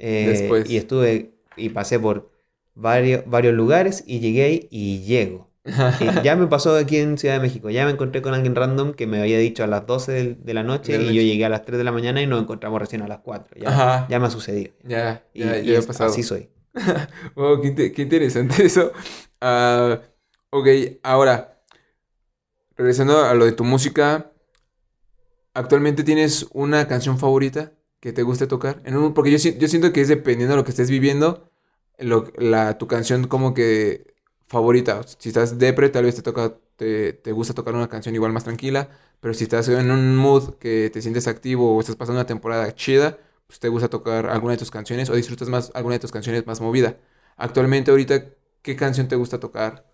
Eh, 0.00 0.26
Después. 0.28 0.68
Y 0.68 0.76
estuve 0.76 1.36
y 1.56 1.68
pasé 1.68 2.00
por 2.00 2.32
varios, 2.74 3.22
varios 3.26 3.54
lugares 3.54 4.02
y 4.04 4.18
llegué 4.18 4.42
ahí 4.44 4.68
y 4.70 5.02
llego. 5.02 5.45
Ya 6.24 6.36
me 6.36 6.46
pasó 6.48 6.76
aquí 6.76 6.96
en 6.98 7.18
Ciudad 7.18 7.34
de 7.34 7.40
México. 7.40 7.70
Ya 7.70 7.84
me 7.84 7.90
encontré 7.90 8.22
con 8.22 8.34
alguien 8.34 8.54
random 8.54 8.94
que 8.94 9.06
me 9.06 9.20
había 9.20 9.38
dicho 9.38 9.64
a 9.64 9.66
las 9.66 9.86
12 9.86 10.12
del- 10.12 10.44
de, 10.44 10.54
la 10.54 10.62
noche 10.62 10.96
De 10.98 11.04
y 11.04 11.14
yo 11.14 11.22
llegué 11.22 11.44
a 11.44 11.48
las 11.48 11.64
3 11.64 11.78
de 11.78 11.84
la 11.84 11.92
mañana 11.92 12.22
y 12.22 12.26
nos 12.26 12.40
encontramos 12.40 12.80
recién 12.80 13.02
a 13.02 13.08
las 13.08 13.18
4. 13.18 13.56
Ya, 13.60 13.68
Ajá. 13.68 14.06
ya 14.08 14.18
me 14.20 14.26
ha 14.26 14.30
sucedido. 14.30 14.72
Ya, 14.84 15.24
Y, 15.34 15.40
ya, 15.44 15.58
y 15.58 15.66
ya 15.66 15.76
ha 15.76 15.78
es- 15.80 15.86
pasado. 15.86 16.10
así 16.10 16.22
soy. 16.22 16.48
Wow, 17.36 17.60
qué, 17.60 17.92
qué 17.92 18.02
interesante 18.02 18.64
eso. 18.64 18.92
Ah, 19.40 20.00
ok, 20.50 20.66
ahora, 21.02 21.60
regresando 22.76 23.24
a 23.24 23.34
lo 23.34 23.44
de 23.46 23.52
tu 23.52 23.64
música, 23.64 24.30
¿actualmente 25.54 26.04
tienes 26.04 26.46
una 26.52 26.86
canción 26.88 27.18
favorita 27.18 27.72
que 28.00 28.12
te 28.12 28.22
guste 28.22 28.46
tocar? 28.46 28.80
En 28.84 28.96
un- 28.96 29.14
porque 29.14 29.30
yo, 29.36 29.50
yo 29.58 29.68
siento 29.68 29.92
que 29.92 30.00
es 30.00 30.08
dependiendo 30.08 30.52
de 30.52 30.58
lo 30.58 30.64
que 30.64 30.70
estés 30.70 30.90
viviendo, 30.90 31.50
lo- 31.98 32.30
la, 32.38 32.78
tu 32.78 32.86
canción 32.86 33.26
como 33.26 33.54
que 33.54 34.14
favorita. 34.46 35.00
Si 35.18 35.28
estás 35.28 35.58
depre, 35.58 35.88
tal 35.88 36.04
vez 36.04 36.16
te 36.16 36.22
toca, 36.22 36.54
te, 36.76 37.12
te 37.12 37.32
gusta 37.32 37.54
tocar 37.54 37.74
una 37.74 37.88
canción 37.88 38.14
igual 38.14 38.32
más 38.32 38.44
tranquila, 38.44 38.88
pero 39.20 39.34
si 39.34 39.44
estás 39.44 39.68
en 39.68 39.90
un 39.90 40.16
mood 40.16 40.54
que 40.54 40.90
te 40.92 41.02
sientes 41.02 41.26
activo 41.26 41.76
o 41.76 41.80
estás 41.80 41.96
pasando 41.96 42.20
una 42.20 42.26
temporada 42.26 42.74
chida, 42.74 43.18
pues 43.46 43.60
te 43.60 43.68
gusta 43.68 43.88
tocar 43.88 44.26
alguna 44.26 44.52
de 44.52 44.58
tus 44.58 44.70
canciones 44.70 45.10
o 45.10 45.14
disfrutas 45.14 45.48
más 45.48 45.70
alguna 45.74 45.94
de 45.94 46.00
tus 46.00 46.12
canciones 46.12 46.46
más 46.46 46.60
movida. 46.60 46.96
Actualmente, 47.36 47.90
ahorita, 47.90 48.24
¿qué 48.62 48.76
canción 48.76 49.08
te 49.08 49.16
gusta 49.16 49.38
tocar 49.38 49.86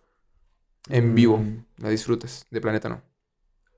en 0.88 1.14
vivo? 1.14 1.38
Mm. 1.38 1.64
¿La 1.78 1.90
disfrutas? 1.90 2.46
De 2.50 2.60
Planeta 2.60 2.88
no. 2.88 3.02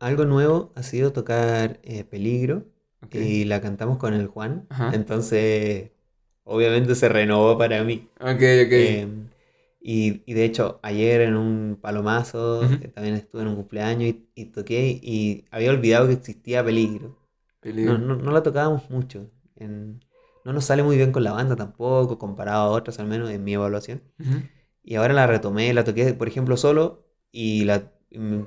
Algo 0.01 0.25
nuevo 0.25 0.73
ha 0.75 0.83
sido 0.83 1.13
tocar 1.13 1.81
eh, 1.83 2.05
Peligro 2.05 2.67
y 3.11 3.45
la 3.45 3.61
cantamos 3.61 3.99
con 3.99 4.15
el 4.15 4.27
Juan. 4.27 4.67
Ajá. 4.71 4.91
Entonces, 4.95 5.91
obviamente 6.45 6.95
se 6.95 7.09
renovó 7.09 7.57
para 7.59 7.83
mí. 7.85 8.09
Ok, 8.21 8.29
ok. 8.29 8.73
Eh, 8.73 9.09
y, 9.85 10.23
y 10.27 10.35
de 10.35 10.45
hecho, 10.47 10.81
ayer 10.83 11.21
en 11.23 11.37
un 11.37 11.79
palomazo, 11.81 12.63
Ujú. 12.65 12.75
eh, 12.83 12.89
también 12.89 13.17
estuve 13.17 13.43
en 13.43 13.49
un 13.49 13.57
cumpleaños 13.57 14.05
y, 14.11 14.29
y 14.35 14.47
toqué 14.47 14.99
y 15.03 15.45
había 15.51 15.71
olvidado 15.71 16.07
que 16.09 16.15
existía 16.15 16.65
Peligro. 16.65 17.19
Peligro. 17.61 17.99
No, 17.99 17.99
no, 17.99 18.17
no 18.17 18.33
la 18.33 18.43
tocábamos 18.43 18.91
mucho. 18.91 19.31
En- 19.57 20.01
no 20.45 20.53
nos 20.53 20.65
sale 20.67 20.83
muy 20.83 20.97
bien 20.97 21.13
con 21.13 21.25
la 21.25 21.33
banda 21.33 21.57
tampoco, 21.57 22.19
comparado 22.19 22.63
a 22.65 22.71
otras 22.71 22.99
al 22.99 23.07
menos 23.09 23.31
en 23.31 23.45
mi 23.45 23.55
evaluación. 23.55 24.03
Ujú. 24.19 24.39
Y 24.83 24.97
ahora 24.97 25.15
la 25.15 25.27
retomé, 25.27 25.73
la 25.75 25.85
toqué, 25.85 26.15
por 26.15 26.29
ejemplo, 26.29 26.57
solo 26.57 27.05
y 27.33 27.65
la 27.65 27.93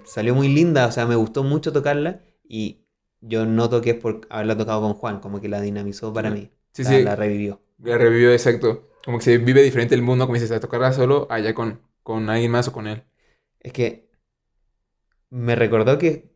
salió 0.06 0.36
muy 0.36 0.48
linda, 0.50 0.88
o 0.88 0.92
sea, 0.92 1.06
me 1.06 1.16
gustó 1.16 1.44
mucho 1.44 1.74
tocarla 1.74 2.22
y 2.48 2.86
yo 3.22 3.46
noto 3.46 3.82
que 3.82 3.92
es 3.92 3.96
por 3.98 4.22
haberla 4.30 4.58
tocado 4.58 4.82
con 4.82 4.94
Juan, 4.94 5.20
como 5.20 5.42
que 5.42 5.50
la 5.50 5.62
dinamizó 5.62 6.14
para 6.14 6.32
mí, 6.32 6.52
Sí, 6.74 6.84
la, 6.84 6.90
sí. 6.90 7.04
la 7.04 7.16
revivió. 7.16 7.62
La 7.80 7.98
revivió, 7.98 8.32
exacto. 8.32 8.87
Como 9.08 9.20
que 9.20 9.24
se 9.24 9.38
vive 9.38 9.64
diferente 9.64 9.96
el 9.96 10.02
mundo, 10.02 10.26
como 10.26 10.34
dices, 10.34 10.52
a 10.52 10.60
tocarla 10.60 10.92
solo, 10.92 11.28
allá 11.30 11.54
con, 11.54 11.80
con 12.04 12.30
alguien 12.30 12.52
más 12.52 12.68
o 12.68 12.74
con 12.74 12.88
él. 12.88 13.06
Es 13.62 13.72
que 13.72 14.10
me 15.30 15.56
recordó 15.56 15.98
que 15.98 16.30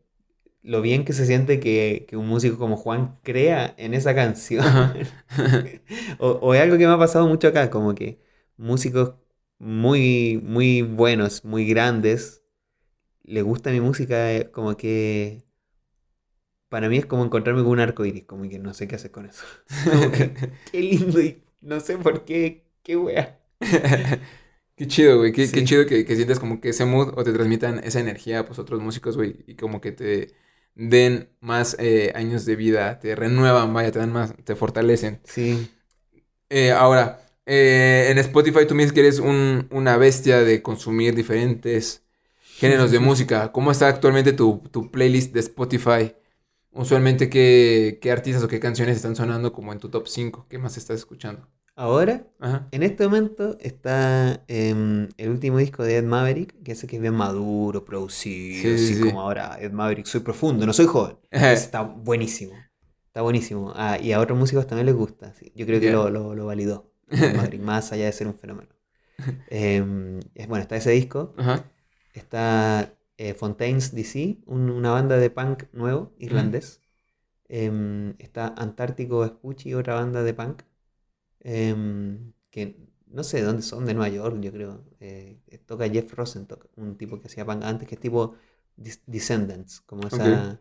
lo 0.62 0.80
bien 0.80 1.04
que 1.04 1.12
se 1.12 1.26
siente 1.26 1.60
que, 1.60 2.06
que 2.08 2.16
un 2.16 2.26
músico 2.28 2.56
como 2.56 2.78
Juan 2.78 3.18
crea 3.22 3.74
en 3.76 3.92
esa 3.92 4.14
canción. 4.14 4.64
O, 6.18 6.30
o 6.30 6.54
es 6.54 6.62
algo 6.62 6.78
que 6.78 6.86
me 6.86 6.94
ha 6.94 6.98
pasado 6.98 7.26
mucho 7.28 7.48
acá, 7.48 7.68
como 7.68 7.94
que 7.94 8.18
músicos 8.56 9.16
muy, 9.58 10.40
muy 10.42 10.80
buenos, 10.80 11.44
muy 11.44 11.66
grandes, 11.66 12.42
le 13.24 13.42
gusta 13.42 13.70
mi 13.70 13.82
música, 13.82 14.32
eh, 14.32 14.50
como 14.50 14.78
que 14.78 15.44
para 16.72 16.88
mí 16.88 16.96
es 16.96 17.04
como 17.04 17.22
encontrarme 17.22 17.62
con 17.62 17.72
un 17.72 17.80
arco 17.80 18.06
iris, 18.06 18.24
como 18.24 18.48
que 18.48 18.58
no 18.58 18.72
sé 18.72 18.88
qué 18.88 18.94
hacer 18.94 19.10
con 19.10 19.26
eso. 19.26 19.44
Como 19.92 20.10
que, 20.10 20.32
qué 20.72 20.80
lindo 20.80 21.20
y 21.20 21.41
no 21.62 21.80
sé 21.80 21.98
por 21.98 22.24
qué, 22.24 22.66
qué 22.82 22.96
wea. 22.96 23.40
Qué 24.76 24.86
chido, 24.88 25.18
güey. 25.18 25.32
Qué, 25.32 25.50
qué 25.50 25.64
chido 25.64 25.86
que, 25.86 26.04
que 26.04 26.16
sientas 26.16 26.38
como 26.40 26.60
que 26.60 26.70
ese 26.70 26.84
mood 26.86 27.12
o 27.18 27.24
te 27.24 27.32
transmitan 27.32 27.80
esa 27.84 28.00
energía, 28.00 28.46
pues 28.46 28.58
otros 28.58 28.80
músicos, 28.80 29.16
güey. 29.16 29.44
Y 29.46 29.56
como 29.56 29.80
que 29.80 29.92
te 29.92 30.34
den 30.74 31.28
más 31.40 31.76
eh, 31.78 32.12
años 32.14 32.46
de 32.46 32.56
vida, 32.56 32.98
te 32.98 33.14
renuevan, 33.14 33.72
vaya, 33.74 33.92
te 33.92 33.98
dan 33.98 34.12
más, 34.12 34.34
te 34.44 34.56
fortalecen. 34.56 35.20
Sí, 35.24 35.70
Eh, 36.48 36.70
ahora, 36.72 37.26
eh, 37.46 38.08
en 38.10 38.18
Spotify 38.18 38.66
tú 38.66 38.74
me 38.74 38.82
dices 38.82 38.92
que 38.94 39.00
eres 39.00 39.18
un- 39.18 39.68
una 39.70 39.96
bestia 39.96 40.40
de 40.42 40.62
consumir 40.62 41.14
diferentes 41.14 42.02
géneros 42.52 42.90
de 42.90 42.98
música. 43.00 43.52
¿Cómo 43.52 43.70
está 43.72 43.88
actualmente 43.88 44.32
tu, 44.32 44.62
tu 44.70 44.90
playlist 44.90 45.32
de 45.34 45.40
Spotify? 45.40 46.14
Usualmente, 46.72 47.28
¿qué, 47.30 47.98
qué 48.00 48.10
artistas 48.12 48.42
o 48.44 48.48
qué 48.48 48.60
canciones 48.60 48.96
están 48.96 49.16
sonando 49.16 49.52
como 49.52 49.72
en 49.72 49.78
tu 49.78 49.88
top 49.90 50.06
5? 50.08 50.46
¿Qué 50.48 50.58
más 50.58 50.76
estás 50.76 50.98
escuchando? 50.98 51.48
ahora, 51.74 52.26
Ajá. 52.38 52.68
en 52.70 52.82
este 52.82 53.04
momento 53.04 53.56
está 53.60 54.44
em, 54.48 55.08
el 55.16 55.30
último 55.30 55.58
disco 55.58 55.82
de 55.84 55.96
Ed 55.98 56.04
Maverick, 56.04 56.62
que 56.62 56.72
ese 56.72 56.86
que 56.86 56.96
es 56.96 57.02
bien 57.02 57.14
maduro, 57.14 57.84
producido, 57.84 58.62
Sí, 58.62 58.78
sí, 58.78 58.84
así 58.84 58.94
sí. 58.94 59.00
como 59.00 59.20
ahora 59.20 59.58
Ed 59.60 59.72
Maverick, 59.72 60.06
soy 60.06 60.20
profundo, 60.20 60.66
no 60.66 60.72
soy 60.72 60.86
joven. 60.86 61.16
Está 61.30 61.82
buenísimo. 61.82 62.54
Está 63.06 63.22
buenísimo. 63.22 63.72
Ah, 63.76 63.98
y 64.00 64.12
a 64.12 64.20
otros 64.20 64.38
músicos 64.38 64.66
también 64.66 64.86
les 64.86 64.94
gusta. 64.94 65.34
sí. 65.34 65.52
Yo 65.54 65.66
creo 65.66 65.80
que 65.80 65.90
lo, 65.90 66.10
lo, 66.10 66.34
lo 66.34 66.46
validó. 66.46 66.90
Ed 67.10 67.30
Maverick, 67.30 67.60
más 67.62 67.92
allá 67.92 68.06
de 68.06 68.12
ser 68.12 68.26
un 68.26 68.34
fenómeno. 68.34 68.68
Em, 69.46 70.20
bueno, 70.48 70.62
está 70.62 70.76
ese 70.76 70.90
disco. 70.92 71.34
Ajá. 71.36 71.64
Está 72.12 72.94
eh, 73.22 73.34
Fontaines 73.34 73.94
DC, 73.94 74.40
un- 74.46 74.70
una 74.70 74.92
banda 74.92 75.16
de 75.18 75.30
punk 75.30 75.64
nuevo, 75.72 76.12
irlandés. 76.18 76.80
Em, 77.48 78.14
está 78.18 78.54
Antártico 78.58 79.20
Vespucci, 79.20 79.74
otra 79.74 79.94
banda 79.96 80.22
de 80.24 80.34
punk. 80.34 80.62
em, 81.40 82.32
que 82.50 82.76
no 83.06 83.22
sé 83.24 83.38
de 83.38 83.44
dónde 83.44 83.62
son, 83.62 83.84
de 83.86 83.94
Nueva 83.94 84.08
York, 84.14 84.40
yo 84.42 84.52
creo. 84.52 84.84
Eh, 85.00 85.38
toca 85.66 85.88
Jeff 85.88 86.12
Rosenstock, 86.14 86.66
un 86.76 86.96
tipo 86.98 87.20
que 87.20 87.26
hacía 87.28 87.44
punk 87.46 87.62
antes, 87.64 87.88
que 87.88 87.94
es 87.96 88.00
tipo 88.00 88.34
Descendants, 89.06 89.80
como 89.82 90.06
esa, 90.08 90.60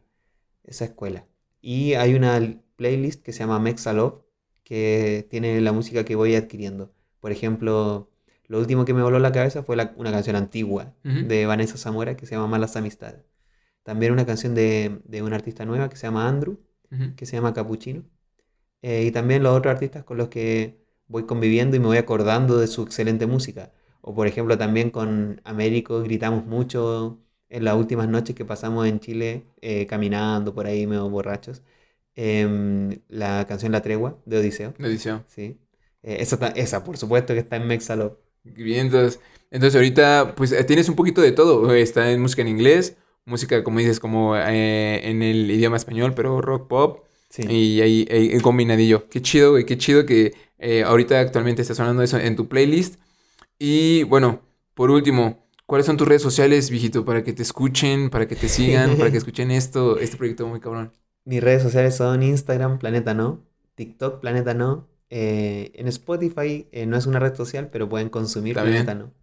esa 0.64 0.86
escuela. 0.86 1.28
Y 1.62 1.96
hay 1.96 2.16
una 2.16 2.62
playlist 2.78 3.24
que 3.24 3.34
se 3.34 3.42
llama 3.42 3.60
Mexa 3.60 3.94
Love, 3.94 4.24
que 4.64 5.28
tiene 5.32 5.62
la 5.62 5.74
música 5.74 6.06
que 6.06 6.16
voy 6.18 6.36
adquiriendo. 6.36 6.94
Por 7.22 7.34
ejemplo, 7.34 8.11
lo 8.52 8.60
último 8.60 8.84
que 8.84 8.94
me 8.94 9.02
voló 9.02 9.18
la 9.19 9.32
cabeza 9.32 9.64
fue 9.64 9.78
una 9.95 10.11
canción 10.11 10.36
antigua 10.36 10.94
de 11.03 11.45
Vanessa 11.45 11.78
Zamora 11.78 12.18
que 12.18 12.26
se 12.26 12.36
llama 12.36 12.48
Malas 12.48 12.76
Amistades. 12.76 13.22
También 13.84 14.11
una 14.11 14.26
canción 14.26 14.53
de, 14.56 14.99
de 15.06 15.23
una 15.23 15.38
artista 15.38 15.64
nueva 15.65 15.90
que 15.90 15.95
se 15.95 16.07
llama 16.07 16.28
Andrew, 16.28 16.60
que 17.15 17.26
se 17.26 17.38
llama 17.38 17.53
Capuchino. 17.53 18.03
Eh, 18.82 19.06
y 19.06 19.11
también 19.11 19.41
los 19.44 19.57
otros 19.57 19.73
artistas 19.73 20.03
con 20.03 20.18
los 20.18 20.28
que 20.28 20.84
voy 21.07 21.26
conviviendo 21.26 21.78
y 21.78 21.80
me 21.80 21.86
voy 21.88 21.98
acordando 21.98 22.57
de 22.57 22.68
su 22.68 22.84
excelente 22.84 23.26
música. 23.26 23.72
O 24.02 24.14
por 24.14 24.28
ejemplo 24.28 24.57
también 24.57 24.90
con 24.90 25.40
Américo 25.45 26.02
gritamos 26.02 26.45
mucho 26.45 27.19
en 27.48 27.64
las 27.64 27.76
últimas 27.76 28.10
noches 28.10 28.36
que 28.36 28.44
pasamos 28.44 28.86
en 28.86 28.99
Chile 28.99 29.45
eh, 29.61 29.86
caminando 29.86 30.53
por 30.53 30.65
ahí 30.68 30.88
medio 30.88 31.10
borrachos. 31.10 31.64
Em, 32.15 32.99
la 33.07 33.45
canción 33.48 33.72
La 33.72 33.82
Tregua 33.82 34.19
de 34.26 34.40
Odiseo. 34.40 34.73
Odiseo. 34.80 35.23
Sí. 35.28 35.57
Eh, 36.03 36.18
esa, 36.19 36.36
esa, 36.49 36.84
por 36.84 36.98
supuesto 36.98 37.34
que 37.34 37.40
está 37.40 37.56
en 37.56 37.68
Mexalo. 37.68 38.19
500. 38.43 39.19
Entonces 39.51 39.76
ahorita 39.76 40.34
pues 40.35 40.51
eh, 40.51 40.63
tienes 40.63 40.89
un 40.89 40.95
poquito 40.95 41.22
de 41.22 41.31
todo. 41.31 41.73
Eh, 41.73 41.81
está 41.81 42.11
en 42.11 42.22
música 42.22 42.41
en 42.41 42.47
inglés, 42.47 42.97
música 43.26 43.63
como 43.63 43.80
dices 43.80 43.99
como 43.99 44.35
eh, 44.35 45.09
en 45.09 45.22
el 45.22 45.49
idioma 45.51 45.77
español, 45.77 46.13
pero 46.15 46.41
rock 46.41 46.68
pop. 46.68 47.05
Sí. 47.30 47.43
Y 47.47 47.81
ahí 47.81 48.39
combinadillo. 48.41 49.07
Qué 49.09 49.22
chido, 49.22 49.51
güey. 49.51 49.65
Qué 49.65 49.77
chido 49.77 50.05
que 50.05 50.34
ahorita 50.85 51.19
actualmente 51.19 51.61
está 51.61 51.73
sonando 51.73 52.03
eso 52.03 52.18
en 52.18 52.35
tu 52.35 52.49
playlist. 52.49 52.99
Y 53.57 54.03
bueno, 54.03 54.41
por 54.73 54.91
último, 54.91 55.47
¿cuáles 55.65 55.85
son 55.85 55.95
tus 55.95 56.07
redes 56.07 56.22
sociales, 56.22 56.69
viejito? 56.69 57.05
Para 57.05 57.23
que 57.23 57.31
te 57.31 57.41
escuchen, 57.41 58.09
para 58.09 58.27
que 58.27 58.35
te 58.35 58.49
sigan, 58.49 58.97
para 58.97 59.11
que 59.11 59.18
escuchen 59.19 59.49
esto, 59.49 59.97
este 59.97 60.18
proyecto 60.18 60.45
muy 60.45 60.59
cabrón. 60.59 60.91
Mis 61.23 61.41
redes 61.41 61.61
sociales 61.61 61.95
son 61.95 62.23
Instagram, 62.23 62.80
Planeta 62.80 63.13
No, 63.13 63.45
TikTok, 63.76 64.19
Planeta 64.19 64.53
No, 64.53 64.88
eh, 65.12 65.72
en 65.76 65.88
Spotify 65.88 66.68
eh, 66.72 66.86
no 66.88 66.98
es 66.98 67.06
una 67.06 67.20
red 67.20 67.36
social, 67.36 67.70
pero 67.72 67.90
pueden 67.90 68.10
consumir 68.10 68.56
También. 68.56 68.86
Planeta 68.86 68.96
No. 68.96 69.14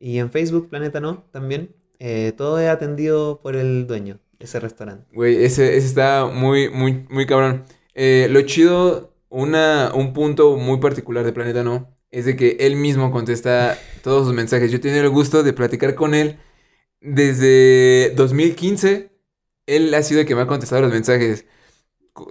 Y 0.00 0.18
en 0.18 0.30
Facebook, 0.32 0.68
Planeta 0.70 0.98
No, 1.00 1.24
también. 1.30 1.76
Eh, 1.98 2.32
todo 2.36 2.58
es 2.58 2.68
atendido 2.68 3.40
por 3.42 3.54
el 3.54 3.86
dueño 3.86 4.18
ese 4.38 4.60
restaurante. 4.60 5.06
Güey, 5.12 5.44
ese, 5.44 5.76
ese 5.76 5.86
está 5.86 6.26
muy, 6.26 6.70
muy, 6.70 7.06
muy 7.10 7.26
cabrón. 7.26 7.64
Eh, 7.94 8.28
lo 8.30 8.42
chido, 8.42 9.14
una, 9.28 9.92
un 9.94 10.12
punto 10.14 10.56
muy 10.56 10.78
particular 10.78 11.24
de 11.24 11.32
Planeta 11.32 11.62
No, 11.62 11.94
es 12.10 12.24
de 12.24 12.36
que 12.36 12.56
él 12.60 12.76
mismo 12.76 13.10
contesta 13.10 13.78
todos 14.02 14.26
sus 14.26 14.34
mensajes. 14.34 14.70
Yo 14.70 14.78
he 14.78 14.80
tenido 14.80 15.02
el 15.04 15.10
gusto 15.10 15.42
de 15.42 15.52
platicar 15.52 15.94
con 15.94 16.14
él 16.14 16.38
desde 17.00 18.12
2015. 18.16 19.10
Él 19.66 19.92
ha 19.94 20.02
sido 20.02 20.20
el 20.20 20.26
que 20.26 20.34
me 20.34 20.42
ha 20.42 20.46
contestado 20.46 20.82
los 20.82 20.92
mensajes. 20.92 21.46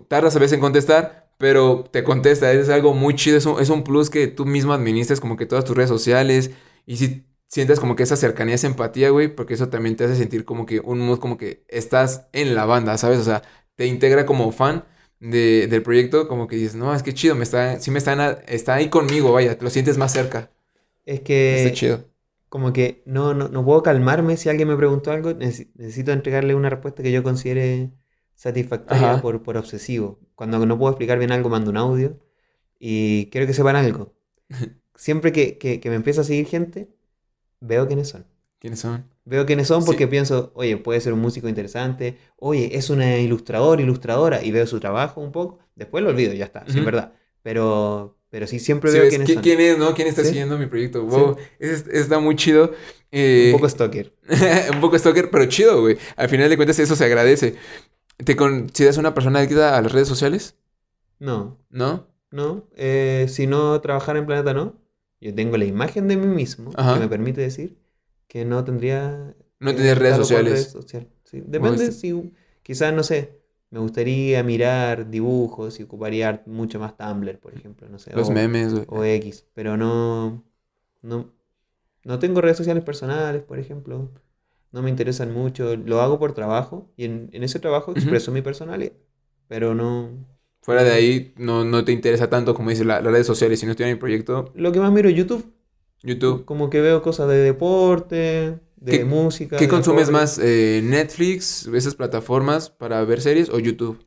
Tardas 0.07 0.36
a 0.36 0.40
veces 0.40 0.53
en 0.53 0.61
contestar, 0.61 1.24
pero 1.37 1.83
te 1.91 2.03
contesta. 2.03 2.51
Es 2.51 2.69
algo 2.69 2.93
muy 2.93 3.15
chido. 3.15 3.37
Es 3.37 3.45
un, 3.45 3.59
es 3.61 3.69
un 3.69 3.83
plus 3.83 4.09
que 4.09 4.27
tú 4.27 4.45
mismo 4.45 4.73
administras 4.73 5.19
como 5.19 5.37
que 5.37 5.45
todas 5.45 5.65
tus 5.65 5.75
redes 5.75 5.89
sociales. 5.89 6.51
Y 6.85 6.97
si 6.97 7.25
sientes 7.47 7.79
como 7.79 7.95
que 7.95 8.03
esa 8.03 8.15
cercanía, 8.15 8.55
esa 8.55 8.67
empatía, 8.67 9.09
güey, 9.09 9.33
porque 9.35 9.53
eso 9.55 9.69
también 9.69 9.95
te 9.95 10.05
hace 10.05 10.15
sentir 10.15 10.45
como 10.45 10.65
que 10.65 10.79
un 10.79 10.99
mood 10.99 11.19
como 11.19 11.37
que 11.37 11.63
estás 11.69 12.27
en 12.33 12.55
la 12.55 12.65
banda, 12.65 12.97
¿sabes? 12.97 13.19
O 13.19 13.23
sea, 13.23 13.41
te 13.75 13.85
integra 13.87 14.25
como 14.25 14.51
fan 14.51 14.85
de, 15.19 15.67
del 15.67 15.83
proyecto, 15.83 16.27
como 16.27 16.47
que 16.47 16.55
dices, 16.57 16.75
no, 16.75 16.93
es 16.93 17.03
que 17.03 17.13
chido, 17.13 17.35
me 17.35 17.43
está, 17.43 17.79
sí 17.79 17.91
me 17.91 17.97
están, 17.99 18.19
a- 18.19 18.31
está 18.47 18.75
ahí 18.75 18.89
conmigo, 18.89 19.31
vaya, 19.33 19.57
te 19.57 19.63
lo 19.63 19.69
sientes 19.69 19.97
más 19.97 20.13
cerca. 20.13 20.51
Es 21.05 21.21
Está 21.49 21.71
que 21.71 21.73
chido. 21.73 22.05
como 22.49 22.73
que 22.73 23.03
no, 23.05 23.33
no, 23.33 23.49
no 23.49 23.65
puedo 23.65 23.83
calmarme 23.83 24.37
si 24.37 24.49
alguien 24.49 24.67
me 24.69 24.77
preguntó 24.77 25.11
algo, 25.11 25.31
necesi- 25.31 25.71
necesito 25.75 26.11
entregarle 26.13 26.55
una 26.55 26.69
respuesta 26.69 27.03
que 27.03 27.11
yo 27.11 27.23
considere 27.23 27.91
satisfactoria 28.35 29.21
por, 29.21 29.43
por 29.43 29.57
obsesivo. 29.57 30.19
Cuando 30.35 30.63
no 30.65 30.77
puedo 30.77 30.91
explicar 30.91 31.17
bien 31.19 31.31
algo, 31.31 31.49
mando 31.49 31.71
un 31.71 31.77
audio 31.77 32.19
y 32.79 33.27
quiero 33.27 33.47
que 33.47 33.53
sepan 33.53 33.75
algo. 33.75 34.13
Siempre 34.95 35.31
que, 35.31 35.57
que, 35.57 35.79
que 35.79 35.89
me 35.89 35.95
empieza 35.95 36.21
a 36.21 36.23
seguir 36.23 36.45
gente, 36.45 36.89
veo 37.59 37.87
quiénes 37.87 38.09
son. 38.09 38.25
¿Quiénes 38.59 38.79
son? 38.79 39.05
Veo 39.25 39.45
quiénes 39.45 39.67
son 39.67 39.81
Sí. 39.81 39.85
porque 39.87 40.07
pienso, 40.07 40.51
oye, 40.55 40.77
puede 40.77 41.01
ser 41.01 41.13
un 41.13 41.19
músico 41.19 41.49
interesante, 41.49 42.17
oye, 42.37 42.77
es 42.77 42.89
una 42.89 43.17
ilustrador, 43.17 43.79
ilustradora, 43.81 44.43
y 44.43 44.51
veo 44.51 44.65
su 44.67 44.79
trabajo 44.79 45.19
un 45.21 45.31
poco, 45.31 45.59
después 45.75 46.03
lo 46.03 46.09
olvido, 46.11 46.33
ya 46.33 46.45
está, 46.45 46.63
sí, 46.67 46.79
es 46.79 46.85
verdad. 46.85 47.13
Pero, 47.43 48.17
pero 48.29 48.47
sí, 48.47 48.59
siempre 48.59 48.91
Sí, 48.91 48.99
veo 48.99 49.09
quiénes 49.09 49.29
¿qui- 49.29 49.33
son. 49.35 49.43
¿Quién 49.43 49.59
es, 49.61 49.77
no? 49.77 49.93
¿Quién 49.93 50.07
está 50.07 50.21
Sí. 50.21 50.29
siguiendo 50.29 50.57
mi 50.57 50.65
proyecto? 50.67 51.03
Wow, 51.05 51.35
es- 51.59 51.85
está 51.87 52.19
muy 52.19 52.35
chido. 52.35 52.71
Eh, 53.11 53.51
Un 53.53 53.59
poco 53.59 53.69
stalker. 53.69 54.13
un 54.73 54.81
poco 54.81 54.97
stalker, 54.97 55.29
pero 55.29 55.45
chido, 55.45 55.81
güey. 55.81 55.97
Al 56.15 56.29
final 56.29 56.49
de 56.49 56.55
cuentas 56.55 56.79
eso 56.79 56.95
se 56.95 57.05
agradece. 57.05 57.55
¿Te 58.17 58.35
consideras 58.35 58.97
una 58.97 59.13
persona 59.13 59.39
adicta 59.39 59.77
a 59.77 59.81
las 59.81 59.91
redes 59.91 60.07
sociales? 60.09 60.55
No, 61.19 61.57
¿No? 61.69 62.07
no. 62.31 62.67
eh, 62.75 63.27
si 63.29 63.47
no 63.47 63.79
trabajara 63.81 64.19
en 64.19 64.25
Planeta 64.25 64.53
No, 64.53 64.81
yo 65.21 65.33
tengo 65.35 65.57
la 65.57 65.65
imagen 65.65 66.07
de 66.07 66.17
mí 66.17 66.27
mismo 66.27 66.71
Ajá. 66.75 66.93
que 66.93 66.99
me 66.99 67.07
permite 67.09 67.41
decir 67.41 67.79
que 68.27 68.45
no 68.45 68.63
tendría... 68.63 69.35
No 69.59 69.71
que 69.71 69.77
tienes 69.77 69.97
redes 69.97 70.17
sociales. 70.17 70.53
redes 70.53 70.71
social, 70.71 71.09
sí. 71.25 71.41
Depende 71.45 71.91
si, 71.91 72.33
quizás, 72.63 72.93
no 72.93 73.03
sé, 73.03 73.41
me 73.71 73.79
gustaría 73.79 74.43
mirar 74.43 75.09
dibujos 75.09 75.79
y 75.79 75.83
ocuparía 75.83 76.43
mucho 76.47 76.79
más 76.79 76.97
Tumblr, 76.97 77.39
por 77.39 77.55
ejemplo, 77.55 77.89
no 77.89 77.99
sé. 77.99 78.15
Los 78.15 78.29
o- 78.29 78.33
memes, 78.33 78.73
o 78.87 79.03
X, 79.05 79.47
pero 79.53 79.77
no, 79.77 80.43
no, 81.01 81.33
no 82.05 82.19
tengo 82.19 82.41
redes 82.41 82.57
sociales 82.57 82.83
personales, 82.83 83.43
por 83.43 83.59
ejemplo. 83.59 84.11
No 84.76 84.81
me 84.84 84.89
interesan 84.89 85.34
mucho. 85.34 85.76
Lo 85.77 86.02
hago 86.02 86.19
por 86.19 86.34
trabajo 86.34 86.91
y 86.97 87.06
en, 87.06 87.30
en 87.34 87.43
ese 87.43 87.60
trabajo 87.60 87.91
expreso 87.91 88.31
mi 88.31 88.41
personalidad, 88.41 88.93
pero 89.47 89.73
no... 89.76 90.10
Fuera 90.61 90.84
de 90.84 90.91
ahí, 90.91 91.34
no, 91.38 91.64
no 91.64 91.85
te 91.85 91.91
interesa 91.91 92.30
tanto 92.30 92.56
como 92.56 92.72
dices 92.72 92.85
la- 92.85 92.99
las 93.02 93.11
redes 93.11 93.27
sociales. 93.27 93.60
Si 93.60 93.65
no 93.65 93.72
estuviera 93.72 93.93
mi 93.93 93.99
proyecto, 93.99 94.52
Lo 94.56 94.72
que 94.72 94.80
más 94.80 94.91
miro 94.91 95.10
es 95.10 95.15
YouTube, 95.15 95.53
YouTube. 96.03 96.45
como 96.45 96.69
que 96.69 96.81
veo 96.81 97.02
cosas 97.02 97.27
de 97.30 97.38
deporte, 97.38 98.60
de 98.76 98.91
¿Qué- 98.97 99.06
música. 99.06 99.57
¿Qué 99.57 99.65
de 99.65 99.69
consumes 99.69 100.10
más? 100.11 100.39
eh, 100.39 100.81
¿Netflix, 100.84 101.68
esas 101.68 101.95
plataformas 101.95 102.69
para 102.69 103.03
ver 103.06 103.22
series 103.22 103.49
o 103.49 103.60
YouTube? 103.60 104.03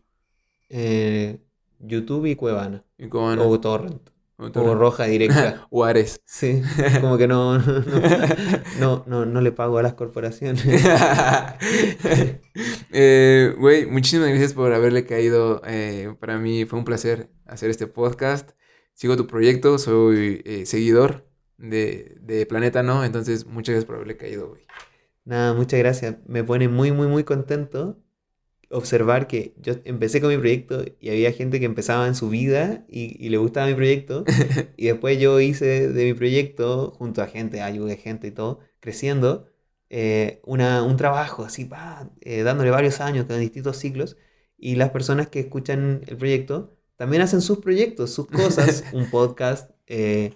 Eh, 0.70 1.40
YouTube 1.78 2.27
y 2.27 2.36
Cuevana, 2.36 2.85
Y 2.99 3.07
bueno, 3.07 3.49
o 3.49 3.61
Torrent. 3.61 4.11
O 4.39 4.74
roja 4.74 5.05
directa. 5.05 5.66
O 5.70 5.85
Ares. 5.85 6.20
Sí, 6.24 6.62
como 7.01 7.19
que 7.19 7.27
no, 7.27 7.59
no, 7.59 7.82
no, 8.78 9.05
no, 9.06 9.27
no 9.27 9.40
le 9.40 9.51
pago 9.52 9.78
a 9.78 9.82
las 9.82 9.94
corporaciones. 9.94 10.65
Eh, 12.90 13.55
Güey, 13.59 13.86
muchísimas 13.86 14.28
gracias 14.28 14.55
por 14.55 14.73
haberle 14.73 15.05
caído. 15.05 15.60
eh, 15.66 16.15
para 16.20 16.39
mí 16.39 16.65
fue 16.65 16.78
un 16.78 16.85
placer 16.85 17.31
hacer 17.47 17.70
este 17.70 17.86
podcast. 17.86 18.51
Sigo 18.94 19.16
tu 19.16 19.27
proyecto, 19.27 19.78
soy 19.78 20.43
eh, 20.44 20.66
seguidor 20.66 21.28
de, 21.56 22.16
de 22.20 22.47
Planeta 22.47 22.82
No, 22.82 23.05
entonces 23.05 23.47
muchas 23.47 23.74
gracias 23.74 23.86
por 23.86 23.97
haberle 23.97 24.16
caído, 24.16 24.48
güey. 24.51 24.62
Nada, 25.24 25.52
muchas 25.55 25.78
gracias. 25.78 26.16
Me 26.27 26.43
pone 26.43 26.69
muy, 26.69 26.90
muy, 26.93 27.06
muy 27.06 27.24
contento 27.24 27.98
observar 28.70 29.27
que 29.28 29.55
yo 29.61 29.74
empecé 29.85 30.20
con 30.20 30.31
mi 30.31 30.36
proyecto 30.39 30.85
y 31.01 31.09
había 31.11 31.32
gente 31.32 31.59
que 31.61 31.66
empezaba 31.66 32.07
en 32.07 32.15
su 32.15 32.28
vida 32.28 32.85
y, 32.89 33.16
y 33.24 33.31
le 33.31 33.39
gustaba 33.39 33.66
mi 33.66 33.74
proyecto. 33.74 34.24
Y 34.77 34.86
después 34.86 35.19
yo 35.20 35.40
hice 35.40 35.89
de 35.89 36.05
mi 36.05 36.15
proyecto, 36.15 36.93
junto 36.99 37.23
a 37.23 37.27
gente, 37.27 37.62
ayudé 37.62 37.97
gente 37.97 38.28
y 38.28 38.31
todo, 38.31 38.61
creciendo, 38.81 39.49
eh, 39.90 40.40
una, 40.45 40.82
un 40.82 40.97
trabajo 40.97 41.45
así, 41.45 41.65
pa, 41.65 42.11
eh, 42.20 42.43
dándole 42.43 42.70
varios 42.70 43.01
años 43.01 43.27
con 43.27 43.40
distintos 43.40 43.77
ciclos. 43.78 44.16
Y 44.59 44.77
las 44.77 44.90
personas 44.90 45.28
que 45.28 45.40
escuchan 45.40 46.03
el 46.07 46.16
proyecto 46.16 46.77
también 46.97 47.23
hacen 47.23 47.40
sus 47.43 47.59
proyectos, 47.59 48.12
sus 48.12 48.27
cosas, 48.28 48.85
un 48.93 49.11
podcast. 49.11 49.70
eh, 49.86 50.35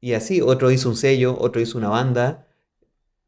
y 0.00 0.12
así, 0.12 0.40
otro 0.42 0.70
hizo 0.70 0.88
un 0.90 0.96
sello, 0.96 1.36
otro 1.40 1.60
hizo 1.62 1.78
una 1.78 1.88
banda. 1.88 2.46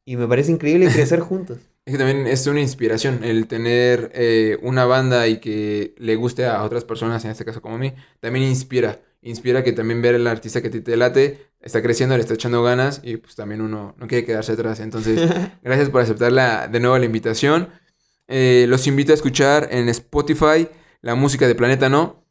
Y 0.05 0.16
me 0.16 0.28
parece 0.28 0.53
increíble 0.53 0.89
crecer 0.93 1.20
juntos. 1.31 1.59
Es 1.86 1.92
que 1.92 1.98
también 1.98 2.26
es 2.26 2.44
una 2.48 2.60
inspiración 2.60 3.22
el 3.22 3.46
tener 3.46 4.10
eh, 4.12 4.58
una 4.62 4.84
banda 4.86 5.28
y 5.28 5.38
que 5.38 5.94
le 5.98 6.16
guste 6.16 6.44
a 6.44 6.64
otras 6.64 6.82
personas, 6.84 7.24
en 7.24 7.30
este 7.30 7.44
caso 7.44 7.62
como 7.62 7.76
a 7.76 7.78
mí, 7.78 7.94
también 8.18 8.44
inspira. 8.44 9.00
Inspira 9.22 9.62
que 9.62 9.72
también 9.72 10.02
ver 10.02 10.16
al 10.16 10.26
artista 10.26 10.60
que 10.60 10.68
ti 10.68 10.80
te 10.80 10.96
late, 10.96 11.46
está 11.60 11.82
creciendo, 11.82 12.16
le 12.16 12.22
está 12.22 12.34
echando 12.34 12.60
ganas 12.64 13.00
y 13.04 13.16
pues 13.18 13.36
también 13.36 13.60
uno 13.60 13.94
no 13.98 14.06
quiere 14.08 14.24
quedarse 14.26 14.52
atrás. 14.52 14.80
Entonces, 14.80 15.30
gracias 15.62 15.88
por 15.90 16.02
aceptar 16.02 16.32
la, 16.32 16.66
de 16.66 16.80
nuevo 16.80 16.98
la 16.98 17.04
invitación. 17.06 17.68
Eh, 18.26 18.66
los 18.68 18.88
invito 18.88 19.12
a 19.12 19.14
escuchar 19.14 19.68
en 19.70 19.88
Spotify 19.88 20.68
la 21.02 21.14
música 21.14 21.46
de 21.46 21.54
Planeta 21.54 21.88
No. 21.88 22.24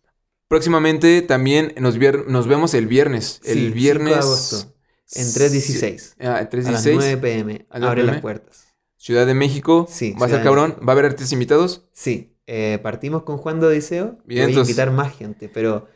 Próximamente 0.49 1.22
también 1.22 1.73
nos, 1.80 1.98
vier- 1.98 2.26
nos 2.27 2.45
vemos 2.48 2.73
el 2.73 2.88
viernes. 2.88 3.40
Sí, 3.41 3.52
El 3.52 3.57
5 3.60 3.68
de 3.69 3.73
viernes. 3.73 4.18
agosto, 4.18 4.76
En 5.14 5.26
3.16. 5.27 6.15
Ah, 6.19 6.36
A 6.36 6.41
las 6.41 6.49
3.16. 6.52 6.94
9 6.95 7.18
pm. 7.18 7.65
Abre 7.69 8.03
9 8.03 8.03
las 8.03 8.22
puertas. 8.22 8.65
Ciudad 9.06 9.27
de 9.27 9.36
México. 9.36 9.86
Sí, 9.88 10.15
Va 10.19 10.26
a 10.26 10.30
ser 10.30 10.41
cabrón. 10.41 10.77
Va 10.82 10.88
a 10.88 10.91
haber 10.94 11.06
artistas 11.06 11.32
invitados. 11.32 11.84
Sí, 11.94 12.34
eh, 12.48 12.80
partimos 12.82 13.22
con 13.22 13.38
Juan 13.38 13.60
de 13.60 13.68
Odiseo. 13.68 14.18
Bien, 14.26 14.48
Voy 14.48 14.56
a 14.57 14.61
invitar 14.61 14.90
más 14.90 15.15
gente, 15.15 15.48
pero 15.48 15.88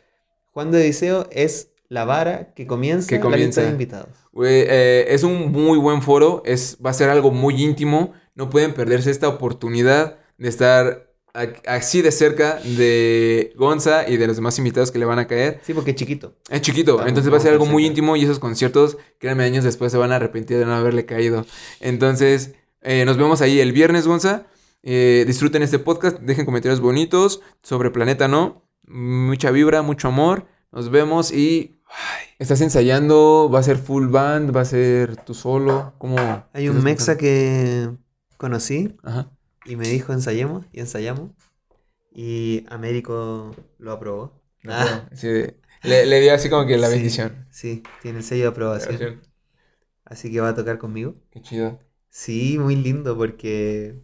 Juan 0.52 0.70
de 0.70 0.78
Odiseo 0.78 1.26
es 1.32 1.70
la 1.88 2.04
vara 2.04 2.54
que 2.54 2.68
comienza, 2.68 3.08
Que 3.08 3.16
la 3.16 3.22
lista 3.22 3.30
comienza. 3.32 3.62
de 3.62 3.68
invitados. 3.70 4.10
Eh, 4.44 5.06
es 5.08 5.24
un 5.24 5.50
muy 5.50 5.76
buen 5.76 6.02
foro, 6.02 6.40
es, 6.46 6.78
va 6.86 6.90
a 6.90 6.92
ser 6.92 7.10
algo 7.10 7.32
muy 7.32 7.60
íntimo, 7.60 8.12
no 8.36 8.48
pueden 8.48 8.74
perderse 8.74 9.10
esta 9.10 9.26
oportunidad 9.26 10.18
de 10.38 10.48
estar 10.48 11.10
así 11.66 12.02
de 12.02 12.12
cerca 12.12 12.60
de 12.62 13.52
Gonza 13.56 14.08
y 14.08 14.18
de 14.18 14.26
los 14.28 14.36
demás 14.36 14.56
invitados 14.58 14.92
que 14.92 15.00
le 15.00 15.04
van 15.04 15.18
a 15.18 15.26
caer. 15.26 15.58
Sí, 15.64 15.74
porque 15.74 15.90
es 15.90 15.96
chiquito. 15.96 16.34
Es 16.48 16.60
chiquito, 16.60 16.92
Estamos- 16.92 17.08
entonces 17.08 17.32
va 17.32 17.38
a 17.38 17.40
ser 17.40 17.52
algo 17.54 17.66
muy 17.66 17.84
íntimo 17.86 18.14
y 18.14 18.22
esos 18.22 18.38
conciertos, 18.38 18.98
créanme, 19.18 19.42
años 19.42 19.64
después 19.64 19.90
se 19.90 19.98
van 19.98 20.12
a 20.12 20.16
arrepentir 20.16 20.58
de 20.58 20.64
no 20.66 20.74
haberle 20.76 21.06
caído. 21.06 21.44
Entonces, 21.80 22.52
eh, 22.82 23.04
nos 23.04 23.16
vemos 23.16 23.40
ahí 23.40 23.60
el 23.60 23.72
viernes, 23.72 24.06
Gonza. 24.06 24.46
Eh, 24.82 25.24
disfruten 25.26 25.62
este 25.62 25.78
podcast, 25.78 26.18
dejen 26.20 26.46
comentarios 26.46 26.80
bonitos 26.80 27.42
sobre 27.62 27.90
Planeta 27.90 28.28
No. 28.28 28.64
Mucha 28.86 29.50
vibra, 29.50 29.82
mucho 29.82 30.08
amor. 30.08 30.46
Nos 30.72 30.90
vemos 30.90 31.32
y... 31.32 31.80
ay, 31.86 32.26
¿Estás 32.38 32.60
ensayando? 32.60 33.50
¿Va 33.52 33.58
a 33.58 33.62
ser 33.62 33.76
full 33.78 34.06
band? 34.08 34.54
¿Va 34.56 34.62
a 34.62 34.64
ser 34.64 35.16
tú 35.16 35.34
solo? 35.34 35.94
¿Cómo? 35.98 36.16
Hay 36.52 36.68
un 36.68 36.82
mexa 36.82 37.16
pensando? 37.16 37.18
que 37.18 37.90
conocí 38.38 38.96
Ajá. 39.02 39.30
y 39.66 39.76
me 39.76 39.86
dijo 39.88 40.12
ensayemos 40.12 40.64
y 40.72 40.80
ensayamos. 40.80 41.32
Y 42.12 42.64
Américo 42.70 43.54
lo 43.78 43.92
aprobó. 43.92 44.40
No, 44.62 44.72
Ah, 44.74 45.08
sí, 45.14 45.28
le, 45.82 46.06
le 46.06 46.20
dio 46.20 46.34
así 46.34 46.48
como 46.50 46.66
que 46.66 46.76
la 46.78 46.88
Sí. 46.88 46.94
bendición. 46.94 47.46
sí, 47.50 47.82
tiene 48.02 48.18
el 48.18 48.24
sello 48.24 48.42
de 48.44 48.48
aprobación. 48.48 49.20
Así 50.04 50.30
que 50.32 50.40
va 50.40 50.48
a 50.50 50.54
tocar 50.54 50.78
conmigo. 50.78 51.14
Qué 51.30 51.40
chido. 51.42 51.78
Sí, 52.10 52.58
muy 52.58 52.76
lindo 52.76 53.16
porque 53.16 53.94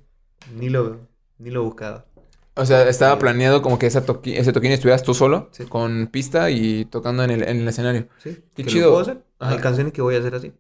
ni 0.57 0.69
lo, 0.71 1.01
ni 1.39 1.51
lo 1.51 1.65
buscaba. 1.65 2.07
O 2.55 2.65
sea, 2.65 2.89
estaba 2.89 3.19
planeado 3.19 3.61
como 3.61 3.79
que 3.79 3.87
esa 3.87 4.07
toqui- 4.07 4.37
ese 4.39 4.53
toquín 4.53 4.73
estuvieras 4.73 5.03
tú 5.03 5.13
solo, 5.13 5.49
Sí. 5.53 5.65
con 5.67 6.07
pista 6.07 6.51
y 6.51 6.87
tocando 6.87 7.23
en 7.25 7.31
el, 7.31 7.43
en 7.43 7.59
el 7.61 7.69
escenario. 7.69 8.09
Sí, 8.19 8.39
Qué 8.55 8.63
que 8.63 8.65
lo 8.65 8.71
chido. 8.71 8.89
puedo 8.91 9.03
hacer. 9.03 9.25
Hay 9.41 9.59
canciones 9.59 9.93
que 9.93 10.01
voy 10.01 10.15
a 10.15 10.21
hacer 10.21 10.35
así. 10.35 10.53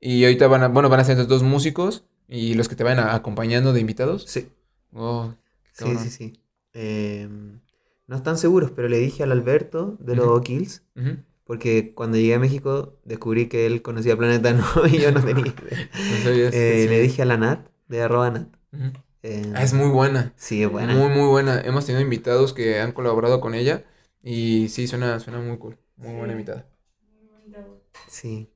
Y 0.00 0.24
ahorita 0.24 0.46
van 0.46 0.62
a, 0.62 0.68
bueno, 0.68 0.88
van 0.88 1.00
a 1.00 1.04
ser 1.04 1.12
estos 1.18 1.28
dos 1.28 1.42
músicos 1.42 2.04
y 2.28 2.54
los 2.54 2.68
que 2.68 2.76
te 2.76 2.84
van 2.84 2.98
a- 3.00 3.14
acompañando 3.14 3.72
de 3.72 3.80
invitados. 3.80 4.24
Sí, 4.28 4.48
Oh, 4.92 5.34
sí, 5.72 5.96
sí, 5.98 6.10
sí. 6.10 6.32
Eh, 6.72 7.28
no 8.06 8.16
están 8.16 8.36
seguros, 8.38 8.70
pero 8.72 8.88
le 8.88 8.98
dije 8.98 9.22
al 9.22 9.32
Alberto 9.32 9.96
de 10.00 10.16
los. 10.16 10.40
Kills. 10.42 10.82
Porque 11.50 11.94
cuando 11.96 12.16
llegué 12.16 12.34
a 12.34 12.38
México 12.38 13.00
descubrí 13.04 13.48
que 13.48 13.66
él 13.66 13.82
conocía 13.82 14.16
Planeta 14.16 14.52
No 14.52 14.86
y 14.86 14.98
yo 15.00 15.10
no 15.10 15.20
tenía 15.20 15.46
idea. 15.46 15.90
No 16.12 16.16
sabías 16.22 16.54
Eh, 16.54 16.82
sí. 16.84 16.88
Le 16.88 17.00
dije 17.00 17.22
a 17.22 17.24
la 17.24 17.36
Nat, 17.38 17.66
de 17.88 18.02
arroba 18.02 18.30
Nat. 18.30 18.48
Eh, 19.24 19.52
Ah, 19.56 19.64
es 19.64 19.74
muy 19.74 19.88
buena. 19.88 20.32
Sí, 20.36 20.62
es 20.62 20.70
buena. 20.70 20.94
Muy, 20.94 21.08
muy 21.08 21.26
buena. 21.26 21.60
Hemos 21.60 21.86
tenido 21.86 22.02
invitados 22.02 22.52
que 22.52 22.78
han 22.78 22.92
colaborado 22.92 23.40
con 23.40 23.54
ella 23.54 23.84
y 24.22 24.68
sí, 24.68 24.86
suena, 24.86 25.18
suena 25.18 25.40
muy 25.40 25.58
cool. 25.58 25.76
Muy 25.96 26.14
buena 26.14 26.34
invitada. 26.34 26.68
Sí. 28.06 28.48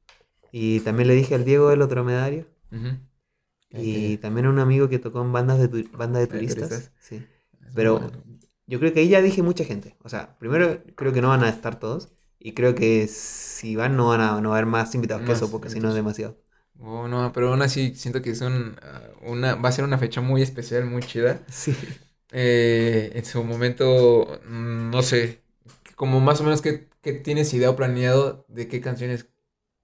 Y 0.52 0.78
también 0.80 1.08
le 1.08 1.14
dije 1.14 1.34
al 1.34 1.44
Diego 1.44 1.70
del 1.70 1.82
otro 1.82 2.04
medario. 2.04 2.46
Y 3.72 4.18
también 4.18 4.46
a 4.46 4.50
un 4.50 4.60
amigo 4.60 4.88
que 4.88 5.00
tocó 5.00 5.20
en 5.22 5.32
bandas 5.32 5.58
de, 5.58 5.66
tu- 5.66 5.90
bandas 5.98 6.20
de 6.22 6.26
¿De 6.28 6.32
turistas. 6.32 6.68
turistas? 6.68 6.92
Sí. 7.00 7.16
Es 7.66 7.74
pero-. 7.74 8.12
Yo 8.68 8.78
creo 8.78 8.92
que 8.94 9.00
ahí 9.00 9.08
ya 9.08 9.20
dije 9.20 9.42
mucha 9.42 9.64
gente. 9.64 9.96
O 10.04 10.08
sea, 10.08 10.38
primero 10.38 10.80
creo 10.94 11.12
que 11.12 11.20
no 11.20 11.28
van 11.30 11.42
a 11.42 11.48
estar 11.48 11.80
todos. 11.80 12.13
Y 12.46 12.52
creo 12.52 12.74
que 12.74 13.08
si 13.08 13.74
van 13.74 13.96
no 13.96 14.08
van 14.08 14.20
a, 14.20 14.38
no 14.42 14.50
va 14.50 14.56
a 14.56 14.58
haber 14.58 14.70
más 14.70 14.94
invitados 14.94 15.22
que 15.22 15.30
Más 15.30 15.38
eso, 15.38 15.50
porque 15.50 15.70
si 15.70 15.80
no 15.80 15.88
es 15.88 15.94
demasiado. 15.94 16.36
Oh, 16.78 17.08
no, 17.08 17.32
pero 17.32 17.48
aún 17.48 17.62
así 17.62 17.94
siento 17.94 18.20
que 18.20 18.32
es 18.32 18.42
un, 18.42 18.76
ah, 18.82 19.00
una, 19.22 19.54
va 19.54 19.70
a 19.70 19.72
ser 19.72 19.82
una 19.82 19.96
fecha 19.96 20.20
muy 20.20 20.42
especial, 20.42 20.84
muy 20.84 21.00
chida. 21.00 21.40
Sí. 21.48 21.74
Eh, 22.32 23.12
en 23.14 23.24
su 23.24 23.42
momento, 23.44 24.40
mm, 24.46 24.90
no 24.90 25.02
sé, 25.02 25.40
como 25.96 26.20
más 26.20 26.40
o 26.40 26.44
menos 26.44 26.60
que, 26.60 26.90
tienes 27.22 27.54
idea 27.54 27.70
o 27.70 27.76
planeado 27.76 28.44
de 28.48 28.68
qué 28.68 28.82
canciones, 28.82 29.26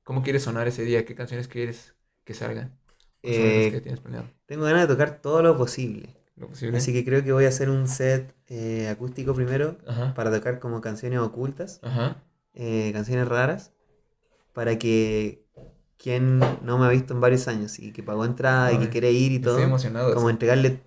cómo 0.04 0.22
quieres 0.22 0.42
sonar 0.42 0.68
ese 0.68 0.82
día, 0.82 1.06
qué 1.06 1.14
canciones 1.14 1.48
quieres 1.48 1.94
que 2.24 2.34
salgan. 2.34 2.78
Eh, 3.22 3.70
que 3.72 3.80
tienes 3.80 4.00
planeado. 4.00 4.26
Tengo 4.44 4.64
ganas 4.64 4.86
de 4.86 4.94
tocar 4.94 5.22
todo 5.22 5.42
lo 5.42 5.56
posible. 5.56 6.14
Lo 6.36 6.48
posible. 6.48 6.76
Así 6.76 6.92
que 6.92 7.06
creo 7.06 7.24
que 7.24 7.32
voy 7.32 7.46
a 7.46 7.48
hacer 7.48 7.70
un 7.70 7.88
set 7.88 8.34
eh, 8.48 8.88
acústico 8.90 9.32
primero 9.32 9.78
Ajá. 9.86 10.12
para 10.12 10.30
tocar 10.30 10.58
como 10.58 10.82
canciones 10.82 11.20
ocultas, 11.20 11.80
Ajá. 11.82 12.22
Eh, 12.54 12.90
canciones 12.92 13.28
raras, 13.28 13.72
para 14.52 14.78
que 14.78 15.44
quien 15.96 16.38
no 16.62 16.78
me 16.78 16.86
ha 16.86 16.90
visto 16.90 17.12
en 17.14 17.20
varios 17.20 17.48
años 17.48 17.78
y 17.78 17.92
que 17.92 18.02
pagó 18.02 18.24
entrada 18.24 18.72
y 18.72 18.78
que 18.78 18.84
Ay, 18.84 18.90
quiere 18.90 19.12
ir 19.12 19.32
y 19.32 19.38
todo, 19.40 19.58
como 20.14 20.30
entregarle 20.30 20.82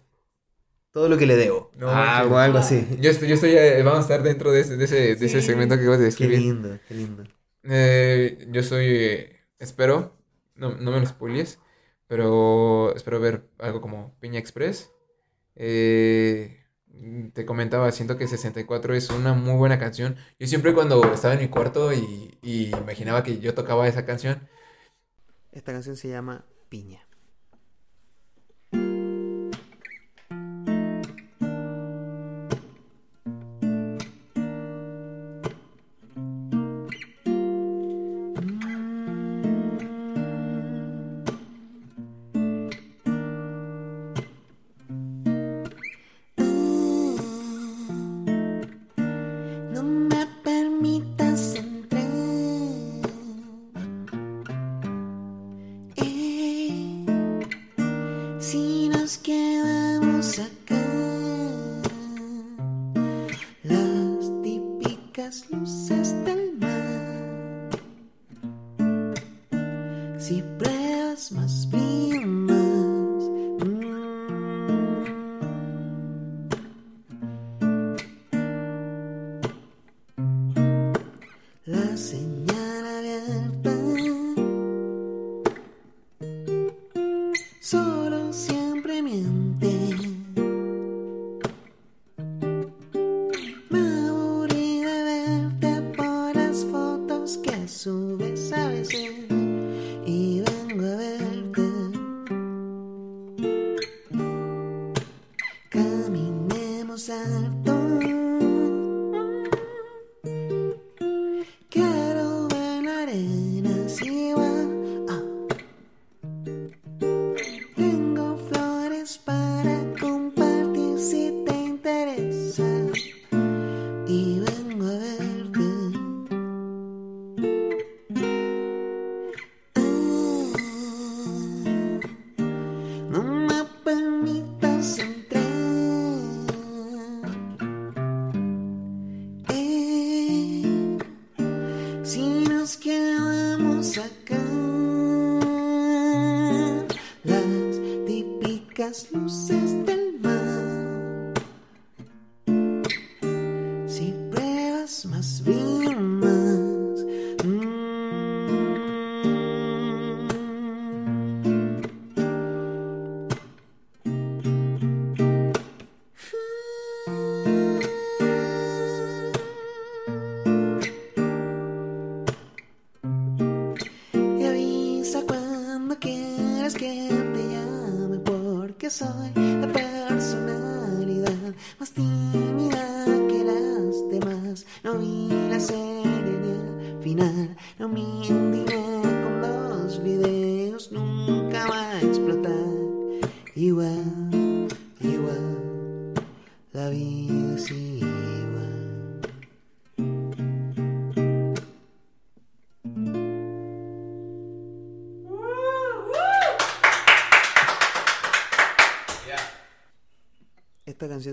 todo 0.91 1.09
lo 1.09 1.17
que 1.17 1.25
le 1.25 1.35
debo. 1.35 1.71
No 1.75 1.89
ah, 1.89 2.25
o 2.29 2.37
algo 2.37 2.57
así. 2.59 2.87
Yo 2.99 3.09
estoy, 3.09 3.27
yo 3.27 3.35
estoy, 3.35 3.51
eh, 3.51 3.81
vamos 3.83 3.99
a 3.99 4.01
estar 4.01 4.23
dentro 4.23 4.51
de 4.51 4.61
ese, 4.61 4.77
de 4.77 4.85
ese, 4.85 5.15
de 5.15 5.25
ese 5.25 5.41
segmento 5.41 5.75
que 5.75 5.81
de 5.83 5.97
Qué 5.97 6.03
describir. 6.03 6.39
lindo, 6.39 6.79
qué 6.87 6.93
lindo. 6.93 7.23
Eh, 7.63 8.47
yo 8.51 8.61
soy, 8.63 8.85
eh, 8.87 9.39
espero, 9.59 10.15
no, 10.55 10.75
no 10.75 10.91
me 10.91 10.99
lo 10.99 11.05
spoilees, 11.05 11.59
pero 12.07 12.93
espero 12.95 13.19
ver 13.19 13.49
algo 13.59 13.81
como 13.81 14.15
Piña 14.19 14.39
Express. 14.39 14.91
Eh, 15.55 16.62
te 17.33 17.45
comentaba, 17.45 17.91
siento 17.91 18.17
que 18.17 18.27
64 18.27 18.93
es 18.95 19.09
una 19.09 19.33
muy 19.33 19.55
buena 19.55 19.79
canción. 19.79 20.15
Yo 20.39 20.47
siempre 20.47 20.73
cuando 20.73 21.03
estaba 21.13 21.33
en 21.33 21.41
mi 21.41 21.47
cuarto 21.49 21.93
y, 21.93 22.37
y 22.41 22.67
imaginaba 22.75 23.23
que 23.23 23.39
yo 23.39 23.53
tocaba 23.55 23.87
esa 23.87 24.05
canción, 24.05 24.47
Esta 25.53 25.71
canción 25.71 25.95
se 25.95 26.09
llama 26.09 26.43
Piña. 26.67 27.07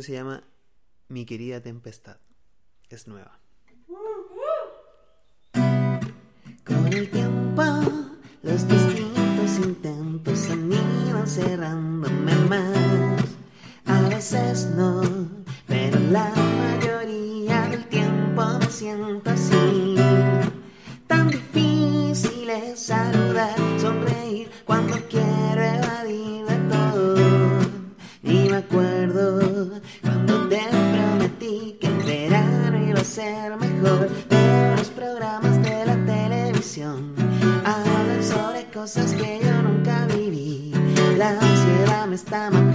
canción 0.00 0.02
se 0.02 0.12
llama 0.12 0.42
Mi 1.08 1.26
querida 1.26 1.60
tempestad. 1.60 2.16
Es 2.88 3.06
nueva. 3.06 3.38
Con 6.64 6.86
el 6.92 7.10
tiempo, 7.10 7.62
los 8.42 8.66
distintos 8.66 9.58
intentos 9.58 10.50
a 10.50 10.56
mí 10.56 11.10
van 11.12 11.26
cerrándome 11.26 12.34
más. 12.48 13.24
A 13.86 14.08
veces 14.08 14.66
no, 14.74 15.02
pero 15.66 15.98
la 16.10 16.32
mayoría 16.34 17.62
del 17.68 17.84
tiempo 17.88 18.42
me 18.58 18.70
siento 18.70 19.30
así. 19.30 19.96
Tan 21.06 21.28
difícil 21.28 22.48
es 22.48 22.80
saludar, 22.80 23.56
sonreír 23.78 24.50
cuando 24.64 24.96
quiero 25.08 25.89
Tama 42.30 42.69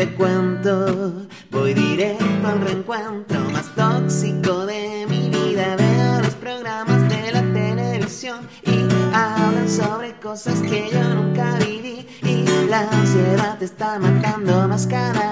que 0.00 0.14
cuento. 0.14 1.26
Voy 1.50 1.74
directo 1.74 2.46
al 2.46 2.60
reencuentro 2.62 3.40
más 3.50 3.74
tóxico 3.74 4.64
de 4.64 5.06
mi 5.06 5.28
vida. 5.28 5.76
Veo 5.76 6.20
los 6.22 6.34
programas 6.36 7.06
de 7.10 7.32
la 7.32 7.42
televisión 7.52 8.48
y 8.64 8.78
hablan 9.14 9.68
sobre 9.68 10.12
cosas 10.18 10.58
que 10.62 10.88
yo 10.90 11.02
nunca 11.14 11.58
viví. 11.58 12.06
Y 12.22 12.44
la 12.68 12.88
ansiedad 12.88 13.58
te 13.58 13.66
está 13.66 13.98
matando 13.98 14.68
más 14.68 14.86
cara. 14.86 15.29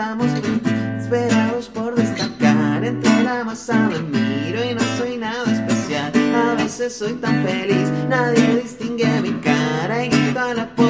estamos 0.00 0.28
esperados 0.98 1.68
por 1.68 1.94
destacar 1.94 2.82
entre 2.82 3.22
la 3.22 3.44
masa 3.44 3.74
me 3.86 3.98
miro 3.98 4.64
y 4.64 4.74
no 4.74 4.80
soy 4.96 5.18
nada 5.18 5.44
especial. 5.52 6.10
A 6.34 6.54
veces 6.54 6.96
soy 6.96 7.12
tan 7.14 7.44
feliz 7.44 7.86
nadie 8.08 8.62
distingue 8.62 9.20
mi 9.20 9.32
cara 9.42 10.06
y 10.06 10.08
grito 10.08 10.40
a 10.40 10.54
la 10.54 10.74
puerta 10.74 10.89